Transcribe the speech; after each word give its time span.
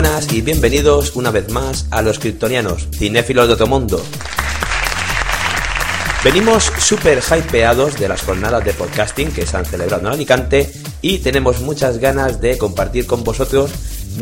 buenas 0.00 0.32
y 0.32 0.42
bienvenidos 0.42 1.16
una 1.16 1.32
vez 1.32 1.50
más 1.50 1.88
a 1.90 2.02
los 2.02 2.20
Kryptonianos, 2.20 2.86
cinéfilos 2.92 3.48
de 3.48 3.54
otro 3.54 3.66
mundo. 3.66 4.00
Venimos 6.22 6.70
súper 6.78 7.18
hypeados 7.18 7.98
de 7.98 8.06
las 8.06 8.22
jornadas 8.22 8.64
de 8.64 8.74
podcasting 8.74 9.32
que 9.32 9.44
se 9.44 9.56
han 9.56 9.64
celebrado 9.64 10.06
en 10.06 10.12
Alicante 10.12 10.70
y 11.02 11.18
tenemos 11.18 11.62
muchas 11.62 11.98
ganas 11.98 12.40
de 12.40 12.56
compartir 12.58 13.08
con 13.08 13.24
vosotros 13.24 13.72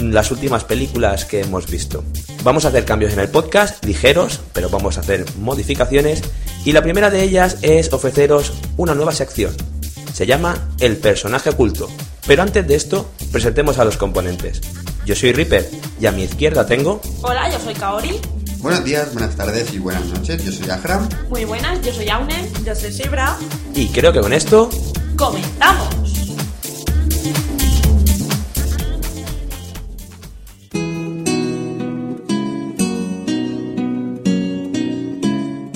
las 0.01 0.30
últimas 0.30 0.65
películas 0.65 1.27
que 1.27 1.43
hemos 1.43 1.66
visto. 1.66 2.02
Vamos 2.43 2.65
a 2.65 2.69
hacer 2.69 2.87
cambios 2.87 3.13
en 3.13 3.21
el 3.21 3.29
podcast, 3.29 3.85
ligeros, 3.85 4.41
pero 4.55 4.71
vamos 4.71 4.97
a 4.97 5.01
hacer 5.01 5.27
modificaciones 5.41 6.23
y 6.65 6.73
la 6.73 6.83
primera 6.83 7.11
de 7.11 7.23
ellas 7.23 7.59
es 7.61 7.93
ofreceros 7.93 8.55
una 8.79 8.95
nueva 8.95 9.13
sección. 9.13 9.55
Se 10.15 10.24
llama 10.24 10.71
El 10.80 10.97
personaje 10.97 11.51
oculto. 11.51 11.91
Pero 12.27 12.43
antes 12.43 12.66
de 12.66 12.77
esto, 12.77 13.11
presentemos 13.30 13.79
a 13.79 13.85
los 13.85 13.99
componentes. 13.99 14.63
Yo 15.07 15.15
soy 15.15 15.32
Ripper 15.32 15.71
y 16.01 16.07
a 16.07 16.10
mi 16.10 16.24
izquierda 16.24 16.66
tengo... 16.66 17.01
Hola, 17.23 17.49
yo 17.49 17.60
soy 17.60 17.74
Kaori. 17.74 18.21
Buenos 18.59 18.85
días, 18.85 19.12
buenas 19.12 19.37
tardes 19.37 19.73
y 19.73 19.79
buenas 19.79 20.04
noches. 20.07 20.45
Yo 20.45 20.51
soy 20.51 20.68
Ahram. 20.68 21.09
Muy 21.29 21.45
buenas, 21.45 21.80
yo 21.82 21.93
soy 21.93 22.09
Aunen. 22.09 22.51
Yo 22.65 22.74
soy 22.74 22.90
Sibra. 22.90 23.37
Y 23.73 23.87
creo 23.90 24.12
que 24.12 24.21
con 24.21 24.32
esto... 24.32 24.68
¡Comenzamos! 25.16 26.12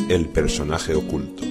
El 0.09 0.29
personaje 0.35 0.97
oculto. 0.97 1.50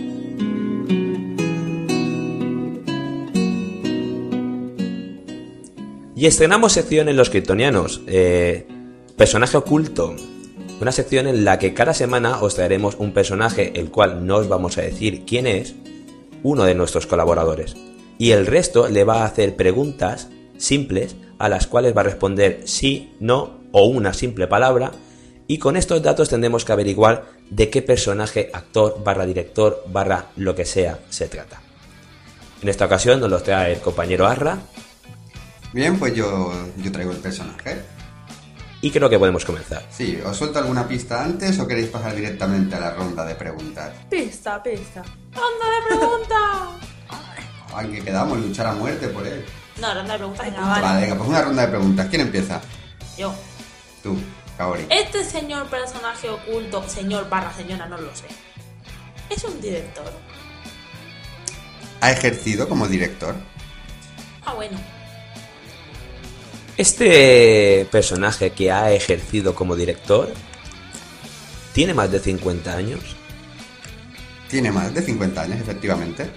Y 6.20 6.26
estrenamos 6.26 6.74
sección 6.74 7.08
en 7.08 7.16
los 7.16 7.30
kryptonianos. 7.30 8.02
eh, 8.06 8.68
personaje 9.16 9.56
oculto. 9.56 10.18
Una 10.82 10.92
sección 10.92 11.28
en 11.28 11.46
la 11.46 11.60
que 11.60 11.74
cada 11.74 11.94
semana 11.94 12.42
os 12.42 12.56
traeremos 12.56 12.96
un 13.00 13.14
personaje 13.14 13.72
el 13.80 13.90
cual 13.90 14.28
no 14.28 14.36
os 14.36 14.50
vamos 14.50 14.78
a 14.78 14.82
decir 14.82 15.24
quién 15.26 15.48
es, 15.48 15.76
uno 16.44 16.66
de 16.66 16.76
nuestros 16.76 17.08
colaboradores. 17.08 17.78
Y 18.18 18.32
el 18.32 18.48
resto 18.48 18.90
le 18.90 19.06
va 19.06 19.22
a 19.22 19.28
hacer 19.28 19.56
preguntas 19.56 20.28
simples 20.58 21.16
a 21.38 21.48
las 21.48 21.68
cuales 21.68 21.96
va 21.96 22.02
a 22.02 22.12
responder 22.12 22.64
sí, 22.66 23.14
no 23.22 23.62
o 23.72 23.86
una 23.86 24.12
simple 24.12 24.48
palabra. 24.48 24.92
Y 25.48 25.58
con 25.58 25.78
estos 25.78 26.04
datos 26.04 26.28
tendremos 26.28 26.66
que 26.66 26.74
averiguar 26.74 27.28
de 27.50 27.70
qué 27.70 27.82
personaje, 27.82 28.50
actor, 28.52 29.02
barra 29.06 29.26
director, 29.26 29.86
barra 29.88 30.32
lo 30.36 30.54
que 30.54 30.66
sea 30.66 31.00
se 31.10 31.30
trata. 31.30 31.62
En 32.62 32.68
esta 32.68 32.88
ocasión 32.88 33.22
nos 33.22 33.30
los 33.30 33.44
trae 33.44 33.72
el 33.72 33.80
compañero 33.80 34.28
Arra 34.28 34.60
Bien, 35.74 35.98
pues 36.00 36.14
yo, 36.16 36.52
yo 36.78 36.92
traigo 36.92 37.12
el 37.12 37.18
personaje. 37.18 37.82
y 38.82 38.92
creo 38.92 39.10
que 39.10 39.20
podemos 39.20 39.46
comenzar. 39.46 39.84
Sí, 39.92 40.20
¿os 40.26 40.36
suelto 40.38 40.60
alguna 40.60 40.88
pista 40.88 41.24
antes 41.24 41.60
o 41.60 41.68
queréis 41.68 41.90
pasar 41.90 42.16
directamente 42.16 42.76
a 42.76 42.80
la 42.80 42.92
ronda 42.92 43.26
de 43.26 43.36
preguntas? 43.36 43.92
Pista, 44.10 44.62
pista. 44.64 45.04
¡Ronda 45.04 45.66
de 45.76 45.88
preguntas! 45.96 46.90
Ay, 47.76 47.88
que 47.92 48.02
quedamos, 48.02 48.40
luchar 48.40 48.68
a 48.68 48.74
muerte 48.74 49.08
por 49.10 49.28
él. 49.28 49.46
No, 49.80 49.94
ronda 49.94 50.14
de 50.14 50.18
preguntas. 50.20 50.46
Venga, 50.46 50.62
vale. 50.62 50.82
Vale, 50.82 51.02
venga, 51.02 51.16
pues 51.16 51.30
una 51.30 51.42
ronda 51.42 51.62
de 51.64 51.68
preguntas. 51.68 52.08
¿Quién 52.10 52.22
empieza? 52.22 52.62
Yo. 53.18 53.34
Tú, 54.02 54.18
Kaori. 54.58 54.86
Este 54.90 55.24
señor 55.24 55.68
personaje 55.68 56.30
oculto, 56.30 56.88
señor 56.90 57.30
barra 57.30 57.54
señora, 57.54 57.86
no 57.86 57.98
lo 57.98 58.16
sé. 58.16 58.26
Es 59.30 59.44
un 59.44 59.60
director. 59.62 60.12
¿Ha 62.02 62.12
ejercido 62.12 62.68
como 62.68 62.88
director? 62.88 63.36
Ah, 64.46 64.54
bueno. 64.54 64.78
Este 66.80 67.86
personaje 67.92 68.52
que 68.52 68.72
ha 68.72 68.94
ejercido 68.94 69.54
como 69.54 69.76
director 69.76 70.32
tiene 71.74 71.94
más 71.94 72.10
de 72.10 72.22
50 72.22 72.74
años. 72.74 73.02
Tiene 74.50 74.72
más 74.72 74.94
de 74.94 75.02
50 75.02 75.42
años, 75.42 75.60
efectivamente. 75.60 76.30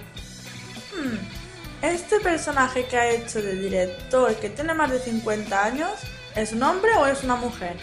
Este 1.81 2.19
personaje 2.19 2.85
que 2.87 2.97
ha 2.97 3.09
hecho 3.09 3.41
de 3.41 3.55
director, 3.55 4.35
que 4.35 4.49
tiene 4.49 4.73
más 4.73 4.91
de 4.91 4.99
50 4.99 5.63
años, 5.63 5.91
¿es 6.35 6.51
un 6.51 6.61
hombre 6.63 6.91
o 6.99 7.07
es 7.07 7.23
una 7.23 7.37
mujer? 7.37 7.77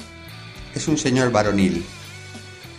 Es 0.75 0.87
un 0.87 0.99
señor 0.99 1.33
varonil. 1.33 1.83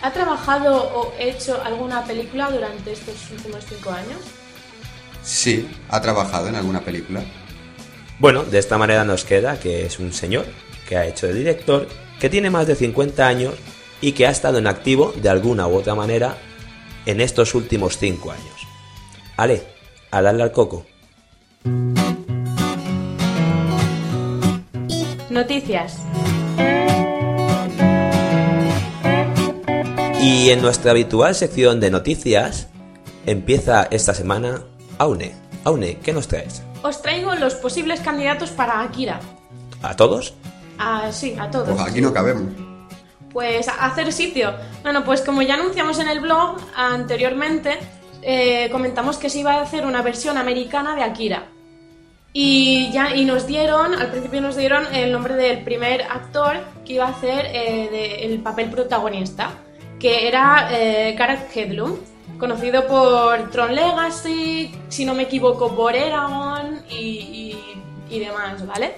¿Ha 0.04 0.14
trabajado 0.14 0.94
o 0.94 1.12
hecho 1.18 1.60
alguna 1.64 2.04
película 2.06 2.52
durante 2.52 2.92
estos 2.92 3.32
últimos 3.32 3.66
cinco 3.68 3.90
años? 3.90 4.20
Sí, 5.24 5.68
ha 5.90 6.00
trabajado 6.00 6.50
en 6.50 6.56
alguna 6.56 6.82
película. 6.82 7.24
Bueno, 8.22 8.44
de 8.44 8.60
esta 8.60 8.78
manera 8.78 9.04
nos 9.04 9.26
queda 9.26 9.60
que 9.60 9.84
es 9.84 9.98
un 9.98 10.14
señor 10.14 10.46
que 10.88 10.96
ha 10.96 11.08
hecho 11.08 11.26
de 11.26 11.34
director, 11.34 11.88
que 12.20 12.30
tiene 12.30 12.52
más 12.52 12.68
de 12.68 12.76
50 12.76 13.28
años 13.28 13.56
y 14.00 14.12
que 14.12 14.28
ha 14.28 14.30
estado 14.30 14.60
en 14.60 14.68
activo 14.68 15.12
de 15.20 15.28
alguna 15.28 15.68
u 15.68 15.76
otra 15.76 15.96
manera 15.96 16.38
en 17.08 17.20
estos 17.20 17.56
últimos 17.56 17.98
5 17.98 18.32
años. 18.32 18.68
Ale, 19.38 19.64
a 20.12 20.22
darle 20.22 20.44
al 20.44 20.52
coco. 20.52 20.86
Noticias. 25.32 25.98
Y 30.22 30.52
en 30.52 30.62
nuestra 30.62 30.92
habitual 30.92 31.34
sección 31.34 31.80
de 31.80 31.90
noticias 31.90 32.68
empieza 33.26 33.88
esta 33.90 34.14
semana 34.14 34.62
Aune. 35.00 35.34
Aune, 35.64 35.98
¿qué 36.04 36.14
nos 36.14 36.28
traes? 36.28 36.62
Os 36.84 37.02
traigo 37.02 37.36
los 37.36 37.56
posibles 37.56 38.00
candidatos 38.02 38.50
para 38.52 38.82
Akira. 38.82 39.20
¿A 39.82 39.96
todos? 39.96 40.34
Ah, 40.80 41.10
sí, 41.12 41.36
a 41.40 41.50
todos. 41.50 41.70
Pues 41.70 41.82
aquí 41.82 42.02
no 42.02 42.14
cabemos. 42.14 42.52
Pues 43.32 43.68
a 43.68 43.86
hacer 43.86 44.12
sitio. 44.12 44.54
Bueno, 44.84 45.04
pues 45.04 45.22
como 45.22 45.42
ya 45.42 45.54
anunciamos 45.56 46.00
en 46.00 46.10
el 46.10 46.20
blog 46.20 46.58
anteriormente, 46.76 47.78
eh, 48.22 48.70
comentamos 48.72 49.18
que 49.18 49.30
se 49.30 49.40
iba 49.40 49.54
a 49.56 49.62
hacer 49.62 49.86
una 49.86 50.02
versión 50.02 50.38
americana 50.38 50.96
de 50.96 51.04
Akira. 51.04 51.44
Y 52.34 52.90
ya 52.92 53.16
y 53.16 53.26
nos 53.26 53.46
dieron, 53.46 53.94
al 53.94 54.10
principio 54.10 54.42
nos 54.42 54.56
dieron 54.56 54.86
el 54.94 55.12
nombre 55.12 55.36
del 55.36 55.64
primer 55.64 56.04
actor 56.04 56.58
que 56.86 56.94
iba 56.94 57.06
a 57.06 57.10
hacer 57.10 57.46
eh, 57.48 57.90
de- 57.92 58.26
el 58.26 58.40
papel 58.40 58.70
protagonista, 58.70 59.52
que 60.00 60.28
era 60.28 60.70
eh, 60.72 61.14
Gareth 61.18 61.56
Hedlund, 61.56 61.98
conocido 62.42 62.88
por 62.88 63.52
Tron 63.52 63.76
Legacy, 63.76 64.74
si 64.90 65.06
no 65.06 65.14
me 65.14 65.24
equivoco 65.24 65.76
por 65.76 65.96
Eragon 65.96 66.82
y, 66.90 67.56
y- 68.10 68.20
demás, 68.20 68.66
¿vale? 68.66 68.96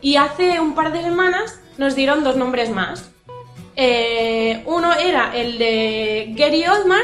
Y 0.00 0.14
hace 0.14 0.60
un 0.60 0.76
par 0.76 0.92
de 0.92 1.02
semanas 1.02 1.60
nos 1.76 1.96
dieron 1.96 2.22
dos 2.22 2.36
nombres 2.36 2.70
más. 2.70 3.10
Eh, 3.74 4.62
uno 4.66 4.94
era 4.94 5.36
el 5.36 5.58
de 5.58 6.32
Gary 6.36 6.64
Oldman, 6.66 7.02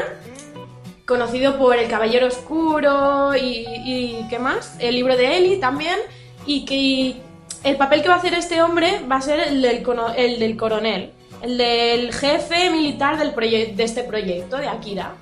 conocido 1.07 1.59
por 1.59 1.77
El 1.77 1.89
Caballero 1.89 2.29
Oscuro 2.29 3.35
y, 3.37 3.67
y 3.85 4.27
¿qué 4.31 4.39
más? 4.39 4.77
El 4.79 4.95
libro 4.95 5.17
de 5.17 5.37
Ellie 5.39 5.57
también. 5.57 5.99
Y 6.47 6.65
que 6.65 7.17
el 7.69 7.77
papel 7.77 8.01
que 8.03 8.09
va 8.09 8.15
a 8.15 8.19
hacer 8.19 8.35
este 8.35 8.63
hombre 8.63 9.01
va 9.11 9.17
a 9.17 9.21
ser 9.21 9.41
el 9.41 9.61
del, 9.61 9.83
coronel, 9.83 11.11
el 11.43 11.59
del 11.59 12.15
jefe 12.15 12.71
militar 12.71 13.19
del 13.19 13.35
de 13.77 13.83
este 13.85 14.05
proyecto, 14.05 14.57
de 14.57 14.69
Akira. 14.69 15.17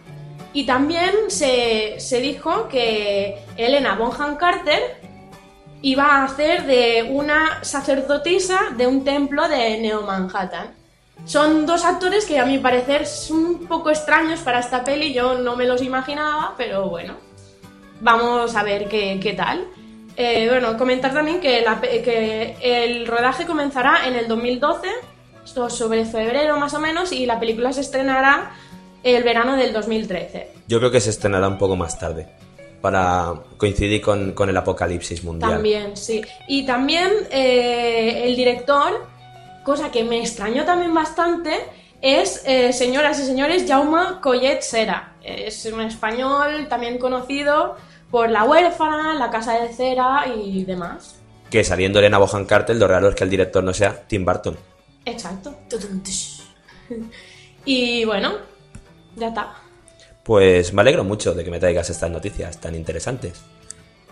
Y 0.52 0.64
también 0.64 1.12
se, 1.28 2.00
se 2.00 2.20
dijo 2.20 2.68
que 2.68 3.38
Elena 3.56 3.96
Bonham 3.96 4.36
Carter 4.36 5.00
iba 5.82 6.04
a 6.04 6.24
hacer 6.24 6.66
de 6.66 7.08
una 7.10 7.62
sacerdotisa 7.62 8.58
de 8.76 8.86
un 8.86 9.04
templo 9.04 9.48
de 9.48 9.78
Neo 9.78 10.02
Manhattan. 10.02 10.74
Son 11.24 11.66
dos 11.66 11.84
actores 11.84 12.24
que 12.26 12.38
a 12.38 12.46
mi 12.46 12.58
parecer 12.58 13.06
son 13.06 13.44
un 13.44 13.66
poco 13.66 13.90
extraños 13.90 14.40
para 14.40 14.60
esta 14.60 14.84
peli, 14.84 15.12
yo 15.12 15.34
no 15.34 15.56
me 15.56 15.66
los 15.66 15.82
imaginaba, 15.82 16.54
pero 16.56 16.88
bueno, 16.88 17.14
vamos 18.00 18.54
a 18.56 18.62
ver 18.62 18.88
qué, 18.88 19.18
qué 19.22 19.34
tal. 19.34 19.66
Eh, 20.16 20.48
bueno, 20.48 20.76
comentar 20.76 21.12
también 21.12 21.40
que, 21.40 21.60
la 21.60 21.80
que 21.80 22.56
el 22.60 23.06
rodaje 23.06 23.46
comenzará 23.46 24.06
en 24.06 24.14
el 24.14 24.26
2012, 24.26 24.88
esto 25.44 25.70
sobre 25.70 26.04
febrero 26.04 26.58
más 26.58 26.74
o 26.74 26.80
menos, 26.80 27.12
y 27.12 27.26
la 27.26 27.38
película 27.38 27.72
se 27.72 27.82
estrenará 27.82 28.52
el 29.02 29.22
verano 29.22 29.56
del 29.56 29.72
2013. 29.72 30.48
Yo 30.66 30.78
creo 30.78 30.90
que 30.90 31.00
se 31.00 31.10
estrenará 31.10 31.48
un 31.48 31.58
poco 31.58 31.76
más 31.76 31.98
tarde. 31.98 32.26
para 32.80 33.34
coincidir 33.56 34.00
con, 34.00 34.32
con 34.32 34.48
el 34.48 34.56
apocalipsis 34.56 35.24
mundial. 35.24 35.50
También, 35.50 35.96
sí. 35.96 36.22
Y 36.46 36.64
también 36.64 37.10
eh, 37.30 38.22
el 38.24 38.36
director, 38.36 39.04
cosa 39.64 39.90
que 39.90 40.04
me 40.04 40.20
extrañó 40.20 40.64
también 40.64 40.94
bastante, 40.94 41.58
es, 42.00 42.42
eh, 42.46 42.72
señoras 42.72 43.18
y 43.18 43.24
señores, 43.24 43.64
Jaume 43.66 44.20
Collet 44.22 44.60
Sera. 44.62 45.14
Es 45.24 45.66
un 45.66 45.80
español 45.80 46.68
también 46.68 46.98
conocido 46.98 47.76
por 48.10 48.30
La 48.30 48.44
huérfana, 48.44 49.14
La 49.14 49.30
casa 49.30 49.60
de 49.60 49.72
cera 49.72 50.24
y 50.32 50.64
demás. 50.64 51.16
Que 51.50 51.64
saliendo 51.64 51.98
Elena 51.98 52.18
Bohan 52.18 52.44
Carter, 52.44 52.76
lo 52.76 52.86
raro 52.86 53.08
es 53.08 53.14
que 53.14 53.24
el 53.24 53.30
director 53.30 53.64
no 53.64 53.74
sea 53.74 54.06
Tim 54.06 54.24
Burton. 54.24 54.56
Exacto. 55.04 55.56
Y 57.64 58.04
bueno, 58.06 58.32
ya 59.19 59.29
está. 59.29 59.55
Pues 60.23 60.73
me 60.73 60.82
alegro 60.82 61.05
mucho 61.05 61.35
de 61.35 61.44
que 61.44 61.50
me 61.50 61.59
traigas 61.59 61.88
estas 61.91 62.11
noticias 62.11 62.59
tan 62.59 62.75
interesantes. 62.75 63.41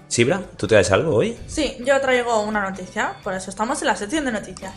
Sibra, 0.08 0.40
¿tú 0.56 0.66
traes 0.66 0.90
algo 0.92 1.14
hoy? 1.16 1.36
Sí, 1.46 1.76
yo 1.84 2.00
traigo 2.00 2.40
una 2.42 2.70
noticia, 2.70 3.16
por 3.22 3.34
eso 3.34 3.50
estamos 3.50 3.80
en 3.82 3.88
la 3.88 3.96
sección 3.96 4.24
de 4.24 4.32
noticias. 4.32 4.72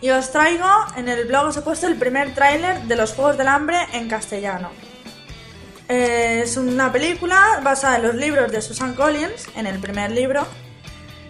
Y 0.00 0.10
os 0.10 0.30
traigo, 0.30 0.68
en 0.96 1.08
el 1.08 1.26
blog 1.26 1.46
os 1.46 1.56
he 1.56 1.62
puesto 1.62 1.86
el 1.86 1.96
primer 1.96 2.34
tráiler 2.34 2.82
de 2.82 2.94
los 2.96 3.12
Juegos 3.14 3.36
del 3.36 3.48
Hambre 3.48 3.78
en 3.92 4.08
castellano. 4.08 4.70
Eh, 5.88 6.42
Es 6.44 6.56
una 6.56 6.92
película 6.92 7.60
basada 7.64 7.96
en 7.96 8.02
los 8.02 8.14
libros 8.14 8.52
de 8.52 8.60
Susan 8.62 8.94
Collins, 8.94 9.48
en 9.56 9.66
el 9.66 9.80
primer 9.80 10.10
libro, 10.12 10.46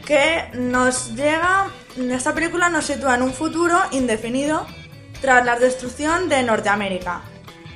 que 0.05 0.51
nos 0.55 1.15
llega, 1.15 1.69
esta 1.97 2.35
película 2.35 2.69
nos 2.69 2.87
sitúa 2.87 3.15
en 3.15 3.23
un 3.23 3.33
futuro 3.33 3.79
indefinido 3.93 4.67
tras 5.21 5.45
la 5.47 5.59
destrucción 5.59 6.29
de 6.29 6.43
Norteamérica. 6.43 7.23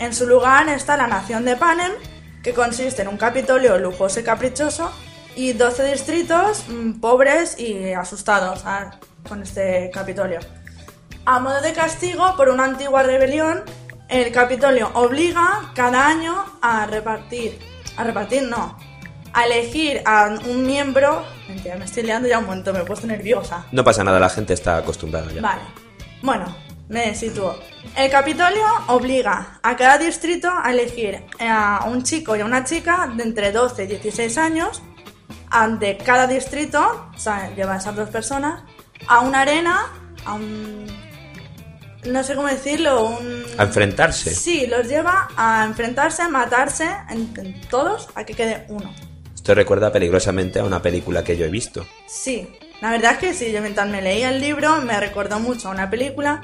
En 0.02 0.12
su 0.12 0.26
lugar 0.26 0.69
está 0.69 0.96
la 0.96 1.06
nación 1.06 1.44
de 1.44 1.54
Panem, 1.54 1.93
que 2.43 2.52
consiste 2.52 3.02
en 3.02 3.08
un 3.08 3.16
Capitolio 3.16 3.78
lujoso 3.78 4.19
y 4.19 4.25
caprichoso, 4.25 4.90
y 5.37 5.52
12 5.52 5.93
distritos 5.93 6.64
mm, 6.66 6.94
pobres 6.99 7.56
y 7.56 7.93
asustados 7.93 8.62
ah, 8.64 8.99
con 9.28 9.44
este 9.44 9.93
Capitolio. 9.94 10.40
A 11.25 11.38
modo 11.38 11.60
de 11.60 11.72
castigo 11.72 12.34
por 12.37 12.49
una 12.49 12.64
antigua 12.64 13.04
rebelión, 13.04 13.62
el 14.08 14.32
Capitolio 14.32 14.90
obliga 14.94 15.70
cada 15.76 16.08
año 16.08 16.46
a 16.60 16.84
repartir, 16.87 17.60
a 17.96 18.02
repartir 18.02 18.43
no, 18.43 18.76
a 19.32 19.46
elegir 19.46 20.02
a 20.04 20.37
un 20.49 20.66
miembro. 20.66 21.25
Mentira, 21.46 21.76
me 21.76 21.84
estoy 21.84 22.02
liando 22.02 22.26
ya 22.26 22.40
un 22.40 22.46
momento, 22.46 22.72
me 22.72 22.81
he 22.81 22.84
puesto 22.84 23.06
nerviosa. 23.06 23.66
No 23.70 23.84
pasa 23.84 24.02
nada, 24.02 24.19
la 24.19 24.31
gente 24.31 24.52
está 24.52 24.78
acostumbrada 24.78 25.31
ya. 25.31 25.40
Vale. 25.40 25.62
Bueno, 26.22 26.52
me 26.92 27.14
sitúo. 27.14 27.58
El 27.96 28.10
Capitolio 28.10 28.64
obliga 28.88 29.58
a 29.62 29.76
cada 29.76 29.98
distrito 29.98 30.48
a 30.50 30.70
elegir 30.70 31.24
a 31.40 31.86
un 31.86 32.02
chico 32.02 32.36
y 32.36 32.40
a 32.40 32.44
una 32.44 32.64
chica 32.64 33.10
de 33.16 33.22
entre 33.22 33.50
12 33.50 33.84
y 33.84 33.86
16 33.86 34.38
años. 34.38 34.82
Ante 35.50 35.96
cada 35.96 36.26
distrito, 36.26 37.10
o 37.14 37.18
sea, 37.18 37.54
lleva 37.54 37.76
esas 37.76 37.96
dos 37.96 38.08
personas, 38.08 38.62
a 39.06 39.20
una 39.20 39.40
arena, 39.40 39.86
a 40.24 40.34
un. 40.34 40.86
No 42.04 42.22
sé 42.24 42.34
cómo 42.34 42.48
decirlo, 42.48 43.06
un. 43.06 43.44
A 43.58 43.64
enfrentarse. 43.64 44.34
Sí, 44.34 44.66
los 44.66 44.88
lleva 44.88 45.28
a 45.36 45.64
enfrentarse, 45.64 46.22
a 46.22 46.28
matarse, 46.28 46.88
en, 47.10 47.32
en 47.36 47.60
todos, 47.68 48.08
a 48.14 48.24
que 48.24 48.34
quede 48.34 48.66
uno. 48.68 48.92
Esto 49.34 49.54
recuerda 49.54 49.90
peligrosamente 49.90 50.60
a 50.60 50.64
una 50.64 50.80
película 50.80 51.24
que 51.24 51.36
yo 51.36 51.44
he 51.44 51.50
visto. 51.50 51.86
Sí, 52.06 52.48
la 52.82 52.90
verdad 52.90 53.12
es 53.12 53.18
que 53.18 53.32
sí, 53.32 53.52
yo 53.52 53.60
mientras 53.60 53.88
me 53.88 54.02
leía 54.02 54.30
el 54.30 54.40
libro 54.40 54.80
me 54.82 54.98
recordó 54.98 55.38
mucho 55.38 55.68
a 55.68 55.70
una 55.70 55.88
película, 55.88 56.42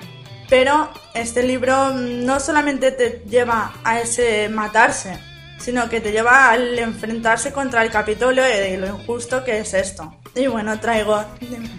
pero 0.48 0.90
este 1.14 1.42
libro 1.42 1.90
no 1.90 2.40
solamente 2.40 2.90
te 2.92 3.22
lleva 3.28 3.72
a 3.84 4.00
ese 4.00 4.48
matarse, 4.48 5.18
sino 5.58 5.88
que 5.88 6.00
te 6.00 6.12
lleva 6.12 6.50
al 6.50 6.78
enfrentarse 6.78 7.52
contra 7.52 7.82
el 7.82 7.90
Capitolio 7.90 8.42
y 8.46 8.76
lo 8.76 8.86
injusto 8.86 9.44
que 9.44 9.58
es 9.58 9.74
esto. 9.74 10.14
Y 10.34 10.46
bueno, 10.46 10.78
traigo... 10.80 11.24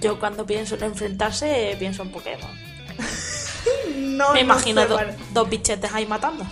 Yo 0.01 0.19
cuando 0.19 0.45
pienso 0.45 0.75
en 0.75 0.83
enfrentarse, 0.83 1.75
pienso 1.79 2.01
en 2.03 2.11
Pokémon. 2.11 2.49
No, 3.95 4.29
Me 4.33 4.39
no 4.43 4.45
imagino 4.45 4.81
sé 4.81 4.87
do- 4.87 4.95
cuál. 4.95 5.15
dos 5.33 5.49
bichetes 5.49 5.93
ahí 5.93 6.05
matando. 6.05 6.45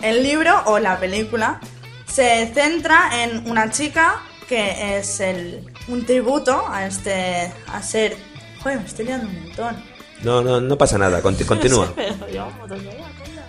El 0.00 0.22
libro 0.22 0.62
o 0.66 0.78
la 0.78 0.98
película 0.98 1.60
se 2.06 2.50
centra 2.54 3.22
en 3.22 3.50
una 3.50 3.70
chica 3.70 4.22
que 4.48 4.98
es 4.98 5.20
el, 5.20 5.70
un 5.88 6.04
tributo 6.06 6.64
a 6.68 6.86
este... 6.86 7.52
a 7.66 7.82
ser... 7.82 8.16
Joder, 8.62 8.80
me 8.80 8.86
estoy 8.86 9.06
liando 9.06 9.26
un 9.28 9.42
montón. 9.44 9.84
No, 10.22 10.40
no, 10.42 10.60
no 10.60 10.78
pasa 10.78 10.98
nada, 10.98 11.20
conti- 11.22 11.44
continúa. 11.46 11.92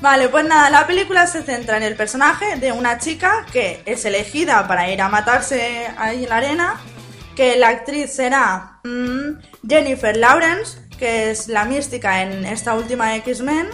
Vale, 0.01 0.27
pues 0.29 0.45
nada, 0.45 0.69
la 0.69 0.85
película 0.85 1.27
se 1.27 1.43
centra 1.43 1.77
en 1.77 1.83
el 1.83 1.95
personaje 1.95 2.57
de 2.57 2.71
una 2.73 2.97
chica 2.97 3.45
que 3.53 3.81
es 3.85 4.03
elegida 4.05 4.67
para 4.67 4.89
ir 4.91 5.01
a 5.01 5.07
matarse 5.07 5.87
ahí 5.97 6.23
en 6.23 6.29
la 6.29 6.37
arena, 6.37 6.81
que 7.35 7.55
la 7.57 7.69
actriz 7.69 8.11
será 8.13 8.79
mm, 8.83 9.39
Jennifer 9.67 10.15
Lawrence, 10.17 10.77
que 10.99 11.31
es 11.31 11.47
la 11.47 11.63
mística 11.65 12.21
en 12.21 12.45
esta 12.45 12.73
última 12.73 13.15
X-Men, 13.17 13.69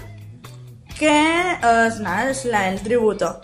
que 1.00 1.08
eh, 1.10 1.88
es, 1.88 2.00
nada, 2.00 2.30
es 2.30 2.46
la, 2.46 2.70
el 2.70 2.80
tributo. 2.82 3.42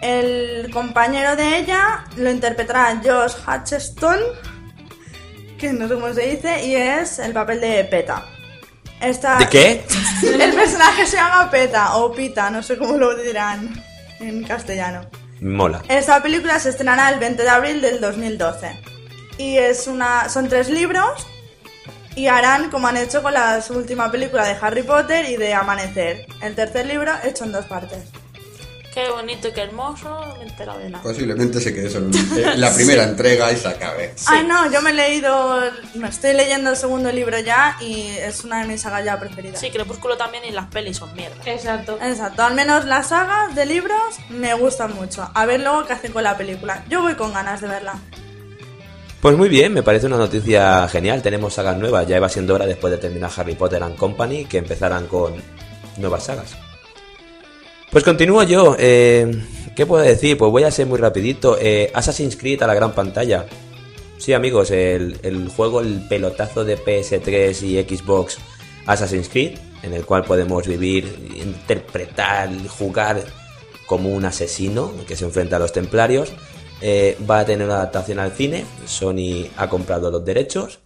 El 0.00 0.70
compañero 0.72 1.34
de 1.34 1.58
ella 1.58 2.04
lo 2.16 2.30
interpretará 2.30 3.00
Josh 3.04 3.32
Hutcherson, 3.46 4.20
que 5.58 5.72
no 5.72 5.88
sé 5.88 5.94
cómo 5.94 6.12
se 6.14 6.22
dice, 6.36 6.64
y 6.64 6.76
es 6.76 7.18
el 7.18 7.32
papel 7.32 7.60
de 7.60 7.82
Peta. 7.84 8.24
Esta- 9.00 9.36
¿De 9.38 9.48
qué? 9.48 9.84
el 10.22 10.54
personaje 10.54 11.06
se 11.06 11.16
llama 11.16 11.50
Peta 11.50 11.96
o 11.96 12.12
Pita, 12.12 12.50
no 12.50 12.62
sé 12.62 12.76
cómo 12.76 12.96
lo 12.96 13.14
dirán 13.16 13.72
en 14.20 14.44
castellano. 14.44 15.02
Mola. 15.40 15.82
Esta 15.88 16.20
película 16.22 16.58
se 16.58 16.70
estrenará 16.70 17.10
el 17.10 17.20
20 17.20 17.42
de 17.42 17.48
abril 17.48 17.80
del 17.80 18.00
2012. 18.00 18.80
Y 19.38 19.56
es 19.56 19.86
una 19.86 20.28
son 20.28 20.48
tres 20.48 20.68
libros 20.68 21.26
y 22.16 22.26
harán 22.26 22.70
como 22.70 22.88
han 22.88 22.96
hecho 22.96 23.22
con 23.22 23.32
la 23.32 23.62
última 23.70 24.10
película 24.10 24.44
de 24.44 24.56
Harry 24.60 24.82
Potter 24.82 25.30
y 25.30 25.36
de 25.36 25.54
Amanecer. 25.54 26.26
El 26.42 26.56
tercer 26.56 26.86
libro 26.86 27.12
hecho 27.22 27.44
en 27.44 27.52
dos 27.52 27.66
partes. 27.66 28.00
Qué 28.98 29.10
bonito 29.10 29.46
y 29.46 29.52
qué 29.52 29.60
hermoso, 29.60 30.08
no 30.08 30.34
me 30.34 30.42
he 30.42 30.48
enterado 30.48 30.80
de 30.80 30.90
nada. 30.90 31.04
Posiblemente 31.04 31.60
se 31.60 31.72
quede 31.72 31.88
solo 31.88 32.10
en 32.10 32.60
la 32.60 32.74
primera 32.74 33.04
entrega 33.08 33.52
y 33.52 33.56
se 33.56 33.68
acabe. 33.68 34.12
Ay 34.26 34.44
no, 34.44 34.68
yo 34.72 34.82
me 34.82 34.90
he 34.90 34.92
leído, 34.92 35.60
me 35.94 36.08
estoy 36.08 36.32
leyendo 36.32 36.70
el 36.70 36.76
segundo 36.76 37.12
libro 37.12 37.38
ya 37.38 37.76
y 37.80 38.08
es 38.08 38.42
una 38.42 38.60
de 38.60 38.66
mis 38.66 38.80
sagas 38.80 39.04
ya 39.04 39.20
preferidas. 39.20 39.60
Sí, 39.60 39.70
Crepúsculo 39.70 40.16
también 40.16 40.44
y 40.46 40.50
las 40.50 40.66
pelis 40.66 40.96
son 40.96 41.14
mierda. 41.14 41.36
Exacto. 41.46 41.96
Exacto, 42.02 42.42
al 42.42 42.56
menos 42.56 42.86
las 42.86 43.10
sagas 43.10 43.54
de 43.54 43.66
libros 43.66 44.16
me 44.30 44.52
gustan 44.54 44.92
mucho. 44.96 45.30
A 45.32 45.46
ver 45.46 45.60
luego 45.60 45.86
qué 45.86 45.92
hacen 45.92 46.10
con 46.10 46.24
la 46.24 46.36
película. 46.36 46.84
Yo 46.88 47.00
voy 47.00 47.14
con 47.14 47.32
ganas 47.32 47.60
de 47.60 47.68
verla. 47.68 47.94
Pues 49.20 49.36
muy 49.36 49.48
bien, 49.48 49.74
me 49.74 49.84
parece 49.84 50.06
una 50.06 50.16
noticia 50.16 50.88
genial. 50.88 51.22
Tenemos 51.22 51.54
sagas 51.54 51.76
nuevas. 51.76 52.04
Ya 52.08 52.16
iba 52.16 52.28
siendo 52.28 52.56
hora 52.56 52.66
después 52.66 52.90
de 52.90 52.98
terminar 52.98 53.30
Harry 53.36 53.54
Potter 53.54 53.80
and 53.80 53.94
Company 53.94 54.46
que 54.46 54.58
empezaran 54.58 55.06
con 55.06 55.40
nuevas 55.98 56.24
sagas. 56.24 56.56
Pues 57.98 58.04
continúo 58.04 58.44
yo. 58.44 58.76
eh, 58.78 59.42
¿Qué 59.74 59.84
puedo 59.84 60.04
decir? 60.04 60.38
Pues 60.38 60.52
voy 60.52 60.62
a 60.62 60.70
ser 60.70 60.86
muy 60.86 61.00
rapidito. 61.00 61.58
Eh, 61.60 61.90
Assassin's 61.92 62.36
Creed 62.36 62.62
a 62.62 62.68
la 62.68 62.74
gran 62.74 62.92
pantalla. 62.92 63.46
Sí, 64.18 64.32
amigos, 64.34 64.70
el, 64.70 65.50
juego, 65.56 65.80
el 65.80 66.06
pelotazo 66.06 66.64
de 66.64 66.78
PS3 66.78 67.60
y 67.64 67.96
Xbox 67.96 68.38
Assassin's 68.86 69.28
Creed, 69.28 69.58
en 69.82 69.94
el 69.94 70.04
cual 70.04 70.22
podemos 70.22 70.64
vivir, 70.68 71.12
interpretar, 71.44 72.48
jugar 72.68 73.24
como 73.86 74.10
un 74.10 74.24
asesino 74.24 74.92
que 75.08 75.16
se 75.16 75.24
enfrenta 75.24 75.56
a 75.56 75.58
los 75.58 75.72
templarios. 75.72 76.32
Eh, 76.80 77.18
va 77.28 77.40
a 77.40 77.46
tener 77.46 77.66
una 77.66 77.78
adaptación 77.78 78.20
al 78.20 78.30
cine. 78.30 78.64
Sony 78.86 79.48
ha 79.56 79.68
comprado 79.68 80.08
los 80.08 80.24
derechos. 80.24 80.78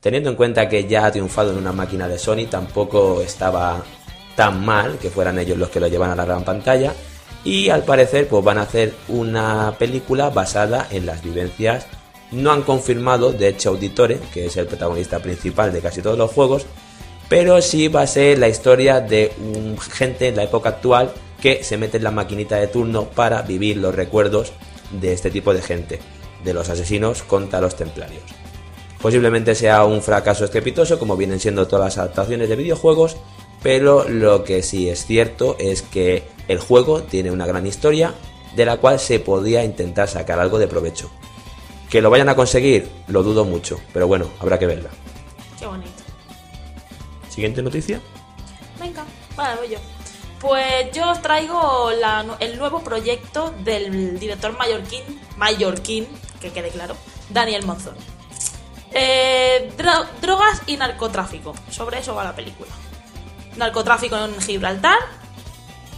Teniendo 0.00 0.30
en 0.30 0.36
cuenta 0.36 0.66
que 0.66 0.86
ya 0.86 1.04
ha 1.04 1.12
triunfado 1.12 1.52
en 1.52 1.58
una 1.58 1.72
máquina 1.72 2.08
de 2.08 2.18
Sony, 2.18 2.46
tampoco 2.48 3.20
estaba 3.20 3.84
tan 4.36 4.64
mal 4.64 4.98
que 4.98 5.10
fueran 5.10 5.38
ellos 5.38 5.58
los 5.58 5.70
que 5.70 5.80
lo 5.80 5.88
llevan 5.88 6.10
a 6.10 6.16
la 6.16 6.24
gran 6.24 6.44
pantalla. 6.44 6.92
Y 7.44 7.68
al 7.68 7.84
parecer, 7.84 8.26
pues 8.28 8.42
van 8.42 8.58
a 8.58 8.62
hacer 8.62 8.94
una 9.08 9.74
película 9.78 10.30
basada 10.30 10.88
en 10.90 11.06
las 11.06 11.22
vivencias. 11.22 11.86
No 12.30 12.50
han 12.52 12.62
confirmado, 12.62 13.32
de 13.32 13.48
hecho, 13.48 13.70
Auditore, 13.70 14.18
que 14.32 14.46
es 14.46 14.56
el 14.56 14.66
protagonista 14.66 15.18
principal 15.18 15.72
de 15.72 15.80
casi 15.80 16.00
todos 16.00 16.18
los 16.18 16.30
juegos, 16.30 16.66
pero 17.28 17.60
sí 17.60 17.88
va 17.88 18.02
a 18.02 18.06
ser 18.06 18.38
la 18.38 18.48
historia 18.48 19.00
de 19.00 19.32
un 19.38 19.78
gente 19.78 20.28
en 20.28 20.36
la 20.36 20.44
época 20.44 20.70
actual 20.70 21.12
que 21.40 21.62
se 21.62 21.76
mete 21.76 21.98
en 21.98 22.04
la 22.04 22.10
maquinita 22.10 22.56
de 22.56 22.68
turno 22.68 23.04
para 23.04 23.42
vivir 23.42 23.76
los 23.76 23.94
recuerdos 23.94 24.52
de 24.90 25.12
este 25.12 25.30
tipo 25.30 25.52
de 25.52 25.62
gente, 25.62 26.00
de 26.42 26.54
los 26.54 26.68
asesinos 26.70 27.22
contra 27.22 27.60
los 27.60 27.76
templarios. 27.76 28.22
Posiblemente 29.00 29.54
sea 29.54 29.84
un 29.84 30.00
fracaso 30.00 30.46
estrepitoso, 30.46 30.98
como 30.98 31.16
vienen 31.16 31.38
siendo 31.38 31.68
todas 31.68 31.84
las 31.84 31.98
adaptaciones 31.98 32.48
de 32.48 32.56
videojuegos, 32.56 33.18
pero 33.64 34.06
lo 34.08 34.44
que 34.44 34.62
sí 34.62 34.88
es 34.88 35.06
cierto 35.06 35.56
es 35.58 35.82
que 35.82 36.22
el 36.46 36.58
juego 36.60 37.02
tiene 37.02 37.30
una 37.32 37.46
gran 37.46 37.66
historia 37.66 38.14
de 38.54 38.64
la 38.66 38.76
cual 38.76 39.00
se 39.00 39.18
podía 39.18 39.64
intentar 39.64 40.06
sacar 40.08 40.38
algo 40.38 40.58
de 40.58 40.68
provecho. 40.68 41.10
Que 41.90 42.00
lo 42.02 42.10
vayan 42.10 42.28
a 42.28 42.36
conseguir, 42.36 42.88
lo 43.08 43.22
dudo 43.22 43.44
mucho, 43.44 43.80
pero 43.92 44.06
bueno, 44.06 44.28
habrá 44.38 44.58
que 44.58 44.66
verla. 44.66 44.90
Qué 45.58 45.66
bonito. 45.66 45.90
Siguiente 47.30 47.62
noticia. 47.62 48.00
Venga, 48.78 49.04
vale, 49.36 49.56
voy 49.60 49.68
yo. 49.70 49.78
Pues 50.40 50.92
yo 50.92 51.10
os 51.10 51.22
traigo 51.22 51.90
la 51.98 52.36
el 52.40 52.58
nuevo 52.58 52.80
proyecto 52.84 53.54
del 53.64 54.18
director 54.20 54.52
mallorquín 54.58 55.02
mallorquín, 55.38 56.06
que 56.40 56.50
quede 56.50 56.68
claro, 56.68 56.96
Daniel 57.30 57.64
Monzón. 57.64 57.94
Eh, 58.92 59.72
dro- 59.78 60.06
drogas 60.20 60.60
y 60.66 60.76
narcotráfico. 60.76 61.54
Sobre 61.70 61.98
eso 62.00 62.14
va 62.14 62.24
la 62.24 62.36
película. 62.36 62.70
Narcotráfico 63.56 64.16
en 64.16 64.40
Gibraltar. 64.40 64.98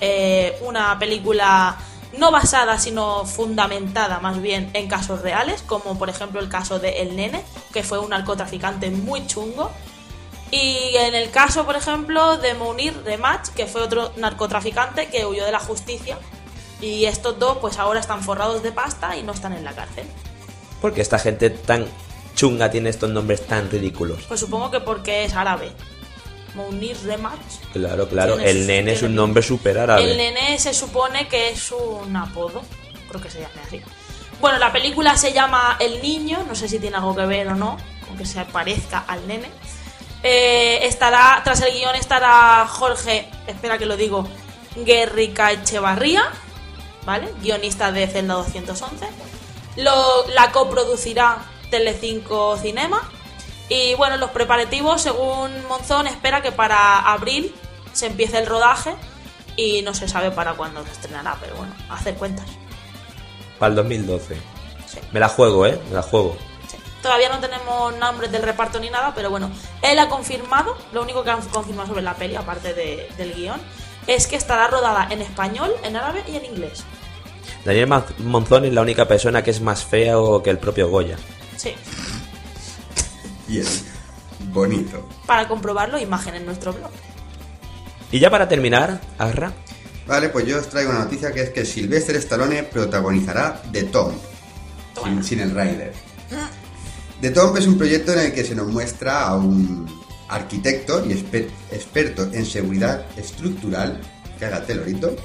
eh, 0.00 0.58
una 0.60 0.98
película 0.98 1.76
no 2.18 2.30
basada, 2.30 2.78
sino 2.78 3.24
fundamentada 3.24 4.20
más 4.20 4.40
bien 4.40 4.70
en 4.74 4.88
casos 4.88 5.22
reales, 5.22 5.62
como 5.62 5.98
por 5.98 6.08
ejemplo 6.08 6.40
el 6.40 6.48
caso 6.48 6.78
de 6.78 7.02
El 7.02 7.16
Nene, 7.16 7.42
que 7.72 7.82
fue 7.82 7.98
un 7.98 8.10
narcotraficante 8.10 8.90
muy 8.90 9.26
chungo. 9.26 9.70
Y 10.50 10.96
en 10.96 11.14
el 11.14 11.30
caso, 11.30 11.66
por 11.66 11.76
ejemplo, 11.76 12.38
de 12.38 12.54
Munir 12.54 13.02
Rematch, 13.04 13.48
que 13.48 13.66
fue 13.66 13.82
otro 13.82 14.12
narcotraficante 14.16 15.08
que 15.08 15.26
huyó 15.26 15.44
de 15.44 15.52
la 15.52 15.58
justicia. 15.58 16.18
Y 16.80 17.06
estos 17.06 17.38
dos, 17.38 17.58
pues 17.58 17.78
ahora 17.78 18.00
están 18.00 18.22
forrados 18.22 18.62
de 18.62 18.70
pasta 18.70 19.16
y 19.16 19.22
no 19.22 19.32
están 19.32 19.54
en 19.54 19.64
la 19.64 19.72
cárcel. 19.72 20.06
Porque 20.80 21.00
esta 21.00 21.18
gente 21.18 21.50
tan 21.50 21.86
chunga 22.36 22.70
tiene 22.70 22.90
estos 22.90 23.10
nombres 23.10 23.46
tan 23.46 23.70
ridículos. 23.70 24.22
Pues 24.28 24.40
supongo 24.40 24.70
que 24.70 24.80
porque 24.80 25.24
es 25.24 25.34
árabe. 25.34 25.72
Munir 26.56 26.96
Rematch. 27.04 27.60
Claro, 27.72 28.08
claro. 28.08 28.38
El 28.40 28.66
nene 28.66 28.92
es 28.92 29.02
un 29.02 29.14
nombre 29.14 29.42
súper 29.42 29.76
El 29.76 29.82
árabe. 29.82 30.16
nene 30.16 30.58
se 30.58 30.72
supone 30.74 31.28
que 31.28 31.50
es 31.50 31.70
un 31.70 32.16
apodo. 32.16 32.62
Creo 33.08 33.20
que 33.20 33.30
se 33.30 33.40
llame 33.40 33.60
así. 33.64 33.80
Bueno, 34.40 34.58
la 34.58 34.72
película 34.72 35.16
se 35.16 35.32
llama 35.32 35.76
El 35.78 36.02
Niño. 36.02 36.44
No 36.48 36.54
sé 36.54 36.68
si 36.68 36.78
tiene 36.78 36.96
algo 36.96 37.14
que 37.14 37.26
ver 37.26 37.48
o 37.48 37.54
no. 37.54 37.76
Con 38.06 38.16
que 38.16 38.26
se 38.26 38.44
parezca 38.46 39.04
al 39.06 39.26
nene. 39.26 39.50
Eh, 40.22 40.86
estará, 40.86 41.40
tras 41.44 41.60
el 41.60 41.72
guion 41.72 41.94
estará 41.94 42.66
Jorge, 42.68 43.30
espera 43.46 43.78
que 43.78 43.86
lo 43.86 43.96
digo, 43.96 44.26
Guerrica 44.74 45.52
Echevarría, 45.52 46.24
¿vale? 47.04 47.32
Guionista 47.42 47.92
de 47.92 48.06
Zelda 48.08 48.34
211. 48.34 49.06
Lo, 49.76 50.26
la 50.34 50.50
coproducirá 50.52 51.44
Telecinco 51.70 52.56
Cinema. 52.56 53.08
Y 53.68 53.94
bueno, 53.94 54.16
los 54.16 54.30
preparativos, 54.30 55.02
según 55.02 55.50
Monzón, 55.68 56.06
espera 56.06 56.40
que 56.42 56.52
para 56.52 56.98
abril 57.12 57.54
se 57.92 58.06
empiece 58.06 58.38
el 58.38 58.46
rodaje 58.46 58.94
y 59.56 59.82
no 59.82 59.92
se 59.94 60.06
sabe 60.08 60.30
para 60.30 60.52
cuándo 60.54 60.84
se 60.84 60.92
estrenará, 60.92 61.36
pero 61.40 61.56
bueno, 61.56 61.72
a 61.88 61.94
hacer 61.94 62.14
cuentas. 62.14 62.46
Para 63.58 63.70
el 63.70 63.76
2012. 63.76 64.36
Sí. 64.86 64.98
Me 65.12 65.18
la 65.20 65.28
juego, 65.28 65.66
¿eh? 65.66 65.80
Me 65.88 65.94
la 65.96 66.02
juego. 66.02 66.36
Sí. 66.70 66.76
Todavía 67.02 67.28
no 67.28 67.38
tenemos 67.40 67.96
nombres 67.96 68.30
del 68.30 68.42
reparto 68.42 68.78
ni 68.78 68.90
nada, 68.90 69.12
pero 69.14 69.30
bueno, 69.30 69.50
él 69.82 69.98
ha 69.98 70.08
confirmado, 70.08 70.76
lo 70.92 71.02
único 71.02 71.24
que 71.24 71.30
han 71.30 71.40
confirmado 71.48 71.88
sobre 71.88 72.02
la 72.02 72.14
peli, 72.14 72.36
aparte 72.36 72.72
de- 72.74 73.08
del 73.16 73.34
guion, 73.34 73.60
es 74.06 74.26
que 74.28 74.36
estará 74.36 74.68
rodada 74.68 75.08
en 75.10 75.22
español, 75.22 75.74
en 75.82 75.96
árabe 75.96 76.22
y 76.28 76.36
en 76.36 76.44
inglés. 76.44 76.84
Daniel 77.64 77.88
Monzón 78.18 78.64
es 78.66 78.72
la 78.72 78.82
única 78.82 79.08
persona 79.08 79.42
que 79.42 79.50
es 79.50 79.60
más 79.60 79.84
fea 79.84 80.18
o 80.20 80.40
que 80.42 80.50
el 80.50 80.58
propio 80.58 80.88
Goya. 80.88 81.16
Sí. 81.56 81.74
Bien. 83.46 83.64
Bonito. 84.52 85.08
Para 85.26 85.48
comprobarlo, 85.48 85.98
imagen 85.98 86.34
en 86.34 86.46
nuestro 86.46 86.72
blog. 86.72 86.90
Y 88.12 88.18
ya 88.18 88.30
para 88.30 88.48
terminar, 88.48 89.00
Arra, 89.18 89.52
Vale, 90.06 90.28
pues 90.28 90.46
yo 90.46 90.58
os 90.58 90.68
traigo 90.68 90.90
una 90.90 91.00
noticia 91.00 91.32
que 91.32 91.42
es 91.42 91.50
que 91.50 91.64
Sylvester 91.64 92.14
Stallone 92.16 92.62
protagonizará 92.62 93.60
The 93.72 93.84
Tomb, 93.84 94.14
sin, 95.02 95.24
sin 95.24 95.40
el 95.40 95.50
Rider. 95.50 95.92
The 97.20 97.30
Tomb 97.30 97.56
es 97.56 97.66
un 97.66 97.76
proyecto 97.76 98.12
en 98.12 98.20
el 98.20 98.32
que 98.32 98.44
se 98.44 98.54
nos 98.54 98.68
muestra 98.68 99.26
a 99.26 99.34
un 99.34 99.86
arquitecto 100.28 101.04
y 101.04 101.12
experto 101.12 102.28
en 102.32 102.46
seguridad 102.46 103.04
estructural 103.16 104.00
que 104.38 104.44
haga 104.44 104.64
telorito, 104.64 105.16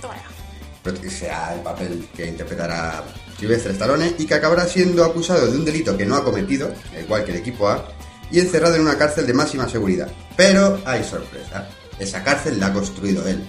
pero 0.82 1.00
que 1.00 1.12
sea 1.12 1.54
el 1.54 1.62
papel 1.62 2.08
que 2.16 2.25
interpretará 2.25 3.04
Sylvester 3.40 3.74
Stallone 3.74 4.16
y 4.18 4.25
que 4.25 4.34
acabará 4.34 4.66
siendo 4.66 5.06
acusado 5.06 5.46
de 5.46 5.58
un 5.58 5.66
delito 5.66 5.96
que 5.96 6.08
no 6.08 6.16
ha 6.16 6.24
cometido, 6.24 6.74
igual 7.00 7.24
que 7.24 7.32
el 7.32 7.38
equipo 7.38 7.68
A, 7.68 7.88
y 8.31 8.39
encerrado 8.39 8.75
en 8.75 8.81
una 8.81 8.97
cárcel 8.97 9.27
de 9.27 9.33
máxima 9.33 9.67
seguridad. 9.69 10.07
Pero 10.38 10.81
hay 10.85 11.03
sorpresa, 11.03 11.67
esa 12.00 12.23
cárcel 12.23 12.59
la 12.59 12.67
ha 12.67 12.73
construido 12.73 13.27
él. 13.27 13.43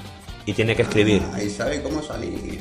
y 0.46 0.52
tiene 0.52 0.74
que 0.76 0.82
escribir. 0.82 1.22
Ah, 1.32 1.42
y 1.42 1.48
sabe 1.50 1.82
cómo 1.82 2.02
salir. 2.02 2.60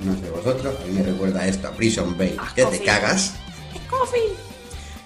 No 0.00 0.14
sé 0.18 0.30
vosotros, 0.30 0.74
a 0.80 0.86
mí 0.86 0.92
me 0.94 1.02
recuerda 1.02 1.46
esto 1.46 1.68
a 1.68 1.72
Prison 1.72 2.16
Break, 2.16 2.34
Ah, 2.38 2.52
que 2.54 2.64
te 2.64 2.82
cagas. 2.82 3.34
¡Es 3.74 3.80
coffee! 3.88 4.20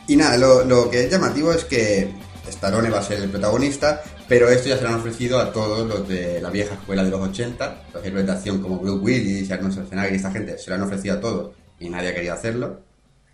Y 0.07 0.17
nada, 0.17 0.37
lo, 0.37 0.65
lo 0.65 0.89
que 0.91 1.05
es 1.05 1.11
llamativo 1.11 1.53
es 1.53 1.65
que 1.65 2.13
Stallone 2.49 2.91
va 2.91 3.01
a 3.01 3.03
ser 3.03 3.21
el 3.21 3.29
protagonista, 3.31 4.03
pero 4.29 4.49
esto 4.49 4.69
ya 4.69 4.77
se 4.77 4.83
lo 4.85 4.91
han 4.91 4.95
ofrecido 4.97 5.41
a 5.41 5.53
todos 5.53 5.87
los 5.89 6.07
de 6.09 6.41
la 6.41 6.51
vieja 6.51 6.75
escuela 6.75 7.03
de 7.03 7.11
los 7.11 7.21
80, 7.21 7.85
los 7.93 8.05
héroes 8.05 8.27
de 8.27 8.33
acción 8.33 8.63
como 8.63 8.79
Bruce 8.79 9.01
Willis, 9.03 9.51
Arnold 9.51 9.73
Schwarzenegger 9.73 10.13
y 10.13 10.17
esta 10.17 10.31
gente, 10.31 10.59
se 10.59 10.71
lo 10.71 10.77
han 10.77 10.83
ofrecido 10.83 11.15
a 11.17 11.21
todos 11.21 11.55
y 11.81 11.89
nadie 11.89 12.11
ha 12.11 12.15
querido 12.15 12.35
hacerlo. 12.35 12.81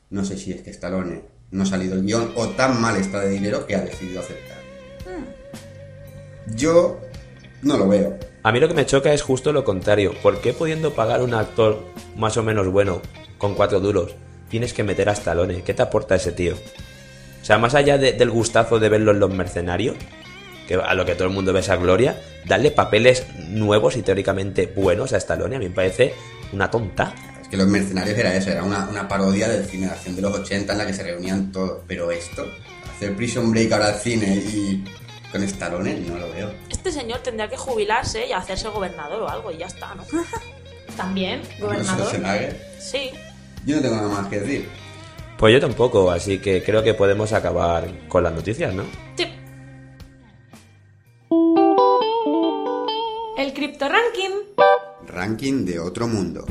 No 0.08 0.24
sé 0.24 0.38
si 0.38 0.52
es 0.52 0.62
que 0.62 0.70
Stallone 0.70 1.22
no 1.50 1.62
ha 1.62 1.66
salido 1.66 1.94
el 1.94 2.02
guion 2.04 2.32
o 2.36 2.48
tan 2.50 2.80
mal 2.80 2.96
está 2.96 3.20
de 3.20 3.30
dinero 3.30 3.66
que 3.66 3.76
ha 3.76 3.80
decidido 3.80 4.20
aceptar. 4.20 4.58
Yo 6.54 7.00
no 7.62 7.76
lo 7.76 7.88
veo. 7.88 8.18
A 8.42 8.52
mí 8.52 8.60
lo 8.60 8.68
que 8.68 8.74
me 8.74 8.86
choca 8.86 9.12
es 9.12 9.22
justo 9.22 9.52
lo 9.52 9.64
contrario. 9.64 10.14
¿Por 10.22 10.40
qué 10.40 10.52
pudiendo 10.52 10.94
pagar 10.94 11.22
un 11.22 11.34
actor 11.34 11.84
más 12.16 12.36
o 12.36 12.42
menos 12.42 12.68
bueno, 12.68 13.02
con 13.38 13.54
cuatro 13.54 13.80
duros, 13.80 14.14
tienes 14.48 14.72
que 14.72 14.82
meter 14.82 15.08
a 15.08 15.12
Stallone? 15.12 15.62
¿Qué 15.62 15.74
te 15.74 15.82
aporta 15.82 16.14
ese 16.16 16.32
tío? 16.32 16.54
O 16.54 17.44
sea, 17.44 17.58
más 17.58 17.74
allá 17.74 17.98
de- 17.98 18.12
del 18.12 18.30
gustazo 18.30 18.78
de 18.78 18.88
verlo 18.88 19.10
en 19.12 19.20
Los 19.20 19.30
Mercenarios, 19.32 19.96
que 20.66 20.74
a 20.74 20.94
lo 20.94 21.04
que 21.04 21.14
todo 21.14 21.28
el 21.28 21.34
mundo 21.34 21.52
ve 21.52 21.60
esa 21.60 21.76
gloria, 21.76 22.20
darle 22.46 22.70
papeles 22.70 23.26
nuevos 23.48 23.96
y 23.96 24.02
teóricamente 24.02 24.72
buenos 24.74 25.12
a 25.12 25.16
Stallone 25.18 25.56
a 25.56 25.58
mí 25.58 25.68
me 25.68 25.74
parece 25.74 26.14
una 26.52 26.70
tonta. 26.70 27.14
Que 27.50 27.56
los 27.56 27.66
mercenarios 27.66 28.16
era 28.16 28.34
eso, 28.34 28.50
era 28.50 28.62
una, 28.62 28.88
una 28.88 29.08
parodia 29.08 29.48
del 29.48 29.66
cine 29.66 29.86
de 29.86 29.92
acción 29.92 30.14
de 30.14 30.22
los 30.22 30.32
80 30.32 30.72
en 30.72 30.78
la 30.78 30.86
que 30.86 30.94
se 30.94 31.02
reunían 31.02 31.50
todos. 31.50 31.82
Pero 31.86 32.10
esto, 32.10 32.46
hacer 32.94 33.16
Prison 33.16 33.50
Break 33.50 33.72
ahora 33.72 33.88
al 33.88 33.94
cine 33.96 34.36
y 34.36 34.84
con 35.32 35.42
Stallone, 35.42 36.00
no 36.00 36.18
lo 36.18 36.30
veo. 36.32 36.52
Este 36.68 36.92
señor 36.92 37.20
tendría 37.20 37.48
que 37.48 37.56
jubilarse 37.56 38.26
y 38.26 38.32
hacerse 38.32 38.68
gobernador 38.68 39.22
o 39.22 39.28
algo 39.28 39.50
y 39.50 39.58
ya 39.58 39.66
está, 39.66 39.94
¿no? 39.94 40.04
También, 40.96 41.42
gobernador. 41.58 42.12
Sí. 42.78 43.10
Yo 43.64 43.76
no 43.76 43.82
tengo 43.82 43.96
nada 43.96 44.08
más 44.08 44.26
que 44.28 44.40
decir. 44.40 44.68
Pues 45.38 45.54
yo 45.54 45.60
tampoco, 45.60 46.10
así 46.10 46.38
que 46.38 46.62
creo 46.62 46.82
que 46.82 46.92
podemos 46.92 47.32
acabar 47.32 47.88
con 48.08 48.22
las 48.22 48.34
noticias, 48.34 48.74
¿no? 48.74 48.84
Sí. 49.16 49.24
El 53.38 53.54
Crypto 53.54 53.88
Ranking. 53.88 54.36
Ranking 55.06 55.64
de 55.64 55.80
otro 55.80 56.06
mundo. 56.06 56.44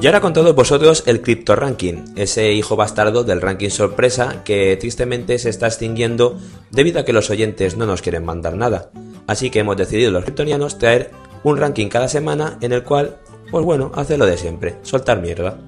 Y 0.00 0.06
ahora 0.06 0.20
con 0.20 0.32
todos 0.32 0.54
vosotros 0.54 1.02
el 1.06 1.22
Crypto 1.22 1.56
Ranking, 1.56 2.04
ese 2.14 2.52
hijo 2.52 2.76
bastardo 2.76 3.24
del 3.24 3.40
ranking 3.40 3.70
sorpresa 3.70 4.44
que 4.44 4.76
tristemente 4.76 5.38
se 5.40 5.50
está 5.50 5.66
extinguiendo 5.66 6.38
debido 6.70 7.00
a 7.00 7.04
que 7.04 7.12
los 7.12 7.30
oyentes 7.30 7.76
no 7.76 7.84
nos 7.84 8.00
quieren 8.00 8.24
mandar 8.24 8.54
nada. 8.54 8.90
Así 9.26 9.50
que 9.50 9.58
hemos 9.58 9.76
decidido 9.76 10.12
los 10.12 10.22
kryptonianos 10.22 10.78
traer 10.78 11.10
un 11.42 11.56
ranking 11.58 11.88
cada 11.88 12.06
semana 12.08 12.58
en 12.60 12.72
el 12.72 12.84
cual, 12.84 13.16
pues 13.50 13.64
bueno, 13.64 13.90
hace 13.94 14.16
lo 14.16 14.26
de 14.26 14.38
siempre, 14.38 14.76
soltar 14.82 15.20
mierda. 15.20 15.58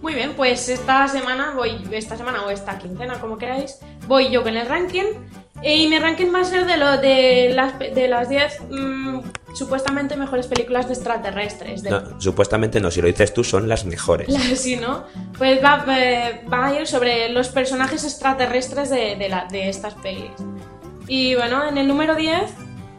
Muy 0.00 0.14
bien, 0.14 0.32
pues 0.34 0.68
esta 0.70 1.06
semana 1.08 1.52
voy, 1.54 1.72
esta 1.92 2.16
semana 2.16 2.44
o 2.46 2.50
esta 2.50 2.78
quincena, 2.78 3.20
como 3.20 3.36
queráis, 3.36 3.78
voy 4.06 4.30
yo 4.30 4.42
con 4.42 4.56
el 4.56 4.66
ranking. 4.66 5.04
Y 5.62 5.86
mi 5.88 5.98
ranking 5.98 6.32
va 6.34 6.40
a 6.40 6.44
ser 6.44 6.66
de 6.66 6.76
lo 6.78 6.96
de 6.98 7.52
las 7.54 7.72
pe- 7.74 7.90
de 7.94 8.08
las 8.08 8.28
10 8.28 8.60
mm, 8.70 9.20
supuestamente 9.54 10.16
mejores 10.16 10.46
películas 10.46 10.86
de 10.88 10.94
extraterrestres. 10.94 11.82
de- 11.82 11.90
No, 11.90 12.20
supuestamente 12.20 12.80
no, 12.80 12.90
si 12.90 13.00
lo 13.00 13.06
dices 13.06 13.32
tú 13.32 13.42
son 13.44 13.68
las 13.68 13.84
mejores. 13.86 14.28
Sí, 14.58 14.76
¿no? 14.76 15.04
Pues 15.38 15.62
va, 15.64 15.84
eh, 15.96 16.42
va 16.52 16.66
a 16.66 16.80
ir 16.80 16.86
sobre 16.86 17.28
los 17.30 17.48
personajes 17.48 18.04
extraterrestres 18.04 18.90
de, 18.90 19.16
de, 19.16 19.28
la- 19.28 19.46
de 19.50 19.68
estas 19.68 19.94
pelis. 19.94 20.30
Y 21.06 21.34
bueno, 21.34 21.66
en 21.68 21.78
el 21.78 21.86
número 21.86 22.14
10 22.14 22.42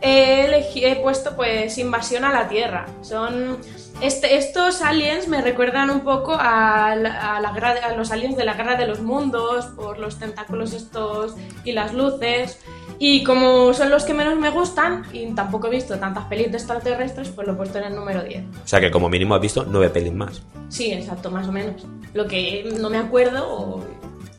he, 0.02 0.96
puesto 1.02 1.36
pues 1.36 1.78
Invasión 1.78 2.24
a 2.26 2.32
la 2.34 2.48
Tierra. 2.48 2.86
Son 3.02 3.58
este, 4.02 4.38
estos 4.38 4.82
aliens 4.82 5.28
me 5.28 5.42
recuerdan 5.42 5.90
un 5.90 6.02
poco 6.02 6.36
a, 6.38 6.96
la- 6.96 7.38
a 7.38 7.42
la 7.42 7.52
guerra 7.54 7.74
de- 7.74 7.80
a 7.80 7.96
los 7.96 8.12
aliens 8.12 8.36
de 8.36 8.44
la 8.46 8.54
Guerra 8.54 8.76
de 8.76 8.88
los 8.88 9.02
Mundos 9.02 9.66
por 9.68 10.00
los 10.00 10.20
tentáculos 10.20 10.74
estos 10.74 11.36
y 11.64 11.72
las 11.72 11.94
luces. 11.94 12.60
Y 12.98 13.24
como 13.26 13.74
son 13.74 13.90
los 13.90 14.04
que 14.06 14.14
menos 14.14 14.38
me 14.38 14.50
gustan 14.52 15.04
y 15.12 15.26
tampoco 15.34 15.68
he 15.68 15.72
visto 15.72 15.98
tantas 16.00 16.26
pelis 16.26 16.52
de 16.52 16.58
extraterrestres, 16.58 17.30
pues 17.30 17.46
lo 17.48 17.54
he 17.54 17.56
puesto 17.58 17.78
en 17.78 17.86
el 17.86 17.96
número 17.96 18.24
10. 18.24 18.44
O 18.64 18.68
sea 18.68 18.80
que 18.80 18.90
como 18.92 19.10
mínimo 19.10 19.36
has 19.36 19.42
visto 19.42 19.66
nueve 19.68 19.90
pelis 19.90 20.14
más. 20.14 20.42
Sí, 20.70 20.92
exacto, 20.94 21.30
más 21.30 21.48
o 21.48 21.52
menos. 21.52 21.86
Lo 22.14 22.26
que 22.28 22.74
no 22.80 22.90
me 22.90 22.98
acuerdo, 22.98 23.46
o 23.50 23.84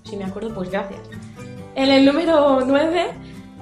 si 0.04 0.16
me 0.16 0.24
acuerdo, 0.24 0.54
pues 0.54 0.70
gracias. 0.70 1.00
En 1.74 1.90
el 1.90 2.06
número 2.06 2.62
9 2.66 3.08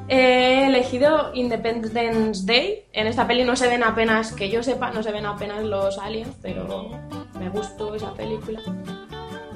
he 0.09 0.67
elegido 0.67 1.31
Independence 1.35 2.45
Day. 2.45 2.85
En 2.93 3.07
esta 3.07 3.27
peli 3.27 3.45
no 3.45 3.57
se 3.57 3.69
ven 3.69 3.83
apenas, 3.83 4.33
que 4.33 4.51
yo 4.51 4.63
sepa, 4.63 4.91
no 4.91 5.03
se 5.03 5.13
ven 5.13 5.27
apenas 5.27 5.63
los 5.65 5.99
aliens, 5.99 6.31
pero 6.43 6.91
me 7.39 7.49
gustó 7.49 7.95
esa 7.95 8.13
película. 8.15 8.61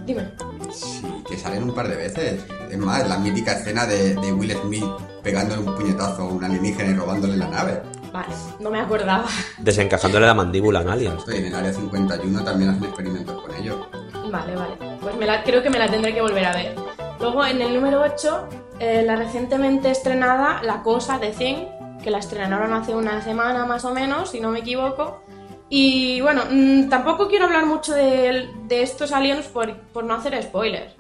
Dime. 0.07 0.31
Sí, 0.73 1.03
que 1.29 1.37
salen 1.37 1.65
un 1.65 1.75
par 1.75 1.89
de 1.89 1.97
veces. 1.97 2.45
Es 2.71 2.79
más, 2.79 3.07
la 3.09 3.19
mítica 3.19 3.53
escena 3.53 3.87
de, 3.87 4.15
de 4.15 4.33
Will 4.33 4.53
Smith 4.53 4.85
pegándole 5.23 5.63
un 5.63 5.75
puñetazo 5.75 6.23
a 6.23 6.27
un 6.29 6.43
alienígena 6.43 6.91
y 6.91 6.95
robándole 6.95 7.37
la 7.37 7.49
nave. 7.49 7.83
Vale, 8.13 8.35
no 8.61 8.71
me 8.71 8.81
acordaba. 8.81 9.27
Desencajándole 9.59 10.27
la 10.27 10.33
mandíbula 10.35 10.79
a 10.79 10.83
un 10.83 10.89
alien. 10.89 11.13
Estoy 11.19 11.37
en 11.37 11.47
el 11.47 11.55
área 11.55 11.73
51 11.75 12.43
también 12.45 12.71
hacen 12.71 12.85
experimentos 12.85 13.43
con 13.43 13.55
ello. 13.55 13.87
Vale, 14.33 14.55
vale. 14.57 14.75
Pues 15.01 15.15
me 15.17 15.27
la- 15.27 15.43
creo 15.43 15.63
que 15.63 15.69
me 15.71 15.79
la 15.79 15.91
tendré 15.91 16.15
que 16.15 16.23
volver 16.23 16.45
a 16.47 16.53
ver. 16.55 16.75
Luego, 17.21 17.45
en 17.45 17.61
el 17.61 17.75
número 17.75 18.01
8, 18.03 18.49
eh, 18.81 19.03
la 19.05 19.17
recientemente 19.17 19.91
estrenada 19.91 20.63
La 20.63 20.83
Cosa 20.83 21.19
de 21.19 21.31
Thing, 21.31 21.57
que 22.03 22.11
la 22.11 22.19
estrenaron 22.19 22.73
hace 22.73 22.95
una 22.95 23.23
semana 23.23 23.67
más 23.67 23.85
o 23.85 23.93
menos, 23.93 24.31
si 24.31 24.41
no 24.41 24.51
me 24.51 24.61
equivoco. 24.61 25.23
Y 25.69 26.21
bueno, 26.21 26.43
mm, 26.51 26.89
tampoco 26.89 27.29
quiero 27.29 27.45
hablar 27.47 27.67
mucho 27.67 27.93
de, 27.95 28.49
de 28.67 28.83
estos 28.83 29.13
aliens 29.13 29.47
por, 29.47 29.77
por 29.93 30.05
no 30.05 30.15
hacer 30.15 30.41
spoilers. 30.43 30.95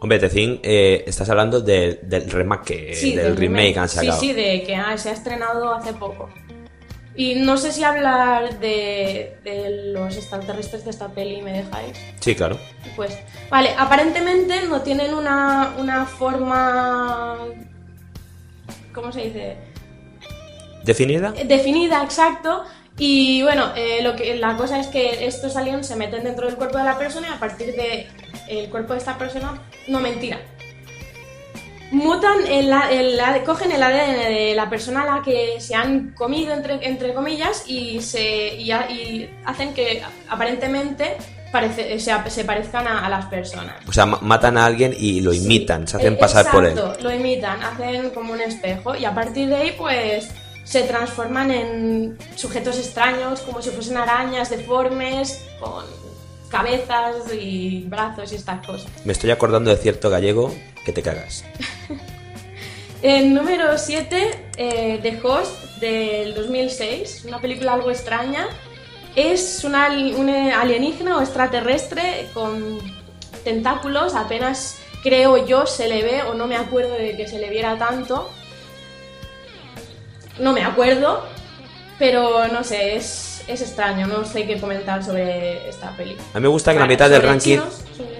Hombre, 0.00 0.18
Tecín, 0.18 0.60
eh, 0.62 1.02
estás 1.06 1.30
hablando 1.30 1.60
del- 1.60 1.98
del 2.02 2.30
remake, 2.30 2.94
Sí, 2.94 3.16
del, 3.16 3.36
remake 3.36 3.72
que 3.72 3.78
han 3.80 3.88
sacado. 3.88 4.20
Sí, 4.20 4.26
sí, 4.28 4.32
de 4.34 4.62
que 4.62 4.76
ah, 4.76 4.96
se 4.98 5.08
ha 5.08 5.12
estrenado 5.12 5.72
hace 5.72 5.94
poco. 5.94 6.28
Y 7.16 7.36
no 7.36 7.56
sé 7.56 7.70
si 7.72 7.84
hablar 7.84 8.58
de, 8.58 9.38
de 9.44 9.92
los 9.92 10.16
extraterrestres 10.16 10.84
de 10.84 10.90
esta 10.90 11.08
peli 11.08 11.42
me 11.42 11.52
dejáis. 11.52 11.96
Sí, 12.20 12.34
claro. 12.34 12.58
Pues, 12.96 13.16
vale, 13.50 13.70
aparentemente 13.78 14.62
no 14.62 14.82
tienen 14.82 15.14
una, 15.14 15.74
una 15.78 16.06
forma. 16.06 17.38
¿Cómo 18.92 19.12
se 19.12 19.26
dice? 19.26 19.56
¿Definida? 20.84 21.32
Definida, 21.44 22.02
exacto. 22.02 22.64
Y 22.98 23.42
bueno, 23.42 23.72
eh, 23.76 24.00
lo 24.02 24.14
que, 24.14 24.36
la 24.36 24.56
cosa 24.56 24.78
es 24.78 24.86
que 24.88 25.26
estos 25.26 25.56
aliens 25.56 25.86
se 25.86 25.96
meten 25.96 26.24
dentro 26.24 26.46
del 26.46 26.56
cuerpo 26.56 26.78
de 26.78 26.84
la 26.84 26.98
persona 26.98 27.28
y 27.28 27.32
a 27.32 27.40
partir 27.40 27.74
de 27.74 28.06
el 28.48 28.68
cuerpo 28.70 28.92
de 28.92 28.98
esta 29.00 29.18
persona, 29.18 29.60
no 29.88 30.00
mentira. 30.00 30.40
Mutan, 31.94 32.46
el, 32.46 32.72
el 32.90 33.20
A- 33.20 33.42
cogen 33.44 33.70
el 33.72 33.82
ADN 33.82 34.16
de 34.28 34.52
la 34.54 34.68
persona 34.68 35.02
a 35.02 35.16
la 35.16 35.22
que 35.22 35.60
se 35.60 35.74
han 35.74 36.10
comido, 36.10 36.52
entre, 36.52 36.84
entre 36.86 37.14
comillas, 37.14 37.64
y, 37.66 38.00
se, 38.02 38.54
y, 38.56 38.70
ha- 38.72 38.90
y 38.90 39.30
hacen 39.44 39.72
que 39.74 40.02
aparentemente 40.28 41.16
parece, 41.52 42.00
se, 42.00 42.12
se 42.30 42.44
parezcan 42.44 42.86
a, 42.88 43.06
a 43.06 43.08
las 43.08 43.26
personas. 43.26 43.74
O 43.86 43.92
sea, 43.92 44.06
ma- 44.06 44.18
matan 44.22 44.58
a 44.58 44.66
alguien 44.66 44.92
y 44.98 45.20
lo 45.20 45.32
imitan, 45.32 45.86
se 45.86 45.96
hacen 45.96 46.14
Eh, 46.14 46.16
pasar 46.16 46.50
por 46.50 46.66
él. 46.66 46.74
lo 47.00 47.12
imitan, 47.14 47.62
hacen 47.62 48.10
como 48.10 48.32
un 48.32 48.40
espejo 48.40 48.96
y 48.96 49.04
a 49.04 49.14
partir 49.14 49.48
de 49.48 49.56
ahí 49.56 49.74
pues 49.78 50.28
se 50.64 50.82
transforman 50.82 51.50
en 51.52 52.18
sujetos 52.34 52.76
extraños, 52.78 53.40
como 53.42 53.62
si 53.62 53.70
fuesen 53.70 53.96
arañas 53.98 54.50
deformes, 54.50 55.44
con 55.60 55.84
cabezas 56.50 57.16
y 57.38 57.84
brazos 57.86 58.32
y 58.32 58.36
estas 58.36 58.66
cosas. 58.66 58.90
Me 59.04 59.12
estoy 59.12 59.30
acordando 59.30 59.70
de 59.70 59.76
cierto 59.76 60.10
gallego 60.10 60.52
que 60.84 60.92
te 60.92 61.02
cagas. 61.02 61.44
El 63.04 63.34
número 63.34 63.76
7, 63.76 64.46
eh, 64.56 64.98
The 65.02 65.20
Host, 65.22 65.76
del 65.78 66.34
2006, 66.34 67.24
una 67.28 67.38
película 67.38 67.74
algo 67.74 67.90
extraña. 67.90 68.48
Es 69.14 69.62
una, 69.62 69.88
un 69.90 70.30
eh, 70.30 70.54
alienígena 70.54 71.18
o 71.18 71.20
extraterrestre 71.20 72.28
con 72.32 72.78
tentáculos, 73.44 74.14
apenas 74.14 74.78
creo 75.02 75.46
yo 75.46 75.66
se 75.66 75.86
le 75.86 76.02
ve, 76.02 76.22
o 76.22 76.32
no 76.32 76.46
me 76.46 76.56
acuerdo 76.56 76.94
de 76.94 77.14
que 77.14 77.28
se 77.28 77.38
le 77.38 77.50
viera 77.50 77.76
tanto. 77.76 78.30
No 80.38 80.54
me 80.54 80.62
acuerdo, 80.64 81.26
pero 81.98 82.48
no 82.48 82.64
sé, 82.64 82.96
es, 82.96 83.42
es 83.46 83.60
extraño, 83.60 84.06
no 84.06 84.24
sé 84.24 84.46
qué 84.46 84.58
comentar 84.58 85.04
sobre 85.04 85.68
esta 85.68 85.90
película. 85.94 86.24
A 86.32 86.38
mí 86.38 86.44
me 86.44 86.48
gusta 86.48 86.72
que 86.72 86.78
la 86.80 86.86
mitad 86.86 87.10
del 87.10 87.20
ranking, 87.20 87.58
chinos, 87.58 87.82
sobre- 87.94 88.14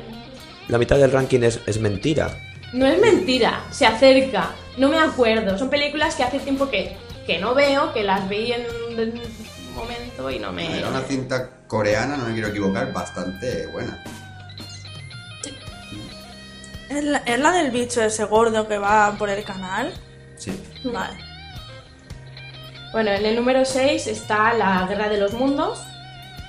la 0.68 0.76
mitad 0.76 0.98
del 0.98 1.10
ranking 1.10 1.40
es, 1.40 1.58
es 1.66 1.78
mentira. 1.80 2.38
No 2.74 2.84
es 2.86 3.00
mentira, 3.00 3.64
se 3.70 3.86
acerca. 3.86 4.50
No 4.76 4.88
me 4.88 4.98
acuerdo. 4.98 5.58
Son 5.58 5.70
películas 5.70 6.14
que 6.14 6.24
hace 6.24 6.40
tiempo 6.40 6.68
que, 6.68 6.96
que 7.26 7.38
no 7.38 7.54
veo, 7.54 7.92
que 7.92 8.02
las 8.02 8.28
vi 8.28 8.52
en 8.52 8.66
un 8.98 9.20
momento 9.74 10.30
y 10.30 10.38
no 10.38 10.52
me. 10.52 10.78
Era 10.78 10.88
una 10.88 11.02
cinta 11.02 11.50
coreana, 11.66 12.16
no 12.16 12.26
me 12.26 12.32
quiero 12.32 12.48
equivocar, 12.48 12.92
bastante 12.92 13.66
buena. 13.68 14.02
¿Es 16.88 17.04
la, 17.04 17.18
es 17.18 17.38
la 17.38 17.50
del 17.52 17.70
bicho 17.70 18.02
ese 18.02 18.24
gordo 18.24 18.68
que 18.68 18.78
va 18.78 19.14
por 19.18 19.28
el 19.28 19.42
canal? 19.44 19.92
Sí. 20.36 20.52
Vale. 20.84 21.16
Bueno, 22.92 23.10
en 23.10 23.26
el 23.26 23.34
número 23.34 23.64
6 23.64 24.06
está 24.06 24.54
La 24.54 24.86
Guerra 24.86 25.08
de 25.08 25.18
los 25.18 25.32
Mundos. 25.32 25.80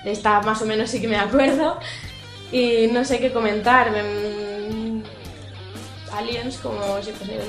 De 0.03 0.11
esta 0.11 0.41
más 0.41 0.61
o 0.61 0.65
menos 0.65 0.91
sí 0.91 1.01
que 1.01 1.07
me 1.07 1.17
acuerdo. 1.17 1.79
Y 2.51 2.87
no 2.91 3.03
sé 3.03 3.19
qué 3.19 3.31
comentar. 3.31 3.89
Mm, 3.91 5.01
Aliens 6.13 6.57
como 6.57 7.01
si 7.01 7.11
fuesen. 7.11 7.41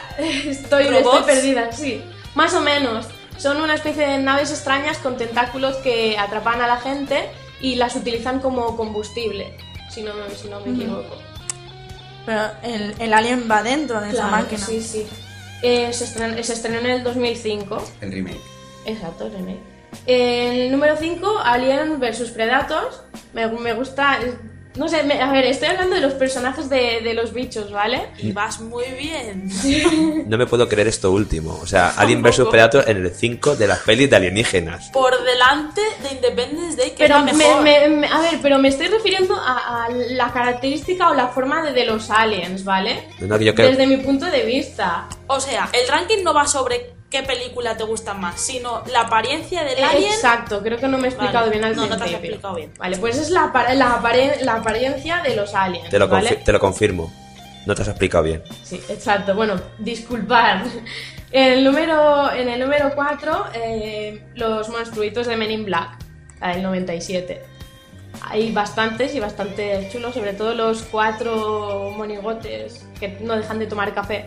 Estoy, 0.18 0.86
estoy 0.88 1.22
perdida, 1.24 1.72
sí. 1.72 2.02
Más 2.34 2.54
o 2.54 2.60
menos. 2.60 3.06
Son 3.38 3.60
una 3.60 3.74
especie 3.74 4.06
de 4.06 4.18
naves 4.18 4.50
extrañas 4.50 4.98
con 4.98 5.16
tentáculos 5.16 5.76
que 5.78 6.16
atrapan 6.18 6.60
a 6.60 6.66
la 6.68 6.76
gente 6.76 7.28
y 7.60 7.74
las 7.76 7.96
utilizan 7.96 8.40
como 8.40 8.76
combustible, 8.76 9.56
si 9.90 10.02
no, 10.02 10.12
si 10.36 10.48
no 10.48 10.60
me 10.60 10.72
equivoco. 10.74 11.16
Pero 12.26 12.42
el, 12.62 12.94
el 13.00 13.12
alien 13.14 13.48
va 13.50 13.62
dentro 13.62 14.00
de 14.00 14.08
esa 14.10 14.28
Claro, 14.28 14.30
máquina. 14.44 14.64
Sí, 14.64 14.80
sí. 14.82 15.06
Eh, 15.62 15.92
se, 15.92 16.04
estren- 16.06 16.40
se 16.42 16.52
estrenó 16.52 16.78
en 16.80 16.86
el 16.86 17.02
2005. 17.02 17.82
El 18.00 18.12
remake. 18.12 18.40
Exacto, 18.84 19.28
remake. 19.28 19.60
El 20.06 20.70
número 20.70 20.96
5, 20.96 21.38
Alien 21.44 21.98
vs 22.00 22.30
Predators. 22.30 23.02
Me, 23.32 23.46
me 23.48 23.72
gusta. 23.74 24.18
No 24.74 24.88
sé, 24.88 25.02
me- 25.02 25.20
a 25.20 25.30
ver, 25.30 25.44
estoy 25.44 25.68
hablando 25.68 25.94
de 25.96 26.00
los 26.00 26.14
personajes 26.14 26.70
de, 26.70 27.00
de 27.02 27.12
los 27.12 27.34
bichos, 27.34 27.70
¿vale? 27.70 28.08
Y 28.18 28.32
vas 28.32 28.58
muy 28.60 28.86
bien. 28.98 29.48
No 30.26 30.38
me 30.38 30.46
puedo 30.46 30.66
creer 30.68 30.88
esto 30.88 31.10
último. 31.12 31.58
O 31.62 31.66
sea, 31.66 31.90
Alien 31.96 32.22
vs. 32.22 32.42
Predator 32.50 32.84
en 32.88 32.98
el 33.04 33.10
5 33.14 33.56
de 33.56 33.66
las 33.66 33.80
pelis 33.80 34.08
de 34.08 34.16
alienígenas. 34.16 34.88
Por 34.90 35.12
delante 35.24 35.80
de 36.02 36.14
Independence 36.14 36.76
Day, 36.76 36.90
que 36.92 36.96
Pero 37.04 37.18
es 37.18 37.24
la 37.26 37.32
me, 37.32 37.38
mejor. 37.38 37.62
me- 37.62 37.88
me- 37.88 38.06
a 38.08 38.20
ver, 38.20 38.38
pero 38.40 38.58
me 38.58 38.68
estoy 38.68 38.86
refiriendo 38.88 39.34
a, 39.36 39.84
a 39.84 39.88
la 39.90 40.32
característica 40.32 41.10
o 41.10 41.14
la 41.14 41.28
forma 41.28 41.62
de, 41.62 41.72
de 41.72 41.84
los 41.84 42.08
aliens, 42.10 42.64
¿vale? 42.64 43.08
No, 43.20 43.38
que 43.38 43.44
yo 43.44 43.54
creo- 43.54 43.68
Desde 43.68 43.86
mi 43.86 43.98
punto 43.98 44.24
de 44.26 44.42
vista. 44.44 45.06
O 45.26 45.38
sea, 45.38 45.68
el 45.72 45.86
ranking 45.88 46.22
no 46.22 46.32
va 46.32 46.46
sobre 46.46 46.92
qué 47.12 47.22
película 47.22 47.76
te 47.76 47.84
gusta 47.84 48.14
más, 48.14 48.40
sino 48.40 48.82
la 48.90 49.02
apariencia 49.02 49.62
del 49.62 49.78
Eh, 49.78 49.84
alien. 49.84 50.12
Exacto, 50.12 50.62
creo 50.62 50.78
que 50.78 50.88
no 50.88 50.98
me 50.98 51.04
he 51.04 51.10
explicado 51.10 51.46
Vale. 51.46 51.50
bien 51.52 51.64
al 51.64 51.76
No, 51.76 51.82
no 51.82 51.88
te 51.88 51.94
has 51.94 52.00
principio. 52.00 52.28
explicado 52.30 52.54
bien. 52.56 52.72
Vale, 52.78 52.96
pues 52.96 53.18
es 53.18 53.30
la, 53.30 53.52
apar- 53.52 53.74
la, 53.74 54.00
apare- 54.02 54.40
la 54.40 54.54
apariencia 54.54 55.20
de 55.22 55.36
los 55.36 55.54
aliens, 55.54 55.88
Te 55.90 55.98
lo, 55.98 56.08
¿vale? 56.08 56.30
confi- 56.30 56.44
te 56.44 56.52
lo 56.52 56.58
confirmo. 56.58 57.12
No 57.66 57.74
te 57.76 57.82
has 57.82 57.88
explicado 57.88 58.24
bien. 58.24 58.42
Sí, 58.64 58.82
exacto. 58.88 59.36
Bueno, 59.36 59.54
disculpad. 59.78 60.62
En 61.30 61.52
el 61.52 61.64
número, 61.64 62.32
en 62.32 62.48
el 62.48 62.58
número 62.60 62.90
4, 62.94 63.46
los 64.34 64.68
monstruitos 64.68 65.26
de 65.26 65.36
Men 65.36 65.50
in 65.52 65.64
Black, 65.64 65.96
la 66.40 66.48
del 66.48 66.62
97. 66.62 67.42
Hay 68.28 68.52
bastantes 68.52 69.14
y 69.14 69.20
bastante 69.20 69.88
chulos, 69.92 70.12
sobre 70.14 70.34
todo 70.34 70.54
los 70.54 70.82
cuatro 70.82 71.90
monigotes 71.96 72.84
que 73.00 73.08
no 73.20 73.36
dejan 73.36 73.58
de 73.58 73.66
tomar 73.66 73.94
café. 73.94 74.26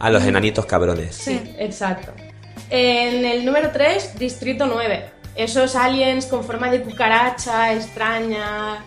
A 0.00 0.10
los 0.10 0.24
enanitos 0.24 0.64
cabrones. 0.64 1.14
Sí, 1.14 1.40
exacto. 1.58 2.12
En 2.70 3.24
el 3.24 3.44
número 3.44 3.70
3, 3.70 4.18
Distrito 4.18 4.66
9. 4.66 5.10
Esos 5.36 5.76
aliens 5.76 6.26
con 6.26 6.42
forma 6.42 6.70
de 6.70 6.82
cucaracha, 6.82 7.74
extraña. 7.74 8.82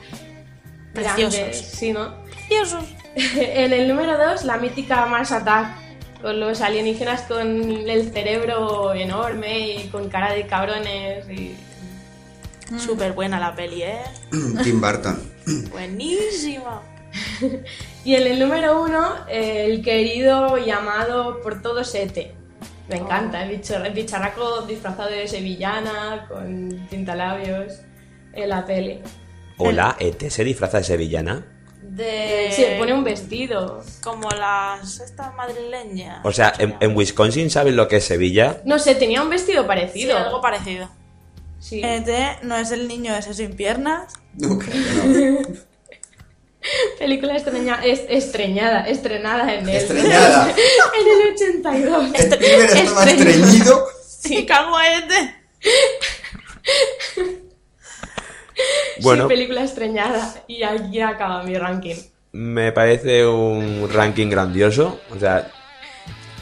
Preciosos. 0.93 1.35
grandes, 1.35 1.57
Sí, 1.57 1.91
¿no? 1.93 2.15
Preciosos. 2.25 2.85
en 3.15 3.73
el 3.73 3.87
número 3.87 4.17
2, 4.17 4.43
la 4.45 4.57
mítica 4.57 5.05
Mars 5.05 5.31
Attack. 5.31 5.81
Con 6.21 6.39
los 6.39 6.61
alienígenas 6.61 7.23
con 7.23 7.61
el 7.87 8.11
cerebro 8.11 8.93
enorme 8.93 9.75
y 9.75 9.87
con 9.89 10.09
cara 10.09 10.33
de 10.33 10.47
cabrones. 10.47 11.29
Y... 11.29 11.55
Súper 12.79 13.13
buena 13.13 13.39
la 13.39 13.53
peli, 13.53 13.83
¿eh? 13.83 14.01
Tim 14.63 14.81
Burton. 14.81 15.31
Buenísima. 15.71 16.81
y 18.05 18.15
en 18.15 18.27
el 18.27 18.39
número 18.39 18.81
1, 18.83 19.15
el 19.29 19.81
querido 19.81 20.57
y 20.57 20.69
amado 20.69 21.41
por 21.41 21.61
todos 21.61 21.93
Ete. 21.95 22.33
Me 22.89 22.97
encanta, 22.97 23.43
el, 23.43 23.49
bicho- 23.61 23.83
el 23.83 23.93
bicharraco 23.93 24.61
disfrazado 24.63 25.09
de 25.09 25.27
sevillana, 25.27 26.25
con 26.27 26.87
tintalabios 26.89 27.79
en 28.33 28.49
la 28.49 28.65
peli. 28.65 28.99
Hola, 29.57 29.95
ET 29.99 30.29
se 30.29 30.43
disfraza 30.43 30.79
de 30.79 30.83
sevillana. 30.83 31.45
De... 31.81 32.49
Se 32.51 32.75
pone 32.79 32.93
un 32.93 33.03
vestido. 33.03 33.81
Como 34.03 34.29
las 34.31 34.99
estas 34.99 35.33
madrileñas. 35.35 36.19
O 36.25 36.31
sea, 36.31 36.53
en, 36.57 36.75
en 36.79 36.95
Wisconsin 36.95 37.49
¿sabes 37.49 37.73
lo 37.73 37.87
que 37.87 37.97
es 37.97 38.05
Sevilla? 38.05 38.61
No 38.65 38.79
sé, 38.79 38.95
tenía 38.95 39.21
un 39.21 39.29
vestido 39.29 39.61
Sí, 39.63 39.67
parecido. 39.67 40.17
algo 40.17 40.41
parecido. 40.41 40.89
Sí. 41.59 41.81
ET 41.83 42.41
no 42.43 42.55
es 42.57 42.71
el 42.71 42.87
niño 42.87 43.15
ese 43.15 43.33
sin 43.33 43.55
piernas. 43.55 44.13
No, 44.37 44.57
creo 44.59 44.71
que 44.73 45.31
no. 45.51 45.57
Película 46.99 47.35
estreña, 47.35 47.79
es- 47.83 48.03
estreñada, 48.09 48.87
estrenada 48.87 49.53
en 49.53 49.67
el, 49.67 49.75
Estreñada. 49.75 50.49
en 50.99 51.21
el 51.21 51.33
82. 51.33 52.11
Este 52.13 52.37
pibe 52.37 52.65
estaba 52.65 53.03
estreñido. 53.05 53.87
Sí, 54.21 54.47
este. 54.47 55.35
Bueno, 59.01 59.23
Sí, 59.23 59.29
película 59.29 59.63
estreñada. 59.63 60.35
Y 60.47 60.63
aquí 60.63 61.01
acaba 61.01 61.43
mi 61.43 61.57
ranking. 61.57 61.95
me 62.31 62.71
parece 62.71 63.25
un 63.25 63.89
ranking 63.91 64.29
grandioso. 64.29 64.99
O 65.15 65.19
sea, 65.19 65.51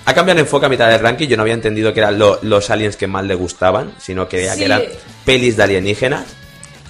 Ha 0.06 0.14
cambiado 0.16 0.40
el 0.40 0.46
enfoque 0.46 0.66
a 0.66 0.70
mitad 0.70 0.90
del 0.90 1.00
ranking. 1.00 1.28
Yo 1.28 1.38
no 1.38 1.44
había 1.44 1.54
entendido 1.54 1.94
que 1.94 2.00
eran 2.00 2.18
lo- 2.18 2.40
los 2.42 2.70
aliens 2.72 2.98
que 2.98 3.06
más 3.08 3.24
le 3.26 3.36
gustaban, 3.36 3.94
sino 4.00 4.28
que 4.28 4.38
veía 4.38 4.54
Sí. 4.54 4.60
que 4.60 4.66
eran 4.66 4.82
pelis 5.26 5.58
de 5.58 5.64
alienígenas. 5.64 6.26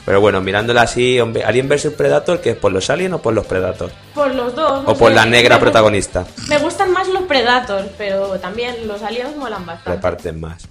Pero 0.05 0.19
bueno, 0.19 0.41
mirándola 0.41 0.81
así, 0.81 1.19
hombre, 1.19 1.43
Alien 1.43 1.69
vs 1.69 1.93
Predator, 1.95 2.41
que 2.41 2.51
es 2.51 2.55
por 2.57 2.71
los 2.71 2.89
aliens 2.89 3.13
o 3.13 3.21
por 3.21 3.33
los 3.33 3.45
Predators. 3.45 3.93
Por 4.15 4.33
los 4.33 4.55
dos. 4.55 4.83
O 4.87 4.95
por 4.95 5.11
la 5.11 5.25
negra 5.25 5.55
me 5.55 5.61
protagonista. 5.61 6.25
Me 6.49 6.57
gustan 6.57 6.91
más 6.91 7.07
los 7.07 7.23
Predators, 7.23 7.87
pero 7.97 8.39
también 8.39 8.87
los 8.87 9.01
aliens 9.03 9.35
molan 9.37 9.65
bastante. 9.65 9.91
Reparten 9.91 10.39
más. 10.39 10.67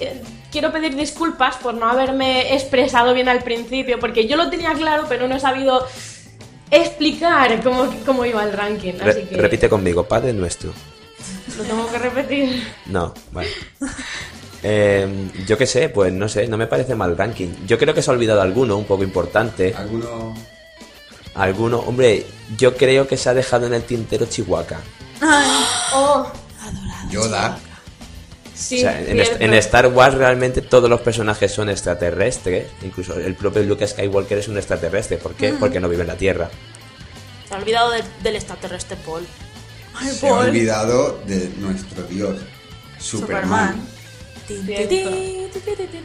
Eh, 0.00 0.22
Quiero 0.50 0.72
pedir 0.72 0.96
disculpas 0.96 1.56
por 1.56 1.74
no 1.74 1.88
haberme 1.90 2.54
expresado 2.54 3.12
bien 3.12 3.28
al 3.28 3.42
principio, 3.42 3.98
porque 4.00 4.26
yo 4.26 4.36
lo 4.36 4.48
tenía 4.48 4.72
claro, 4.72 5.04
pero 5.08 5.28
no 5.28 5.36
he 5.36 5.40
sabido 5.40 5.86
explicar 6.70 7.62
cómo, 7.62 7.92
cómo 8.06 8.24
iba 8.24 8.42
el 8.42 8.52
ranking. 8.52 8.94
Re- 8.98 9.10
Así 9.10 9.22
que 9.22 9.36
Repite 9.36 9.68
conmigo, 9.68 10.04
Padre 10.04 10.32
Nuestro. 10.32 10.72
lo 11.56 11.64
tengo 11.64 11.90
que 11.92 11.98
repetir. 11.98 12.66
No, 12.86 13.12
vale. 13.32 13.48
Eh, 14.62 15.30
yo 15.46 15.56
qué 15.56 15.66
sé, 15.66 15.88
pues 15.88 16.12
no 16.12 16.28
sé, 16.28 16.46
no 16.48 16.56
me 16.56 16.66
parece 16.66 16.94
mal 16.94 17.16
ranking. 17.16 17.48
Yo 17.66 17.78
creo 17.78 17.94
que 17.94 18.02
se 18.02 18.10
ha 18.10 18.14
olvidado 18.14 18.40
alguno, 18.40 18.76
un 18.76 18.84
poco 18.84 19.04
importante. 19.04 19.74
¿Alguno? 19.76 20.34
Alguno, 21.34 21.78
hombre, 21.80 22.26
yo 22.56 22.76
creo 22.76 23.06
que 23.06 23.16
se 23.16 23.28
ha 23.28 23.34
dejado 23.34 23.66
en 23.66 23.74
el 23.74 23.84
tintero 23.84 24.26
Chihuahua. 24.26 24.80
Oh, 25.94 26.30
Yoda. 27.10 27.58
sí. 28.54 28.78
o 28.78 28.80
sea, 28.80 29.00
en, 29.00 29.54
Star 29.54 29.86
Wars 29.86 30.14
realmente 30.14 30.62
todos 30.62 30.90
los 30.90 31.00
personajes 31.00 31.52
son 31.52 31.68
extraterrestres. 31.68 32.66
Incluso 32.82 33.14
el 33.14 33.34
propio 33.34 33.62
Luke 33.62 33.86
Skywalker 33.86 34.38
es 34.38 34.48
un 34.48 34.56
extraterrestre. 34.56 35.18
¿Por 35.18 35.34
qué? 35.34 35.52
Porque 35.52 35.78
no 35.78 35.88
vive 35.88 36.02
en 36.02 36.08
la 36.08 36.16
Tierra. 36.16 36.50
Se 37.48 37.54
ha 37.54 37.58
olvidado 37.58 37.90
del, 37.92 38.04
del 38.22 38.36
extraterrestre 38.36 38.96
Paul. 39.06 39.26
Ay, 39.94 40.10
Se 40.10 40.28
ha 40.28 40.34
olvidado 40.34 41.20
de 41.26 41.48
nuestro 41.58 42.02
dios, 42.04 42.36
Superman. 42.98 43.74
Superman. 43.74 43.97
Cierto. 44.48 45.10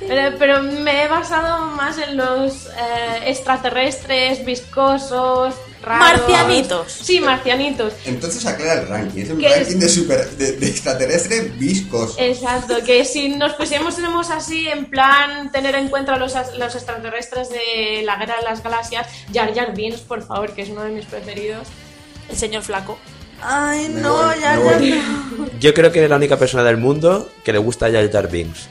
Pero, 0.07 0.37
pero 0.37 0.61
me 0.63 1.03
he 1.03 1.07
basado 1.07 1.67
más 1.67 1.97
en 1.97 2.17
los 2.17 2.67
eh, 2.67 3.23
extraterrestres, 3.27 4.43
viscosos, 4.43 5.55
raros. 5.81 6.27
Marcianitos. 6.27 6.91
Sí, 6.91 7.19
marcianitos. 7.19 7.93
Entonces 8.05 8.45
aclara 8.45 8.81
el 8.81 8.87
ranking. 8.87 9.23
Es 9.23 9.29
un 9.29 9.37
¿Qué 9.39 9.49
ranking 9.49 9.75
es? 9.75 9.79
de, 9.79 9.89
super, 9.89 10.29
de, 10.31 10.51
de 10.53 10.67
extraterrestres 10.67 11.57
viscos. 11.57 12.15
Exacto, 12.17 12.75
que 12.85 13.05
si 13.05 13.29
nos 13.29 13.53
pusiéramos 13.53 14.29
así 14.29 14.67
en 14.67 14.85
plan 14.85 15.51
tener 15.51 15.75
en 15.75 15.89
cuenta 15.89 16.17
los, 16.17 16.33
los 16.57 16.75
extraterrestres 16.75 17.49
de 17.49 18.01
la 18.03 18.17
Guerra 18.17 18.37
de 18.37 18.43
las 18.43 18.61
Galaxias, 18.61 19.07
Jar 19.33 19.53
Jar 19.55 19.73
Binks, 19.73 20.01
por 20.01 20.25
favor, 20.25 20.53
que 20.53 20.63
es 20.63 20.69
uno 20.69 20.83
de 20.83 20.91
mis 20.91 21.05
preferidos. 21.05 21.67
El 22.29 22.37
señor 22.37 22.63
flaco. 22.63 22.97
Ay, 23.45 23.89
Me 23.89 24.01
no, 24.01 24.13
voy, 24.13 24.39
ya, 24.39 24.59
voy. 24.59 25.01
Yo 25.59 25.73
creo 25.73 25.91
que 25.91 25.99
eres 25.99 26.09
la 26.09 26.15
única 26.17 26.37
persona 26.37 26.63
del 26.63 26.77
mundo 26.77 27.29
que 27.43 27.51
le 27.53 27.59
gusta 27.59 27.91
Jar 27.91 28.09
Jar 28.11 28.29
Binks. 28.29 28.67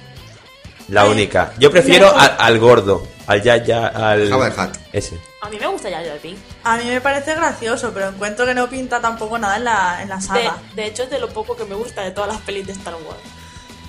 La 0.89 1.03
Ay. 1.03 1.11
única. 1.11 1.53
Yo 1.59 1.71
prefiero 1.71 2.15
al, 2.17 2.37
al 2.39 2.59
gordo, 2.59 3.07
al 3.27 3.43
ya 3.43 3.57
ya 3.59 3.87
al 3.87 4.33
Hutt. 4.33 4.77
ese. 4.93 5.19
A 5.41 5.49
mí 5.49 5.57
me 5.59 5.67
gusta 5.67 5.91
Jar 5.91 6.05
Jar 6.05 6.21
Binks. 6.23 6.41
A 6.65 6.77
mí 6.77 6.85
me 6.87 7.01
parece 7.01 7.35
gracioso, 7.35 7.91
pero 7.95 8.09
encuentro 8.09 8.45
que 8.47 8.55
no 8.55 8.69
pinta 8.69 9.01
tampoco 9.01 9.39
nada 9.39 9.57
en 9.57 9.65
la, 9.65 10.03
en 10.03 10.09
la 10.09 10.21
saga. 10.21 10.57
de 10.75 10.87
hecho, 10.87 11.05
es 11.05 11.11
de 11.11 11.19
lo 11.19 11.29
poco 11.29 11.57
que 11.57 11.65
me 11.65 11.75
gusta 11.75 12.03
de 12.03 12.11
todas 12.11 12.33
las 12.33 12.41
pelis 12.43 12.67
de 12.67 12.73
Star 12.73 12.95
Wars. 12.95 13.21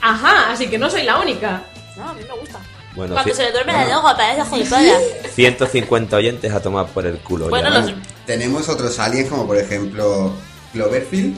Ajá, 0.02 0.52
así 0.52 0.68
que 0.68 0.78
no 0.78 0.90
soy 0.90 1.04
la 1.04 1.20
única. 1.20 1.64
No, 1.98 2.10
a 2.10 2.14
mí 2.14 2.22
me 2.28 2.38
gusta. 2.40 2.60
Bueno, 2.96 3.16
Cuando 3.16 3.34
se 3.34 3.44
le 3.44 3.52
duerme 3.52 3.74
la 3.74 3.86
lengua, 3.86 4.16
parece 4.16 4.46
gilipollas. 4.50 5.02
150 5.34 6.16
oyentes 6.16 6.54
a 6.54 6.62
tomar 6.62 6.86
por 6.88 7.06
el 7.08 7.18
culo. 7.20 7.50
Bueno, 7.50 7.70
ya. 7.70 7.80
los- 7.80 7.94
Tenemos 8.28 8.70
otros 8.70 9.00
aliens 9.00 9.30
como 9.30 9.48
por 9.48 9.58
ejemplo 9.58 10.32
Cloverfield, 10.74 11.38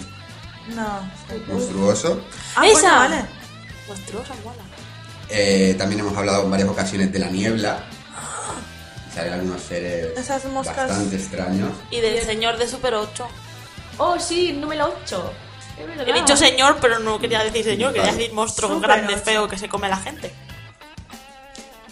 No. 0.75 0.99
monstruoso. 1.47 2.21
Ah, 2.55 2.65
¡Esa! 2.67 2.79
bueno, 2.81 2.97
vale. 3.15 3.25
Monstruosa, 3.87 4.33
mola. 4.43 4.63
Eh, 5.29 5.75
también 5.77 5.99
hemos 6.01 6.15
hablado 6.17 6.43
en 6.43 6.51
varias 6.51 6.69
ocasiones 6.69 7.11
de 7.11 7.19
la 7.19 7.27
niebla. 7.29 7.83
Salen 9.13 9.33
algunos 9.33 9.61
seres 9.61 10.17
Esas 10.17 10.45
moscas. 10.45 10.75
bastante 10.89 11.15
extraños. 11.17 11.69
Y 11.91 11.99
del 12.01 12.21
señor 12.23 12.57
de 12.57 12.67
Super 12.67 12.93
8. 12.95 13.27
Oh, 13.97 14.19
sí, 14.19 14.53
número 14.53 14.93
8. 15.05 15.33
Es 15.79 15.87
verdad. 15.87 16.07
He 16.07 16.13
dicho 16.13 16.35
señor, 16.37 16.77
pero 16.81 16.99
no 16.99 17.19
quería 17.19 17.43
decir 17.43 17.63
señor, 17.65 17.93
quería 17.93 18.11
decir 18.13 18.31
monstruo 18.33 18.69
Super 18.75 18.89
grande, 18.89 19.13
ocho. 19.13 19.23
feo 19.25 19.47
que 19.47 19.57
se 19.57 19.67
come 19.69 19.87
a 19.87 19.91
la 19.91 19.97
gente. 19.97 20.31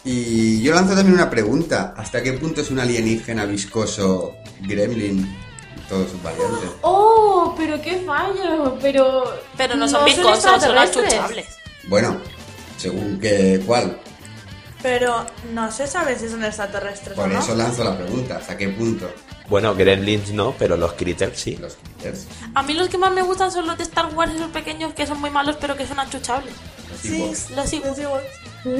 Y 0.06 0.62
yo 0.62 0.74
lanzo 0.74 0.96
también 0.96 1.14
una 1.16 1.30
pregunta. 1.30 1.94
¿Hasta 1.98 2.22
qué 2.24 2.34
punto 2.34 2.62
es 2.62 2.72
un 2.72 2.80
alienígena 2.80 3.46
viscoso 3.46 4.34
gremlin 4.62 5.38
todos 5.90 6.12
sus 6.12 6.22
variantes? 6.24 6.70
Oh, 6.82 7.54
pero 7.58 7.82
qué 7.82 8.02
fallo. 8.06 8.78
Pero. 8.82 9.24
Pero 9.58 9.76
no 9.76 9.88
son 9.88 10.06
viscosos, 10.06 10.42
son 10.44 10.54
extraterrestres. 10.56 11.06
achuchables. 11.14 11.48
Bueno, 11.88 12.18
según 12.78 13.20
que 13.20 13.62
cuál. 13.66 14.00
Pero 14.82 15.26
no 15.54 15.72
se 15.72 15.88
sabe 15.88 16.20
si 16.20 16.28
son 16.28 16.44
extraterrestres 16.44 17.16
Por 17.16 17.26
o 17.26 17.28
no. 17.28 17.40
eso 17.40 17.56
lanzo 17.56 17.84
la 17.86 17.98
pregunta. 17.98 18.36
¿Hasta 18.38 18.58
qué 18.58 18.68
punto? 18.70 19.10
Bueno, 19.48 19.74
Gremlins 19.76 20.32
no, 20.34 20.54
pero 20.60 20.76
los 20.76 20.94
Critters 20.94 21.40
sí. 21.40 21.56
Los 21.56 21.76
critters. 21.76 22.26
A 22.54 22.64
mí 22.64 22.74
los 22.74 22.90
que 22.90 22.98
más 22.98 23.14
me 23.14 23.22
gustan 23.22 23.50
son 23.52 23.66
los 23.68 23.78
de 23.78 23.84
Star 23.84 24.14
Wars, 24.14 24.34
esos 24.36 24.52
pequeños 24.52 24.94
que 24.94 25.08
son 25.08 25.22
muy 25.22 25.30
malos, 25.30 25.56
pero 25.60 25.78
que 25.78 25.88
son 25.88 26.00
achuchables. 26.00 26.54
Los 26.90 27.00
Sí, 27.00 27.16
Ewoks. 27.18 27.52
Los 27.52 27.74
Ewoks. 28.00 28.24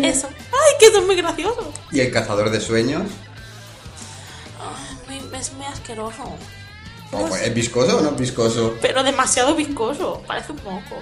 Eso. 0.04 0.28
¡Ay, 0.52 0.74
que 0.80 0.92
son 0.92 1.06
muy 1.06 1.16
graciosos! 1.16 1.66
Y 1.92 2.00
el 2.02 2.12
cazador 2.12 2.50
de 2.50 2.60
sueños. 2.60 3.04
Ay, 5.10 5.22
es 5.40 5.54
muy 5.54 5.66
asqueroso. 5.66 6.24
Oh, 7.16 7.26
pues, 7.28 7.42
¿Es 7.44 7.54
viscoso 7.54 7.98
o 7.98 8.02
no 8.02 8.10
es 8.12 8.18
viscoso? 8.18 8.76
Pero 8.82 9.04
demasiado 9.04 9.56
viscoso. 9.56 10.22
Parece 10.28 10.52
un 10.52 10.64
moco. 10.64 11.02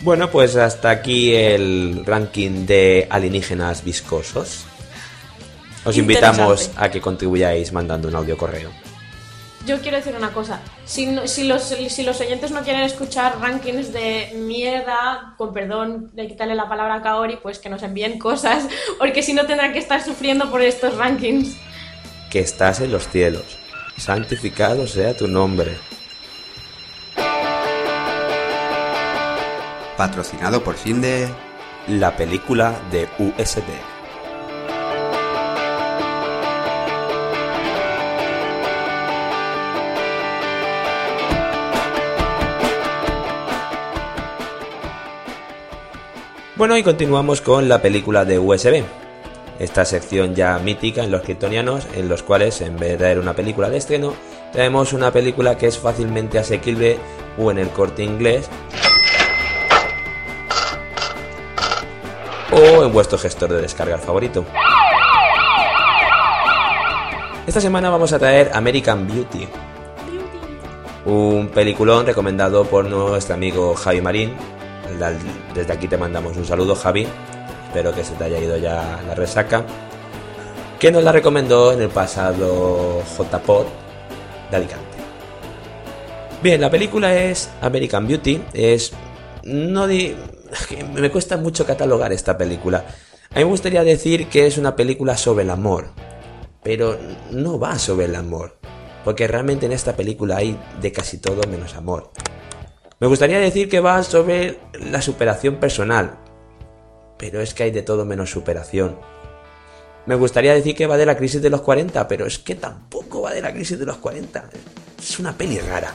Bueno, 0.00 0.30
pues 0.30 0.54
hasta 0.56 0.90
aquí 0.90 1.34
el 1.34 2.04
ranking 2.06 2.66
de 2.66 3.06
alienígenas 3.10 3.82
viscosos. 3.84 4.64
Os 5.84 5.96
invitamos 5.96 6.70
a 6.76 6.88
que 6.90 7.00
contribuyáis 7.00 7.72
mandando 7.72 8.08
un 8.08 8.14
audio 8.14 8.36
correo. 8.36 8.70
Yo 9.66 9.80
quiero 9.80 9.96
decir 9.98 10.14
una 10.16 10.32
cosa. 10.32 10.60
Si, 10.86 11.06
no- 11.06 11.26
si, 11.26 11.44
los, 11.44 11.62
si 11.64 12.02
los 12.02 12.20
oyentes 12.20 12.52
no 12.52 12.62
quieren 12.62 12.82
escuchar 12.82 13.38
rankings 13.40 13.92
de 13.92 14.32
mierda, 14.36 15.34
con 15.36 15.52
perdón 15.52 16.10
de 16.14 16.26
quitarle 16.28 16.54
la 16.54 16.68
palabra 16.68 16.94
a 16.94 17.02
Kaori, 17.02 17.36
pues 17.42 17.58
que 17.58 17.68
nos 17.68 17.82
envíen 17.82 18.18
cosas, 18.18 18.64
porque 18.98 19.22
si 19.22 19.32
no 19.34 19.46
tendrán 19.46 19.72
que 19.72 19.78
estar 19.78 20.02
sufriendo 20.02 20.50
por 20.50 20.62
estos 20.62 20.96
rankings. 20.96 21.56
Que 22.30 22.40
estás 22.40 22.80
en 22.80 22.92
los 22.92 23.08
cielos. 23.08 23.57
Santificado 23.98 24.86
sea 24.86 25.16
tu 25.16 25.26
nombre. 25.26 25.76
Patrocinado 29.96 30.62
por 30.62 30.76
Sinde. 30.76 31.28
La 31.88 32.16
película 32.16 32.80
de 32.92 33.08
USB. 33.18 33.64
Bueno, 46.54 46.76
y 46.76 46.82
continuamos 46.82 47.40
con 47.40 47.68
la 47.68 47.82
película 47.82 48.24
de 48.24 48.38
USB. 48.38 48.84
Esta 49.58 49.84
sección 49.84 50.36
ya 50.36 50.58
mítica 50.60 51.02
en 51.02 51.10
los 51.10 51.22
kryptonianos, 51.22 51.88
en 51.94 52.08
los 52.08 52.22
cuales 52.22 52.60
en 52.60 52.76
vez 52.76 52.90
de 52.90 52.96
traer 52.98 53.18
una 53.18 53.34
película 53.34 53.68
de 53.68 53.78
estreno, 53.78 54.14
traemos 54.52 54.92
una 54.92 55.10
película 55.10 55.56
que 55.58 55.66
es 55.66 55.78
fácilmente 55.78 56.38
asequible 56.38 56.98
o 57.36 57.50
en 57.50 57.58
el 57.58 57.68
corte 57.70 58.04
inglés 58.04 58.48
o 62.52 62.84
en 62.84 62.92
vuestro 62.92 63.18
gestor 63.18 63.50
de 63.50 63.62
descarga 63.62 63.98
favorito. 63.98 64.44
Esta 67.46 67.60
semana 67.60 67.90
vamos 67.90 68.12
a 68.12 68.18
traer 68.18 68.50
American 68.54 69.08
Beauty, 69.08 69.48
un 71.04 71.48
peliculón 71.48 72.06
recomendado 72.06 72.64
por 72.64 72.84
nuestro 72.84 73.34
amigo 73.34 73.74
Javi 73.74 74.00
Marín. 74.00 74.34
Desde 75.54 75.72
aquí 75.72 75.88
te 75.88 75.96
mandamos 75.96 76.36
un 76.36 76.44
saludo, 76.44 76.76
Javi. 76.76 77.08
Espero 77.68 77.94
que 77.94 78.02
se 78.02 78.14
te 78.14 78.24
haya 78.24 78.38
ido 78.38 78.56
ya 78.56 78.98
la 79.06 79.14
resaca. 79.14 79.62
Que 80.78 80.90
nos 80.90 81.04
la 81.04 81.12
recomendó 81.12 81.72
en 81.72 81.82
el 81.82 81.90
pasado 81.90 83.02
JPod 83.02 83.66
de 84.50 84.56
Alicante. 84.56 84.86
Bien, 86.42 86.62
la 86.62 86.70
película 86.70 87.14
es 87.14 87.50
American 87.60 88.08
Beauty. 88.08 88.42
Es. 88.54 88.92
No 89.44 89.86
di. 89.86 90.16
Me 90.94 91.10
cuesta 91.10 91.36
mucho 91.36 91.66
catalogar 91.66 92.10
esta 92.10 92.38
película. 92.38 92.86
A 93.30 93.38
mí 93.38 93.44
me 93.44 93.50
gustaría 93.50 93.84
decir 93.84 94.28
que 94.28 94.46
es 94.46 94.56
una 94.56 94.74
película 94.74 95.18
sobre 95.18 95.44
el 95.44 95.50
amor. 95.50 95.90
Pero 96.62 96.96
no 97.30 97.58
va 97.58 97.78
sobre 97.78 98.06
el 98.06 98.14
amor. 98.14 98.56
Porque 99.04 99.28
realmente 99.28 99.66
en 99.66 99.72
esta 99.72 99.94
película 99.94 100.38
hay 100.38 100.58
de 100.80 100.90
casi 100.90 101.18
todo 101.18 101.46
menos 101.50 101.74
amor. 101.74 102.12
Me 102.98 103.08
gustaría 103.08 103.38
decir 103.38 103.68
que 103.68 103.80
va 103.80 104.02
sobre 104.02 104.58
la 104.72 105.02
superación 105.02 105.56
personal. 105.56 106.27
Pero 107.18 107.40
es 107.40 107.52
que 107.52 107.64
hay 107.64 107.70
de 107.70 107.82
todo 107.82 108.04
menos 108.04 108.30
superación. 108.30 108.96
Me 110.06 110.14
gustaría 110.14 110.54
decir 110.54 110.74
que 110.74 110.86
va 110.86 110.96
de 110.96 111.04
la 111.04 111.16
crisis 111.16 111.42
de 111.42 111.50
los 111.50 111.60
40, 111.60 112.08
pero 112.08 112.26
es 112.26 112.38
que 112.38 112.54
tampoco 112.54 113.22
va 113.22 113.32
de 113.32 113.42
la 113.42 113.52
crisis 113.52 113.78
de 113.78 113.84
los 113.84 113.98
40. 113.98 114.48
Es 114.98 115.18
una 115.18 115.36
peli 115.36 115.58
rara. 115.58 115.92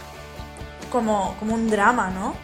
como, 0.91 1.35
como 1.39 1.55
un 1.55 1.69
drama, 1.69 2.11
¿no? 2.11 2.35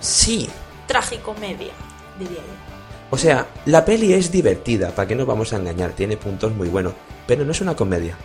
Sí. 0.00 0.48
Tragicomedia, 0.86 1.72
diría 2.18 2.36
yo. 2.36 2.68
O 3.10 3.18
sea, 3.18 3.46
la 3.66 3.84
peli 3.84 4.12
es 4.12 4.30
divertida, 4.30 4.90
para 4.90 5.08
que 5.08 5.14
no 5.14 5.26
vamos 5.26 5.52
a 5.52 5.56
engañar, 5.56 5.92
tiene 5.92 6.16
puntos 6.16 6.52
muy 6.52 6.68
buenos, 6.68 6.92
pero 7.26 7.44
no 7.44 7.52
es 7.52 7.60
una 7.60 7.74
comedia. 7.74 8.16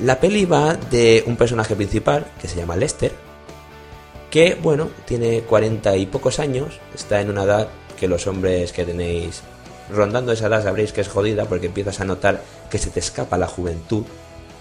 La 0.00 0.20
peli 0.20 0.44
va 0.44 0.74
de 0.74 1.24
un 1.26 1.36
personaje 1.36 1.74
principal, 1.74 2.26
que 2.40 2.48
se 2.48 2.56
llama 2.56 2.76
Lester, 2.76 3.12
que, 4.32 4.54
bueno, 4.54 4.88
tiene 5.04 5.42
cuarenta 5.42 5.94
y 5.94 6.06
pocos 6.06 6.38
años, 6.38 6.80
está 6.94 7.20
en 7.20 7.28
una 7.28 7.44
edad 7.44 7.68
que 8.00 8.08
los 8.08 8.26
hombres 8.26 8.72
que 8.72 8.86
tenéis 8.86 9.42
rondando 9.90 10.32
esa 10.32 10.46
edad 10.46 10.62
sabréis 10.62 10.94
que 10.94 11.02
es 11.02 11.08
jodida 11.08 11.44
porque 11.44 11.66
empiezas 11.66 12.00
a 12.00 12.06
notar 12.06 12.42
que 12.70 12.78
se 12.78 12.88
te 12.88 13.00
escapa 13.00 13.36
la 13.36 13.46
juventud, 13.46 14.04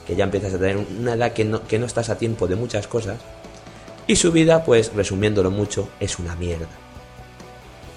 que 0.05 0.17
ya 0.17 0.25
empiezas 0.25 0.53
a 0.53 0.59
tener 0.59 0.75
una 0.75 1.13
edad 1.13 1.31
que 1.31 1.45
no, 1.45 1.65
que 1.65 1.79
no 1.79 1.85
estás 1.85 2.09
a 2.09 2.17
tiempo 2.17 2.49
de 2.49 2.57
muchas 2.57 2.85
cosas, 2.87 3.15
y 4.07 4.17
su 4.17 4.33
vida, 4.33 4.65
pues 4.65 4.91
resumiéndolo 4.93 5.51
mucho, 5.51 5.87
es 6.01 6.19
una 6.19 6.35
mierda. 6.35 6.67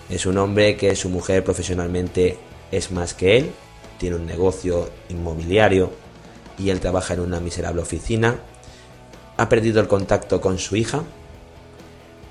Es 0.09 0.27
un 0.27 0.39
hombre 0.39 0.77
que 0.77 0.95
su 0.95 1.09
mujer 1.09 1.43
profesionalmente 1.43 2.39
es 2.71 2.93
más 2.93 3.15
que 3.15 3.37
él, 3.37 3.51
tiene 3.99 4.15
un 4.15 4.27
negocio 4.27 4.91
inmobiliario 5.09 5.91
y 6.57 6.71
él 6.71 6.79
trabaja 6.79 7.15
en 7.15 7.21
una 7.21 7.41
miserable 7.41 7.83
oficina, 7.83 8.37
ha 9.37 9.49
perdido 9.49 9.81
el 9.81 9.89
contacto 9.89 10.41
con 10.41 10.61
su 10.61 10.77
hija 10.77 11.03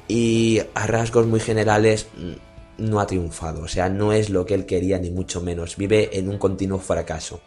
y 0.07 0.61
a 0.73 0.87
rasgos 0.87 1.25
muy 1.25 1.39
generales 1.39 2.07
mm, 2.17 2.85
no 2.85 2.99
ha 2.99 3.07
triunfado, 3.07 3.61
o 3.61 3.67
sea, 3.67 3.89
no 3.89 4.13
es 4.13 4.29
lo 4.29 4.45
que 4.45 4.53
él 4.53 4.65
quería 4.65 4.99
ni 4.99 5.09
mucho 5.09 5.41
menos, 5.41 5.77
vive 5.77 6.17
en 6.17 6.29
un 6.29 6.37
continuo 6.37 6.79
fracaso. 6.79 7.41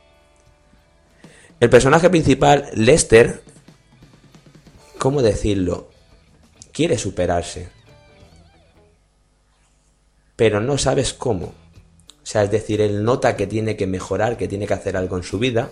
El 1.58 1.70
personaje 1.70 2.10
principal, 2.10 2.68
Lester, 2.74 3.42
¿cómo 4.98 5.22
decirlo? 5.22 5.88
Quiere 6.72 6.98
superarse, 6.98 7.68
pero 10.36 10.60
no 10.60 10.76
sabes 10.76 11.14
cómo. 11.14 11.46
O 11.46 12.28
sea, 12.28 12.42
es 12.42 12.50
decir, 12.50 12.80
él 12.80 13.04
nota 13.04 13.36
que 13.36 13.46
tiene 13.46 13.76
que 13.76 13.86
mejorar, 13.86 14.36
que 14.36 14.48
tiene 14.48 14.66
que 14.66 14.74
hacer 14.74 14.96
algo 14.96 15.16
en 15.16 15.22
su 15.22 15.38
vida. 15.38 15.70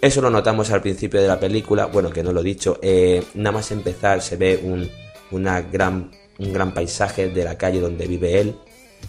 Eso 0.00 0.22
lo 0.22 0.30
notamos 0.30 0.70
al 0.70 0.80
principio 0.80 1.20
de 1.20 1.28
la 1.28 1.38
película. 1.38 1.86
Bueno, 1.86 2.10
que 2.10 2.22
no 2.22 2.32
lo 2.32 2.40
he 2.40 2.44
dicho. 2.44 2.78
eh, 2.82 3.22
nada 3.34 3.52
más 3.52 3.70
empezar 3.72 4.22
se 4.22 4.36
ve 4.36 4.60
un, 4.62 4.88
una 5.32 5.62
gran, 5.62 6.10
un 6.38 6.52
gran 6.52 6.74
paisaje 6.74 7.28
de 7.28 7.44
la 7.44 7.58
calle 7.58 7.80
donde 7.80 8.06
vive 8.06 8.40
él. 8.40 8.56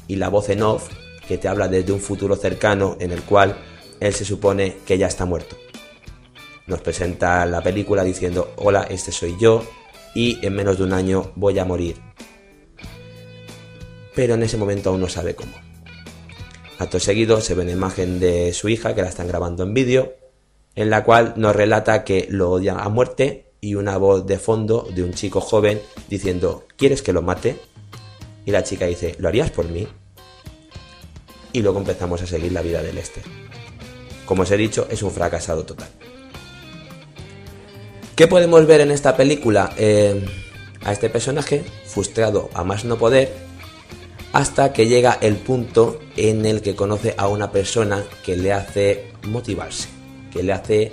Y 0.07 0.15
la 0.15 0.29
voz 0.29 0.49
en 0.49 0.63
off 0.63 0.89
que 1.27 1.37
te 1.37 1.47
habla 1.47 1.67
desde 1.67 1.93
un 1.93 1.99
futuro 1.99 2.35
cercano 2.35 2.97
en 2.99 3.11
el 3.11 3.21
cual 3.21 3.57
él 3.99 4.13
se 4.13 4.25
supone 4.25 4.77
que 4.85 4.97
ya 4.97 5.07
está 5.07 5.25
muerto. 5.25 5.55
Nos 6.67 6.81
presenta 6.81 7.45
la 7.45 7.61
película 7.61 8.03
diciendo, 8.03 8.53
hola, 8.57 8.87
este 8.89 9.11
soy 9.11 9.35
yo 9.39 9.63
y 10.15 10.45
en 10.45 10.55
menos 10.55 10.77
de 10.77 10.83
un 10.83 10.93
año 10.93 11.31
voy 11.35 11.59
a 11.59 11.65
morir 11.65 11.95
pero 14.15 14.35
en 14.35 14.43
ese 14.43 14.57
momento 14.57 14.89
aún 14.89 15.01
no 15.01 15.09
sabe 15.09 15.35
cómo. 15.35 15.53
Acto 16.79 16.99
seguido 16.99 17.41
se 17.41 17.55
ve 17.55 17.63
una 17.63 17.71
imagen 17.71 18.19
de 18.19 18.53
su 18.53 18.69
hija 18.69 18.95
que 18.95 19.01
la 19.01 19.09
están 19.09 19.27
grabando 19.27 19.63
en 19.63 19.73
vídeo, 19.73 20.13
en 20.75 20.89
la 20.89 21.03
cual 21.03 21.33
nos 21.37 21.55
relata 21.55 22.03
que 22.03 22.27
lo 22.29 22.51
odia 22.51 22.75
a 22.75 22.89
muerte 22.89 23.42
y 23.63 23.75
una 23.75 23.95
voz 23.95 24.25
de 24.25 24.39
fondo 24.39 24.85
de 24.93 25.03
un 25.03 25.13
chico 25.13 25.39
joven 25.39 25.81
diciendo, 26.09 26.67
¿quieres 26.75 27.01
que 27.01 27.13
lo 27.13 27.21
mate? 27.21 27.55
Y 28.45 28.51
la 28.51 28.61
chica 28.61 28.87
dice, 28.87 29.15
¿lo 29.19 29.29
harías 29.29 29.51
por 29.51 29.69
mí? 29.69 29.87
Y 31.53 31.61
luego 31.61 31.79
empezamos 31.79 32.21
a 32.21 32.27
seguir 32.27 32.51
la 32.51 32.61
vida 32.61 32.83
de 32.83 32.91
Lester. 32.91 33.23
Como 34.25 34.41
os 34.41 34.51
he 34.51 34.57
dicho, 34.57 34.85
es 34.89 35.01
un 35.01 35.11
fracasado 35.11 35.63
total. 35.63 35.87
¿Qué 38.17 38.27
podemos 38.27 38.67
ver 38.67 38.81
en 38.81 38.91
esta 38.91 39.15
película? 39.15 39.73
Eh, 39.77 40.25
a 40.83 40.91
este 40.91 41.09
personaje, 41.09 41.63
frustrado 41.85 42.49
a 42.53 42.65
más 42.65 42.83
no 42.83 42.97
poder, 42.97 43.31
hasta 44.33 44.73
que 44.73 44.87
llega 44.87 45.17
el 45.21 45.37
punto 45.37 46.01
en 46.17 46.45
el 46.45 46.61
que 46.61 46.75
conoce 46.75 47.15
a 47.17 47.29
una 47.29 47.53
persona 47.53 48.03
que 48.25 48.35
le 48.35 48.51
hace 48.51 49.13
motivarse, 49.25 49.87
que 50.33 50.43
le 50.43 50.51
hace 50.51 50.91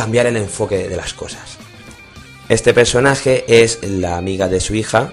cambiar 0.00 0.24
el 0.24 0.38
enfoque 0.38 0.88
de 0.88 0.96
las 0.96 1.12
cosas. 1.12 1.58
Este 2.48 2.72
personaje 2.72 3.44
es 3.46 3.86
la 3.86 4.16
amiga 4.16 4.48
de 4.48 4.58
su 4.58 4.74
hija, 4.74 5.12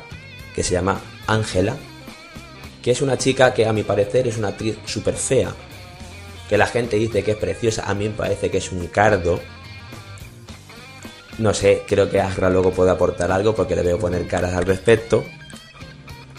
que 0.56 0.64
se 0.64 0.72
llama 0.72 1.02
Ángela, 1.28 1.76
que 2.82 2.92
es 2.92 3.02
una 3.02 3.18
chica 3.18 3.54
que 3.54 3.66
a 3.66 3.74
mi 3.74 3.84
parecer 3.84 4.30
es 4.30 4.38
una 4.38 4.48
actriz 4.48 4.78
súper 4.86 5.16
fea, 5.16 5.54
que 6.48 6.58
la 6.58 6.68
gente 6.68 6.96
dice 6.96 7.22
que 7.22 7.32
es 7.32 7.38
preciosa, 7.38 7.84
a 7.86 7.94
mí 7.96 8.08
me 8.08 8.16
parece 8.16 8.50
que 8.50 8.60
es 8.60 8.72
un 8.72 8.88
cardo. 8.88 9.42
No 11.38 11.54
sé, 11.54 11.84
creo 11.86 12.10
que 12.10 12.22
Agra 12.22 12.50
luego 12.50 12.72
puede 12.72 12.92
aportar 12.92 13.30
algo 13.30 13.54
porque 13.54 13.76
le 13.76 13.82
veo 13.82 14.00
poner 14.00 14.26
caras 14.26 14.54
al 14.54 14.64
respecto. 14.64 15.26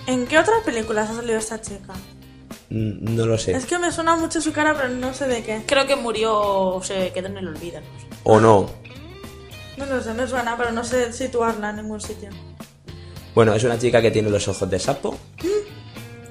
¿En 0.06 0.26
qué 0.26 0.38
otras 0.38 0.62
películas 0.64 1.10
ha 1.10 1.16
salido 1.16 1.36
esta 1.36 1.60
chica? 1.60 1.92
Mm, 2.70 3.14
No 3.16 3.26
lo 3.26 3.38
sé. 3.38 3.52
Es 3.52 3.66
que 3.66 3.78
me 3.78 3.90
suena 3.92 4.16
mucho 4.16 4.40
su 4.40 4.52
cara, 4.52 4.74
pero 4.74 4.88
no 4.90 5.14
sé 5.14 5.26
de 5.26 5.42
qué. 5.42 5.62
Creo 5.66 5.86
que 5.86 5.96
murió 5.96 6.34
o 6.38 6.82
se 6.82 7.10
quedó 7.12 7.28
en 7.28 7.38
el 7.38 7.48
olvido. 7.48 7.80
no 7.80 7.86
sé. 8.00 8.06
O 8.24 8.40
no. 8.40 8.70
No 9.76 9.86
lo 9.86 10.02
sé, 10.02 10.12
me 10.14 10.26
suena, 10.26 10.56
pero 10.56 10.72
no 10.72 10.82
sé 10.84 11.12
situarla 11.12 11.70
en 11.70 11.76
ningún 11.76 12.00
sitio. 12.00 12.30
Bueno, 13.34 13.54
es 13.54 13.62
una 13.62 13.78
chica 13.78 14.02
que 14.02 14.10
tiene 14.10 14.28
los 14.30 14.48
ojos 14.48 14.68
de 14.68 14.78
sapo 14.80 15.16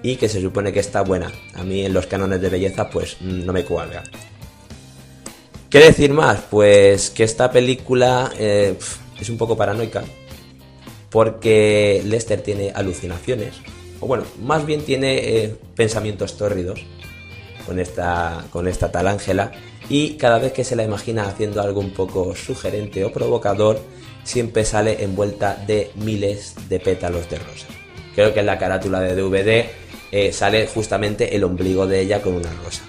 y 0.03 0.17
que 0.17 0.27
se 0.27 0.41
supone 0.41 0.73
que 0.73 0.81
está 0.81 1.01
buena. 1.01 1.31
A 1.55 1.63
mí 1.63 1.85
en 1.85 1.93
los 1.93 2.07
cánones 2.07 2.41
de 2.41 2.49
belleza 2.49 2.89
pues 2.89 3.15
mm, 3.21 3.45
no 3.45 3.53
me 3.53 3.63
cuadra. 3.63 4.03
¿Qué 5.69 5.79
decir 5.79 6.11
más? 6.13 6.39
Pues 6.49 7.09
que 7.09 7.23
esta 7.23 7.49
película 7.51 8.31
eh, 8.37 8.77
es 9.19 9.29
un 9.29 9.37
poco 9.37 9.55
paranoica 9.57 10.03
porque 11.09 12.01
Lester 12.05 12.41
tiene 12.41 12.71
alucinaciones, 12.75 13.55
o 13.99 14.07
bueno, 14.07 14.23
más 14.41 14.65
bien 14.65 14.81
tiene 14.81 15.17
eh, 15.17 15.55
pensamientos 15.75 16.37
tórridos 16.37 16.85
con 17.65 17.79
esta, 17.79 18.45
con 18.51 18.67
esta 18.67 18.91
tal 18.91 19.07
Ángela 19.07 19.51
y 19.89 20.15
cada 20.15 20.39
vez 20.39 20.51
que 20.53 20.63
se 20.63 20.75
la 20.75 20.83
imagina 20.83 21.27
haciendo 21.27 21.61
algo 21.61 21.79
un 21.79 21.91
poco 21.91 22.35
sugerente 22.35 23.03
o 23.05 23.11
provocador, 23.11 23.79
siempre 24.23 24.65
sale 24.65 25.03
envuelta 25.03 25.55
de 25.65 25.91
miles 25.95 26.55
de 26.67 26.79
pétalos 26.79 27.29
de 27.29 27.39
rosa. 27.39 27.67
Creo 28.13 28.33
que 28.33 28.41
en 28.41 28.45
la 28.47 28.57
carátula 28.57 28.99
de 28.99 29.15
DVD 29.15 29.69
eh, 30.11 30.31
sale 30.33 30.67
justamente 30.67 31.35
el 31.35 31.43
ombligo 31.43 31.87
de 31.87 32.01
ella 32.01 32.21
con 32.21 32.35
una 32.35 32.51
rosa. 32.63 32.83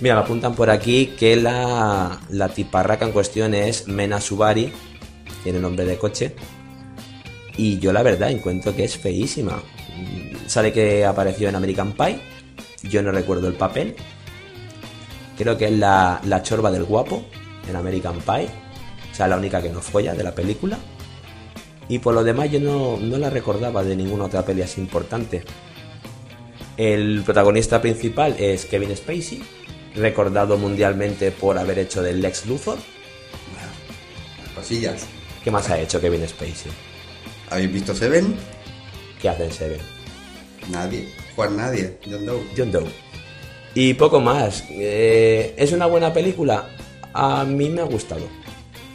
Mira, 0.00 0.18
apuntan 0.18 0.54
por 0.54 0.70
aquí 0.70 1.14
que 1.18 1.36
la, 1.36 2.20
la 2.30 2.48
tiparraca 2.48 3.04
en 3.04 3.12
cuestión 3.12 3.54
es 3.54 3.86
Mena 3.86 4.20
Subari, 4.20 4.72
tiene 5.44 5.60
nombre 5.60 5.84
de 5.84 5.98
coche, 5.98 6.34
y 7.56 7.78
yo 7.78 7.92
la 7.92 8.02
verdad 8.02 8.30
encuentro 8.30 8.74
que 8.74 8.84
es 8.84 8.96
feísima. 8.96 9.62
Sale 10.46 10.72
que 10.72 11.04
apareció 11.04 11.48
en 11.48 11.56
American 11.56 11.92
Pie, 11.92 12.20
yo 12.82 13.02
no 13.02 13.12
recuerdo 13.12 13.48
el 13.48 13.54
papel. 13.54 13.94
Creo 15.36 15.56
que 15.56 15.66
es 15.66 15.72
la, 15.72 16.20
la 16.24 16.42
chorba 16.42 16.70
del 16.70 16.84
guapo 16.84 17.24
en 17.68 17.76
American 17.76 18.18
Pie, 18.20 18.48
o 19.10 19.14
sea, 19.14 19.28
la 19.28 19.36
única 19.36 19.62
que 19.62 19.70
no 19.70 19.80
folla 19.80 20.14
de 20.14 20.24
la 20.24 20.34
película. 20.34 20.78
Y 21.88 21.98
por 21.98 22.14
lo 22.14 22.22
demás 22.22 22.50
yo 22.50 22.60
no, 22.60 22.98
no 22.98 23.18
la 23.18 23.30
recordaba 23.30 23.82
de 23.82 23.96
ninguna 23.96 24.24
otra 24.24 24.44
peli 24.44 24.62
así 24.62 24.80
importante. 24.80 25.42
El 26.76 27.22
protagonista 27.24 27.80
principal 27.80 28.36
es 28.38 28.64
Kevin 28.64 28.96
Spacey, 28.96 29.42
recordado 29.94 30.56
mundialmente 30.56 31.30
por 31.30 31.58
haber 31.58 31.78
hecho 31.78 32.02
del 32.02 32.22
Lex 32.22 32.46
Luthor. 32.46 32.78
Cosillas. 34.54 35.06
¿Qué 35.42 35.50
más 35.50 35.68
ha 35.70 35.80
hecho 35.80 36.00
Kevin 36.00 36.26
Spacey? 36.28 36.70
¿Habéis 37.50 37.72
visto 37.72 37.94
Seven? 37.94 38.34
¿Qué 39.20 39.28
hace 39.28 39.44
en 39.44 39.52
Seven? 39.52 39.80
Nadie. 40.70 41.08
Juan 41.34 41.56
nadie. 41.56 41.98
John 42.08 42.24
Doe. 42.24 42.42
John 42.56 42.72
Doe. 42.72 42.90
Y 43.74 43.94
poco 43.94 44.20
más. 44.20 44.64
Eh, 44.70 45.54
¿Es 45.56 45.72
una 45.72 45.86
buena 45.86 46.12
película? 46.12 46.68
A 47.12 47.44
mí 47.44 47.68
me 47.68 47.80
ha 47.80 47.84
gustado. 47.84 48.22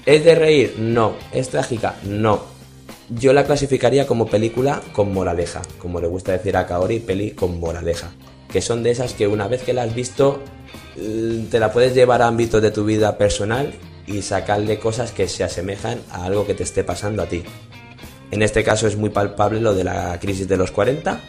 ¿Es 0.06 0.24
de 0.24 0.36
reír? 0.36 0.76
No. 0.78 1.16
¿Es 1.34 1.50
trágica? 1.50 1.96
No. 2.04 2.44
Yo 3.10 3.34
la 3.34 3.46
clasificaría 3.46 4.08
como 4.08 4.28
película 4.28 4.82
con 4.94 5.14
moraleja, 5.14 5.62
como 5.78 6.00
le 6.00 6.08
gusta 6.08 6.32
decir 6.32 6.58
a 6.58 6.66
Kaori, 6.66 7.00
peli 7.00 7.32
con 7.32 7.60
moraleja. 7.60 8.12
Que 8.52 8.62
son 8.62 8.84
de 8.84 8.92
esas 8.92 9.14
que 9.14 9.28
una 9.28 9.48
vez 9.48 9.64
que 9.64 9.74
la 9.74 9.84
has 9.84 9.94
visto, 9.94 10.40
eh, 10.98 11.46
te 11.52 11.60
la 11.60 11.72
puedes 11.72 11.94
llevar 11.94 12.22
a 12.22 12.28
ámbitos 12.28 12.62
de 12.62 12.72
tu 12.72 12.86
vida 12.86 13.18
personal 13.18 13.74
y 14.08 14.22
sacarle 14.22 14.80
cosas 14.80 15.12
que 15.12 15.28
se 15.28 15.44
asemejan 15.44 16.00
a 16.12 16.26
algo 16.26 16.46
que 16.46 16.54
te 16.54 16.64
esté 16.64 16.84
pasando 16.84 17.22
a 17.22 17.28
ti. 17.28 17.44
En 18.36 18.42
este 18.42 18.66
caso 18.66 18.86
es 18.86 18.98
muy 18.98 19.12
palpable 19.12 19.62
lo 19.62 19.74
de 19.74 19.86
la 19.86 20.20
crisis 20.20 20.46
de 20.46 20.58
los 20.58 20.70
40 20.72 21.22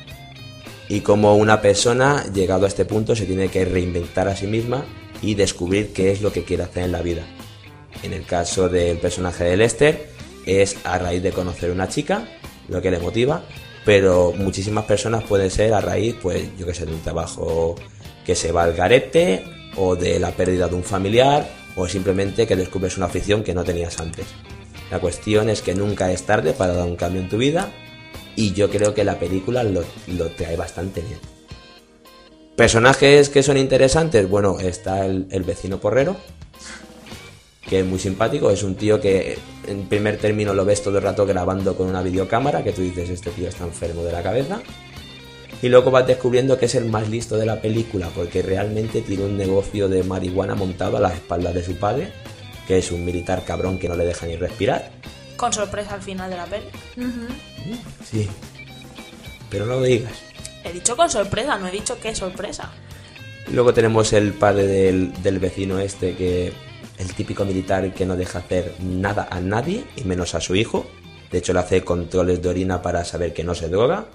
y 0.88 1.02
cómo 1.02 1.36
una 1.36 1.60
persona, 1.60 2.24
llegado 2.34 2.64
a 2.64 2.68
este 2.68 2.84
punto, 2.84 3.14
se 3.14 3.26
tiene 3.26 3.46
que 3.46 3.64
reinventar 3.64 4.26
a 4.26 4.34
sí 4.34 4.48
misma 4.48 4.84
y 5.22 5.36
descubrir 5.36 5.92
qué 5.92 6.10
es 6.10 6.20
lo 6.20 6.32
que 6.32 6.42
quiere 6.42 6.64
hacer 6.64 6.82
en 6.82 6.90
la 6.90 7.02
vida. 7.02 7.22
En 8.02 8.12
el 8.12 8.26
caso 8.26 8.68
del 8.68 8.98
personaje 8.98 9.44
de 9.44 9.56
Lester, 9.56 10.08
es 10.46 10.78
a 10.82 10.98
raíz 10.98 11.22
de 11.22 11.30
conocer 11.30 11.70
una 11.70 11.88
chica, 11.88 12.26
lo 12.66 12.82
que 12.82 12.90
le 12.90 12.98
motiva, 12.98 13.44
pero 13.84 14.32
muchísimas 14.36 14.84
personas 14.84 15.22
pueden 15.22 15.52
ser 15.52 15.74
a 15.74 15.80
raíz, 15.80 16.16
pues 16.20 16.58
yo 16.58 16.66
que 16.66 16.74
sé, 16.74 16.86
de 16.86 16.92
un 16.92 17.02
trabajo 17.02 17.76
que 18.24 18.34
se 18.34 18.50
va 18.50 18.64
al 18.64 18.74
garete, 18.74 19.44
o 19.76 19.94
de 19.94 20.18
la 20.18 20.32
pérdida 20.32 20.66
de 20.66 20.74
un 20.74 20.82
familiar, 20.82 21.48
o 21.76 21.86
simplemente 21.86 22.48
que 22.48 22.56
descubres 22.56 22.96
una 22.96 23.06
afición 23.06 23.44
que 23.44 23.54
no 23.54 23.62
tenías 23.62 24.00
antes. 24.00 24.26
La 24.90 25.00
cuestión 25.00 25.48
es 25.50 25.62
que 25.62 25.74
nunca 25.74 26.12
es 26.12 26.22
tarde 26.22 26.52
para 26.52 26.74
dar 26.74 26.86
un 26.86 26.96
cambio 26.96 27.20
en 27.20 27.28
tu 27.28 27.38
vida 27.38 27.70
y 28.36 28.52
yo 28.52 28.70
creo 28.70 28.94
que 28.94 29.04
la 29.04 29.18
película 29.18 29.62
lo, 29.62 29.82
lo 30.06 30.28
trae 30.30 30.56
bastante 30.56 31.00
bien. 31.00 31.18
Personajes 32.56 33.28
que 33.28 33.42
son 33.42 33.56
interesantes, 33.56 34.28
bueno, 34.28 34.58
está 34.60 35.04
el, 35.04 35.26
el 35.30 35.42
vecino 35.42 35.78
porrero, 35.78 36.16
que 37.68 37.80
es 37.80 37.86
muy 37.86 37.98
simpático, 37.98 38.50
es 38.50 38.62
un 38.62 38.76
tío 38.76 39.00
que 39.00 39.38
en 39.66 39.88
primer 39.88 40.18
término 40.18 40.54
lo 40.54 40.64
ves 40.64 40.82
todo 40.82 40.98
el 40.98 41.04
rato 41.04 41.26
grabando 41.26 41.76
con 41.76 41.88
una 41.88 42.02
videocámara, 42.02 42.62
que 42.62 42.72
tú 42.72 42.82
dices, 42.82 43.10
este 43.10 43.30
tío 43.30 43.48
está 43.48 43.64
enfermo 43.64 44.04
de 44.04 44.12
la 44.12 44.22
cabeza. 44.22 44.60
Y 45.62 45.68
luego 45.68 45.90
vas 45.90 46.06
descubriendo 46.06 46.58
que 46.58 46.66
es 46.66 46.74
el 46.74 46.84
más 46.84 47.08
listo 47.08 47.36
de 47.36 47.46
la 47.46 47.60
película, 47.60 48.08
porque 48.14 48.42
realmente 48.42 49.00
tiene 49.00 49.24
un 49.24 49.36
negocio 49.36 49.88
de 49.88 50.02
marihuana 50.04 50.54
montado 50.54 50.98
a 50.98 51.00
las 51.00 51.14
espaldas 51.14 51.54
de 51.54 51.64
su 51.64 51.76
padre, 51.76 52.12
que 52.66 52.78
es 52.78 52.90
un 52.90 53.04
militar 53.04 53.44
cabrón 53.44 53.78
que 53.78 53.88
no 53.88 53.96
le 53.96 54.04
deja 54.04 54.26
ni 54.26 54.36
respirar. 54.36 54.90
Con 55.36 55.52
sorpresa 55.52 55.94
al 55.94 56.02
final 56.02 56.30
de 56.30 56.36
la 56.36 56.46
peli. 56.46 56.66
Sí. 58.04 58.28
Pero 59.50 59.66
no 59.66 59.74
lo 59.74 59.82
digas. 59.82 60.12
He 60.64 60.72
dicho 60.72 60.96
con 60.96 61.08
sorpresa, 61.10 61.58
no 61.58 61.68
he 61.68 61.70
dicho 61.70 61.98
qué 62.00 62.14
sorpresa. 62.14 62.72
Luego 63.52 63.72
tenemos 63.72 64.12
el 64.12 64.32
padre 64.32 64.66
del, 64.66 65.22
del 65.22 65.38
vecino 65.38 65.78
este, 65.78 66.16
que 66.16 66.52
el 66.98 67.14
típico 67.14 67.44
militar 67.44 67.92
que 67.94 68.06
no 68.06 68.16
deja 68.16 68.40
hacer 68.40 68.74
nada 68.80 69.28
a 69.30 69.40
nadie, 69.40 69.84
y 69.96 70.02
menos 70.04 70.34
a 70.34 70.40
su 70.40 70.56
hijo. 70.56 70.86
De 71.30 71.38
hecho, 71.38 71.52
le 71.52 71.60
hace 71.60 71.84
controles 71.84 72.42
de 72.42 72.48
orina 72.48 72.82
para 72.82 73.04
saber 73.04 73.32
que 73.32 73.44
no 73.44 73.54
se 73.54 73.68
droga. 73.68 74.06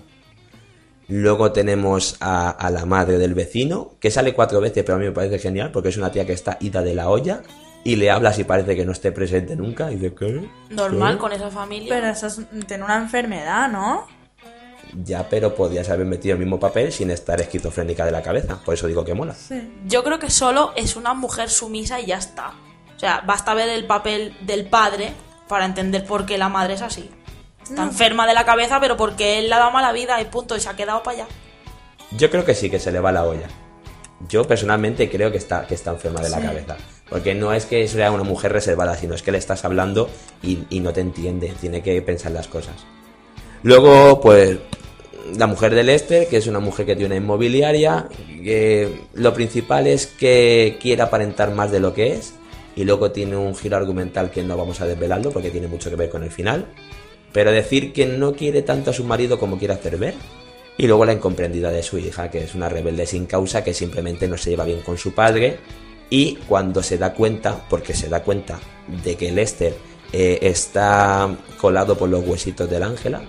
Luego 1.08 1.52
tenemos 1.52 2.18
a, 2.20 2.50
a 2.50 2.70
la 2.70 2.86
madre 2.86 3.18
del 3.18 3.34
vecino, 3.34 3.96
que 4.00 4.12
sale 4.12 4.34
cuatro 4.34 4.60
veces, 4.60 4.84
pero 4.84 4.96
a 4.96 5.00
mí 5.00 5.06
me 5.06 5.12
parece 5.12 5.40
genial, 5.40 5.72
porque 5.72 5.90
es 5.90 5.98
una 5.98 6.12
tía 6.12 6.26
que 6.26 6.34
está 6.34 6.58
ida 6.60 6.82
de 6.82 6.96
la 6.96 7.10
olla. 7.10 7.44
Y 7.84 7.96
le 7.96 8.12
hablas 8.12 8.38
y 8.38 8.44
parece 8.44 8.76
que 8.76 8.86
no 8.86 8.91
esté 8.91 9.12
presente 9.12 9.56
nunca. 9.56 9.91
Y 9.91 9.96
dice, 9.96 10.13
¿qué? 10.13 10.50
Normal 10.70 11.15
¿Qué? 11.15 11.20
con 11.20 11.32
esa 11.32 11.50
familia. 11.50 11.89
Pero 11.89 12.08
eso 12.08 12.28
es, 12.28 12.39
tiene 12.67 12.84
una 12.84 12.98
enfermedad, 12.98 13.70
¿no? 13.70 14.08
Ya, 15.04 15.28
pero 15.30 15.56
podías 15.56 15.89
haber 15.89 16.06
metido 16.06 16.34
el 16.34 16.39
mismo 16.39 16.60
papel 16.60 16.91
sin 16.91 17.12
estar 17.12 17.39
esquizofrénica 17.39 18.06
de 18.06 18.12
la 18.12 18.22
cabeza. 18.22 18.60
Por 18.63 18.74
eso 18.74 18.88
digo 18.88 19.06
que 19.06 19.13
mola. 19.13 19.34
Sí. 19.34 19.72
Yo 19.86 20.04
creo 20.04 20.20
que 20.20 20.30
solo 20.30 20.74
es 20.76 20.96
una 20.96 21.13
mujer 21.13 21.50
sumisa 21.50 22.00
y 22.00 22.08
ya 22.08 22.17
está. 22.17 22.54
O 22.96 23.00
sea, 23.00 23.24
basta 23.26 23.54
ver 23.54 23.70
el 23.70 23.86
papel 23.86 24.36
del 24.41 24.67
padre 24.67 25.13
para 25.48 25.65
entender 25.65 26.06
por 26.06 26.26
qué 26.26 26.38
la 26.38 26.50
madre 26.50 26.76
es 26.76 26.82
así. 26.82 27.10
Está 27.63 27.84
enferma 27.84 28.28
de 28.28 28.34
la 28.34 28.46
cabeza, 28.46 28.80
pero 28.80 28.98
porque 28.98 29.39
él 29.39 29.48
le 29.48 29.56
ha 29.56 29.60
dado 29.60 29.72
mala 29.72 29.91
vida 29.91 30.22
y 30.22 30.26
punto, 30.26 30.58
y 30.58 30.60
se 30.60 30.70
ha 30.70 30.76
quedado 30.76 31.04
para 31.04 31.17
allá. 31.17 31.28
Yo 32.17 32.30
creo 32.30 32.44
que 32.44 32.54
sí, 32.54 32.70
que 32.70 32.80
se 32.80 32.91
le 32.91 33.00
va 33.00 33.12
la 33.12 33.24
olla. 33.24 33.48
Yo 34.29 34.43
personalmente 34.45 35.10
creo 35.10 35.31
que 35.31 35.38
está, 35.38 35.65
que 35.67 35.75
está 35.75 35.91
enferma 35.91 36.21
de 36.21 36.29
la 36.29 36.41
cabeza. 36.41 36.77
Porque 37.10 37.36
no 37.36 37.53
es 37.53 37.65
que 37.65 37.88
sea 37.88 38.12
una 38.12 38.23
mujer 38.23 38.53
reservada, 38.53 38.95
sino 38.95 39.15
es 39.15 39.21
que 39.21 39.31
le 39.31 39.38
estás 39.38 39.65
hablando 39.65 40.10
y, 40.41 40.60
y 40.69 40.79
no 40.79 40.93
te 40.93 41.01
entiende. 41.01 41.53
Tiene 41.60 41.81
que 41.84 42.01
pensar 42.01 42.31
las 42.31 42.47
cosas. 42.47 42.75
Luego, 43.63 44.21
pues, 44.21 44.57
la 45.38 45.47
mujer 45.47 45.75
de 45.75 45.84
Lester, 45.84 46.27
que 46.27 46.38
es 46.38 46.47
una 46.47 46.60
mujer 46.60 46.86
que 46.86 46.95
tiene 46.95 47.15
una 47.15 47.23
inmobiliaria. 47.23 48.07
Que 48.43 49.01
lo 49.13 49.34
principal 49.34 49.88
es 49.88 50.07
que 50.07 50.77
quiere 50.81 51.01
aparentar 51.01 51.51
más 51.51 51.71
de 51.71 51.79
lo 51.79 51.93
que 51.93 52.13
es. 52.13 52.34
Y 52.75 52.86
luego 52.86 53.12
tiene 53.12 53.36
un 53.36 53.55
giro 53.55 53.77
argumental 53.77 54.31
que 54.31 54.43
no 54.43 54.55
vamos 54.55 54.79
a 54.81 54.86
desvelarlo 54.86 55.31
porque 55.31 55.49
tiene 55.49 55.67
mucho 55.67 55.89
que 55.89 55.95
ver 55.95 56.10
con 56.10 56.23
el 56.23 56.31
final. 56.31 56.65
Pero 57.34 57.51
decir 57.51 57.93
que 57.93 58.05
no 58.05 58.34
quiere 58.34 58.62
tanto 58.62 58.91
a 58.91 58.93
su 58.93 59.03
marido 59.03 59.39
como 59.39 59.57
quiere 59.57 59.73
hacer 59.73 59.97
ver. 59.97 60.15
Y 60.77 60.88
luego 60.88 61.05
la 61.05 61.13
incomprendida 61.13 61.69
de 61.69 61.84
su 61.84 61.97
hija, 61.97 62.31
que 62.31 62.43
es 62.43 62.55
una 62.55 62.69
rebelde 62.69 63.05
sin 63.05 63.25
causa 63.25 63.63
que 63.63 63.73
simplemente 63.73 64.27
no 64.27 64.38
se 64.38 64.49
lleva 64.49 64.63
bien 64.63 64.81
con 64.81 64.97
su 64.97 65.13
padre. 65.13 65.60
Y 66.10 66.36
cuando 66.47 66.81
se 66.81 66.97
da 66.97 67.13
cuenta, 67.13 67.65
porque 67.69 67.93
se 67.93 68.10
da 68.10 68.23
cuenta 68.23 68.60
de 69.03 69.15
que 69.15 69.31
Lester 69.31 69.77
eh, 70.12 70.39
está 70.41 71.34
colado 71.60 71.97
por 71.97 72.10
los 72.10 72.25
huesitos 72.25 72.69
del 72.69 72.84
Ángela, 72.84 73.21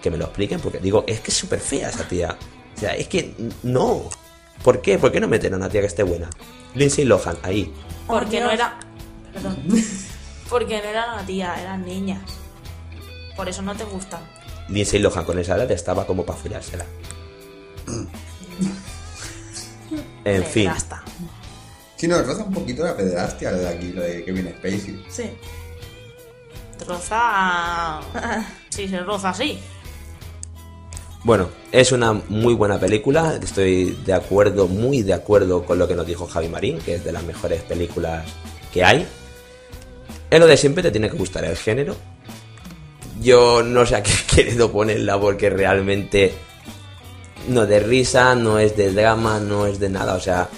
que 0.00 0.10
me 0.10 0.18
lo 0.18 0.26
expliquen, 0.26 0.60
porque 0.60 0.78
digo, 0.78 1.04
es 1.06 1.20
que 1.20 1.30
es 1.30 1.36
súper 1.36 1.60
fea 1.60 1.88
esa 1.88 2.06
tía. 2.06 2.36
O 2.76 2.78
sea, 2.78 2.94
es 2.94 3.08
que 3.08 3.34
no. 3.62 4.08
¿Por 4.62 4.80
qué? 4.80 4.98
¿Por 4.98 5.10
qué 5.10 5.20
no 5.20 5.28
meten 5.28 5.54
a 5.54 5.56
una 5.56 5.68
tía 5.68 5.80
que 5.80 5.86
esté 5.86 6.02
buena? 6.02 6.30
Lindsay 6.74 7.04
Lohan, 7.04 7.36
ahí. 7.42 7.72
Porque 8.06 8.40
no 8.40 8.50
era. 8.50 8.78
Perdón. 9.32 9.56
Porque 10.48 10.82
no 10.82 10.88
eran 10.88 11.14
una 11.14 11.26
tía, 11.26 11.54
eran 11.60 11.84
niñas. 11.84 12.22
Por 13.36 13.48
eso 13.48 13.62
no 13.62 13.74
te 13.74 13.84
gustan. 13.84 14.20
Lindsay 14.72 15.00
Lohan 15.00 15.24
con 15.24 15.38
esa 15.38 15.56
edad 15.56 15.70
estaba 15.70 16.06
como 16.06 16.24
para 16.24 16.38
follársela. 16.38 16.86
En 20.24 20.44
fin. 20.44 20.64
Pederasta. 20.66 21.02
Si 21.96 22.06
nos 22.08 22.24
roza 22.24 22.44
un 22.44 22.54
poquito 22.54 22.84
la 22.84 22.96
pederastia 22.96 23.52
de 23.52 23.68
aquí, 23.68 23.92
lo 23.92 24.02
de 24.02 24.24
Kevin 24.24 24.54
Spacey. 24.56 25.04
Sí. 25.08 25.30
Roza. 26.86 28.00
Sí, 28.70 28.88
se 28.88 29.00
roza 29.00 29.30
así. 29.30 29.58
Bueno, 31.24 31.50
es 31.70 31.92
una 31.92 32.14
muy 32.14 32.54
buena 32.54 32.78
película. 32.80 33.38
Estoy 33.42 33.98
de 34.06 34.14
acuerdo, 34.14 34.66
muy 34.66 35.02
de 35.02 35.12
acuerdo 35.12 35.66
con 35.66 35.78
lo 35.78 35.86
que 35.86 35.94
nos 35.94 36.06
dijo 36.06 36.26
Javi 36.26 36.48
Marín, 36.48 36.78
que 36.78 36.94
es 36.94 37.04
de 37.04 37.12
las 37.12 37.22
mejores 37.24 37.62
películas 37.62 38.24
que 38.72 38.82
hay. 38.82 39.06
Es 40.30 40.40
lo 40.40 40.46
de 40.46 40.56
siempre, 40.56 40.82
te 40.82 40.90
tiene 40.90 41.10
que 41.10 41.18
gustar 41.18 41.44
el 41.44 41.56
género. 41.56 41.96
Yo 43.22 43.62
no 43.62 43.86
sé 43.86 43.96
a 43.96 44.02
qué 44.02 44.10
he 44.10 44.34
querido 44.34 44.72
ponerla 44.72 45.20
porque 45.20 45.48
realmente 45.48 46.34
no 47.48 47.66
de 47.66 47.80
risa, 47.80 48.34
no 48.34 48.58
es 48.58 48.76
de 48.76 48.92
drama, 48.92 49.38
no 49.38 49.66
es 49.66 49.78
de 49.78 49.88
nada. 49.88 50.14
O 50.14 50.20
sea, 50.20 50.48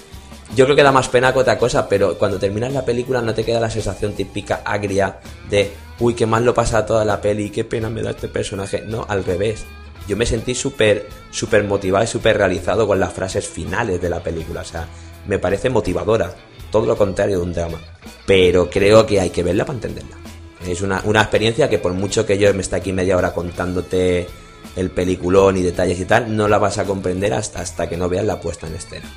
yo 0.55 0.65
creo 0.65 0.75
que 0.75 0.83
da 0.83 0.91
más 0.91 1.09
pena 1.09 1.31
que 1.31 1.39
otra 1.39 1.57
cosa, 1.57 1.87
pero 1.87 2.17
cuando 2.17 2.39
terminas 2.39 2.73
la 2.73 2.85
película 2.85 3.21
no 3.21 3.33
te 3.33 3.43
queda 3.43 3.59
la 3.59 3.69
sensación 3.69 4.13
típica 4.13 4.61
agria 4.65 5.19
de, 5.49 5.71
uy, 5.99 6.13
qué 6.13 6.25
mal 6.25 6.43
lo 6.43 6.53
pasa 6.53 6.85
toda 6.85 7.05
la 7.05 7.21
peli, 7.21 7.49
qué 7.49 7.63
pena 7.63 7.89
me 7.89 8.01
da 8.01 8.11
este 8.11 8.27
personaje. 8.27 8.83
No, 8.85 9.05
al 9.07 9.23
revés. 9.23 9.65
Yo 10.07 10.15
me 10.15 10.25
sentí 10.25 10.53
súper, 10.53 11.07
súper 11.31 11.63
motivado 11.63 12.03
y 12.03 12.07
súper 12.07 12.37
realizado 12.37 12.85
con 12.85 12.99
las 12.99 13.11
frases 13.11 13.47
finales 13.47 13.99
de 14.01 14.09
la 14.09 14.21
película. 14.21 14.61
O 14.61 14.65
sea, 14.65 14.87
me 15.27 15.39
parece 15.39 15.69
motivadora. 15.69 16.33
Todo 16.71 16.85
lo 16.85 16.95
contrario 16.95 17.37
de 17.37 17.43
un 17.43 17.53
drama. 17.53 17.79
Pero 18.25 18.69
creo 18.69 19.05
que 19.05 19.19
hay 19.19 19.31
que 19.31 19.43
verla 19.43 19.65
para 19.65 19.77
entenderla. 19.77 20.24
Es 20.67 20.81
una, 20.81 21.01
una 21.05 21.21
experiencia 21.21 21.69
que 21.69 21.79
por 21.79 21.93
mucho 21.93 22.25
que 22.25 22.37
yo 22.37 22.53
me 22.53 22.61
esté 22.61 22.75
aquí 22.77 22.91
media 22.91 23.17
hora 23.17 23.33
contándote 23.33 24.27
el 24.75 24.89
peliculón 24.89 25.57
y 25.57 25.61
detalles 25.61 25.99
y 25.99 26.05
tal, 26.05 26.35
no 26.35 26.47
la 26.47 26.57
vas 26.57 26.77
a 26.77 26.85
comprender 26.85 27.33
hasta, 27.33 27.61
hasta 27.61 27.87
que 27.87 27.97
no 27.97 28.09
veas 28.09 28.25
la 28.25 28.39
puesta 28.41 28.67
en 28.67 28.75
escena. 28.75 29.09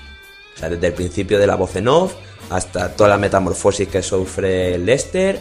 O 0.54 0.58
sea, 0.58 0.68
desde 0.68 0.88
el 0.88 0.92
principio 0.92 1.38
de 1.38 1.46
la 1.46 1.54
voz 1.54 1.76
en 1.76 1.88
off 1.88 2.14
hasta 2.50 2.90
toda 2.94 3.10
la 3.10 3.18
metamorfosis 3.18 3.88
que 3.88 4.02
sufre 4.02 4.78
Lester. 4.78 5.40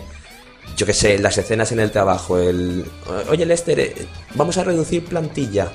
Yo 0.76 0.86
que 0.86 0.94
sé, 0.94 1.18
las 1.18 1.38
escenas 1.38 1.72
en 1.72 1.80
el 1.80 1.92
trabajo, 1.92 2.38
el... 2.38 2.86
Oye 3.30 3.46
Lester, 3.46 3.80
eh, 3.80 3.96
vamos 4.36 4.58
a 4.58 4.64
reducir 4.64 5.06
plantilla. 5.06 5.72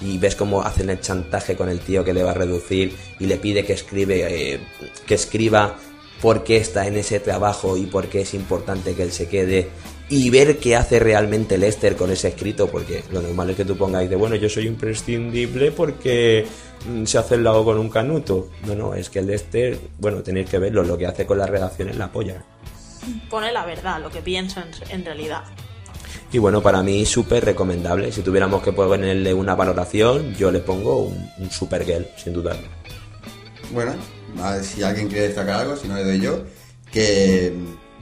Y 0.00 0.18
ves 0.18 0.34
cómo 0.34 0.62
hacen 0.62 0.90
el 0.90 1.00
chantaje 1.00 1.56
con 1.56 1.68
el 1.68 1.80
tío 1.80 2.04
que 2.04 2.12
le 2.12 2.22
va 2.22 2.32
a 2.32 2.34
reducir 2.34 2.96
y 3.20 3.26
le 3.26 3.36
pide 3.36 3.64
que 3.64 3.72
escribe, 3.72 4.54
eh, 4.54 4.60
que 5.06 5.14
escriba 5.14 5.76
por 6.22 6.44
qué 6.44 6.56
está 6.56 6.86
en 6.86 6.96
ese 6.96 7.18
trabajo 7.18 7.76
y 7.76 7.86
por 7.86 8.06
qué 8.06 8.20
es 8.20 8.32
importante 8.32 8.94
que 8.94 9.02
él 9.02 9.10
se 9.10 9.28
quede 9.28 9.68
y 10.08 10.30
ver 10.30 10.58
qué 10.58 10.76
hace 10.76 11.00
realmente 11.00 11.58
Lester 11.58 11.96
con 11.96 12.12
ese 12.12 12.28
escrito, 12.28 12.68
porque 12.68 13.02
lo 13.10 13.20
normal 13.20 13.50
es 13.50 13.56
que 13.56 13.64
tú 13.64 13.76
pongáis 13.76 14.08
de 14.08 14.14
bueno, 14.14 14.36
yo 14.36 14.48
soy 14.48 14.68
imprescindible 14.68 15.72
porque 15.72 16.46
mm, 16.88 17.04
se 17.06 17.18
hace 17.18 17.34
el 17.34 17.42
lago 17.42 17.64
con 17.64 17.76
un 17.78 17.88
canuto. 17.88 18.50
No, 18.66 18.76
no, 18.76 18.94
es 18.94 19.10
que 19.10 19.20
Lester, 19.20 19.76
bueno, 19.98 20.22
tenéis 20.22 20.48
que 20.48 20.58
verlo, 20.58 20.84
lo 20.84 20.96
que 20.96 21.06
hace 21.06 21.26
con 21.26 21.38
las 21.38 21.50
redacciones 21.50 21.96
la 21.96 22.12
polla. 22.12 22.44
Pone 23.28 23.50
la 23.50 23.66
verdad, 23.66 24.00
lo 24.00 24.10
que 24.10 24.22
piensa 24.22 24.64
en, 24.90 25.00
en 25.00 25.04
realidad. 25.04 25.42
Y 26.30 26.38
bueno, 26.38 26.62
para 26.62 26.84
mí 26.84 27.04
súper 27.04 27.44
recomendable. 27.44 28.12
Si 28.12 28.22
tuviéramos 28.22 28.62
que 28.62 28.72
ponerle 28.72 29.34
una 29.34 29.56
valoración, 29.56 30.34
yo 30.34 30.52
le 30.52 30.60
pongo 30.60 30.98
un, 30.98 31.30
un 31.38 31.50
super 31.50 31.84
girl, 31.84 32.06
sin 32.16 32.32
dudarlo. 32.32 32.68
Bueno, 33.72 33.94
a 34.40 34.54
ver 34.54 34.64
si 34.64 34.82
alguien 34.82 35.08
quiere 35.08 35.28
destacar 35.28 35.60
algo, 35.60 35.76
si 35.76 35.88
no 35.88 35.96
le 35.96 36.04
doy 36.04 36.20
yo, 36.20 36.44
que 36.90 37.52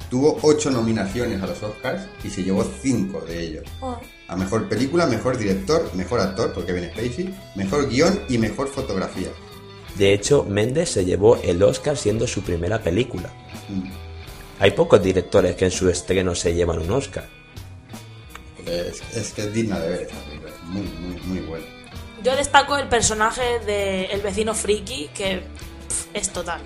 tuvo 0.08 0.38
ocho 0.42 0.70
nominaciones 0.70 1.42
a 1.42 1.46
los 1.46 1.62
Oscars 1.62 2.02
y 2.24 2.30
se 2.30 2.42
llevó 2.42 2.64
cinco 2.82 3.20
de 3.20 3.42
ellos. 3.42 3.64
Oh. 3.80 3.98
A 4.28 4.36
mejor 4.36 4.68
película, 4.68 5.06
mejor 5.06 5.38
director, 5.38 5.90
mejor 5.94 6.20
actor, 6.20 6.52
porque 6.52 6.72
Kevin 6.72 6.90
Spacey, 6.90 7.34
mejor 7.56 7.88
guion 7.88 8.20
y 8.28 8.38
mejor 8.38 8.68
fotografía. 8.68 9.28
De 9.96 10.12
hecho, 10.12 10.44
Méndez 10.44 10.90
se 10.90 11.04
llevó 11.04 11.36
el 11.42 11.62
Oscar 11.62 11.96
siendo 11.96 12.26
su 12.26 12.42
primera 12.42 12.80
película. 12.82 13.30
Mm. 13.68 13.90
Hay 14.60 14.72
pocos 14.72 15.02
directores 15.02 15.56
que 15.56 15.64
en 15.64 15.70
su 15.70 15.88
estreno 15.88 16.34
se 16.34 16.54
llevan 16.54 16.78
un 16.78 16.90
Oscar. 16.90 17.28
Es, 18.66 19.02
es 19.16 19.32
que 19.32 19.42
es 19.42 19.52
digna 19.52 19.80
de 19.80 19.88
ver 19.88 20.02
esta 20.02 20.16
película, 20.24 20.50
es 20.50 20.62
muy, 20.68 20.82
muy, 20.82 21.20
muy 21.22 21.40
buena. 21.40 21.66
Yo 22.22 22.36
destaco 22.36 22.76
el 22.76 22.88
personaje 22.88 23.60
de 23.60 24.04
el 24.06 24.20
vecino 24.20 24.54
friki, 24.54 25.08
que 25.14 25.42
es 26.14 26.30
total. 26.30 26.60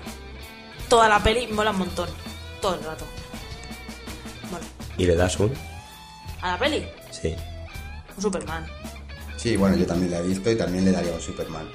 Toda 0.89 1.07
la 1.09 1.19
peli 1.19 1.47
mola 1.47 1.71
un 1.71 1.79
montón. 1.79 2.09
Todo 2.61 2.75
el 2.75 2.83
rato. 2.83 3.05
Bueno, 4.51 4.65
¿Y 4.97 5.05
le 5.05 5.15
das 5.15 5.39
un? 5.39 5.53
a 6.41 6.51
la 6.51 6.57
peli, 6.59 6.87
Sí. 7.11 7.35
un 8.15 8.21
Superman. 8.21 8.65
Sí, 9.37 9.57
bueno, 9.57 9.75
yo 9.77 9.85
también 9.87 10.11
la 10.11 10.19
he 10.19 10.23
visto 10.23 10.49
y 10.51 10.55
también 10.57 10.85
le 10.85 10.91
daría 10.91 11.11
un 11.13 11.21
Superman. 11.21 11.67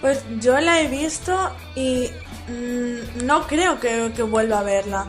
Pues 0.00 0.22
yo 0.40 0.58
la 0.60 0.80
he 0.80 0.88
visto 0.88 1.50
y 1.74 2.10
mm, 2.48 3.24
no 3.24 3.46
creo 3.46 3.80
que, 3.80 4.12
que 4.14 4.22
vuelva 4.22 4.60
a 4.60 4.62
verla. 4.62 5.06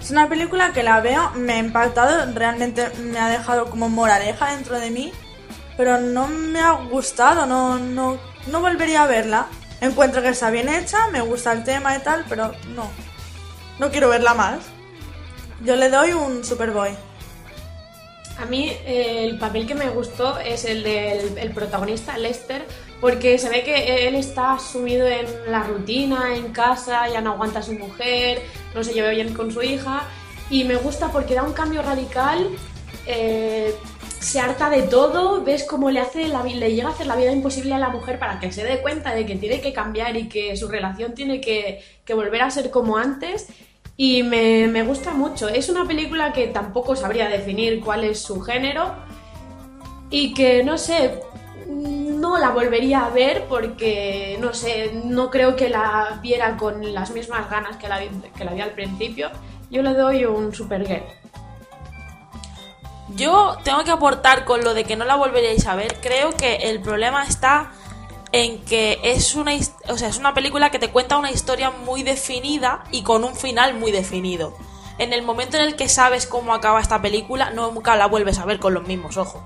Es 0.00 0.10
una 0.10 0.28
película 0.28 0.72
que 0.72 0.82
la 0.82 1.00
veo, 1.00 1.30
me 1.34 1.54
ha 1.54 1.58
impactado, 1.58 2.30
realmente 2.34 2.90
me 3.00 3.18
ha 3.18 3.28
dejado 3.30 3.66
como 3.70 3.88
moraleja 3.88 4.52
dentro 4.54 4.78
de 4.78 4.90
mí, 4.90 5.12
pero 5.76 5.98
no 6.00 6.26
me 6.28 6.60
ha 6.60 6.72
gustado, 6.72 7.46
no, 7.46 7.78
no, 7.78 8.18
no 8.48 8.60
volvería 8.60 9.04
a 9.04 9.06
verla. 9.06 9.46
Encuentro 9.84 10.22
que 10.22 10.30
está 10.30 10.48
bien 10.48 10.70
hecha, 10.70 11.08
me 11.08 11.20
gusta 11.20 11.52
el 11.52 11.62
tema 11.62 11.94
y 11.94 12.00
tal, 12.00 12.24
pero 12.26 12.52
no. 12.74 12.90
No 13.78 13.90
quiero 13.90 14.08
verla 14.08 14.32
más. 14.32 14.60
Yo 15.62 15.76
le 15.76 15.90
doy 15.90 16.14
un 16.14 16.42
Superboy. 16.42 16.96
A 18.38 18.46
mí 18.46 18.70
eh, 18.86 19.26
el 19.26 19.38
papel 19.38 19.66
que 19.66 19.74
me 19.74 19.90
gustó 19.90 20.38
es 20.38 20.64
el 20.64 20.82
del 20.82 21.36
el 21.36 21.50
protagonista, 21.50 22.16
Lester, 22.16 22.66
porque 22.98 23.38
se 23.38 23.50
ve 23.50 23.62
que 23.62 24.08
él 24.08 24.14
está 24.14 24.58
sumido 24.58 25.06
en 25.06 25.26
la 25.48 25.64
rutina, 25.64 26.34
en 26.34 26.50
casa, 26.50 27.06
ya 27.10 27.20
no 27.20 27.32
aguanta 27.32 27.58
a 27.58 27.62
su 27.62 27.74
mujer, 27.74 28.42
no 28.74 28.82
se 28.82 28.94
lleva 28.94 29.10
bien 29.10 29.34
con 29.34 29.52
su 29.52 29.62
hija, 29.62 30.04
y 30.48 30.64
me 30.64 30.76
gusta 30.76 31.12
porque 31.12 31.34
da 31.34 31.42
un 31.42 31.52
cambio 31.52 31.82
radical, 31.82 32.48
eh, 33.06 33.76
se 34.24 34.40
harta 34.40 34.70
de 34.70 34.82
todo, 34.84 35.44
ves 35.44 35.64
cómo 35.64 35.90
le, 35.90 36.00
hace 36.00 36.28
la 36.28 36.42
le 36.42 36.74
llega 36.74 36.88
a 36.88 36.92
hacer 36.92 37.06
la 37.06 37.14
vida 37.14 37.30
imposible 37.30 37.74
a 37.74 37.78
la 37.78 37.90
mujer 37.90 38.18
para 38.18 38.40
que 38.40 38.50
se 38.52 38.64
dé 38.64 38.80
cuenta 38.80 39.14
de 39.14 39.26
que 39.26 39.36
tiene 39.36 39.60
que 39.60 39.74
cambiar 39.74 40.16
y 40.16 40.30
que 40.30 40.56
su 40.56 40.66
relación 40.66 41.12
tiene 41.12 41.42
que, 41.42 41.82
que 42.06 42.14
volver 42.14 42.40
a 42.40 42.50
ser 42.50 42.70
como 42.70 42.96
antes. 42.96 43.48
Y 43.98 44.22
me, 44.22 44.66
me 44.66 44.82
gusta 44.82 45.12
mucho. 45.12 45.50
Es 45.50 45.68
una 45.68 45.86
película 45.86 46.32
que 46.32 46.46
tampoco 46.46 46.96
sabría 46.96 47.28
definir 47.28 47.80
cuál 47.80 48.02
es 48.04 48.18
su 48.18 48.40
género. 48.40 48.94
Y 50.08 50.32
que, 50.32 50.64
no 50.64 50.78
sé, 50.78 51.20
no 51.68 52.38
la 52.38 52.48
volvería 52.48 53.04
a 53.04 53.10
ver 53.10 53.44
porque, 53.46 54.38
no 54.40 54.54
sé, 54.54 54.92
no 55.04 55.30
creo 55.30 55.54
que 55.54 55.68
la 55.68 56.18
viera 56.22 56.56
con 56.56 56.94
las 56.94 57.10
mismas 57.10 57.50
ganas 57.50 57.76
que 57.76 57.88
la 57.88 58.00
que 58.00 58.44
la 58.44 58.54
vi 58.54 58.62
al 58.62 58.72
principio. 58.72 59.30
Yo 59.70 59.82
le 59.82 59.92
doy 59.92 60.24
un 60.24 60.54
Supergirl. 60.54 61.04
Yo 63.08 63.56
tengo 63.64 63.84
que 63.84 63.90
aportar 63.90 64.44
con 64.44 64.64
lo 64.64 64.74
de 64.74 64.84
que 64.84 64.96
no 64.96 65.04
la 65.04 65.16
volveríais 65.16 65.66
a 65.66 65.74
ver. 65.74 66.00
Creo 66.00 66.32
que 66.32 66.56
el 66.56 66.80
problema 66.80 67.24
está 67.24 67.70
en 68.32 68.64
que 68.64 68.98
es 69.04 69.34
una, 69.34 69.52
o 69.88 69.96
sea, 69.96 70.08
es 70.08 70.18
una 70.18 70.34
película 70.34 70.70
que 70.70 70.78
te 70.78 70.90
cuenta 70.90 71.18
una 71.18 71.30
historia 71.30 71.70
muy 71.70 72.02
definida 72.02 72.82
y 72.90 73.02
con 73.02 73.22
un 73.22 73.36
final 73.36 73.74
muy 73.74 73.92
definido. 73.92 74.54
En 74.98 75.12
el 75.12 75.22
momento 75.22 75.56
en 75.56 75.64
el 75.64 75.76
que 75.76 75.88
sabes 75.88 76.26
cómo 76.26 76.54
acaba 76.54 76.80
esta 76.80 77.02
película, 77.02 77.50
nunca 77.50 77.96
la 77.96 78.06
vuelves 78.06 78.38
a 78.38 78.44
ver 78.44 78.58
con 78.58 78.74
los 78.74 78.86
mismos 78.86 79.16
ojos. 79.16 79.42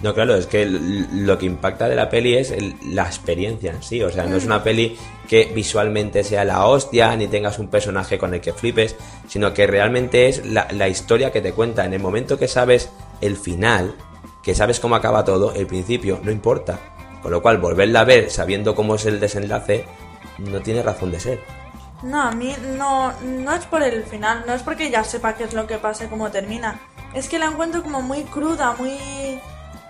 No, 0.00 0.14
claro, 0.14 0.36
es 0.36 0.46
que 0.46 0.64
lo 0.64 1.36
que 1.38 1.46
impacta 1.46 1.88
de 1.88 1.96
la 1.96 2.08
peli 2.08 2.36
es 2.36 2.52
el- 2.52 2.76
la 2.94 3.02
experiencia 3.02 3.72
en 3.72 3.82
sí. 3.82 4.00
O 4.02 4.10
sea, 4.10 4.26
no 4.26 4.36
es 4.36 4.44
una 4.44 4.62
peli 4.62 4.96
que 5.28 5.46
visualmente 5.52 6.22
sea 6.22 6.44
la 6.44 6.66
hostia, 6.66 7.14
ni 7.16 7.26
tengas 7.26 7.58
un 7.58 7.66
personaje 7.68 8.16
con 8.16 8.32
el 8.32 8.40
que 8.40 8.52
flipes, 8.52 8.94
sino 9.26 9.52
que 9.52 9.66
realmente 9.66 10.28
es 10.28 10.46
la, 10.46 10.68
la 10.70 10.88
historia 10.88 11.32
que 11.32 11.40
te 11.40 11.52
cuenta. 11.52 11.84
En 11.84 11.94
el 11.94 12.00
momento 12.00 12.38
que 12.38 12.46
sabes 12.46 12.90
el 13.20 13.36
final, 13.36 13.96
que 14.42 14.54
sabes 14.54 14.78
cómo 14.78 14.94
acaba 14.94 15.24
todo, 15.24 15.52
el 15.54 15.66
principio, 15.66 16.20
no 16.22 16.30
importa. 16.30 16.78
Con 17.20 17.32
lo 17.32 17.42
cual, 17.42 17.58
volverla 17.58 18.00
a 18.00 18.04
ver 18.04 18.30
sabiendo 18.30 18.76
cómo 18.76 18.94
es 18.94 19.04
el 19.04 19.18
desenlace, 19.18 19.84
no 20.38 20.60
tiene 20.60 20.84
razón 20.84 21.10
de 21.10 21.18
ser. 21.18 21.40
No, 22.04 22.22
a 22.22 22.30
mí 22.30 22.54
no, 22.76 23.12
no 23.20 23.52
es 23.52 23.64
por 23.66 23.82
el 23.82 24.04
final, 24.04 24.44
no 24.46 24.54
es 24.54 24.62
porque 24.62 24.88
ya 24.88 25.02
sepa 25.02 25.34
qué 25.34 25.42
es 25.42 25.52
lo 25.54 25.66
que 25.66 25.78
pasa 25.78 26.04
y 26.04 26.06
cómo 26.08 26.30
termina. 26.30 26.78
Es 27.12 27.28
que 27.28 27.40
la 27.40 27.46
encuentro 27.46 27.82
como 27.82 28.00
muy 28.00 28.22
cruda, 28.22 28.76
muy, 28.78 28.96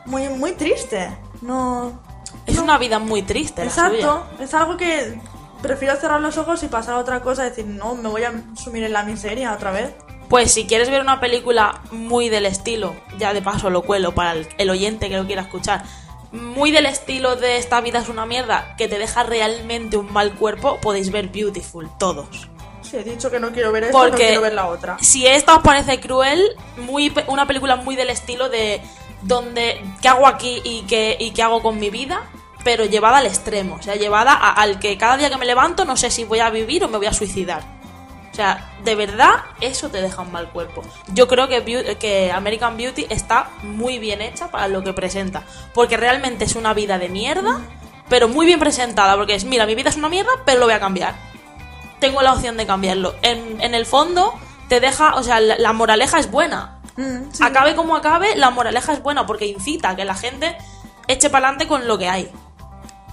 muy, 0.09 0.29
muy 0.29 0.53
triste. 0.53 1.17
No. 1.43 2.01
Es 2.47 2.57
no. 2.57 2.65
una 2.65 2.79
vida 2.79 2.99
muy 2.99 3.23
triste. 3.23 3.65
la 3.65 3.71
suya. 3.71 3.89
Exacto, 3.89 4.27
es 4.41 4.55
algo 4.55 4.77
que 4.77 5.19
prefiero 5.63 5.97
cerrar 5.97 6.21
los 6.21 6.37
ojos 6.39 6.63
y 6.63 6.69
pasar 6.69 6.95
a 6.95 6.99
otra 6.99 7.21
cosa, 7.21 7.45
decir, 7.45 7.67
no, 7.67 7.95
me 7.95 8.09
voy 8.09 8.25
a 8.25 8.33
sumir 8.57 8.85
en 8.85 8.93
la 8.93 9.05
miseria 9.05 9.53
otra 9.53 9.71
vez. 9.71 9.93
Pues 10.29 10.53
si 10.53 10.67
quieres 10.67 10.91
ver 10.91 11.01
una 11.01 11.21
película 11.21 11.81
muy 11.91 12.29
del 12.29 12.47
estilo, 12.47 12.95
ya 13.19 13.33
de 13.33 13.41
paso 13.41 13.71
lo 13.71 13.83
cuelo 13.83 14.15
para 14.15 14.33
el, 14.33 14.47
el 14.59 14.71
oyente 14.71 15.09
que 15.09 15.17
lo 15.17 15.27
quiera 15.27 15.43
escuchar, 15.43 15.85
muy 16.33 16.71
del 16.71 16.87
estilo 16.87 17.37
de 17.37 17.57
esta 17.57 17.81
vida 17.81 18.01
es 18.01 18.09
una 18.09 18.27
mierda, 18.27 18.75
que 18.77 18.89
te 18.89 18.99
deja 18.99 19.23
realmente 19.23 19.97
un 19.97 20.13
mal 20.13 20.35
cuerpo, 20.35 20.79
podéis 20.81 21.11
ver 21.11 21.29
Beautiful, 21.29 21.89
todos. 21.99 22.49
Si 22.83 22.97
he 22.97 23.05
dicho 23.05 23.31
que 23.31 23.41
no 23.41 23.53
quiero 23.53 23.73
ver 23.73 23.85
esto, 23.85 24.09
no 24.09 24.15
quiero 24.15 24.41
ver 24.41 24.55
la 24.55 24.67
otra. 24.67 24.99
si 25.01 25.27
esta 25.27 25.57
os 25.57 25.63
parece 25.63 26.01
cruel, 26.01 26.43
muy 26.77 27.13
una 27.27 27.47
película 27.47 27.77
muy 27.77 27.97
del 27.97 28.11
estilo 28.11 28.49
de 28.49 28.81
donde 29.23 29.85
qué 30.01 30.09
hago 30.09 30.27
aquí 30.27 30.61
y 30.65 30.83
qué, 30.83 31.17
y 31.19 31.33
qué 31.33 31.43
hago 31.43 31.63
con 31.63 31.79
mi 31.79 31.91
vida, 31.91 32.23
pero 32.65 32.85
llevada 32.85 33.19
al 33.19 33.27
extremo, 33.27 33.77
o 33.77 33.83
sea, 33.83 33.97
llevada 33.97 34.35
al 34.35 34.79
que 34.79 34.99
cada 34.99 35.17
día 35.17 35.31
que 35.31 35.37
me 35.37 35.47
levanto 35.47 35.85
no 35.85 35.97
sé 35.97 36.11
si 36.11 36.25
voy 36.25 36.41
a 36.41 36.51
vivir 36.51 36.85
o 36.85 36.89
me 36.89 36.99
voy 36.99 37.07
a 37.07 37.13
suicidar. 37.13 37.79
O 38.31 38.35
sea, 38.41 38.71
de 38.85 38.95
verdad, 38.95 39.33
eso 39.61 39.89
te 39.89 40.01
deja 40.01 40.23
un 40.23 40.31
mal 40.31 40.51
cuerpo. 40.51 40.83
Yo 41.13 41.27
creo 41.27 41.49
que, 41.49 41.97
que 41.99 42.31
American 42.31 42.77
Beauty 42.77 43.07
está 43.11 43.51
muy 43.63 43.99
bien 43.99 44.23
hecha 44.23 44.49
para 44.49 44.69
lo 44.69 44.85
que 44.85 44.93
presenta. 44.93 45.43
Porque 45.75 45.97
realmente 45.97 46.45
es 46.45 46.55
una 46.55 46.73
vida 46.73 47.01
de 47.01 47.09
mierda, 47.09 47.61
pero 48.09 48.29
muy 48.29 48.47
bien 48.47 48.61
presentada. 48.61 49.17
Porque 49.17 49.35
es, 49.35 49.45
mira, 49.45 49.67
mi 49.67 49.75
vida 49.75 49.89
es 49.89 49.97
una 49.97 50.09
mierda, 50.09 50.31
pero 50.45 50.61
lo 50.61 50.67
voy 50.67 50.75
a 50.75 50.79
cambiar. 50.79 51.17
Tengo 51.99 52.23
la 52.23 52.33
opción 52.33 52.57
de 52.57 52.65
cambiarlo. 52.65 53.17
En, 53.23 53.61
en 53.61 53.75
el 53.75 53.87
fondo, 53.87 54.33
te 54.69 54.79
deja, 54.79 55.17
o 55.17 55.25
sea, 55.25 55.41
la, 55.41 55.59
la 55.59 55.73
moraleja 55.73 56.21
es 56.21 56.31
buena. 56.31 56.78
Mm, 56.99 57.33
sí. 57.33 57.43
Acabe 57.45 57.77
como 57.77 57.95
acabe, 57.97 58.37
la 58.37 58.51
moraleja 58.51 58.93
es 58.93 59.03
buena 59.03 59.25
porque 59.25 59.47
incita 59.47 59.91
a 59.91 59.97
que 59.97 60.05
la 60.05 60.15
gente 60.15 60.57
eche 61.07 61.31
para 61.31 61.47
adelante 61.47 61.69
con 61.69 61.87
lo 61.87 61.97
que 61.97 62.09
hay. 62.09 62.31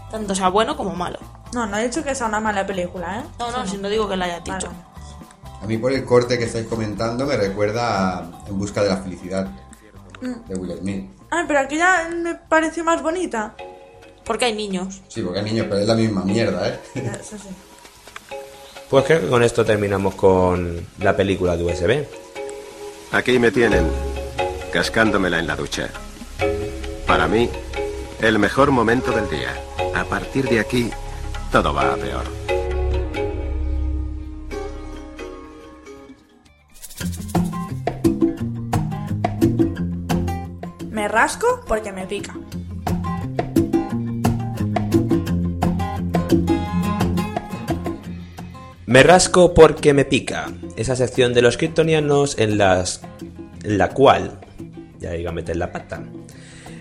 Tanto 0.10 0.34
sea 0.34 0.50
bueno 0.50 0.76
como 0.76 0.96
malo. 0.96 1.20
No, 1.54 1.68
no 1.68 1.78
he 1.78 1.88
dicho 1.88 2.04
que 2.04 2.16
sea 2.16 2.28
una 2.28 2.40
mala 2.40 2.66
película, 2.66 3.20
¿eh? 3.20 3.24
No, 3.40 3.52
no, 3.52 3.68
si 3.68 3.78
no 3.78 3.88
digo 3.88 4.10
que 4.10 4.18
la 4.18 4.26
hayas 4.26 4.44
dicho. 4.44 4.68
vale. 4.68 4.96
A 5.62 5.68
mí 5.68 5.78
por 5.78 5.94
el 5.94 6.04
corte 6.04 6.38
que 6.38 6.46
estáis 6.46 6.68
comentando 6.68 7.26
me 7.26 7.38
recuerda 7.38 8.18
a 8.18 8.24
En 8.48 8.58
busca 8.58 8.84
de 8.84 8.90
la 8.90 8.98
felicidad 8.98 9.48
de 10.22 10.56
Will 10.56 10.78
Smith. 10.80 11.10
Ay, 11.30 11.46
pero 11.48 11.60
aquella 11.60 12.10
me 12.10 12.36
pareció 12.36 12.84
más 12.84 13.02
bonita. 13.02 13.56
Porque 14.24 14.46
hay 14.46 14.56
niños. 14.56 15.02
Sí, 15.08 15.22
porque 15.22 15.40
hay 15.40 15.46
niños, 15.46 15.68
pero 15.70 15.82
es 15.82 15.88
la 15.88 15.96
misma 15.96 16.24
mierda, 16.26 16.68
¿eh? 16.68 16.80
Eso 17.20 17.38
sí. 17.38 17.50
Pues 18.90 19.06
creo 19.06 19.22
que 19.22 19.28
con 19.28 19.44
esto 19.44 19.64
terminamos 19.64 20.16
con 20.16 20.88
la 21.00 21.16
película 21.16 21.56
de 21.56 21.64
USB. 21.64 22.25
Aquí 23.12 23.40
me 23.40 23.52
tienen, 23.52 23.90
cascándomela 24.74 25.40
en 25.40 25.48
la 25.48 25.56
ducha. 25.56 25.90
Para 27.08 27.28
mí, 27.28 27.50
el 28.22 28.40
mejor 28.40 28.72
momento 28.72 29.12
del 29.12 29.30
día. 29.30 29.54
A 29.96 30.04
partir 30.04 30.50
de 30.50 30.60
aquí, 30.60 30.90
todo 31.52 31.74
va 31.74 31.94
a 31.94 31.96
peor. 31.96 32.26
Me 40.90 41.08
rasco 41.08 41.64
porque 41.68 41.92
me 41.92 42.06
pica. 42.08 42.34
Me 48.88 49.02
rasco 49.02 49.54
porque 49.54 49.94
me 49.94 50.06
pica. 50.06 50.52
Esa 50.76 50.96
sección 50.96 51.34
de 51.34 51.42
los 51.42 51.58
kryptonianos 51.58 52.38
en 52.38 52.58
las. 52.58 53.02
en 53.64 53.78
la 53.78 53.90
cual. 53.90 54.40
Ya 55.00 55.16
iba 55.16 55.32
a 55.32 55.34
meter 55.34 55.56
la 55.56 55.72
pata. 55.72 56.04